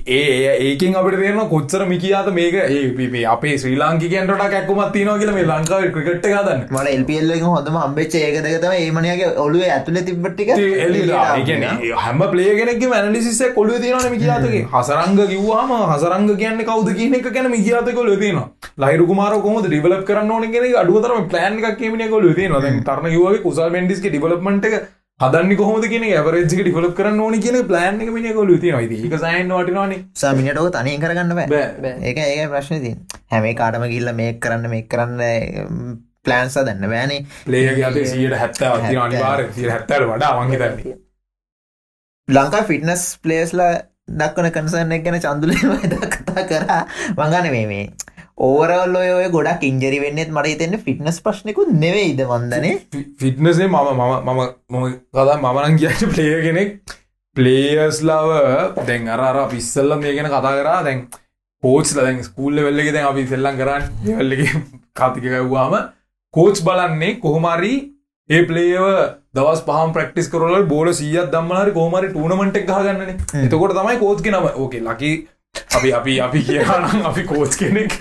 ඒ- 0.08 0.56
ඒකින් 0.66 0.96
අපට 0.96 1.16
තේරන 1.18 1.40
කොච්චර 1.48 1.82
මිකයාද 1.86 2.28
මේක. 2.32 2.54
ඒ 2.54 3.24
අපේ 3.26 3.54
ශ්‍රී 3.58 3.76
ලාංකිකන්ට 3.76 4.32
කැක්කුමත් 4.46 4.92
තියන 4.92 5.10
කියල 5.20 5.32
මේ 5.32 5.44
ලංකාව 5.44 5.84
ක්‍රිකට් 5.94 6.26
ගදන්න 6.26 6.60
මට 6.70 6.90
එල්පල් 6.90 7.30
එක 7.36 7.44
හොඳම 7.46 7.78
හම්බෙච්ච 7.78 8.16
ඒකදකතම 8.20 8.74
ඒමනයාගේ 8.76 9.30
ඔලුව 9.38 9.64
ඇතුල 9.68 9.98
තිබ්බට්ටික 10.02 10.50
හැම 11.98 12.24
පලේගෙනෙක් 12.26 12.84
මැනලිසිස 12.88 13.40
කොලු 13.54 13.78
තියන 13.78 14.10
මිකයාතගේ 14.10 14.62
හසරංග 14.74 15.22
කිව්වාම 15.26 15.72
හසරංග 15.88 16.28
කියන්න 16.36 16.62
කවද 16.64 16.96
කියන 16.96 17.16
එක 17.16 17.30
ගැන 17.30 17.50
මිකයාත 17.50 17.90
කොල 17.94 18.12
තින 18.18 18.42
ලයිරුකුමාර 18.78 19.32
කොම 19.40 19.58
ඩිවලප 19.62 20.04
කරන්න 20.04 20.30
ඕන 20.32 20.46
කෙනෙ 20.52 20.68
අඩුවතරම 20.76 21.28
ප්ලන් 21.28 21.58
එකක් 21.62 21.80
කියමන 21.80 22.06
කොල 22.10 22.28
තින 22.34 22.60
තරන 22.84 23.10
කිවගේ 23.10 23.42
කුසල් 23.42 23.70
මෙන්ඩිස්ක 23.70 24.08
ඩිවලපමට 24.08 24.70
හදන්න 25.20 25.56
කොහොද 25.58 25.84
කියන 25.90 26.02
ඇවරජ්ක 26.06 26.50
ඩිවලප 26.56 26.90
කරන්න 26.96 27.20
ඕන 27.26 27.34
කියන 27.44 27.56
ප්ලන් 27.68 28.00
එක 28.04 28.08
මිනි 28.14 28.32
කොල 28.38 28.50
තින 28.60 28.74
ඒක 28.76 29.14
සයින් 29.22 29.48
වටනවානේ. 29.50 30.00
සමිනටෝ 30.14 30.64
තනය 30.74 30.92
කරගන්න 31.04 31.32
බෑ. 31.38 31.60
බෑ. 31.84 31.92
ඒක 32.02 32.18
ඒක 32.24 32.50
ප්‍රශ්න 32.50 32.82
ති 32.82 32.90
හැමේ 33.34 33.54
කාටම 33.60 33.86
ගිල්ල 33.92 34.12
මේ 34.18 34.34
කරන්න 34.42 34.68
මේ 34.72 34.82
කරන්න 34.92 35.22
ප්ලෑන්සා 36.22 36.66
දන්න 36.68 36.92
බෑනේ. 36.92 37.20
ලේගේ 37.46 38.04
සියට 38.12 38.36
හැත්තාව 38.42 38.84
තින 38.84 39.00
අනිවාර 39.04 39.44
හැත්තර 39.46 40.04
වඩා 40.12 40.32
වංහිතන්නේ 40.40 40.96
ලංකා 42.28 42.62
ෆිට්නස් 42.72 43.06
පලේස්ලා 43.22 43.72
දක්වන 44.20 44.52
කන්සර්න 44.58 44.96
එක 44.98 45.08
ගැන 45.08 45.20
චන්දුලම 45.24 45.78
කතා 46.12 46.44
කරා. 46.52 46.82
මඟන 47.16 47.50
මේ 47.56 47.66
මේ 47.72 47.86
ඕවරල් 48.38 48.96
ඔය 48.96 49.10
ඔය 49.12 49.28
ගොඩක් 49.30 49.62
ඉංජරි 49.64 49.98
වෙන්නෙත් 50.00 50.30
මට 50.30 50.50
හිතෙන්න 50.50 50.78
ෆිට්නස් 50.80 51.18
ප්‍රශ්නකුත් 51.24 51.70
නෙවෙයිද 51.74 52.20
වන්දනේ 52.30 52.72
ෆිට්නසේ 53.20 53.68
මම 53.68 53.90
මම 53.92 54.14
මම 54.26 54.40
මම 54.70 54.86
කදා 55.10 55.36
මමනන් 55.38 55.78
කියන්න 55.80 56.10
ප්ලේය 56.12 56.42
කෙනෙක්. 56.46 56.74
පලේයස්ලාව 57.36 58.28
දැන් 58.82 59.08
අර 59.08 59.38
පිස්සල්ල 59.48 59.96
මේ 59.96 60.14
ගැන 60.16 60.28
කතා 60.28 60.54
කරා. 60.58 60.82
දැන් 60.84 61.06
පෝච් 61.62 61.92
දැන් 61.96 62.22
ස්කූල්ල 62.24 62.60
වෙල්ලෙ 62.60 62.92
දැන් 62.92 63.06
අපි 63.06 63.26
සෙල්ලන් 63.26 63.60
කරන්න 63.60 63.84
වෙල්ලගේ 64.18 64.50
කතිකකවවාම 64.98 65.76
කෝච් 66.34 66.60
බලන්නේ 66.66 67.14
කොහොමරි 67.22 67.72
ඒ 68.30 68.42
පලේව 68.44 68.84
දවස් 69.34 69.62
පහම 69.62 69.96
ප්‍රක්ටිස් 69.96 70.28
කරල 70.28 70.66
බෝල 70.66 70.92
සියත් 70.92 71.32
දම්මනරි 71.32 71.72
කෝමරි 71.72 72.12
ටූනමට 72.12 72.60
එක් 72.60 72.68
ගන්නන 72.68 73.16
එතකොට 73.44 73.74
තමයි 73.74 73.96
කෝච් 74.04 74.20
නම. 74.26 74.46
ඕකේ 74.56 74.82
ලකි 74.82 75.14
අපි 75.72 75.92
අපි 75.92 76.20
අපි 76.20 76.42
කියනම් 76.42 77.04
අපි 77.04 77.22
කෝච් 77.24 77.56
කෙනෙක්. 77.56 77.92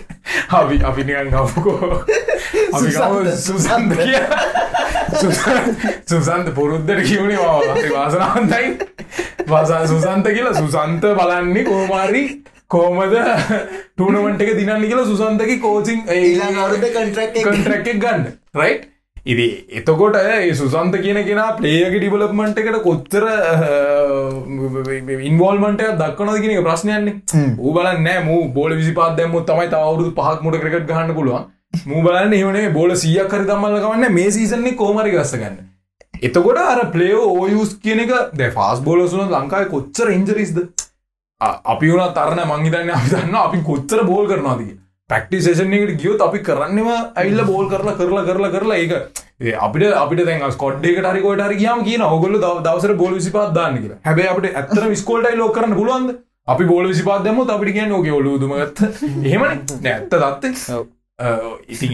අපි 0.51 0.79
අපි 0.83 1.03
නිකන් 1.03 1.29
ගවකෝ 1.31 1.75
අපි 2.73 2.89
ගව 2.89 3.35
සුසන්ද 3.39 3.91
කිය 3.97 4.19
සුසන්ත 6.05 6.49
පුරුද්ධට 6.55 7.03
කියවුණේ 7.03 7.37
වා 7.39 7.59
වාසනාන්තයි 7.93 8.67
වාසා 9.47 9.85
සුසන්ත 9.87 10.27
කියලා 10.29 10.53
සුසන්ත 10.55 11.07
බලන්නේ 11.13 11.63
කෝමාරි 11.65 12.23
කෝමද 12.67 13.15
ටූනමට 13.93 14.41
එක 14.41 14.51
දිනන්න 14.59 14.83
කියලා 14.83 15.05
සුසන්තක 15.05 15.55
කෝසිං 15.61 16.03
ඊළඟ 16.09 16.57
අවුරුද්දේ 16.57 16.93
contract 16.93 17.37
එක. 17.37 17.47
කන්ට්‍රක් 17.47 17.87
එක 17.87 17.99
ගන්න. 17.99 18.23
රයි් 18.55 18.75
ඉදි 19.25 19.45
එතකොට 19.71 20.15
සුසන්ත 20.53 20.95
කියන 21.03 21.19
කෙන 21.27 21.39
පලේයක 21.57 21.95
ඩිවලප්මන්ට් 21.95 22.59
එකට 22.61 22.77
කොච්චර 22.83 23.23
ඉන්වල්මට 25.29 25.81
දක්වනද 26.01 26.41
කියන 26.43 26.63
ප්‍රශ්නයන්නේ. 26.67 27.15
බලන්න 27.73 28.03
නෑ 28.03 28.23
මූ 28.23 28.41
බෝල 28.49 28.75
විසිපාත් 28.75 29.17
දැම්මුත් 29.17 29.47
තමයි 29.47 29.71
තවරුදු 29.71 30.11
පහක් 30.13 30.45
මුට 30.45 30.59
ක්‍රකට 30.61 30.87
ගහන්න 30.91 31.15
පුළුවන්. 31.17 31.47
මූ 31.85 32.03
බලන්න 32.03 32.35
එවනේ 32.35 32.69
බෝල 32.71 32.95
සියක් 32.95 33.31
කරි 33.31 33.49
තමල්ල 33.49 33.79
ගවන්න 33.79 34.13
මේ 34.13 34.29
සීසන්නේ 34.31 34.75
කෝමරි 34.75 35.11
ගස්ස 35.11 35.35
ගන්න. 35.35 35.57
එතකොට 36.21 36.63
අර 36.63 36.85
පලේෝ 36.91 37.27
ඕයස් 37.35 37.75
කියන 37.81 38.05
එක 38.05 38.15
දැ 38.33 38.51
ෆාස් 38.51 38.81
බෝලසුන 38.81 39.33
ලංකායි 39.33 39.71
කොච්චර 39.73 40.13
ඉන්ජරිස්ද 40.13 40.61
අපි 41.41 41.91
වුණ 41.91 42.13
තරන 42.13 42.45
මංහිතන්න 42.45 42.93
අපි 42.93 43.09
දන්න 43.11 43.37
අපි 43.37 43.67
කොච්චර 43.69 44.05
බෝල් 44.05 44.27
කරනවාදී 44.27 44.73
පැක්ටි 45.09 45.41
සේෂනකට 45.41 45.99
ගියොත් 46.01 46.21
අපි 46.21 46.39
කරන්නම 46.47 46.87
ඇල්ල 46.91 47.41
බෝල් 47.49 47.67
කරලා 47.71 47.95
කරලා 47.95 48.25
කරලා 48.27 48.51
කරලා. 48.51 48.77
ඒක 48.77 48.93
ඒ 49.41 49.55
අපිට 49.65 49.95
අපිට 49.95 50.25
දැන් 50.25 50.45
ස්කොඩ්ඩේකට 50.51 51.09
හරි 51.09 51.21
කොට 51.25 51.43
හරි 51.47 51.57
කියම 51.61 51.83
කියන 51.87 52.05
ඔගොල්ල 52.07 52.37
දවසර 52.39 52.93
බෝල 53.01 53.13
විසිපාත් 53.13 53.53
දාන්න 53.53 53.77
කියලා. 53.81 53.99
හැබැයි 54.05 54.29
අපිට 54.29 54.55
ඇත්තර 54.55 54.87
විස්කෝල්ටයි 54.89 55.37
ලෝ 55.37 55.49
කරන්න 55.51 55.75
පුළුවන්ද? 55.79 56.15
අපි 56.47 56.65
බෝල 56.65 56.87
විසිපාත් 56.87 57.23
දැම 57.23 57.41
අපිට 57.47 57.73
කියන්න 57.73 57.97
ඕක 57.97 58.07
ඔලුදුමගත් 58.19 58.81
එහෙමන. 59.27 59.65
නැත්ත 59.81 60.15
දත්තේ 60.15 60.53
ඉතින් 61.69 61.91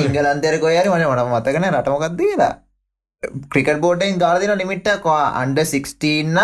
ඉංගලන්තෙරකො 0.00 0.70
යරි 0.72 0.92
වන 0.92 1.06
මට 1.06 1.26
මතකන 1.30 1.66
රටමකක්ද 1.70 2.20
කියලා. 2.20 2.52
ක්‍රිකට 3.50 3.80
බෝඩෙන් 3.80 4.20
ගාලදින 4.22 4.54
නිමිට්ට 4.58 5.10
අන්ඩ 5.14 5.58
16න්න 5.64 6.38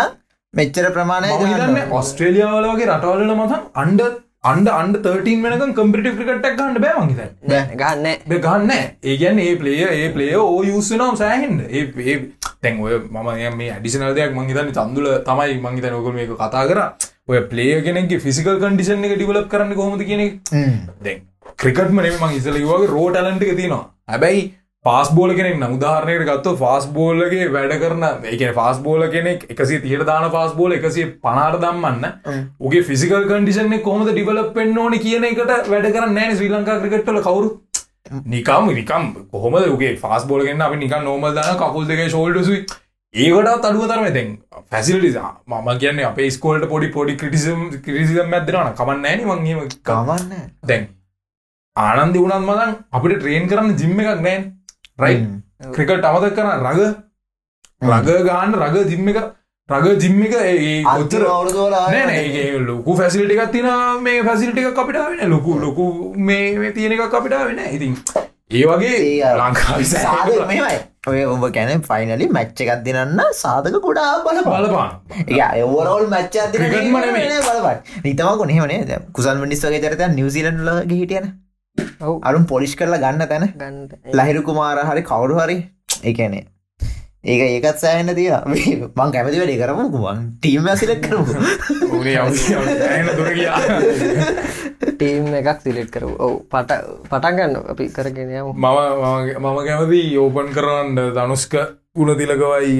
මෙච්චර 0.53 0.91
ප්‍රමාණය 0.91 1.31
හිතන්න 1.35 1.95
ඔස්ට්‍රේලියාවල 1.99 2.69
වගේ 2.69 2.89
රටවල්ල 2.89 3.33
මතන් 3.35 3.65
අන්ඩ 3.83 4.03
අන්ඩ 4.43 4.69
අන්ඩ 4.71 4.95
13 4.97 5.41
වෙනක 5.43 5.73
කම්පිටි 5.77 6.11
ක්‍රිකටක් 6.15 6.55
ගන්න 6.59 6.77
බෑ 6.83 7.01
මහිත 7.01 7.19
ගන්න 7.75 8.39
ගන්න 8.39 8.71
ඒගැන් 9.03 9.41
ඒ 9.41 9.51
පලේ 9.59 9.89
ඒ 9.89 10.07
පලේ 10.15 10.37
ඕ 10.37 10.63
යුස්සනම් 10.63 11.19
සෑහෙන්ට 11.19 11.67
ඒ 11.69 11.83
ඒ 12.05 12.15
තැන් 12.61 12.79
ඔය 12.81 12.95
මම 12.97 13.59
මේ 13.59 13.69
ඇඩිෂනල් 13.69 14.15
දෙයක් 14.19 14.33
මංහිතන්න 14.37 14.71
චන්දුල 14.77 15.09
තමයි 15.27 15.59
මංහිත 15.65 15.85
නොකම 15.87 16.17
මේක 16.17 16.33
කතා 16.35 16.63
කර. 16.65 16.81
ඔය 17.27 17.41
පලේ 17.51 17.75
කෙනෙක් 17.83 18.15
ෆිසිකල් 18.25 18.57
කන්ඩිෂන් 18.63 19.05
එක 19.05 19.13
ඩිවලප් 19.15 19.47
කරන්න 19.47 19.75
කොහොමද 19.75 20.05
කියන 20.09 20.23
දැන් 21.01 21.21
ක්‍රිකට්ම 21.57 22.01
නෙම 22.01 22.17
මං 22.19 22.35
ඉසල 22.39 22.57
වගේ 22.57 22.89
රෝට 22.95 23.21
ඇලන්ට 23.21 23.45
එක 23.45 23.55
තියෙනවා. 23.55 23.85
හැබැයි 24.07 24.41
පාස් 24.85 25.09
බෝල 25.11 25.31
කෙනෙක් 25.31 25.55
නම් 25.55 25.73
උදාහරණයට 25.75 26.23
ගත්ත 26.27 26.53
ෆාස් 26.57 26.85
බෝල්ලගේ 26.89 27.49
වැඩ 27.51 27.73
කරන 27.81 28.05
එක 28.27 28.43
ෆාස් 28.53 28.77
බෝල 28.79 29.03
කෙනෙක් 29.09 29.43
එකසේ 29.47 29.81
තියට 29.81 30.05
දාන 30.05 30.29
පාස් 30.31 30.53
බෝල 30.53 30.71
එකසේ 30.71 31.09
පනාර 31.19 31.57
දම්මන්න 31.57 32.07
උගේ 32.61 32.81
ෆිසිකල් 32.83 33.27
කන්ඩිෂන 33.27 33.75
කොමද 33.81 34.09
ඩිවලප් 34.09 34.53
පෙන්න්න 34.55 34.79
ඕන 34.79 34.95
කියන 34.99 35.27
එකට 35.27 35.51
වැඩ 35.67 35.89
කරන්න 35.89 36.15
නෑන 36.15 36.33
ශ්‍රී 36.33 36.49
ලංකා 36.51 36.77
ක්‍රිකට්ල 36.79 37.19
කවරු? 37.21 37.51
නිකම් 38.27 38.71
නිකම් 38.71 39.05
කොහොම 39.31 39.57
ගේ 39.77 39.91
ෆාස් 39.97 40.25
බෝලගෙන 40.25 40.63
අපි 40.63 40.79
නික 40.79 40.95
නෝමල් 41.01 41.35
දන 41.35 41.59
කකුල් 41.59 41.85
දෙක 41.87 42.01
ශෝල්ඩසුයි 42.09 42.63
ඒකට 43.13 43.67
අඩුව 43.67 43.85
තරම 43.85 44.07
දැන් 44.09 44.31
ෆැසිලිටි 44.67 45.27
මම 45.47 45.69
කියන්න 45.77 46.01
අපේ 46.05 46.31
ස්කෝල්ට 46.31 46.65
පොඩි 46.67 46.89
පොඩි 46.89 47.17
ක්‍රටිසම් 47.17 47.61
ක්‍රසිම් 47.83 48.33
ඇදරන 48.33 48.73
කමන්න 48.73 49.05
ෑන 49.05 49.23
මංගේම 49.27 49.61
කවන්න 49.83 50.49
දැන් 50.65 50.89
ආනන්දි 51.75 52.19
වුණත් 52.19 52.45
මදන් 52.45 52.73
අපිට 52.91 53.15
ට්‍රේන් 53.17 53.47
කරන්න 53.47 53.77
ජිම්ම 53.77 54.03
එකක් 54.05 54.21
නෑන් 54.21 54.49
රයි 54.99 55.19
ක්‍රිකට 55.69 56.05
අමතක් 56.05 56.35
කරන 56.35 56.65
රග 56.65 56.81
රග 57.91 58.09
ගාන්න 58.25 58.57
රග 58.57 58.83
ජිම්ම 58.87 59.09
එක 59.09 59.21
රග 59.69 59.87
ජිම්ම 59.97 60.21
එක 60.23 60.35
ඒ 60.41 60.83
කොච්චර 60.85 61.23
අවුරදෝල 61.27 61.77
නෑ 61.93 62.59
ලොකු 62.63 62.97
පැසිලිටි 62.97 63.37
එකක් 63.37 63.51
තින 63.51 63.69
මේ 64.01 64.23
පැසිලිටි 64.23 64.65
එක 64.65 64.77
අපිට 64.77 65.01
වෙන 65.05 65.23
ලොකු 65.29 65.59
ලොකු 65.59 65.87
මේ 66.23 66.71
තියෙන 66.73 66.97
එක 66.97 67.19
අපිට 67.19 67.37
වෙන 67.41 67.65
ඉතින් 67.69 67.97
ඒ 68.51 68.63
වගේ 68.67 69.35
ලංකා 69.35 69.77
ඔය 71.03 71.21
ඔබ 71.25 71.43
කැන 71.51 71.83
ෆයිනලි 71.83 72.25
මච්ච 72.27 72.65
එකක් 72.65 72.81
දිනන්න 72.83 73.21
සාධක 73.35 73.77
ගොඩා 73.81 74.09
බල 74.21 74.39
බලපාන. 74.45 74.91
ඔවරෝල් 75.61 76.03
මච්ච. 76.07 76.35
බලපට 77.45 78.03
නිතම 78.03 78.29
කොනෙහමනේ 78.37 78.81
නිකුසල් 78.83 79.39
මිනිස් 79.39 79.63
වගේ 79.65 79.81
චරත 79.85 80.03
නිවසිලන්ල 80.11 80.69
හිටියන 80.91 81.25
අරුම් 82.23 82.45
පොලිෂ් 82.45 82.75
කරලා 82.75 83.01
ගන්න 83.03 83.27
තැන. 83.27 83.45
ගන්න 83.57 83.77
ලහිරු 84.13 84.41
කුමාර 84.43 84.77
හරි 84.89 85.03
කවුරු 85.03 85.37
හරි 85.39 85.57
එකනේ 86.03 86.43
ඒක 87.23 87.41
ඒකත් 87.45 87.77
සෑහන්න 87.77 88.15
තිය 88.17 88.29
මං 88.31 89.11
කැමති 89.13 89.39
වැඩි 89.41 89.57
ටීම 90.41 90.69
කරමු 91.05 91.35
උනේ 91.99 92.17
ඇන 92.87 93.11
දුර 93.17 93.29
ගියා. 93.35 93.59
ටීම් 94.97 95.29
එකක් 95.41 95.61
සිලෙට් 95.61 95.91
කරු 95.93 96.09
ඔවු 96.17 96.37
පට 96.49 96.71
පටන්ගන්න 97.09 97.53
අපි 97.73 97.85
කරගෙන 97.89 98.33
යමු. 98.33 98.53
මම 98.53 98.65
මම- 99.03 99.37
මම 99.43 99.59
කැමති 99.67 100.01
ඕපන් 100.17 100.49
කරන්න 100.55 100.97
දනුස්ක 101.17 101.53
ගුණ 101.95 102.17
තිලකවයි 102.17 102.73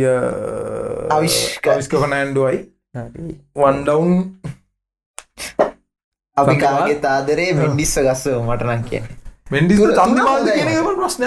අවිශ්ක. 1.11 1.65
විස්ක 1.77 1.93
පනෑන්ඩුවයි 1.95 2.57
හරි. 2.95 3.29
වන්ඩවුන් 3.55 4.11
අපි 6.37 6.55
කාගේ 6.63 6.95
තාදරේ 7.01 7.51
මෙන්ඩිස්ස 7.61 7.99
ගස්සව 7.99 8.37
මටනන් 8.43 8.81
කිය 8.83 9.01
තුන- 9.85 9.95
තුන. 10.15 10.45
කියනක 10.71 10.97
ප්‍රශ්න 10.99 11.23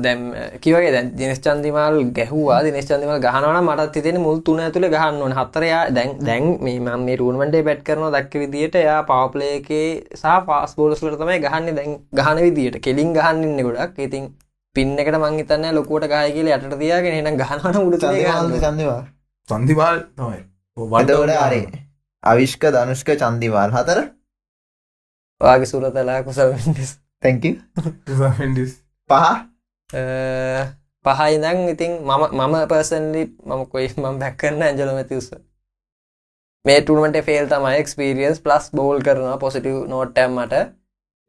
දැම් 0.00 0.20
කිවගේ 0.62 0.92
දැන් 0.92 1.08
දිනස් 1.16 1.40
චන්දිමල් 1.40 1.96
ගැහවා. 2.10 2.60
දිනස් 2.66 2.86
චන්දිමල් 2.88 3.18
ගහනවන 3.18 3.58
මටත් 3.64 3.92
තිතෙන 3.92 4.18
මුල් 4.20 4.38
තුන 4.40 4.60
ඇතුළ 4.60 4.88
ගහන්න 4.88 5.20
ඕන. 5.22 5.34
හතරයා 5.34 5.82
දැන් 5.90 6.10
දැන් 6.20 6.44
මේ 6.62 6.78
මම 6.80 7.04
මේ 7.04 7.16
රුවන්ටේ 7.16 7.62
බැට් 7.62 7.82
කරන 7.84 8.06
දක්ක 8.12 8.32
විදිට 8.44 8.74
එයා 8.76 9.02
පවපලේකේ 9.02 9.86
සහ 10.14 10.24
පාස් 10.46 10.72
බෝලස්ලට 10.76 11.18
තමයි 11.20 11.38
ගහන්න. 11.40 11.74
දැන් 11.74 11.90
ගහන 12.12 12.38
විදිට 12.46 12.80
කෙලින් 12.80 13.12
ගහන්නන්න 13.12 13.60
ගොඩක්. 13.62 13.98
ඉතින් 13.98 14.24
පින්න 14.76 14.98
එකට 14.98 15.16
මංහිතන්න 15.16 15.74
ලොකුවට 15.74 16.08
ගාය 16.08 16.32
කියල 16.32 16.48
යටට 16.48 16.78
තියාගෙන 16.78 17.14
එන 17.20 17.36
ගහනවන 17.36 17.76
උඩ 17.82 18.00
චන්දවා 18.00 19.00
සන්දිමාල් 19.48 19.98
තමයි. 20.16 20.40
වඩවට 20.76 21.36
අරේ 21.38 21.64
අවිශ්ක 22.26 22.62
ධනුෂ්ක 22.70 23.10
චන්දිවාල් 23.16 23.70
හතර. 23.72 23.98
වාගේ 25.40 25.70
සුරතලා 25.72 26.22
කුසල් 26.22 26.54
තැංක 27.22 27.44
වන්ඩිස් 28.38 28.72
පහ? 29.10 29.26
පහයිදං 31.04 31.68
ඉතින් 31.68 31.92
මම 32.02 32.24
මම 32.38 32.56
පර්සන්ලි 32.68 33.22
මම 33.44 33.62
කොයි 33.66 33.88
මම 33.96 34.18
බැක්කන්න 34.22 34.62
ඇජල 34.62 34.90
මැතිවස. 34.92 35.28
මේ 36.64 36.80
ටුනට 36.80 37.20
ෆෙල් 37.26 37.46
තමයි 37.48 37.76
එක්ස්පිරියන්ස් 37.82 38.40
ප්ලස් 38.40 38.72
බෝල් 38.72 38.98
කරනවා 39.00 39.36
පොසිටව 39.38 39.76
නෝට්ටම්මට 39.92 40.54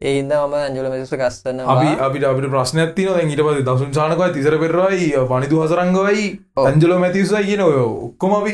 ඒහින්ද 0.02 0.32
මම 0.38 0.56
ඇජල 0.56 0.90
මැතිස 0.90 1.14
ගස්සන්න 1.14 1.62
අපි 1.66 1.92
අපිට 2.06 2.26
අපිට 2.26 2.50
ප්‍රශ්න 2.54 2.82
ඇතින 2.84 3.08
දැන් 3.10 3.30
ඊට 3.30 3.44
පස්සේ 3.44 3.68
දසුන් 3.68 3.94
සානකයි 3.94 4.32
තිසර 4.34 4.58
පෙරවයි 4.64 5.12
පනිදු 5.30 5.62
හසරංගවයි 5.64 6.26
ඔව්. 6.56 6.66
ඇන්ජලෝ 6.66 7.00
මැතිසයි 7.00 7.46
කියන 7.50 7.64
ඔය 7.68 7.78
ඔක්කොම 7.84 8.36
අපි 8.40 8.54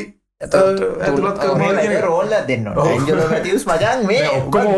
රෝල්ල 2.04 2.34
දෙන්න 2.48 2.68
මැතිවස් 2.72 3.66
මජන් 3.66 4.06
මේ 4.06 4.24
ඔක්කොම. 4.30 4.68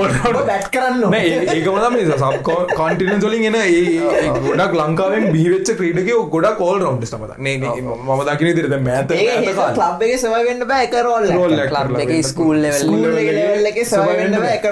බැට් 0.46 0.68
කරන්න 0.70 1.14
ඒකම 1.14 1.78
තමයි 1.84 2.04
සබ් 2.10 2.42
කොන්ටිනස් 2.80 3.24
වලින් 3.24 3.46
එන 3.50 3.58
ඒ 3.60 4.28
ගොඩක් 4.38 4.76
ලංකාවෙන් 4.80 5.28
බිහිවෙච්ච 5.32 5.74
ක්‍රීඩකයෝ 5.80 6.22
ගොඩක් 6.34 6.60
ඕල් 6.60 6.78
රවුන්ඩ්ස් 6.80 7.14
තමයි. 7.14 7.38
නේ 7.38 7.56
නේ 7.58 7.74
මම 7.82 8.24
දකින 8.28 8.48
විදිහට 8.50 8.70
දැන් 8.70 8.84
මෑත 8.84 9.10
මෑත 9.10 9.54
කාලේ. 9.54 9.88
ලබ් 9.88 10.02
එක 10.08 10.18
සවවෙන්න 10.18 10.68
බෑ 10.68 10.88
එක 10.88 10.98
රෝල්. 11.02 11.30
ලබ් 11.70 12.02
එක 12.04 12.14
ස්කූල් 12.24 12.68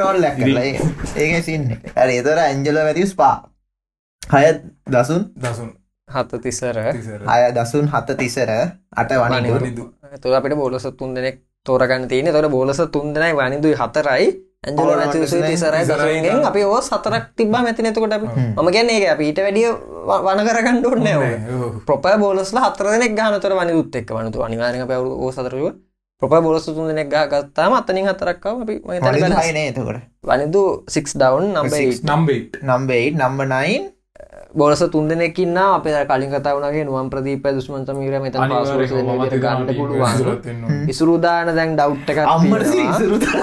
රෝල් 0.01 0.29
කරලා. 0.37 0.65
ඒක 1.17 1.45
සින්න. 1.45 1.71
හරි 1.97 2.21
එතර 2.21 2.39
ඇන්ජල 2.41 2.79
මැතිවස් 2.81 3.17
පා. 3.17 3.35
හය 4.23 4.45
දසුන්? 4.91 5.33
දසුන්. 5.39 5.73
හත 6.09 6.41
තිසර. 6.43 6.77
අය 7.27 7.53
දසුන් 7.53 7.89
හත 7.89 8.17
තිසර 8.19 8.51
අට 8.97 9.11
වනිදු. 9.13 9.55
වනිදු. 9.57 9.85
තුර 10.23 10.35
අපිට 10.35 10.57
බෝලස 10.57 10.87
තුන් 10.99 11.15
දෙනෙක් 11.17 11.37
තෝරගන්න 11.67 12.09
තියෙන 12.09 12.33
තොට 12.33 12.51
බෝලස 12.51 12.81
තුන් 12.93 13.15
දෙනයි 13.15 13.33
වනිදුයි 13.39 13.77
හතරයි. 13.81 14.27
ඇජල 14.65 15.45
තිසරයි. 15.47 16.31
අපි 16.51 16.61
ඕ 16.65 16.81
සතරක් 16.81 17.25
තිබා 17.37 17.63
මැති 17.63 17.83
නැතකොට 17.83 18.13
අපි. 18.13 18.27
මම 18.57 18.69
ගැන්න 18.75 18.91
ඒක 18.91 19.09
අපිට 19.15 19.39
වැඩිය 19.39 19.71
වන 20.27 20.41
කරගන්න 20.49 20.79
ඕන්න. 20.87 21.09
ප්‍රොප 21.87 22.05
බෝලස්ල 22.23 22.59
හතර 22.59 22.87
දෙනෙක් 22.95 23.13
ගානතර 23.19 23.53
වනිදුත් 23.55 23.97
එක් 23.97 24.09
වනතු 24.11 24.39
අනිවාරක 24.43 24.87
පැවරු 24.89 25.11
ඕ 25.25 25.33
සතරව 25.33 25.75
ප්‍රොප 26.23 26.45
බොලස් 26.45 26.65
තුන් 26.67 26.89
දෙනෙක් 26.89 27.09
ගා 27.11 27.27
ගත්තාම 27.27 27.73
අතනින් 27.75 28.07
හතරක්කාව 28.09 28.63
අපි 28.65 28.75
එතකොට. 29.69 30.01
Wanindu 30.23 30.63
6 30.89 31.19
down 31.21 31.45
number 31.53 31.75
eight. 31.75 32.03
නම්බේ 32.63 33.11
නම්බ 33.13 33.41
නයින් 33.53 33.83
බොලස 34.55 34.83
තුන් 34.87 35.09
දෙනෙකින්න 35.09 35.57
අප 35.59 35.83
කලින් 35.83 36.31
කතාවනගේ 36.31 36.85
නුවම් 36.85 37.09
ප්‍රදීප 37.11 37.47
දුස්මන්ත 37.49 37.89
මීර 37.93 38.21
මෙත 38.21 38.37
ගන්න 38.37 39.67
පුළුවන්. 39.69 40.87
ඉසුරුදාන 40.93 41.51
දැන් 41.51 41.75
සිරුතර 42.95 43.35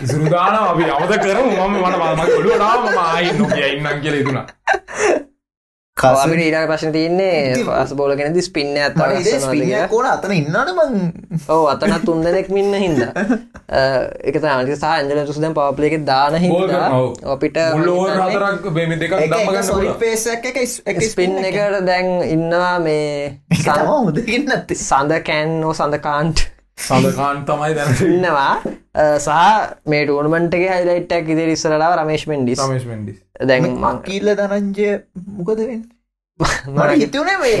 ඉසුරුදාන 0.00 0.54
අපි 0.68 0.84
අවත 0.90 1.12
කරමු 1.16 1.50
මම 1.58 1.74
නාම 2.58 2.80
මම 2.84 2.98
ආයි 2.98 3.32
නොකිය 3.38 3.68
ඉන්නම් 3.72 4.00
කියලා 4.00 4.18
හිතුණා. 4.18 4.46
අපිට 6.02 6.42
ඊට 6.42 6.58
ප්‍රශ්න 6.68 6.92
තියන්නේ 6.94 7.64
පස් 7.66 7.94
බෝල 7.98 8.14
කෙනෙද 8.18 8.38
ස්පින්න 8.44 8.78
ඇත්ත 8.78 8.98
ස්පිනයක් 9.44 9.90
කෝන 9.92 10.08
අතන 10.08 10.34
ඉන්නට 10.34 10.72
මං? 10.74 10.96
ඕ 11.48 11.66
අතන 11.70 11.94
තුන් 12.04 12.22
දෙනෙක් 12.24 12.50
මින්න 12.50 12.74
හින්ද. 12.74 13.02
එක 14.28 14.38
අනික 14.42 14.74
සහ 14.74 14.86
ඇන්ජල 14.88 15.22
තුස 15.28 15.40
දැන් 15.42 15.54
ඔව්. 16.92 17.12
අපිට 17.34 17.60
මුල් 17.76 17.92
ඕවර් 17.94 18.18
හතරක් 18.18 18.70
මේ 18.72 18.98
දෙකක් 18.98 19.16
දම්ම 19.18 19.46
ගන්න 19.48 19.62
සොරි 19.62 19.86
පුළුවන්. 19.86 20.00
පේසක් 20.00 20.48
එක 20.90 21.04
ස්පින් 21.06 21.38
එකට 21.42 21.78
දැන් 21.86 22.10
ඉන්නවා 22.26 22.78
මේ 22.82 23.38
සඳ 24.82 25.22
කෑන් 25.26 25.60
නෝ 25.60 25.72
සඳකාන්ට් 25.74 26.48
සඳකාන් 26.88 27.42
තමයි 27.48 27.72
දැන 27.78 27.90
ඉන්නවා. 28.08 28.52
සහ 29.24 29.30
මේ 29.92 30.04
ටූර්මන්ටගේ 30.04 30.70
හයිලයිට්ක් 30.74 31.32
ඉදිරි 31.34 31.56
ඉස්සරලාව 31.58 31.96
රමේශ් 31.98 32.26
මෙන්ඩිස්. 32.32 32.62
රමේෂ් 32.66 32.86
මෙන්ඩිස්. 32.92 33.18
දැන් 33.48 33.66
මං 33.72 33.82
මකිල්ල 33.88 34.32
දනංජය 34.40 34.88
මොකද 35.38 35.60
වෙන්න? 35.70 35.82
මට 36.76 36.94
හිතුනේ 37.02 37.36
මේ 37.42 37.52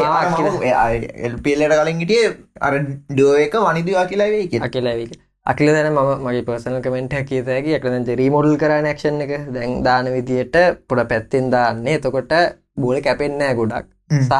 එල්පිල්ලට 1.28 1.74
කලින් 1.80 2.00
හිටිය 2.02 2.24
අර 2.68 2.74
ඩුව 3.10 3.36
එක 3.44 3.54
වනිදවා 3.66 4.06
කියලා. 4.12 4.32
වේ 4.34 4.48
කිය 4.52 4.64
අකිලවි 4.68 5.06
අකිල 5.52 5.72
දැන 5.74 5.88
ම 5.92 6.00
මගේ 6.26 6.44
පර්සනල් 6.48 6.82
කමෙන්ට් 6.84 7.14
කියතැකි 7.30 7.78
එකන 7.78 8.04
රීමෝඩල් 8.20 8.58
කරන 8.62 8.90
ක්ෂන් 8.96 9.22
එක. 9.24 9.32
දැන් 9.54 9.78
දාන 9.86 10.12
විදියට 10.16 10.56
පොඩ 10.88 11.06
පැත්තිෙන් 11.12 11.50
දාන්නේ. 11.54 11.96
එතකොට 11.98 12.32
බෝල 12.82 13.00
කැපෙන්නෑ 13.06 13.54
ගොඩක්. 13.60 13.86
සහ 14.28 14.34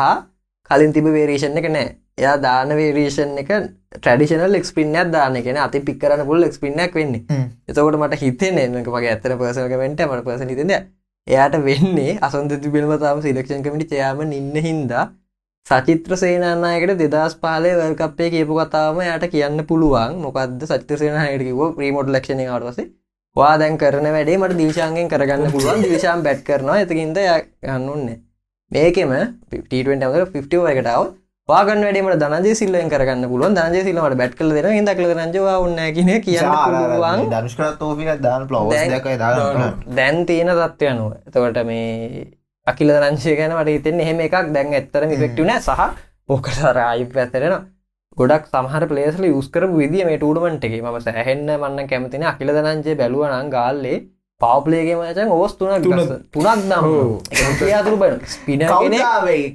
කලින් 0.70 0.92
තිබ 0.96 1.06
වේරේෂන් 1.16 1.58
එක 1.60 1.68
නෑ 1.76 1.88
එයා 2.18 2.36
දාන 2.46 2.74
වේරේෂන් 2.78 3.38
එක 3.42 3.52
ට්‍රඩිෂනල් 3.94 4.58
එක්ස්පින්නයක් 4.60 5.12
දාන 5.14 5.38
කෙන 5.46 5.56
අති 5.66 5.80
පික්කරන 5.80 6.24
පුල් 6.26 6.48
එක්ස්පින්නක් 6.48 6.94
වෙන්නේ. 6.94 7.22
එතකොට 7.68 7.96
මට 8.00 8.20
හිතන්නේ 8.22 8.68
මක 8.70 8.88
මගේ 8.88 9.14
ඇතර 9.14 9.36
පර්සල් 9.38 9.68
කමෙන්ට 9.72 10.04
මට 10.06 10.24
පස 10.26 10.42
හිතද 10.52 10.72
එයාට 11.26 11.56
වෙන්නේ 11.66 12.18
අසන්තති 12.20 12.70
පිල්ම 12.76 12.94
තාම 12.98 13.22
සිලක්ෂන් 13.22 13.62
කමිටි 13.66 13.90
චයාම 13.92 14.22
ඉන්න 14.38 14.56
හින්දා 14.66 15.04
සචිත්‍ර 15.66 16.16
සේනනායකට 16.16 17.02
දෙදස් 17.02 17.36
පාලේ 17.36 17.76
වල්කපේ 17.80 18.30
කියපු 18.34 18.58
කතාම 18.60 18.98
යට 19.04 19.28
කියන්න 19.34 19.64
පුළුවන්. 19.70 20.18
මොකක්ද 20.24 20.66
සචිත්‍ර 20.66 20.98
සේනහයට 21.02 21.46
කිව 21.48 21.62
ප්‍රීමෝඩ් 21.78 22.12
ලක්ෂණ 22.14 22.52
අටවසේ 22.56 22.88
වා 23.36 23.54
දැන් 23.60 23.78
කරන 23.78 24.08
වැඩේ 24.16 24.38
මට 24.40 24.58
දීශාන්ගෙන් 24.60 25.08
කරගන්න 25.08 25.52
පුළුවන්. 25.54 25.82
දිවිශාම් 25.84 26.26
බැට් 26.26 26.44
කරනවා. 26.48 26.78
එතකින්ද 26.84 27.18
ගන්න 27.62 27.88
ඔන්නේ 27.88 28.18
මේකෙම 28.70 29.12
ට 29.50 29.72
50 29.72 31.21
පාගන් 31.52 31.82
වැඩීමට 31.84 32.22
දනජය 32.22 32.52
සිල්ලෙන් 32.54 32.92
කරගන්න 32.92 33.24
පුළුවන්. 33.28 33.56
දනජය 33.58 33.82
සිල්ලමට 33.86 34.16
බැට් 34.20 34.36
කල 34.38 34.52
දෙන 34.56 34.76
ඉදක් 34.80 35.00
රංජවා 35.12 35.56
උන්න 35.64 35.80
කියන 35.96 36.10
කියන්න 36.20 36.52
දනුෂ්කරත් 37.32 37.76
තෝපික 37.78 38.10
දාන 38.20 38.46
ප්ලවස් 38.48 38.72
දැන්- 39.90 40.26
තියෙන 40.26 40.52
තත්ත්වය 40.52 40.86
අනුව. 40.88 41.12
එතකොට 41.26 41.60
මේ 41.66 42.24
අකිල 42.66 42.90
රංශය 42.94 43.36
ගැන 43.36 43.52
මට 43.52 43.68
හිතෙන් 43.68 44.00
එහෙම 44.00 44.20
එකක්. 44.20 44.36
දැන් 44.54 44.72
ඇත්තර 44.72 45.06
මිෆෙක්ටව 45.06 45.46
නෑ. 45.46 45.60
සහ 45.60 45.80
ඕකට 46.28 46.58
රායි 46.78 47.04
පැතරෙන 47.06 47.54
ගොඩක් 48.16 48.44
සමහර 48.52 48.84
පලේස්ල 48.86 49.24
යස්කර 49.28 49.64
විදිිය 49.72 50.04
මේ 50.06 50.18
ටූඩමන්ට 50.18 50.64
එක. 50.64 50.74
ම 50.82 50.98
සැහෙන්න 51.00 51.46
මන්න 51.52 51.88
කැමතින 51.88 52.24
අකිල 52.24 52.48
දනංචේ 52.48 52.94
බැලුවනං 52.94 53.50
ගාල්ලේ 53.50 53.98
පවපලේගේ 54.42 54.94
මචන් 54.94 55.28
ඔවස් 55.28 55.52
තුනක් 55.52 55.72
තුනක්. 55.82 55.98
දම් 56.68 56.86
ඔව්. 56.86 57.20
යාතුරු 57.68 57.96
බ 57.96 58.04
ස්පින 58.26 58.58
කෙනෙක් 58.58 59.00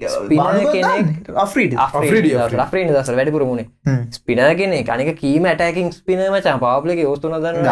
ස්පිනර් 0.09 0.71
කෙනෙක් 0.71 1.29
අප්‍රීඩ 1.35 1.73
අෆ්‍රීඩි, 1.75 2.33
්‍රීන 2.71 2.93
දස 2.93 3.09
වැඩිපුරමුණේ 3.09 3.65
ස්පිනර 4.11 4.53
කෙනෙ 4.53 4.83
කනික. 4.83 5.17
කීම 5.19 5.45
ඇටකින් 5.45 5.91
ස්පින 5.91 6.19
මචා. 6.31 6.57
පවපලේ 6.57 7.05
ඔස්තුන 7.05 7.31
දන්න 7.31 7.63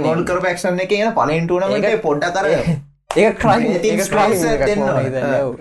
මොඩ 0.00 0.26
කරපක්ෂන් 0.26 0.80
එක 0.80 0.92
ඒක- 0.92 2.02
පොඩ්ඩ 2.02 2.24
කර 2.24 2.46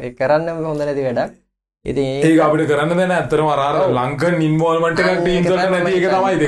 ඒ 0.03 0.09
කරන්න 0.09 0.49
හොඳ 0.65 0.79
නැති 0.79 1.03
වැඩක් 1.03 1.44
ඉති 1.85 2.03
ඒක 2.19 2.39
අපිට 2.41 2.67
කරන්න 2.67 2.97
දෙන 2.97 3.11
ඉන්වෝල්මට 4.41 5.01
එකක් 5.01 5.19
ටීම්සට 5.19 5.53
නැති 5.53 5.97
එක 5.99 6.07
තමයි 6.09 6.47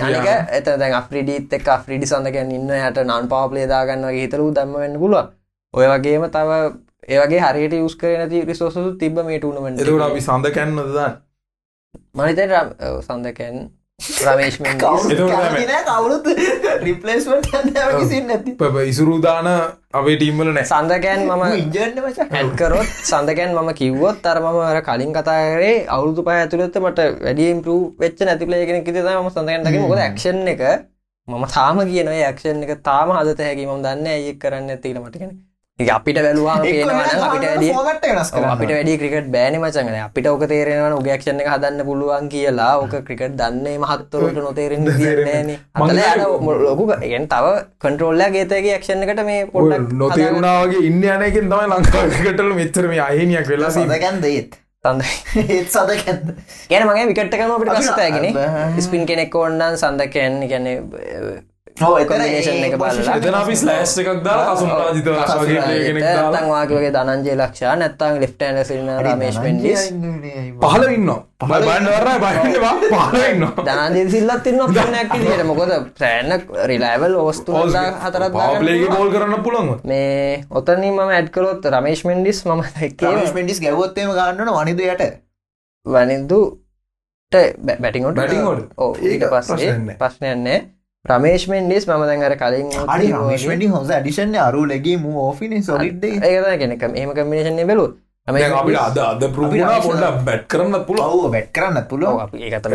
අනික 0.00 0.28
එත 0.52 0.68
දැන් 0.74 0.94
අප්‍රිඩිත් 0.94 1.52
එක් 1.52 1.70
අප්‍රිඩි 1.70 2.06
සඳකැන් 2.06 2.52
ඉන්න 2.52 2.70
යට 2.70 3.00
නන් 3.02 3.28
පාපලේ 3.28 3.66
දාගන්න 3.66 4.06
වගේ 4.06 4.26
හිතලු 4.26 4.48
දම්ම 4.52 4.78
වෙන්න 4.78 4.98
පුළුව 4.98 5.32
ඔය 5.74 5.86
වගේම 5.90 6.26
තව 6.30 6.60
ඒවගේ 7.08 7.42
හරියට 7.42 7.78
යස් 7.80 7.96
කර 7.96 8.18
නැති 8.18 8.44
රිසෝසු 8.44 8.84
තිබ 8.96 9.18
මේ 9.22 9.38
ටුනමට 9.38 9.82
එතකට 9.82 10.06
අපි 10.06 10.22
සඳ 10.22 10.52
කැන්නද 10.52 10.84
දන්න 10.88 11.18
මනිත 12.14 12.38
සඳකැන් 13.02 13.58
රමේශ්මෙන් 14.24 14.78
කවුරුත් 14.78 16.26
රිපලස්මට 16.86 17.46
සින්න 18.10 18.32
ඇති 18.34 18.52
ඉසුරුදාන 18.92 19.48
අපේ 19.92 20.16
ටීම්වල 20.16 20.50
නෑ. 20.56 20.64
සඳකැන් 20.64 21.22
මම 21.26 21.44
ඉජන්න 21.60 22.00
මච. 22.02 22.26
හැල්කරොත් 22.32 22.90
සඳකැන් 23.10 23.54
මම 23.54 23.70
කිව්වොත් 23.80 24.26
අර 24.26 24.40
මම 24.40 24.60
අර 24.70 24.80
කලින් 24.88 25.12
කතාරේ 25.12 25.86
අවුදු 25.88 26.26
පහ 26.26 26.34
ඇතුළත්ත 26.34 26.80
මට 26.82 27.08
වැඩියම් 27.24 27.62
පරු 27.62 27.76
වෙච්ච 28.02 28.26
නැතිපලේගෙන 28.28 28.84
කිත 28.84 29.00
ම 29.00 29.30
සඳකැන්ටක 29.30 29.80
මොද 29.84 30.04
ක්ෂන් 30.10 30.52
එක 30.54 30.62
මම 31.28 31.44
තාම 31.56 31.82
කියන 31.90 32.12
ක්ෂන් 32.36 32.62
එක 32.66 32.82
තාම 32.82 33.16
හදත 33.18 33.40
හැකි 33.48 33.66
ම 33.66 33.82
දන්න 33.82 34.06
ඇයි 34.14 34.38
කරන්න 34.38 34.74
ඇතිල 34.76 35.00
මටගෙන 35.00 35.34
අපිට 35.78 36.14
බැලවා 36.16 36.54
අපිට 36.54 36.86
අපිට 38.46 38.70
වැඩි 38.70 38.92
ක්‍රිකට 38.96 39.28
බෑන 39.28 39.56
මචගන 39.58 39.96
අපිට 39.98 40.26
ඕක 40.26 40.42
තේරෙනවන 40.46 40.92
උගක්ෂණ 40.94 41.40
එක 41.42 41.48
හදන්න 41.50 41.82
පුළුවන් 41.84 42.28
කියලා. 42.28 42.78
ඕක 42.78 42.94
ක්‍රිකට් 43.04 43.34
දන්නේ 43.34 43.78
මහත්තවරට 43.80 44.38
නොතේරෙන 44.38 44.84
න 44.84 45.50
අතල 45.74 45.98
ලොකු 46.62 46.86
එගෙන් 46.98 47.26
තව 47.28 47.46
කන්ට්‍රෝල්ල 47.80 48.22
ගේතගේ 48.30 48.78
ක්ෂණ 48.78 49.02
එකට 49.04 49.24
මේ 49.24 49.46
පොඩ්ඩක් 49.48 49.92
නොතේරුණාවගේ 49.94 50.84
ඉන්න 50.86 51.02
යනකින් 51.06 51.50
තමයි 51.50 51.66
ලංකාකටල 51.72 52.52
මෙච්චර 52.54 52.86
මේ 52.88 53.00
අහිනියක් 53.02 53.48
වෙලා 53.48 53.70
සදකැන් 53.72 54.20
දේත් 54.22 54.54
තඳයි 54.84 55.10
ඒත්? 55.50 55.68
සදකැන්ද? 55.72 56.30
ගැන 56.70 56.86
මගේ 56.86 57.08
විකට්කම 57.10 57.50
අපිට 57.50 57.74
පසතෑගෙන 57.74 58.30
අපිට- 58.30 58.80
ස්පින් 58.80 59.06
කෙනෙක් 59.06 59.34
ඔන්නන් 59.36 59.74
සඳකයන් 59.76 60.38
ගැන 60.46 60.70
එතන 61.76 63.34
අපි 63.34 63.54
ස්ලෑස්් 63.56 63.92
එකක් 63.98 64.22
දාලා 64.22 64.54
කසුන් 64.54 64.70
රාජිත 64.70 65.06
වගේ 65.06 65.60
play 65.60 65.80
කෙනෙක් 65.82 66.04
දාලා. 66.04 66.30
නැත්තං 66.30 66.48
වාගේ 66.48 66.90
දනන්ජය 66.92 67.34
ලක්ෂා 67.34 67.74
නැත්තං 67.76 68.20
ලිෆ්ටන 68.20 68.58
සින්න 68.64 68.90
රමේශ් 68.98 69.38
පෙන්ඩිස් 69.42 69.82
පහල 70.62 70.84
ඉන්න 70.88 71.10
බන්ඩවර 71.42 72.06
බයිවා 72.16 72.74
පහල 72.84 73.18
ඉන්න 73.24 73.42
දනන්ජය 73.60 74.04
සිල්ලත් 74.14 74.42
තින්න 74.44 74.62
නැක් 74.92 75.10
ට 75.12 75.42
මොකද 75.44 75.72
සෑන්න 75.98 76.46
රිලයිවල් 76.64 77.16
ඕස්තු 77.16 77.58
හතරත් 77.58 78.30
පාපලේගේ 78.32 78.90
බෝල් 78.92 79.10
කරන්න 79.10 79.42
පුළන්ව 79.42 79.82
මේ 79.84 80.44
ඔතනින් 80.52 80.92
මම 80.92 81.10
ඇඩ්කලොත් 81.10 81.66
රමේශ් 81.68 82.04
මෙන්ඩිස් 82.04 82.44
මම 82.46 82.62
දැක්කේ 82.70 83.44
ිස් 83.46 83.60
ගැවොත්තේම 83.60 84.12
ගන්නන 84.12 84.52
වනිදයට 84.52 85.02
වනිදුට 85.86 86.62
බැටිංොට 87.32 88.14
Batting 88.14 88.46
වලට? 88.46 88.70
ඕ 88.78 88.94
ඊට 89.02 89.26
පස්සේ 89.26 89.98
ප්‍රශ්නයක් 89.98 90.70
නෑ. 91.04 91.20
ප්‍රශ්නයන්නේ 91.20 91.32
රමේශ් 91.32 91.48
මෙන්ඩිස් 91.48 91.86
මම 91.86 92.06
දැන් 92.06 92.22
අර 92.22 92.36
කලින් 92.36 92.68
අඩි 92.88 93.12
රමේශ්වටි 93.12 93.66
හොස 93.66 93.90
අඩිෂන් 93.90 94.34
අරු 94.36 94.64
ලැගේ 94.66 94.96
මූ 94.96 95.28
ඕෆින 95.28 95.62
සොලිඩ්ඩ 95.62 96.04
ඒකත 96.04 96.58
කෙනෙක 96.58 96.82
එහම 96.82 97.12
කමිනේෂන්නේ 97.14 97.66
බැලු 97.66 97.86
අපිට 98.28 98.78
අද 98.78 98.98
අද 98.98 99.22
පරුණා 99.32 99.80
පොඩ්ඩ 99.80 100.24
බැට් 100.24 100.48
කරන්න 100.48 100.84
පුළ 100.86 101.00
ඔව 101.00 101.30
බැට් 101.30 101.52
කරන්න 101.52 101.84
පුළුව 101.84 102.16
ඒකත 102.40 102.66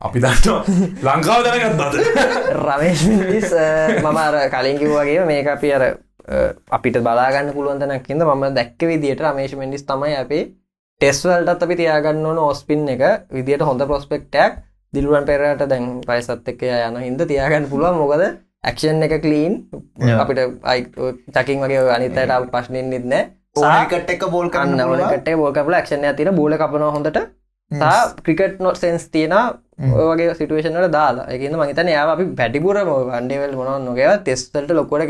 අපි 0.00 0.18
දන්න 0.20 0.60
ලංකාව 1.02 1.40
දැනගත් 1.44 1.98
රමේශ් 2.60 3.04
මිනිස් 3.08 3.50
මම 4.02 4.16
අර 4.18 4.38
කලින් 4.50 4.78
කිව්වාගේ 4.78 5.26
මේක 5.26 5.46
අපි 5.46 5.72
අර 5.72 5.84
අපිට 6.70 6.96
බලාගන්න 7.00 7.52
පුළුවන්තනක් 7.52 8.08
හිද 8.08 8.24
මම 8.24 8.48
දැක්ක 8.54 8.80
විදිට 8.86 9.20
රමේශ 9.20 9.56
මෙන්ඩිස් 9.56 9.84
තමයි 9.84 10.16
අපි 10.16 10.40
ටෙස්වල්ටත් 11.00 11.62
අපි 11.64 11.76
තියාගන්න 11.76 12.26
ඕන 12.26 12.38
ඔස්පින් 12.38 12.88
එක. 12.88 13.02
විදිට 13.32 13.62
හොඳ 13.62 13.80
ප්‍රොස්පෙක්ටක් 13.82 14.60
දිල්ුවන් 14.92 15.26
පෙරට 15.26 15.66
දැන් 15.68 15.84
පයිසත් 16.06 16.48
එක්ක 16.52 16.62
යන 16.62 16.96
හිද 16.98 17.26
තියාගන්න 17.30 17.68
පුළුවන්. 17.72 17.98
මොකද 17.98 18.22
ඇක්ෂන් 18.62 19.02
එක 19.02 19.14
කලීන්. 19.24 19.54
අපිට 20.18 20.40
අයි 20.62 20.86
චකින් 21.34 21.60
වගේ 21.64 21.84
අනිතයට 21.96 22.50
පශ්නින් 22.52 22.90
නිත්නෑ 22.90 23.22
ඕකට 23.56 24.10
එක 24.14 24.24
බෝල් 24.30 24.48
කන්න 24.50 24.80
ඕනකට 24.80 25.30
බෝකපල 25.36 25.76
ක්ෂණය 25.82 26.14
තින 26.16 26.34
බෝල 26.34 26.54
කපන 26.54 26.84
හොඳට 26.96 27.18
ක්‍රිකට් 28.20 28.58
නොට 28.60 28.76
සෙන්ස් 28.76 29.08
තියෙන 29.08 29.34
ඔය 29.80 30.06
වගේ 30.10 30.34
සිටුවේෂනට 30.34 30.92
දාලා. 30.92 31.26
එකන්න 31.28 31.56
මහිතන 31.56 31.88
යා 31.88 32.06
අපි 32.12 32.24
පැටිපුරම 32.36 32.90
වන්ඩේවල් 33.08 33.54
මොන 33.56 33.84
නොකව 33.84 34.00
තෙස්තට 34.24 34.70
ලොකොට 34.70 35.06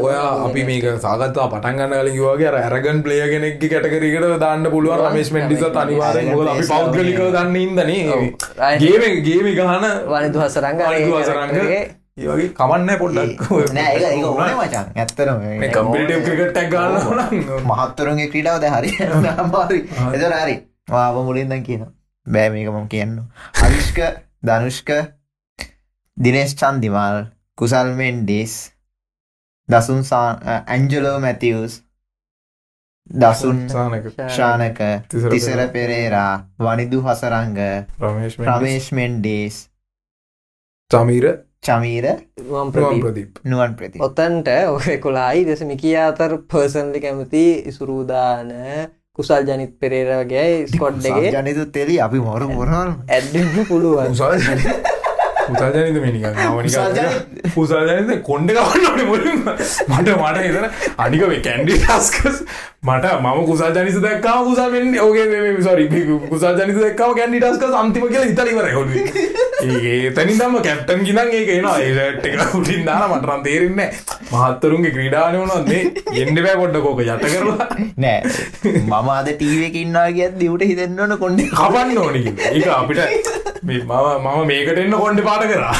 ඔයා 0.00 0.30
අපි 0.46 0.64
මේක 0.64 0.86
සාගත්තා 0.98 1.46
පටන්ගන්න 1.48 1.94
කලින් 2.00 2.18
වගේ 2.22 2.50
ඇරගන් 2.62 3.02
ප්ලේ 3.02 3.28
කෙනෙක් 3.28 3.60
කටකරකට 3.60 4.40
දාන්න 4.40 4.66
පුළුවන් 4.70 5.04
රමේශ 5.04 5.32
මෙන්ඩිස 5.32 5.62
අනිවාරෙන් 5.76 6.32
ොල 6.34 6.48
අපි 6.48 6.66
පෞද්ගලික 6.66 7.22
දන්න 7.28 7.56
ඉදන 7.58 7.78
ගේම 8.80 9.22
ගේම 9.22 9.48
ගහන 9.52 9.86
වනිදු 10.08 10.42
හසරංග 10.42 10.84
වනිදු 10.84 11.88
ඒවගේ 12.18 12.48
කමන්න 12.52 12.90
පොඩ්ඩක්. 12.98 13.42
මචන් 14.56 14.86
ඇත්තරම 14.96 15.44
කම්පිටම් 15.70 16.24
ක්‍රිකට්ටක් 16.24 16.72
ගන්න 16.72 17.62
මහත්තුරුන්ගේ 17.70 18.32
ක්‍රීඩාවද 18.32 18.66
හරි. 18.68 18.90
අමාරි 19.44 19.78
එතර 20.14 20.34
හරි. 20.38 20.56
වාව 20.88 21.22
මුලින්දන් 21.24 21.62
කියන 21.62 21.86
බෑ 22.28 22.48
මේක 22.50 22.68
මම 22.68 22.88
කියන්න. 22.88 23.14
අවිෂ්ක 23.58 23.98
ධනුෂ්ක 24.42 24.90
දිනේශ් 26.16 26.54
චන්දිමල් 26.54 27.18
කුසල් 27.58 27.92
මෙන්ඩිස් 27.94 28.54
දසුන් 29.68 30.02
ඇන්ජලෝ 30.12 31.16
මැතිවස් 31.20 31.82
දසුන් 33.16 33.58
ශානක. 34.30 34.78
තිසර 35.08 35.60
පෙරේරා 35.70 36.32
වනිදු 36.60 37.02
හසරංග 37.02 37.58
රමේශ් 37.98 38.36
ප්‍රමේශ් 38.38 38.88
මෙන්ඩේස් 38.92 39.56
චමීර. 40.90 41.26
චමීර 41.60 42.06
ප්‍රදීප්. 42.72 43.40
නුවන් 43.44 43.74
ප්‍රති 43.74 44.00
ඔතන්ට 44.00 44.48
ඔය 44.68 44.98
කොලායි 44.98 45.44
දෙස 45.44 45.64
මිකිය 45.64 45.96
අතර 46.00 46.38
පර්සන්ලි 46.46 47.00
කැමති 47.00 47.44
ඉසුරූදාන 47.64 48.52
කුසල් 49.18 49.42
ජනිත් 49.44 49.72
පෙරේරගේ 49.80 50.50
ස්කොඩ්ඩගේ 50.68 51.32
ජනිතු 51.32 51.64
තෙලි 51.70 51.98
අපි 52.00 52.20
මොර 52.20 52.46
මොරල් 52.50 52.76
ඇඩ්ඩන්න 53.08 53.66
පුළුවන් 53.66 54.96
උසල් 55.48 55.68
උසල් 55.68 55.76
ජනිත 55.76 56.00
මේනික 56.02 56.24
කුසල් 56.56 56.96
ජනිත. 56.96 57.52
පුසල් 57.54 57.90
ජනිත 57.90 58.22
කොන්්ඩ 58.22 58.52
කවන්නට 58.52 59.04
මුලින් 59.10 59.38
මට 59.42 60.08
මට 60.16 60.38
හිතන 60.46 60.66
අනික 60.98 61.26
මේ 61.28 61.40
කැන්ඩි 61.40 61.78
ටස්කස් 61.80 62.42
මට 62.84 63.14
මම 63.22 63.44
කුසල් 63.46 63.78
ජනිස 63.78 64.00
දක්කාව 64.00 64.44
කුසල් 64.48 64.72
වෙන්න 64.72 64.98
ඕගේ 64.98 65.54
සොරි 65.62 65.88
කුසල් 66.28 66.60
ජනිත 66.60 66.78
දක්කාව 66.78 67.14
කැන්ඩි 67.20 67.40
ටස්ක 67.40 67.78
අන්තිම 67.82 68.08
කියල 68.08 68.32
ඉතලිවර 68.32 68.70
හොඩ 68.74 68.92
ඒ 69.60 70.10
තැනි 70.12 70.34
දම 70.38 70.56
කැප්ටන් 70.62 71.04
ගිනන් 71.04 71.18
ඒක 71.32 71.48
එනවා. 71.50 71.76
ඒට 71.80 72.26
එක 72.28 72.54
උටින් 72.54 72.84
දාන 72.88 73.04
මටරන් 73.10 73.42
තේරෙන්න 73.46 73.80
මහත්තරුන්ගේ 74.32 74.92
ක්‍රීඩාන 74.96 75.38
වනන්නේ 75.40 75.82
එන්න 76.22 76.42
බෑ 76.44 76.56
කොඩ්ඩ 76.60 76.80
කෝක 76.84 77.02
යට 77.04 77.26
කරලා. 77.26 77.68
නෑ. 77.96 78.20
මම 78.82 79.10
අද 79.16 79.30
ටීවකින්නා 79.32 80.06
කියත් 80.12 80.38
දිවට 80.42 80.66
හිතෙන්න්නවන 80.70 81.16
කොන්ඩ 81.24 81.44
කපන්න 81.52 81.98
ඕනි 81.98 82.22
ඒක 82.50 82.68
අපිට 82.76 83.02
මේ 83.62 83.80
මම 83.80 84.26
මම 84.26 84.46
මේකට 84.46 84.78
එන්න 84.84 84.96
කොන්්ඩ 85.02 85.24
පාට 85.38 85.50
කරා. 85.54 85.74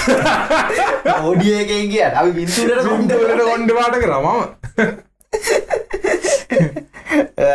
ඕඩියකෙන් 1.27 1.85
කිය 1.93 2.05
අපි 2.09 2.31
බින්තුරට 2.39 2.83
කොන්ඩ 2.89 3.13
කොන්ට 3.21 3.45
කොන්්ඩ 3.51 3.71
පාට 3.79 3.97
කරා 4.07 4.21
මම. 4.25 4.41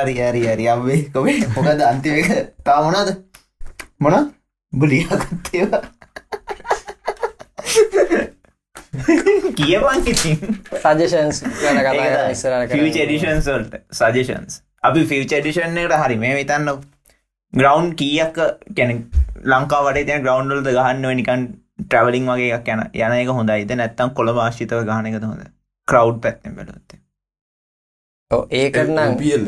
හරි 0.03 0.15
හරි 0.21 0.41
හරි. 0.51 0.65
අම්වේ 0.75 1.01
කොමේ 1.17 1.39
මොකද 1.57 1.81
අන්තිම 1.89 2.13
එක 2.21 2.29
තා 2.69 2.79
මොනද 2.85 3.09
මොන? 3.99 4.15
බුලියගත්තේවා 4.73 5.81
කියවන් 9.57 10.07
ඉතින් 10.11 10.39
සජෂන්ස් 10.83 11.37
ගැන 11.61 11.79
කතා 11.87 12.23
ඉස්සර 12.35 12.55
ෆච 12.69 12.95
ඩිෂන්ස් 13.09 13.49
වල්ට 13.51 13.73
සජෂන්ස් 13.99 14.53
අපි 14.89 15.03
ෆිච 15.11 15.27
ඩිෂන් 15.33 15.77
එකට 15.83 15.95
හරි 16.03 16.17
මේ 16.23 16.33
විතන්න 16.39 16.71
ග්‍රවන්් 17.53 17.87
කීයක් 17.99 18.37
කැන 18.79 19.03
ලංකා 19.53 19.81
වඩේ 19.87 20.07
තියන 20.09 20.25
ග්‍රවන්්ඩල්ද 20.25 20.71
ගහන්න 20.79 21.05
නිකන් 21.21 21.45
ට්‍රවලින් 21.79 22.27
වගේ 22.27 22.51
එකක් 22.55 22.67
යන 22.69 22.83
යන 22.95 23.13
එක 23.13 23.31
හොඳයිද 23.31 23.71
නැත්තම් 23.75 24.13
කොළ 24.13 24.33
වාශිතව 24.33 24.83
ගහන 24.85 25.09
එකද 25.09 25.23
හොඳ. 25.23 25.47
කරව් 25.87 26.19
පැත්න 26.21 26.55
බලොත්තේ 26.55 26.99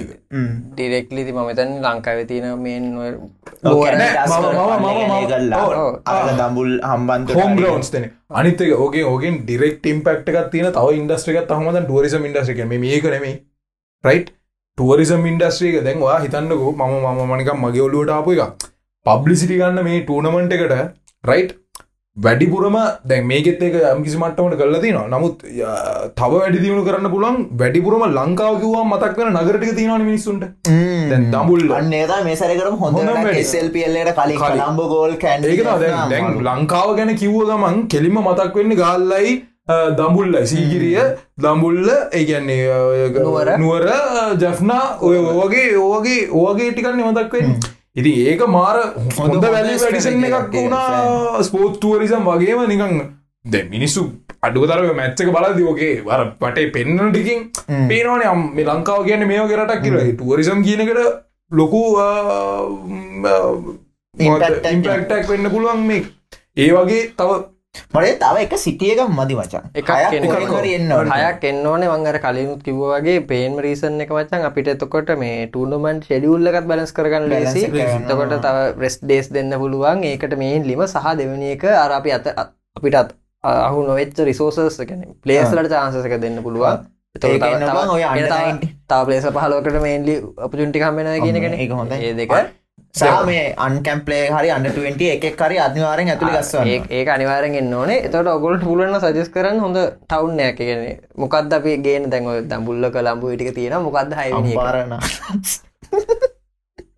එක. 0.04 0.12
ඩිරෙක්ලිති 0.72 1.32
මතන් 1.36 1.72
ලංකාව 1.84 2.20
තියන 2.28 2.48
මේන් 2.60 2.86
අර 6.08 6.32
දම්බුල් 6.34 6.72
හම්බන්ත 6.84 7.34
හෝම් 7.34 7.58
ග්‍රවන්ස් 7.60 7.92
තන. 7.92 8.08
අනිතක 8.32 8.64
ඕගේ 8.78 9.06
ඕගෙන් 9.06 9.42
ඩිරෙක්ට 9.42 9.92
ඉම්පක්ට 9.94 10.32
එකක් 10.32 10.50
තියෙන 10.52 10.72
තව 10.72 10.96
ඉන්ඩස්ට්‍රිකත් 11.00 11.54
හමද 11.58 11.84
ටුවරිසම් 11.84 12.26
ඉන්ඩස්ට්‍රික 12.26 12.64
මේක 12.68 13.10
නෙමේ 13.10 13.36
රයිට් 14.04 14.32
ටුවරිසම් 14.78 15.22
ඉන්ඩස්ට්‍රික 15.26 15.84
දැන්වා 15.84 16.18
හිතන්නකෝ 16.20 16.72
මම 16.74 16.96
මම 17.04 17.22
මනිකම් 17.28 17.62
මගේ 17.62 17.84
ඔලුවට 17.84 18.16
ආපු 18.16 18.36
එක 18.38 18.66
පබ්ලිසිටි 19.06 19.62
ගන්න 19.62 19.86
මේ 19.86 20.02
ටූනමන්ට 20.02 20.58
එකට 20.58 20.76
රයිට් 21.24 21.52
වැඩිපුරම 22.18 22.76
දැන් 23.04 23.26
මේකෙත් 23.28 23.62
එක 23.62 23.74
යම්කිසි 23.88 24.18
මට්ටමට 24.18 24.58
කල්ලා 24.60 24.82
තිනවා 24.84 25.08
නමුත් 25.14 25.42
තව 26.16 26.30
වැඩි 26.34 26.62
දියුණු 26.64 26.84
කරන්න 26.86 27.10
පුළන් 27.12 27.40
වැඩිපුරම 27.62 28.04
ලංකාව 28.10 28.60
කිවවා 28.62 28.84
මතක් 28.86 29.18
වෙන 29.20 29.34
නගරටික 29.36 29.74
තියෙනවන 29.76 30.06
මිනිස්සුන්ට. 30.10 30.46
දැන් 31.10 31.26
දඹුල්ල. 31.34 31.66
අන්නේතා 31.80 32.22
මේ 32.24 32.36
සැරකරම 32.36 32.78
හොඳ 32.84 32.96
හොඳම 32.98 33.12
වැඩි. 33.18 33.36
කෙසල්පියල්ලට 33.40 34.14
කලින්. 34.16 34.38
කලම්බ 34.40 34.80
ගෝල් 34.94 35.18
තමයි. 35.18 35.92
දැන් 36.14 36.40
ලංකාව 36.50 36.96
ගැන 36.98 37.12
කිව්ව 37.18 37.44
ගමන් 37.52 37.84
කෙලිම 37.90 38.22
මතක් 38.24 38.56
වෙන්න 38.56 38.76
ගාල්ලයි 38.76 39.36
අ, 39.68 39.76
දඹුල්ලයි. 40.00 40.46
සීගිරිය 40.48 41.00
දඹුල්ල 41.42 41.88
ඒගැන්නේ 42.14 42.60
නුවර. 43.60 43.88
ජෆ්නා 44.42 44.84
ඔය 45.02 45.18
ඔවගේ 45.22 45.70
ඕගේ 45.84 46.20
ඕගේ 46.34 46.72
ටිකන්න 46.72 47.04
මතක් 47.06 47.34
වෙන්න 47.34 47.56
ඉති 47.96 48.12
ඒක 48.26 48.42
මාර 48.50 48.78
හොඳ 49.18 49.46
වැලි 49.46 49.76
වැඩිසන් 49.78 50.26
එකක් 50.30 50.56
වුණා 50.56 51.44
ස්පෝට් 51.44 51.78
ටුවරිසම් 51.78 52.26
වගේම 52.30 52.64
නිකං 52.68 52.98
දැ 53.46 53.64
මිනිස්සු 53.70 54.04
අඩුවතරව 54.42 54.92
මැච්චක 54.94 55.30
බලදෝගේ 55.30 55.94
වර 56.04 56.24
පටේ 56.42 56.72
පෙන්න්න 56.72 57.00
ටිකින් 57.08 57.46
පේනවනේ 57.90 58.28
අම් 58.28 58.44
මේ 58.56 58.68
ලංකාව 58.68 59.08
කියන්න 59.08 59.28
මේෝ 59.28 59.48
කරටක් 59.48 59.86
කියර 59.86 59.98
ටුවරිසම් 60.12 60.62
කියනකට 60.62 61.02
ලොකු 61.52 61.82
ඉම්පක්ටක් 64.16 65.30
වෙන්න 65.30 65.50
පුළුවන් 65.50 65.84
මේ. 65.86 66.04
ඒ 66.58 66.72
වගේ 66.72 67.04
තව 67.18 67.32
මට 67.94 68.20
තව 68.20 68.42
එක 68.42 68.54
සිටියක 68.58 69.00
මදි 69.10 69.36
මචන් 69.36 69.64
එකක් 69.74 69.90
එන්න. 70.76 70.90
හයක් 71.20 71.44
එන්න 71.46 71.66
ඕනේ. 71.66 71.90
වංගර 71.90 72.18
කලිනුත් 72.20 72.64
කිව්වාගේ 72.64 73.20
පේන් 73.28 73.58
රීසන් 73.60 74.02
එක 74.02 74.10
වචන් 74.12 74.46
අපිට 74.46 74.68
එතකොට 74.68 75.12
මේ 75.18 75.48
ටූනමන්් 75.48 76.02
ෂෙඩියුල්ලකත් 76.02 76.66
බලස් 76.66 76.92
කරගන්න 76.94 77.30
ලෙසි. 77.36 77.66
එතකොට 78.04 78.36
තව 78.42 78.58
රෙස් 78.80 78.98
ඩේස් 79.02 79.30
දෙන්න 79.32 79.52
පුළුවන්. 79.58 80.04
ඒකට 80.06 80.38
මේන් 80.38 80.64
ලිම 80.66 80.82
සහ 80.88 81.14
දෙවනි 81.16 81.52
එක 81.52 81.64
අර 81.76 81.92
අපි 81.92 82.12
අත 82.12 82.28
අපිටත් 82.76 83.16
අහු 83.44 83.84
නොවෙච්ච 83.84 84.20
රිසෝසස් 84.24 84.78
කැන 84.84 85.02
පලේස්ලට 85.24 85.70
චාන්සක 85.70 86.20
දෙන්න 86.20 86.42
පුළුවන්. 86.44 86.86
තව- 87.16 87.40
එන්න 87.48 87.62
තව- 87.62 87.76
බං 87.78 87.90
ඔය 87.90 88.02
එන 88.04 88.10
under 88.12 88.28
තව- 88.28 88.44
19. 88.44 88.70
තව 88.88 89.06
පලේස 89.06 89.26
පහලෝකට 89.32 89.82
මේන්ලි 89.82 90.16
අපපුචුන්ටි 90.40 90.80
කම්මෙන 90.80 91.10
කියන 91.22 91.42
කෙන 91.42 91.54
ඒක 91.56 91.72
හොඳයි. 91.74 92.00
ඒ 92.02 92.14
දෙක 92.16 92.30
සහ 92.96 93.26
මේ 93.28 93.46
අන්කැම්පලේ 93.66 94.22
හරි 94.32 94.50
අන්ඩ 94.56 94.68
එකක් 95.08 95.42
හරි 95.42 95.58
අනිවාරෙන් 95.66 96.12
ඇතුළි 96.12 96.38
ගස්වන්න. 96.38 96.86
ඒ 96.90 97.04
අනිවාරෙන් 97.16 97.58
එන්න 97.62 97.74
ඕනේ. 97.80 97.98
එතට 98.08 98.30
ඔගොලට 98.34 98.64
පුලන්න 98.70 98.96
සජස් 99.02 99.30
කරන්න 99.34 99.60
හොඳ 99.64 99.80
ටවුන් 100.12 100.40
කියන 100.60 100.86
මොකක්ද 101.24 101.58
අපි 101.58 101.74
ගේන 101.88 102.10
දැන්ව 102.14 102.30
දම්බුල්ල 102.52 102.90
කළම්බු 102.96 103.34
ඉටික 103.36 103.52
තියෙන 103.58 103.84
මොකක්ද 103.88 104.16
හයි 104.20 104.56
පාරණ 104.60 104.96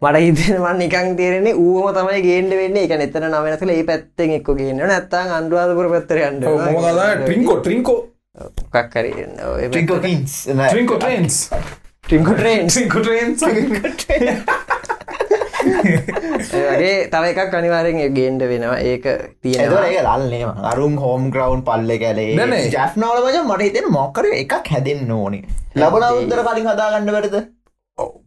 මට 0.02 0.18
හිතෙනවන් 0.26 0.78
නිකන් 0.80 1.10
තේරෙන්නේ 1.20 1.56
ඌම 1.56 1.88
තමයි 1.96 2.20
ගේන්ඩ 2.28 2.54
වෙන්නේ. 2.62 2.84
එක 2.86 2.94
එතන 3.08 3.26
නමනසල 3.32 3.74
ඒ 3.76 3.88
පැත්තෙන් 3.90 4.36
එක්ක 4.38 4.54
ගේන්න 4.60 4.84
නැත්තන් 4.84 5.34
අන්ඩුවාදපුර 5.40 5.90
පැත්තරයන්ට 5.96 6.46
මොකද 6.46 7.02
ට්‍රිංකෝ 7.24 7.58
ට්‍රිංකෝ 7.64 8.00
කක්කර 8.70 9.10
ටිකෝ 9.72 9.98
ට්‍රිංකෝ 10.00 10.98
ට්‍රේන්ස් 11.02 11.40
ටිංකො 12.06 12.38
ට්‍රේන් 12.38 12.70
ට්‍රිංකෝ 12.70 13.02
ට්‍රේන්ස් 13.02 13.42
වගේ 15.68 16.94
තව 17.10 17.24
එකක් 17.34 17.54
අනිවාරෙන් 17.54 18.00
ගේන්ඩ 18.14 18.48
වෙනවා. 18.52 18.80
ඒක 18.84 19.06
තියෙනවා. 19.42 19.86
ඒ 19.90 20.02
ලල්නේම 20.04 20.64
අරුම් 20.72 20.98
හෝම් 20.98 21.30
ග්‍රවන්් 21.32 21.62
පල්ල 21.64 21.92
කැලේ 22.00 22.32
නෑ. 22.38 22.64
ජැෆ්නවල 22.72 23.22
වජ 23.28 23.44
මට 23.44 23.62
හිතෙන 23.62 23.92
මොක්කර 23.92 24.26
එකක් 24.34 24.58
හැදෙන් 24.70 25.12
ඕනේ. 25.12 25.44
ලබන 25.76 26.10
උත්තර 26.16 26.44
කලින් 26.48 26.68
හදාගන්න 26.68 27.14
වැරද 27.14 27.38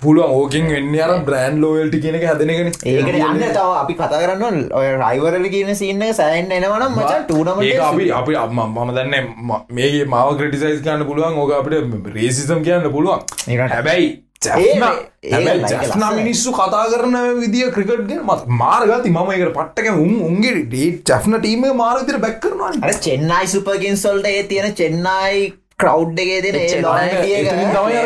පුළුවන් 0.03 0.33
ඕකින් 0.35 0.65
වෙන්න 0.69 0.95
අර 1.01 1.11
බ්‍රෑන්් 1.25 1.59
ලෝයල්ටි 1.62 1.99
කියනක 2.03 2.25
හැදනගෙන 2.25 2.71
ඒකට 2.85 3.11
යන්න 3.11 3.43
තව 3.49 3.67
අපි 3.75 3.95
කතා 3.95 4.21
කරන්න 4.23 4.57
ඔය 4.73 4.89
රයිවරල 4.97 5.47
කියන 5.53 5.71
සින්න 5.77 6.03
සෑන් 6.12 6.51
එනවනම් 6.51 6.97
මචන් 6.97 7.12
ඒ 7.12 7.21
ටූනමට 7.23 7.85
අපි 7.85 8.09
අපි 8.12 8.37
අම්ම 8.37 8.59
මම 8.65 8.91
දන්න 8.97 9.29
ම- 9.45 9.61
මේගේ 9.71 10.07
මාව 10.07 10.33
ක්‍රටිසයිස් 10.41 10.83
කියන්න 10.83 11.07
පුළුවන්. 11.07 11.39
ඕක 11.39 11.53
අපිට 11.53 12.11
රේසිසම් 12.15 12.65
කියන්න 12.65 12.91
පුළුවන්. 12.91 13.23
හැබැයි 13.69 14.09
ලස්සනයි. 14.41 16.11
මිනිස්සු 16.19 16.53
කතා 16.53 16.85
කරන 16.93 17.17
විදිිය 17.41 17.71
ක්‍රිකට් 17.75 18.12
මත් 18.19 18.43
මාර්ගති 18.61 19.11
මම 19.11 19.33
එකට 19.35 19.55
පට්ටක 19.57 19.89
උන් 20.05 20.15
උන්ගේ 20.29 20.53
ඩේට් 20.67 21.11
ජැ්න 21.11 21.35
ටීම 21.39 21.65
මාරවිතර 21.81 22.19
බැක් 22.27 22.39
කරනවා 22.45 22.93
චෙන්නයි 23.07 23.47
සුපගින් 23.55 23.97
සොල්ට 23.97 24.27
ඒ 24.27 24.43
තියෙන 24.53 24.75
චෙන්නයි 24.75 25.41
එකේ 25.81 26.39
දෙන 26.45 26.57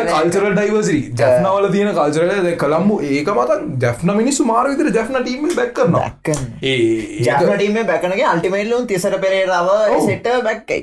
කල්චර 0.09 0.45
ඩයිවසරි 0.51 0.99
ජැ්නවල 1.21 1.67
තියෙන 1.71 1.91
කල්චරල 1.99 2.49
කළම්බු 2.63 2.99
ඒක 3.11 3.31
මත 3.33 3.57
ජැ්න 3.83 4.13
මිනිස්සු 4.17 4.47
මාරවිතර 4.51 4.91
ජැ්න 4.97 5.17
ටීම 5.19 5.47
බැක් 5.59 5.79
දැක්කන්න. 5.93 6.43
ඒ 6.63 7.23
ජානටීම 7.27 7.79
බැකනගේ 7.91 8.27
අල්ටිමේල්ලුන් 8.33 8.87
තිසර 8.87 9.15
පෙරේරාව 9.23 9.71
සෙට 10.07 10.27
බැක්කයි 10.49 10.81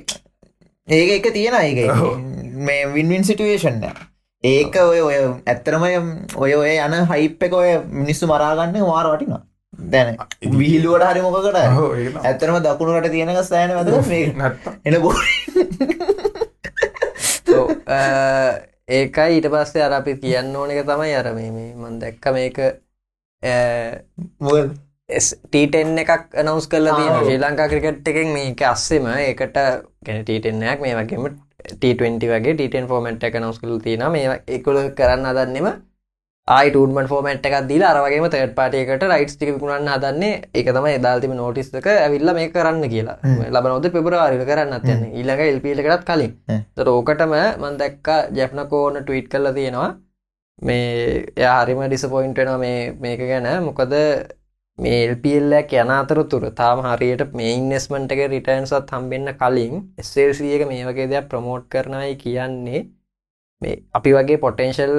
ඒක 0.89 1.13
එක 1.19 1.29
තියෙන 1.37 1.55
ඒක 1.61 1.79
මේ 2.69 2.89
වින්වින් 2.97 3.25
සිටුවේෂන්න 3.25 3.87
ඒක 4.51 4.75
ඔය 4.83 5.01
ඔය 5.07 5.17
ඇත්තරම 5.47 5.83
ඔය 5.87 6.53
ඔය 6.61 6.75
යන 6.75 6.95
හයිප් 7.13 7.43
එක 7.47 7.53
ඔය 7.63 7.71
මිනිස්සු 8.03 8.27
මරාගන්න 8.31 8.87
වාර 8.91 9.07
වටිනවා. 9.13 9.43
දැන 9.93 10.09
විහිලුවට 10.59 11.05
හරි 11.11 11.21
මොකකට 11.25 11.47
ඔව්, 11.47 11.95
ඒක 11.97 12.11
තමයි. 12.13 12.23
ඇත්තරම 12.29 12.57
දකුණුට 12.67 13.11
තියෙනක 13.15 13.41
සෑන 13.49 13.71
වැද 13.79 13.89
එන 14.85 14.95
බෝ 15.05 15.15
ඒකයි 18.99 19.37
ඊට 19.39 19.49
පස්සේ 19.53 19.85
අර 19.87 19.93
අපි 19.99 20.13
කියන්න 20.23 20.57
ඕන 20.57 20.71
එක 20.75 20.87
තමයි 20.89 21.15
අර 21.21 21.29
මේ 21.37 21.51
මේ 21.57 21.71
මන් 21.79 21.95
දැක්ක 22.03 22.25
මේක 22.37 22.59
ටීටෙන් 25.53 25.99
එකක් 26.03 26.37
නවස් 26.45 26.67
ආ. 26.91 27.23
ශ්‍රී 27.23 27.39
ලංකා 27.45 27.69
ක්‍රිකට් 27.73 28.09
එකෙන් 28.13 28.29
මේක 28.37 28.61
අස්සෙම. 28.73 29.07
ඒකට 29.07 29.57
ගැන 30.07 30.23
ටීටෙන්නයක් 30.25 30.79
මේ 30.85 30.95
වගේම 30.99 31.25
T20 31.81 32.29
වගේ 32.35 32.55
ටීටන් 32.55 32.91
ෆෝමට් 32.91 33.25
එක 33.29 33.41
නවස් 33.41 33.63
කල් 33.63 33.81
තියෙන 33.87 34.05
මේ 34.13 34.37
එකුල 34.59 34.79
කරන්න 34.99 35.33
අදන්නෙම 35.33 35.73
ආයි 36.49 36.71
ටූන්මන් 36.71 37.09
ෆෝමට් 37.11 37.45
එකක් 37.49 37.57
දීලා 37.71 37.91
අරවගේම 37.95 38.25
තර්ඩ් 38.31 38.55
පාටයකට 38.59 39.05
රයිට් 39.11 39.35
ටික 39.35 39.51
විකුණන්න 39.55 39.91
හදන්නේ. 39.95 40.33
ඒක 40.55 40.69
තමයි 40.77 40.95
එදාල්තිම 40.99 41.35
නෝටිස්ක 41.41 41.87
ඇවිල්ල 41.89 42.33
මේ 42.39 42.49
කරන්න 42.55 42.89
කියලා. 42.95 43.17
ලබනවද 43.55 43.93
පෙබරවාරිල 43.97 44.45
කරන්න 44.51 44.77
අත්යන්න 44.79 45.05
ඊළඟ 45.11 45.43
එල්පිලකටත් 45.47 46.07
කලින්. 46.09 46.33
තර 46.77 46.89
ඕකටම 46.95 47.35
මන් 47.63 47.79
දැක්ක 47.83 48.09
ජැප්නකෝන 48.39 48.99
ට්වීට් 49.03 49.29
කල්ල 49.33 49.53
තියෙනවා. 49.59 49.91
මේ 50.63 51.25
එයා 51.37 51.59
හරිම 51.65 51.83
ඩිසපොයින්ට් 51.87 52.39
වෙනවා 52.43 52.59
මේ 52.59 52.93
මේක 53.05 53.23
ගැන. 53.31 53.49
මොකද 53.69 53.95
මේ 54.83 55.01
එල්පල්ලක් 55.07 55.73
යන 55.81 55.91
අතරතුර 55.95 56.45
තාම 56.61 56.83
හරියට 56.87 57.35
මේ 57.39 57.55
ඉන්නෙස්මන්ට් 57.57 58.15
එක 58.15 58.23
රිටර්න්සත් 58.33 58.93
හම්බෙන්න 58.95 59.33
කලින් 59.41 59.75
එස්සල්සිය 60.03 60.55
එක 60.57 60.65
මේ 60.71 60.87
වගේ 60.89 61.09
දෙයක් 61.13 61.29
ප්‍රමෝට් 61.33 61.67
කරනයි 61.75 62.15
කියන්නේ 62.23 62.81
මේ 63.63 63.83
අපි 63.99 64.15
වගේ 64.17 64.43
පොටෙන්ශල් 64.45 64.95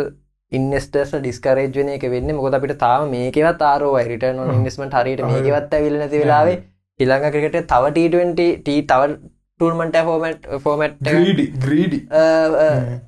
ඉන්ස්ටර්ස් 0.52 1.12
ඩිස්කරේජ් 1.16 1.70
වෙන 1.78 1.90
එක 1.96 2.06
වෙන්න. 2.14 2.36
මොකද 2.38 2.58
අපිට 2.58 2.76
තාම 2.84 3.10
මේකවත් 3.14 3.64
ආරෝයි 3.72 4.06
රිටර්න 4.12 4.42
ඉන්වස්මට 4.58 4.98
හරියට 5.00 5.26
මේකවත් 5.28 5.76
ඇවිල 5.78 5.98
නැති 6.02 6.24
වෙලාවේ 6.24 6.58
ඉළඟ 7.00 7.26
ක්‍රිකට 7.34 7.60
තව 7.72 7.94
ට20 7.98 8.50
ටී 8.60 8.82
තව 8.92 9.02
ටූල්මට 9.64 9.98
ෆෝමට් 10.06 10.48
ෆෝමට් 10.60 10.98
ග්‍රීඩි 11.60 12.00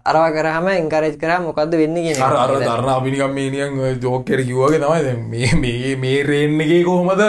අරවා 0.05 0.29
කරහම 0.31 0.67
එංකරේජ් 0.73 1.17
කර 1.17 1.33
මොකක්ද 1.41 1.75
වෙන්න 1.81 1.97
කිය 1.97 2.21
අර 2.21 2.37
අර 2.37 2.53
දරන්න 2.55 2.93
අපිනිකම් 2.93 3.33
මේනියන් 3.33 3.81
ජෝකර 4.01 4.43
කිව්වගේ 4.43 4.79
තමයි 4.79 5.17
මේ 5.25 5.51
මේ 5.57 5.95
මේ 5.97 6.21
රේන්නගේ 6.25 6.83
කොහොමද 6.83 7.23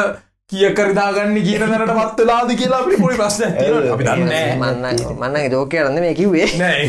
කියකරදාගන්න 0.52 1.40
කියන 1.42 1.64
දැනට 1.64 1.92
පත්වෙලාද 1.92 2.52
කියලා 2.54 2.80
අපි 2.84 3.00
පොඩි 3.00 3.18
ප්‍රශ්න 3.18 3.56
අපි 3.90 4.04
දන්න 4.04 4.30
මන්න 4.60 5.02
මන්න 5.16 5.50
ජෝක 5.50 5.72
කරන්න 5.72 5.98
මේ 6.00 6.14
කිව්වේ. 6.14 6.46
නෑ. 6.58 6.86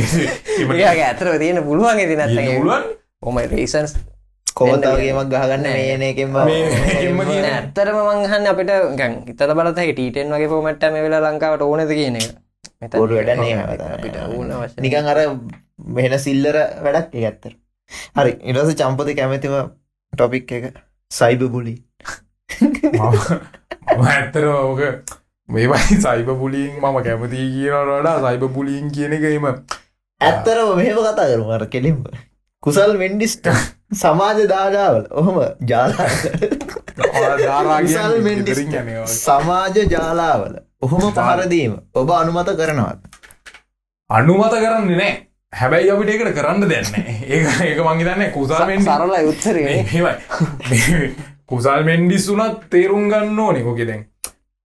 ඒගේ 0.59 1.07
ඇතර 1.07 1.33
තියෙන 1.37 1.63
පුළුවන් 1.63 1.97
ඇති 1.97 2.19
නැත්ත 2.21 2.37
පුළුවන්. 2.51 2.93
ඔම 3.23 3.41
රේසන්ස් 3.47 3.97
කෝතාවගේමක් 4.57 5.29
ගහගන්න 5.33 5.65
මේන 5.67 6.03
එකෙන් 6.09 6.29
මේකෙන්ම 6.33 7.19
කියන 7.29 7.47
ඇත්තරම 7.51 7.97
මංහන්න 8.01 8.49
අපිට 8.51 8.71
ගන් 8.99 9.13
ඉතත 9.31 9.41
බලත 9.53 9.79
ටීටෙන් 9.79 10.33
වගේ 10.33 10.51
පොමට්ට 10.53 10.91
මේ 10.93 11.05
වෙලා 11.05 11.21
ලංකාවට 11.25 11.63
ඕනද 11.63 11.93
කියන 11.93 12.17
එක. 12.21 12.29
මෙතන 12.81 12.97
පොඩු 12.97 13.15
වැඩ. 13.17 13.31
නිකන් 14.79 15.09
අර 15.13 15.19
මෙහෙන 15.95 16.19
සිල්ලර 16.19 16.57
වැඩක් 16.85 17.15
ඒ 17.15 17.25
ඇත්තර 17.29 17.53
හරි 18.17 18.33
ඉරස 18.51 18.73
චම්පති 18.75 19.17
කැමැතිම 19.19 19.55
ටොපික් 20.13 20.51
එක 20.51 20.65
සයිබ 21.11 21.41
බුලි 21.53 21.75
මම 22.89 24.05
ඇත්තර 24.07 24.45
ඕක 24.51 24.81
මේවයි 25.49 25.97
සයිබ 26.05 26.29
පුලින් 26.41 26.71
මම 26.75 26.97
කැමති 27.03 27.43
කියනට 27.53 27.91
වඩා 27.91 28.17
සයිබ 28.25 28.43
පුලින් 28.55 28.89
කියන 28.91 29.13
එකම 29.17 29.45
ඇත්තරම 30.21 30.69
මෙහෙම 30.79 30.97
කතා 30.99 31.27
කරු 31.31 31.45
අර 31.57 31.63
කෙලින්ම 31.67 31.99
කුසල් 32.63 32.93
වෙන්ඩිස්ට 32.99 33.47
සමාජ 33.93 34.39
දාගාවල 34.47 35.03
ඔහොම 35.11 35.37
ජාලා. 35.71 36.07
සමාජ 39.15 39.77
ජාලාවල. 39.87 40.57
ඔහොම 40.81 41.05
පහරදීම. 41.13 41.77
ඔබ 41.95 42.11
අනුමත 42.13 42.51
කරනවත් 42.55 42.99
අනුමත 44.09 44.53
කරන්න 44.55 44.91
නෑ. 44.93 45.13
හැබැයි 45.53 45.91
අපිට 45.91 46.09
ඒකට 46.09 46.33
කරන්න 46.37 46.69
දෙන්න 46.69 46.87
ඒ 47.29 47.41
ඒක 47.65 47.79
මංගේතන්න 47.81 48.31
කුසාමෙන් 48.33 48.83
සරල 48.83 49.13
උත්තරේ. 49.31 49.77
කුසල් 51.47 51.83
මෙන්ඩිස් 51.89 52.29
වනත් 52.31 52.69
තේරුම් 52.69 53.09
ගන්න 53.11 53.39
ඕනෙ 53.39 53.61
කොකෙ 53.63 53.85
දැන්? 53.87 54.05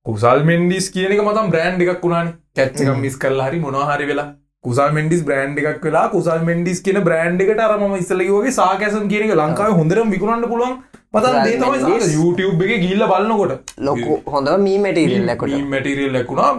කුසල් 0.07 0.41
මෙන්ඩිස් 0.45 0.91
කියනක 0.91 1.21
මතම් 1.23 1.51
බ්‍රෑන්් 1.51 1.83
එකක් 1.83 2.03
වුණාන 2.05 2.33
කැච්චකම් 2.57 3.03
මිස් 3.05 3.19
කරලා 3.19 3.51
හරි 3.51 3.61
මොනහරි 3.61 4.09
වෙලා 4.11 4.31
කුසල් 4.65 4.91
මෙන්ඩිස් 4.97 5.23
බ්‍රෑන්් 5.29 5.55
එකක් 5.61 5.87
වෙලා 5.87 6.09
කුසල් 6.11 6.43
මෙන්ඩිස් 6.49 6.81
කියන 6.87 6.99
බ්‍රෑන්් 7.07 7.41
එකට 7.45 7.63
අරම 7.65 7.97
ඉස්සලගේ 7.97 8.53
සාකැසම් 8.59 9.07
කියනක 9.13 9.33
ලංකාව 9.39 9.73
හොඳරම් 9.81 10.13
විකුණන්න 10.15 10.47
පුළුවන් 10.53 10.77
මතන් 11.15 11.35
දේ 11.47 11.57
තමයි 11.57 11.81
Mendes. 11.87 12.13
YouTube 12.19 12.63
එක 12.67 12.85
ගිල්ල 12.85 13.03
බලන්නකොට 13.13 13.73
ලොකු 13.89 14.21
හොඳ 14.35 14.53
මීමටීරල්ලකොට 14.67 15.57
මැටිරියල් 15.73 16.15
ලැකුණා 16.19 16.53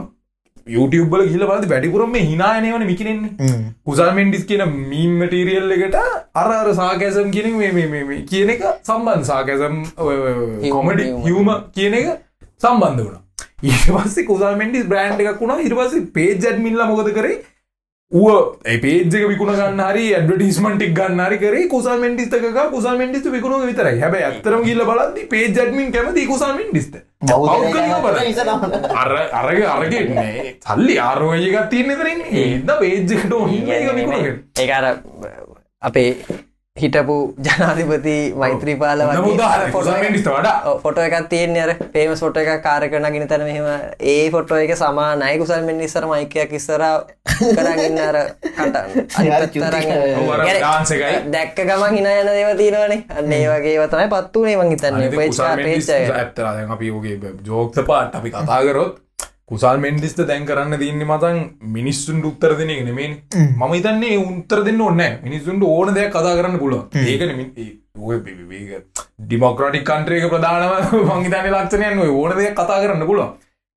YouTubeබල 0.68 1.24
ගිල 1.30 1.46
බලද 1.46 1.70
වැඩිපුරම 1.72 2.12
මේ 2.16 2.26
හිනායනවන 2.28 2.86
මිකිනෙන්නේ 2.92 3.62
කුසල්මෙන්ඩිස් 3.88 4.44
කියන 4.52 4.66
මීම් 4.92 5.16
මටීරියල් 5.22 5.74
එකට 5.78 5.98
අර 6.42 6.52
අර 6.58 6.70
සාකැසම් 6.82 7.32
කියන 7.38 7.50
මේ 7.56 7.72
මේ 7.80 7.88
මේ 7.96 8.04
මේ 8.12 8.22
කියන 8.30 8.54
එක 8.56 8.68
සම්බන්ධ 8.68 9.26
සාකැසම් 9.32 9.82
කොමඩි. 10.76 11.08
හිවම 11.26 11.50
කියන 11.78 11.98
එක 12.02 12.08
සම්බන්ධ 12.62 13.02
වුණ. 13.06 13.18
ඒපස්සේ 13.72 14.30
කුසල්මෙන්ඩිස් 14.30 14.86
බ්‍රන්් 14.94 15.26
එකක් 15.26 15.42
වුණා. 15.42 15.60
ඉරිපස 15.68 16.00
පේජ් 16.20 16.32
ඇඩ්මිල්ල 16.44 16.88
මොකද 16.94 17.12
කරේ 17.20 17.36
ඌ 18.14 18.34
පේජක 18.64 19.24
විකුණ 19.30 19.56
ගන්න 19.60 19.80
හරි 19.86 20.04
ඇඩටිස්මටික් 20.18 20.92
ගන්න 20.98 21.22
හරි 21.26 21.38
කරේ 21.44 21.64
කුසල් 21.72 21.98
මෙන්ඩිස්තක 22.04 22.46
කුසල් 22.74 22.98
මෙන්ඩිස්ත 23.00 23.26
විකුණු 23.36 23.58
විතරයි. 23.66 23.98
හැබ 24.04 24.18
ඇත්තරම 24.20 24.62
ගිල්ල 24.68 24.84
බලද්දි 24.90 25.26
පේජ් 25.32 25.58
ඇඩමින් 25.64 25.90
කැමති 25.96 26.28
කුසල් 26.30 26.54
මෙන්ඩිස්ත 26.60 26.94
අර 29.02 29.12
අරග 29.42 29.60
අරගෙන්නේ 29.76 30.56
සල්ලි 30.68 31.00
ආරෝයකත් 31.08 31.70
තියන්න 31.74 31.94
තරන්නේ 32.00 32.46
ඒද 32.46 32.74
පේජ්ජකට 32.82 33.34
ඕ 33.34 33.46
විකුණගෙන. 33.50 34.38
ඒකාර 34.62 34.86
අපේ 35.82 36.10
හිටපු 36.78 37.16
ජනාධිපති 37.38 38.14
මෛත්‍රීපාල. 38.36 39.02
ෆොටෝ 40.84 41.04
එකක්. 41.04 41.28
තියෙන 41.30 41.58
අර 41.64 41.72
පේමස් 41.94 42.20
ෆොටෝ 42.20 42.42
එක 42.44 42.64
කාරකනගෙන 42.64 43.28
තැන 43.28 43.44
මෙහෙම. 43.44 43.68
ඒ 44.04 44.32
ෆොටෝ 44.32 44.58
එක 44.58 44.74
සමානයි. 44.76 45.38
කුසල් 45.38 45.62
මෙන් 45.62 45.82
ඉස්සර 45.82 46.08
මයිකයක් 46.08 46.52
ඉස්සර 46.52 46.82
කරගන්න 47.52 48.00
අර 48.00 48.18
කට. 48.42 48.76
ඔව්, 50.18 50.32
අර 50.32 50.42
dance 50.60 50.96
එකයි. 50.98 51.22
දැක්ක 51.30 51.62
ගමන් 51.62 51.94
හින 51.94 52.10
යන 52.10 52.32
දේව 52.32 52.52
තියෙනවනේ. 52.58 53.00
අන්න 53.12 53.32
ඒ 53.32 53.46
වගේ 53.48 53.88
තමයි 53.88 54.10
පත්තුනේ 54.10 54.58
මං 54.58 54.74
හිතන්නේ. 54.74 55.14
මෙන්ඩිස් 55.14 55.94
ඇත්තලා 55.94 56.56
දැන් 56.58 56.72
අපි 56.72 56.92
ඕගේ 56.92 57.34
ජෝක්ත 57.46 57.84
පාට 57.86 58.16
අපි 58.16 58.34
කතා 58.34 58.62
කරොත් 58.66 58.98
කුසල් 59.50 59.78
මෙන්ඩිස්ට 59.78 60.24
දැන් 60.26 60.46
කරන්න 60.46 60.80
තින්නේ 60.80 61.08
මතන් 61.08 61.40
මිනිස්සුන්ට 61.70 62.26
උත්තර 62.26 62.58
දෙන 62.60 62.74
නෙමේ 62.90 63.10
මම 63.38 63.64
හිතන්නේ 63.74 64.18
උත්තර 64.24 64.66
දෙන්න 64.68 64.82
ඕන්න 64.82 65.06
මිනිස්සුන්ට 65.24 65.70
ඕන 65.70 65.94
දෙයක් 65.94 66.12
කතා 66.12 66.36
කරන්න 66.38 66.60
පුළුව 66.60 66.84
ඒකන 67.06 67.32
ඩිමොක්‍රටික් 69.22 69.90
කන්ට්‍රේක 69.90 70.30
ප්‍රධානව 70.30 70.94
මංහිතන 71.10 71.50
ලක්ෂණයන් 71.56 72.06
ඕන 72.06 72.38
දෙයක් 72.38 72.56
කතා 72.56 72.84
කරන්න 72.84 73.10
පුළුව 73.10 73.32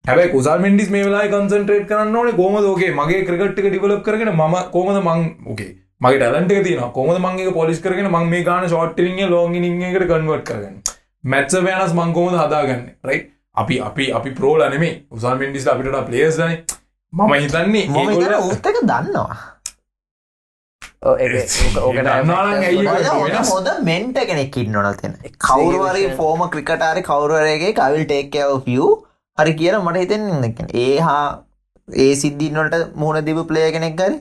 හැබයි 0.05 0.31
කුසල් 0.31 0.61
මෙන්ඩිස් 0.61 0.91
මේ 0.91 1.05
වෙලා 1.05 1.27
කන්සන්ට්‍රේට් 1.29 1.89
කරන්න 1.89 2.17
ඕනේ. 2.17 2.35
කොමද 2.35 2.65
ෝගේ 2.65 2.91
මගේ 2.93 3.23
ක්‍රකට්ක 3.29 3.67
ඩිවලප් 3.67 4.03
කරගෙන 4.07 4.31
ම 4.33 4.55
කොමද 4.73 4.99
මං 4.99 5.25
ඕගේ 5.47 5.71
මගේ 6.01 6.21
ටලන්ට 6.21 6.65
තින 6.65 6.83
කොමද 6.93 7.19
මගේ 7.25 7.53
පොලිස් 7.53 7.81
කරගෙන 7.81 8.11
මං 8.11 8.29
මේ 8.29 8.45
ගාන 8.45 8.69
ෂෝට්ටිලිය 8.69 9.27
ලෝගිනිකට 9.29 10.05
කන්වට 10.05 10.45
කරගන්න? 10.49 10.77
මැත්ස 11.25 11.59
වෑනස් 11.61 11.97
මංකෝමද 11.99 12.39
හදාගන්න? 12.39 12.85
රයි 13.05 13.19
අපි 13.57 13.77
අපි 13.81 14.07
අපි 14.13 14.31
ප්‍රෝල 14.39 14.65
නෙමේ 14.71 14.95
උසල් 15.11 15.37
මෙන්ඩිස් 15.43 15.69
අපිට 15.73 16.01
පලේස් 16.09 16.41
දන 16.41 16.57
මම 17.13 17.33
හිතන්නේ 17.35 17.85
මම 17.89 17.97
උත්තක 18.47 18.81
දන්නවා? 18.83 19.37
හොඳ 23.49 23.69
මෙන්ට 23.85 24.19
කෙනෙක් 24.31 24.57
ඉන්නවන 24.59 24.89
තියෙන 25.01 25.17
කවරුවරගේ 25.41 26.13
ෆෝම 26.17 26.45
ක්‍රිකටාරි 26.51 27.03
කවරුවරගේ 27.03 27.73
කවිල් 27.73 28.05
ටේක්කව 28.05 28.69
ියව් 28.69 28.87
හරි 29.39 29.53
කියල 29.55 29.79
මට 29.81 29.99
හිතෙන් 30.03 30.23
ඒ 30.77 30.95
හා 31.01 31.27
ඒ 31.89 32.13
සිද්ධින්නට 32.23 32.77
මුහුණ 32.95 33.27
දිබ 33.27 33.43
ප්ලේ 33.51 33.69
කෙනෙක් 33.73 33.97
ගරි 33.97 34.19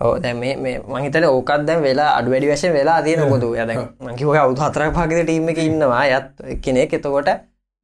ඕ 0.00 0.12
දැ 0.18 0.34
මේ 0.34 0.56
මේ 0.58 0.74
මහිතට 0.88 1.28
ඕකත් 1.28 1.64
දැන් 1.66 1.82
වෙලා 1.82 2.10
අඩු 2.18 2.34
වැඩි 2.34 2.52
වශයෙන් 2.52 2.76
වෙලා 2.78 2.98
තියෙන 3.02 3.24
කොතු 3.28 3.54
යද 3.56 3.72
මකිව 4.06 4.34
අවුතු 4.36 4.62
හතරක් 4.62 4.92
පකිත 4.98 5.24
ටීම 5.24 5.48
එක 5.48 5.58
ඉන්නවා. 5.60 6.04
යත් 6.10 6.26
කෙනෙක් 6.62 6.94
එතකොට 6.94 7.30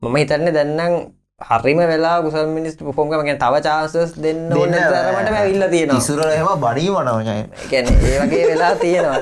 මම 0.03 0.17
හිතරන්නේ 0.17 0.55
දැන්නම් 0.55 0.93
හරිම 1.41 1.79
වෙලා 1.91 2.23
කුසල් 2.23 2.47
මිනිස් 2.57 2.77
පොම්ගමගෙන 2.99 3.39
තව 3.39 3.55
චාසස් 3.67 4.13
දෙන්න 4.25 4.53
ඕන්න 4.55 4.75
තරමට 4.75 5.31
ඇවිල්ල 5.39 5.65
තියෙනවා. 5.73 5.99
ඉසුර 6.03 6.21
එම 6.35 6.51
බඩී 6.65 6.91
වනවනය 6.97 7.35
ගැන 7.71 7.87
ඒ 8.11 8.19
වගේ 8.23 8.45
වෙලා 8.51 8.75
තියෙනවා. 8.83 9.19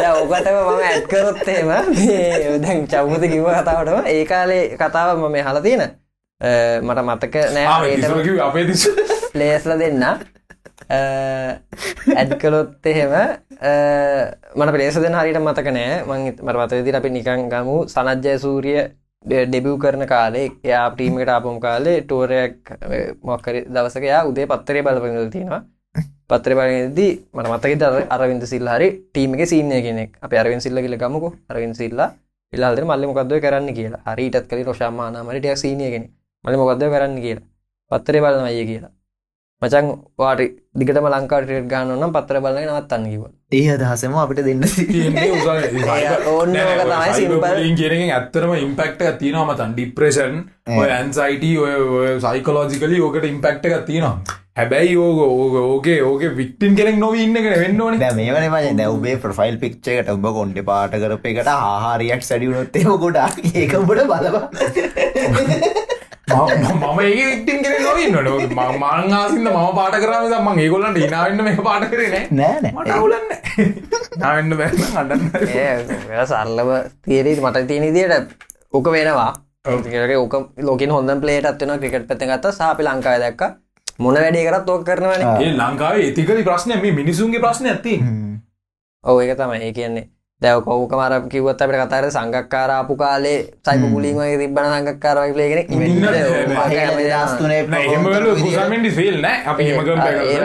දැ 0.00 0.10
ඕකටම 0.18 0.56
මම 0.64 0.82
ඇත්කරොත්තේම 0.90 1.68
දැන් 2.64 2.84
චව්මත 2.92 3.24
කිව 3.32 3.48
කතාවටම 3.60 4.10
ඒ 4.12 4.24
කාලේ 4.32 4.62
කතාව 4.82 5.16
මම 5.16 5.38
හල 5.48 5.62
තියෙන. 5.68 5.82
මට 6.86 7.00
මතක 7.08 7.34
නෑ 7.56 7.66
අපේ 8.50 8.66
දිස. 8.68 8.84
ප්ලේස්ල 9.32 9.72
දෙන්න. 9.80 10.04
ඇඩ් 12.20 12.38
කළොත් 12.40 12.86
එහෙම 12.92 13.12
මට 14.56 14.70
පලේස 14.76 15.02
දෙන 15.08 15.20
හරිට 15.24 15.40
මතක 15.40 15.76
නෑ. 15.80 16.00
මං 16.04 16.20
මට 16.36 16.56
මතදි 16.62 16.96
අපි 17.02 17.16
නිකං 17.18 17.50
ගමු. 17.52 17.82
සනජ්ජය 17.96 18.38
සූරිය 18.46 18.80
ඩෙබව් 19.24 19.74
කරන 19.82 20.04
කාලේ 20.06 20.46
එයා 20.64 20.90
ප්‍රීමට 20.90 21.28
ආපුම් 21.28 21.58
කාලේ 21.60 21.96
ටෝරයක් 22.02 22.70
මොක්කර 23.28 23.56
දවසකයා 23.74 24.22
උදේ 24.30 24.46
පත්තරය 24.46 24.82
බලපඳ 24.86 25.32
තියෙනවා. 25.34 25.62
පත්‍ර 26.30 26.52
බලදී 26.58 27.12
මට 27.34 27.48
මතක 27.52 27.72
දර 27.82 27.94
අරවින්ද 28.14 28.44
සිල් 28.52 28.68
හරි 28.68 28.88
ටීමක 29.10 29.42
සීනය 29.52 29.78
කෙනෙක්. 29.86 30.10
අප 30.22 30.32
අරවින් 30.32 30.60
සිල්ල 30.60 30.78
කියල 30.84 30.96
ගමකු. 31.02 31.28
අරවින් 31.50 31.74
සිල්ලා 31.74 32.10
ඉල්ලාදර 32.52 32.84
මල්ලි 32.84 33.06
මොකක්ද 33.10 33.32
කරන්න 33.44 33.74
කියලා. 33.78 34.02
හරිටත් 34.08 34.46
කලි 34.50 34.62
රෝෂාමානමටයක් 34.68 35.56
සීනය 35.62 35.90
කෙන 35.94 36.04
මලි 36.44 36.56
මොකක්ද 36.56 36.84
කරන්න 36.94 37.18
කියලා. 37.24 37.46
පත්තරය 37.90 38.20
බලන 38.24 38.44
අය 38.50 38.64
කියලා. 38.70 38.92
මචන් 39.62 39.86
වාට 40.16 40.40
දිගටම 40.80 41.06
ලංකාට 41.08 41.48
ගාන 41.70 41.88
නම් 41.94 42.12
පත්‍ර 42.16 42.36
බලන 42.42 42.58
නවත්තන්න 42.64 43.06
කිව 43.12 43.22
ඒ 43.58 43.70
අදහසම 43.74 44.12
අපිට 44.22 44.42
දෙන්න 44.46 44.62
ඕන්න. 46.32 46.58
කියනකින් 47.78 48.12
ඇත්තරම 48.16 48.52
ඉම්පෙක්ට 48.58 49.02
තියෙනවා 49.22 49.46
මතන් 49.48 49.72
ඩිප්‍රේෂන් 49.72 50.36
ඔය 50.76 50.90
ඇන්සයිට 50.98 51.46
ඔය 51.62 52.12
සයිකලෝජිකලි 52.26 53.00
ඕකට 53.06 53.26
ඉම්පෙක්ට 53.30 53.66
එකක් 53.70 53.82
තියෙනවා. 53.88 54.36
හැබැයි 54.58 54.94
ඕක 55.06 55.18
ඕක 55.24 55.56
ඕකේ 55.64 55.98
ඕක 56.02 56.22
වික්ටින් 56.38 56.78
කෙනෙක් 56.78 56.96
නොව 57.02 57.18
ඉන්නගෙන 57.24 57.58
වෙන්න 57.64 57.82
ඕන. 57.82 57.98
දැ 57.98 58.12
මේ 58.20 58.30
වන 58.36 58.48
මජ 58.54 58.70
දැවබේ 58.82 59.16
ප්‍රෆයිල් 59.26 59.58
පික්්චකට 59.64 60.14
ඔබ 60.14 60.30
කොන්ඩ 60.38 60.62
පාට 60.70 60.94
කරප 61.02 61.28
එකට 61.32 61.52
ආහාරයක් 61.56 62.22
සැඩියුණොත්තේ 62.30 62.86
ගොඩක් 63.04 63.42
ඒකබට 63.54 64.06
බලවා 64.14 64.46
මම 66.28 66.98
ඒ 67.00 67.12
වික්ටින් 67.30 67.58
කෙනෙක් 67.64 67.80
නොවන්න 67.86 68.16
නො 68.26 68.32
මංආසින්න 68.82 69.48
මම 69.48 69.68
පාට 69.78 69.96
කරම 70.02 70.24
මං 70.46 70.58
ඒගොල්ලන්ට 70.64 70.98
ඉනාවන්න 71.06 71.44
මේ 71.46 71.56
පාට 71.68 71.84
කරනේ 71.92 72.24
නෑ. 72.30 72.72
මට 72.72 72.90
අවුලන්න 72.96 73.26
නාවන්න 74.22 74.56
බැන්න 74.60 74.98
අඩන්න 75.02 75.22
සරලව 76.32 76.70
තේරී 77.06 77.36
මට 77.44 77.66
තියෙන 77.70 77.94
දියට 77.94 78.34
ඕක 78.72 78.90
වෙනවා. 78.96 79.32
ඕක 80.24 80.34
ලෝකින් 80.68 80.90
හොඳ 80.96 81.10
පලේට 81.22 81.48
අත්වන 81.52 81.78
ක්‍රිකට 81.80 82.06
පැත 82.10 82.22
ගත්ත. 82.30 82.52
සාපි 82.60 82.82
ලංකාව 82.88 83.18
දැක්ක. 83.24 83.42
මොන 83.98 84.14
වැඩේ 84.14 84.44
කරත් 84.48 84.68
ඕක 84.74 84.84
කරනවන. 84.90 85.24
ඒ 85.42 85.50
ලංකාවේ 85.56 86.04
ඒතිකරි 86.10 86.42
ප්‍රශ්නය 86.50 86.80
මේ 86.84 86.92
මිනිසුන්ගේ 87.00 87.40
ප්‍රශ්න 87.40 87.66
ඇති 87.72 87.94
ඔව 89.04 89.20
ඒක 89.22 89.36
තමයි. 89.40 89.64
ඒ 89.68 89.72
කියන්නේ 89.72 90.04
දැව 90.42 90.58
කවක 90.62 90.92
මර 90.94 91.14
කිවත් 91.26 91.58
අපට 91.58 91.76
කතර 91.76 92.04
සංගක්කාරාපු 92.08 92.94
කාලේ 92.94 93.38
සයිප 93.60 93.84
පුලින් 93.88 94.14
වගේ 94.16 94.36
තිබන 94.38 94.66
සංගක්කාරවයි 94.66 95.32
ලේගෙන 95.34 95.60
එහෙමල 97.78 98.28
කුසමෙන්ඩි 98.36 98.90
ෆිල් 98.92 99.16
නෑ 99.18 99.38
අපි 99.44 99.66
හෙමගම් 99.68 99.98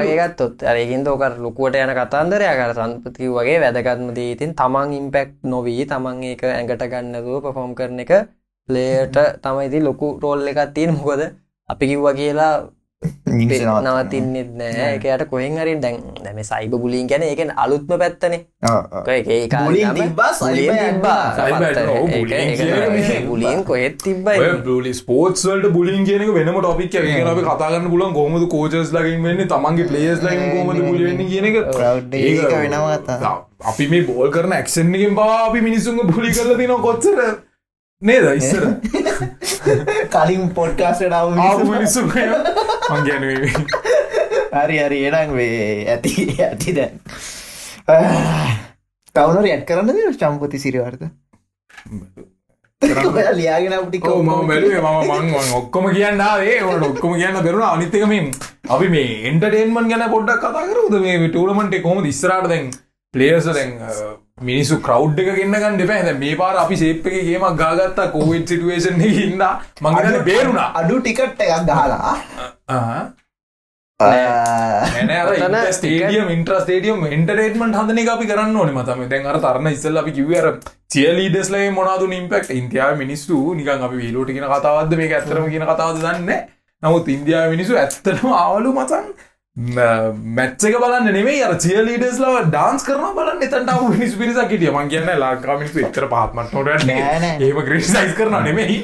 ඒගත්ොත් 0.05 0.65
අරකින් 0.65 1.03
තෝක 1.03 1.25
ලොකුවට 1.39 1.77
යන 1.77 1.93
කතන්දරය 1.93 2.47
කර 2.53 2.73
සන්පති 2.79 3.29
වගේ 3.31 3.57
වැදගත්ම 3.61 4.09
දීතින් 4.13 4.55
තමන් 4.55 4.89
ඉම්පෙක්් 4.93 5.29
නොවී 5.47 5.85
තමන් 5.87 6.25
ඒක 6.25 6.43
ඇඟට 6.47 6.89
ගන්නදුව 6.89 7.45
පෆෝම් 7.45 7.75
කරන 7.75 8.01
එක 8.01 8.13
ලේට 8.69 9.17
තමයිති 9.41 9.79
ලොකු 9.81 10.07
රෝල් 10.19 10.47
එකත් 10.47 10.73
තියෙන 10.73 10.95
මොකද 10.95 11.21
අපි 11.69 11.85
කිව්ව 11.85 12.07
කියලා 12.15 12.53
නවතින්නෙත් 13.27 14.49
නෑ. 14.59 14.88
එකයට 14.95 15.23
කොහෙන් 15.30 15.57
හරි 15.57 15.75
දැන් 15.81 15.97
දැම 16.23 16.41
සයිබ 16.43 16.75
බුලින් 16.84 17.07
ගැන 17.07 17.23
එකෙන් 17.23 17.53
අලුත්ම 17.57 17.93
පැත්තනේ. 18.03 18.39
බුලින් 23.27 23.63
කොහෙත් 23.63 23.97
තිබ්බයි 24.03 24.51
බලි 24.65 24.93
ස්පෝටස් 24.93 25.47
වලට 25.47 25.71
බුලින් 25.71 26.05
කියනක 26.05 26.34
වෙනම 26.35 26.59
ටොපික් 26.59 26.95
අපි 26.95 27.47
කතාගන්න 27.49 27.89
පුලන් 27.89 28.13
කොමද 28.13 28.47
කෝචස් 28.49 28.93
ලකින් 28.97 29.23
වෙන්න 29.23 29.47
තමන්ගේ 29.47 29.88
පලේස් 29.88 30.19
ලකින් 30.19 30.45
කොමද 30.57 30.84
බුලිවෙන්න 30.89 31.25
කියන 31.30 31.49
එක. 31.51 31.57
වෙනවා. 32.57 33.34
අපි 33.65 33.88
මේ 33.88 34.03
බෝල් 34.03 34.31
කරන 34.31 34.53
ඇක්ෂන්ගෙන් 34.53 35.15
පවා 35.15 35.39
අපි 35.47 35.61
මිනිසුන්ග 35.61 36.03
බුලි 36.11 36.31
කරල 36.31 36.55
තින 36.57 36.75
කොච්චර? 36.88 37.19
නේද? 38.01 38.30
ඉස්සර. 38.35 38.63
කලින් 40.13 40.49
පොඩ්කාස්ට 40.53 41.11
ආපු 41.11 41.65
මිනිස්සු 41.65 42.07
මංගැන 42.91 43.23
හරි 44.53 44.77
හරි. 44.84 44.99
එනම් 45.07 45.31
වේ 45.38 45.85
ඇති 45.95 46.11
ඇති 46.49 46.76
දැන්. 46.77 46.95
තවනර 49.15 49.45
ඇත් 49.49 49.65
කරන්න 49.69 49.89
ද 49.95 50.15
චම්පති 50.22 50.57
සිරිවර්ත 50.65 51.03
ලියාගෙන 53.39 53.73
අපටි 53.77 53.99
ම 53.99 54.31
බැලුවේ 54.49 54.81
මම 54.81 55.11
මං 55.27 55.53
ඔක්කොම 55.60 55.85
කියන්න 55.97 56.23
ඒ 56.23 56.57
ට 56.60 56.84
ඔක්කොම 56.89 57.14
කියන්න 57.19 57.38
බෙරුණ. 57.45 57.68
අනිත්තකමින් 57.76 58.27
අපි 58.76 58.88
මේ 58.95 59.11
එන්ටර්ටේන්මන් 59.30 59.89
ගැන 59.91 60.05
පොඩ්ඩක් 60.15 60.43
කතා 60.43 60.68
කරුද 60.72 60.95
මේ 61.05 61.30
ටූලමට 61.30 61.76
කොම 61.88 62.05
ඉස්රට 62.11 62.47
දැන් 62.51 62.69
පලේස 63.14 63.45
දැන් 63.57 63.72
මිනිසු 64.38 64.81
කව් 64.81 65.19
එක 65.22 65.35
ගන්න 65.38 65.77
දෙපැ 65.77 66.14
මේ 66.15 66.35
පාර 66.35 66.55
අපි 66.57 66.76
සේප්ක 66.76 67.10
ගේම 67.23 67.43
ගාගත්තා 67.55 68.11
කෝවිඩ් 68.11 68.47
සිටුවේෂන් 68.47 69.01
ඉන්න. 69.01 69.43
මංගන 69.81 70.23
බේරුණා. 70.23 70.69
අඩු 70.76 70.99
ටිකට් 70.99 71.43
එකක් 71.47 71.65
ගහලා 71.65 72.15
ඔතන 73.99 75.57
ස්ටේඩියම් 75.72 76.31
ඉන්ට්‍ර 76.35 76.55
ස්ටේඩියම් 76.61 77.05
එන්ටරේටමට 77.10 77.77
හදන 77.80 78.01
එක 78.03 78.10
අපි 78.10 78.26
කරන්න 78.26 78.57
ඕන 78.57 78.73
මතම. 78.73 79.03
දැන් 79.11 79.26
අර 79.26 79.38
තරන්න 79.39 79.72
ඉස්සල් 79.72 79.97
අපි 79.97 80.15
කිවර 80.18 80.49
චියලීඩස්ලයි 80.89 81.69
මොනාදු 81.72 82.10
ඉම්පෙක්් 82.14 82.49
ඉන්තියාව 82.51 82.97
මිනිස්සු 82.97 83.43
නිකන් 83.53 83.85
අපි 83.88 84.01
වීලෝට 84.01 84.34
කියන 84.34 84.49
කතාවද 84.49 84.97
මේ 84.97 85.11
ඇත්තරම 85.11 85.45
කියන 85.53 85.68
කතාවද 85.69 86.01
දන්න 86.01 86.49
නමුත් 86.84 87.07
ඉන්දයා 87.10 87.45
මිනිසු 87.49 87.77
ඇත්තටම 87.77 88.34
ආවලු 88.35 88.73
මතන් 88.73 89.05
මැච්චක 89.55 90.75
බලන්න 90.81 91.09
නෙමේ 91.13 91.41
අර 91.45 91.55
චියලීඩස් 91.57 92.19
ලව 92.19 92.45
ඩාන්ස් 92.47 92.84
කරන 92.84 93.03
බලන්න 93.15 93.43
එතට 93.43 93.73
මිනිස් 93.89 94.15
පිරිසක් 94.17 94.47
කිටිය 94.49 94.71
මං 94.71 94.89
කියන්න 94.89 95.11
ලාකාමිනිසු 95.19 95.84
එතර 95.85 96.07
පාත්මට 96.09 96.53
නොට. 96.53 96.88
ඒම 97.39 97.59
ක්‍රිසයිස් 97.63 98.15
කරන 98.17 98.39
නෙමෙයි. 98.43 98.80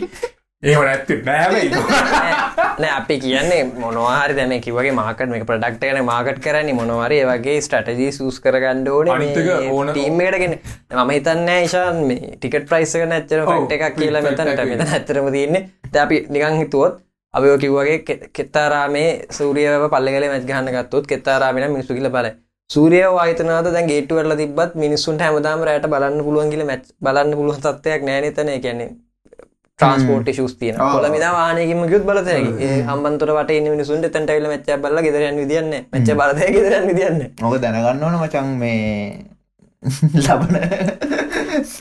ඒම 0.63 0.81
නැත්ත 0.83 1.09
නෑවෙයි 1.25 1.69
නෑ 1.73 2.89
අපි 2.91 3.17
කියන්නේ 3.19 3.59
මොනවාරි 3.79 4.33
දැම 4.35 4.53
කිවගේ 4.61 4.93
මාකට 4.93 5.29
මේ 5.33 5.43
ප්‍රඩක්ටන 5.43 5.99
මාකට් 6.05 6.39
කරන්නේ 6.45 6.75
මොනවරේ 6.75 7.21
වගේ 7.25 7.57
ස්ටටජී 7.61 8.11
සූස් 8.13 8.39
කරගන්න 8.39 8.85
එක 8.85 8.91
ඕන- 8.91 9.71
ඕන 9.73 9.91
ටීම්මටගෙන 9.91 10.57
මම 10.93 11.09
හිතන්න 11.09 11.51
ශාන් 11.67 12.01
මේ 12.07 12.35
ටිකට 12.35 12.69
ප්‍රයිස්සක 12.69 13.05
නැච්චර 13.07 13.45
ෆක්ට 13.47 13.77
එකක් 13.79 13.95
කියලා 13.97 14.21
මෙතනට 14.21 14.65
මෙත 14.65 14.87
ඇතරම 14.89 15.31
තියන්නේ. 15.33 15.69
ද 15.91 15.95
අපි 15.97 16.25
නිකං 16.29 16.59
හිතුවොත් 16.61 16.99
අයෝ 17.33 17.57
කිව්වගේ 17.57 17.97
කෙත්තාරාමේ 18.33 19.09
සූරියව 19.31 19.83
පල්ලගල 19.89 20.25
මැත් 20.29 20.45
ගහන්න 20.45 20.71
ගත්තොත් 20.75 21.05
කෙත්තාරාමෙන 21.07 21.71
මිනිස්සු 21.71 21.93
කියල 21.93 22.09
බල 22.09 22.27
සූරිය 22.69 23.03
වාතනද 23.09 23.51
දැන් 23.67 23.87
ගේටුවරල 23.87 24.33
තිබත් 24.37 24.73
මිනිස්සුන්ට 24.77 25.21
හැමදාම 25.21 25.61
රෑට 25.63 25.87
බලන්න 25.93 26.23
පුළුවන් 26.23 26.49
කියල 26.49 26.65
මැච් 26.65 26.83
බලන්න 27.01 27.35
පුළුවන් 27.35 27.61
තත්වයක් 27.61 28.01
නෑනතන 28.03 28.51
කියන්නේ 28.59 28.89
ට්‍රන්ස්පෝර්ට් 29.79 30.29
ශස් 30.31 30.55
තියන 30.57 30.75
ආ. 30.77 30.89
කොල 30.93 31.05
මිදා 31.09 31.31
වානයකිම 31.33 31.81
ගුත් 31.87 32.03
බලතයකි 32.03 32.69
හම්බන්තර 32.87 33.29
වට 33.35 33.57
ඉන්න 33.57 33.69
මිනිසුන්ට 33.69 34.09
තැන්ටයිල 34.11 34.47
මච්ච 34.49 34.79
බල 34.79 34.97
ගෙදරයන් 35.05 35.37
විදින්න 35.41 35.71
මච්ච 35.93 36.17
බලතය 36.19 36.49
ගෙදරන් 36.55 36.87
විදින්න 36.89 37.21
මොක 37.41 37.55
දැනගන්න 37.59 38.03
ඕන 38.03 38.17
මචන් 38.19 38.49
මේ 38.57 38.79
ලබන 40.25 40.55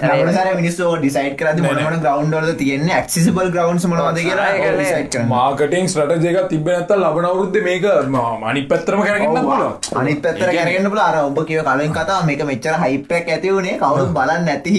ලබනසර 0.02 0.50
මිනිස්සෝ 0.60 0.92
ඩිසයිට 0.96 1.36
කරද 1.40 1.60
මොනමන 1.64 1.98
ග්‍රවන්්ඩල 2.04 2.54
තියෙන්නේ 2.62 2.96
ඇක්සිසිබල් 2.98 3.50
ග්‍රවන්ස් 3.56 3.86
මනවද 3.90 4.24
කියලා 4.26 4.48
කරන්නේ. 4.54 5.02
කරන්න. 5.08 5.28
මාකටින් 5.28 5.88
ස්ටජයක 5.88 6.40
තිබ 6.52 6.70
නැත්ත 6.70 6.96
ලබන 6.96 7.28
අවුරුද්ධ 7.30 7.60
මේක 7.68 7.86
මනි 8.44 8.66
ඔව්. 8.66 9.38
පුළුවන් 9.44 10.00
අනිත් 10.02 10.22
පැත්තර 10.24 10.50
කැරගන්න 10.50 10.90
පුල 10.90 11.04
අර 11.04 11.20
ඔබ 11.22 11.40
කිව 11.44 11.62
කලින් 11.70 11.92
කතා 11.92 12.18
මේක 12.24 12.44
මෙච්චර 12.50 12.80
හිප්පක් 12.84 13.32
ඇති 13.36 13.54
වුණේ 13.54 13.78
කවුරු 13.78 14.10
බලන්න 14.18 14.44
නැති. 14.44 14.76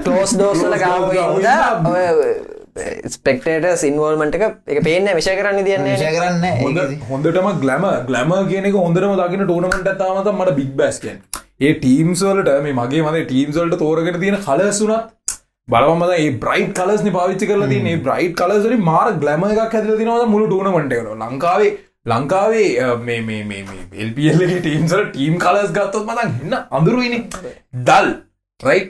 ටෝස් 0.00 0.38
දෝසල 0.38 0.74
ගාව 0.78 2.61
ස්පෙක්ටේට 3.08 3.84
ඉන්වල්මට 3.84 4.36
එක 4.38 4.44
එක 4.68 4.80
පේන්න 4.84 5.08
විෂය 5.14 5.34
කරන්න 5.38 5.64
තියන්නේ 5.64 5.94
විෂය 5.94 6.12
කරන්න 6.14 6.44
හොඳටම 7.08 7.48
ගලම 7.60 7.86
ගලම 8.08 8.32
කියන 8.48 8.66
එක 8.66 8.78
හොඳරම 8.78 9.14
දකින 9.18 9.44
ටෝනමට 9.44 9.90
තාමත 9.98 10.30
මට 10.32 10.54
බික් 10.56 10.72
බැස්කෙන් 10.76 11.18
ඒ 11.60 11.72
ටීම්ස්වලට 11.76 12.52
මේ 12.62 12.72
මගේ 12.74 13.02
මද 13.04 13.24
ටීම්සල්ට 13.26 13.78
තෝරගෙන 13.78 14.20
තියෙන 14.20 14.38
කලසුනත් 14.40 15.36
බලවම 15.68 16.02
ඒ 16.14 16.30
බ්‍රයි් 16.40 16.66
කලස් 16.72 17.04
පාවිච්චි 17.12 17.46
කරල 17.46 17.64
තින 17.68 17.88
බ්‍රයි් 18.02 18.32
කලසරි 18.34 18.76
මාර 18.82 19.06
ගලම 19.18 19.44
එකක් 19.50 19.62
ඇතිල 19.70 19.96
තිනවද 19.98 20.26
මුළු 20.28 20.46
ටූනමට 20.48 20.94
කන 20.96 21.24
ලංකාවේ 21.24 21.70
ලංකාවේ 22.06 22.68
අ, 22.80 22.96
මේ 22.98 23.20
මේ 23.22 23.44
මේ 23.44 23.62
මේ 23.64 23.84
එල්පියල්ලගේ 24.00 24.60
ටීම්සල 24.60 25.04
ටීම් 25.08 25.38
කලස් 25.38 25.70
ගත්තොත් 25.72 26.06
මතන් 26.06 26.30
එන්න 26.44 26.56
අඳුරුවනි 26.70 27.20
දල් 27.84 28.08
රයි් 28.62 28.82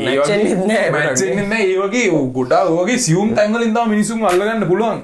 මැච්චෙන්නෙත් 0.00 0.60
නෑ 0.68 0.90
මැච්චෙන්න්න 0.92 1.54
ඒ 1.56 1.64
වගේ 1.78 2.04
ගොඩා 2.36 2.60
වගේ 2.68 2.98
සියුම් 3.06 3.32
තැන්ගල 3.38 3.64
ඉදා 3.66 3.86
මිනිසුම් 3.86 4.22
අල්ලගන්න 4.24 4.66
පුළුවන්. 4.68 5.00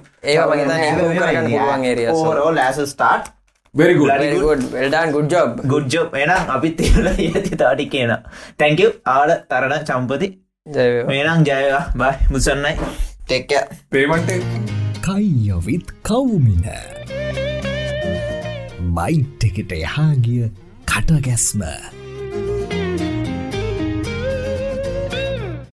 ඕරෝ 2.15 2.51
ලෑස 2.59 2.81
start 2.93 3.29
very good 3.75 4.65
well done 4.75 5.13
good 5.17 5.35
job 5.35 5.61
good job 5.73 6.17
එනම් 6.23 6.55
අපිත් 6.55 6.81
තිරල 6.81 7.11
ඇති 7.11 7.61
තාටි 7.63 7.87
කියන. 7.95 8.15
තැංකව 8.59 8.89
ආඩ 9.15 9.35
තරණ 9.51 9.85
චම්පති. 9.91 10.31
මේනම් 11.11 11.45
ජයවා 11.51 11.83
බයි 11.97 12.31
මුසන්නයි. 12.31 12.73
ටෙක්ක 13.25 13.53
පේමන්ට 13.91 14.33
කයියොවිත් 15.03 15.93
කවුමින. 16.03 16.67
බයිට් 18.97 19.47
එකට 19.51 19.73
එහාගිය 19.75 20.51
කටගැස්ම 20.87 21.63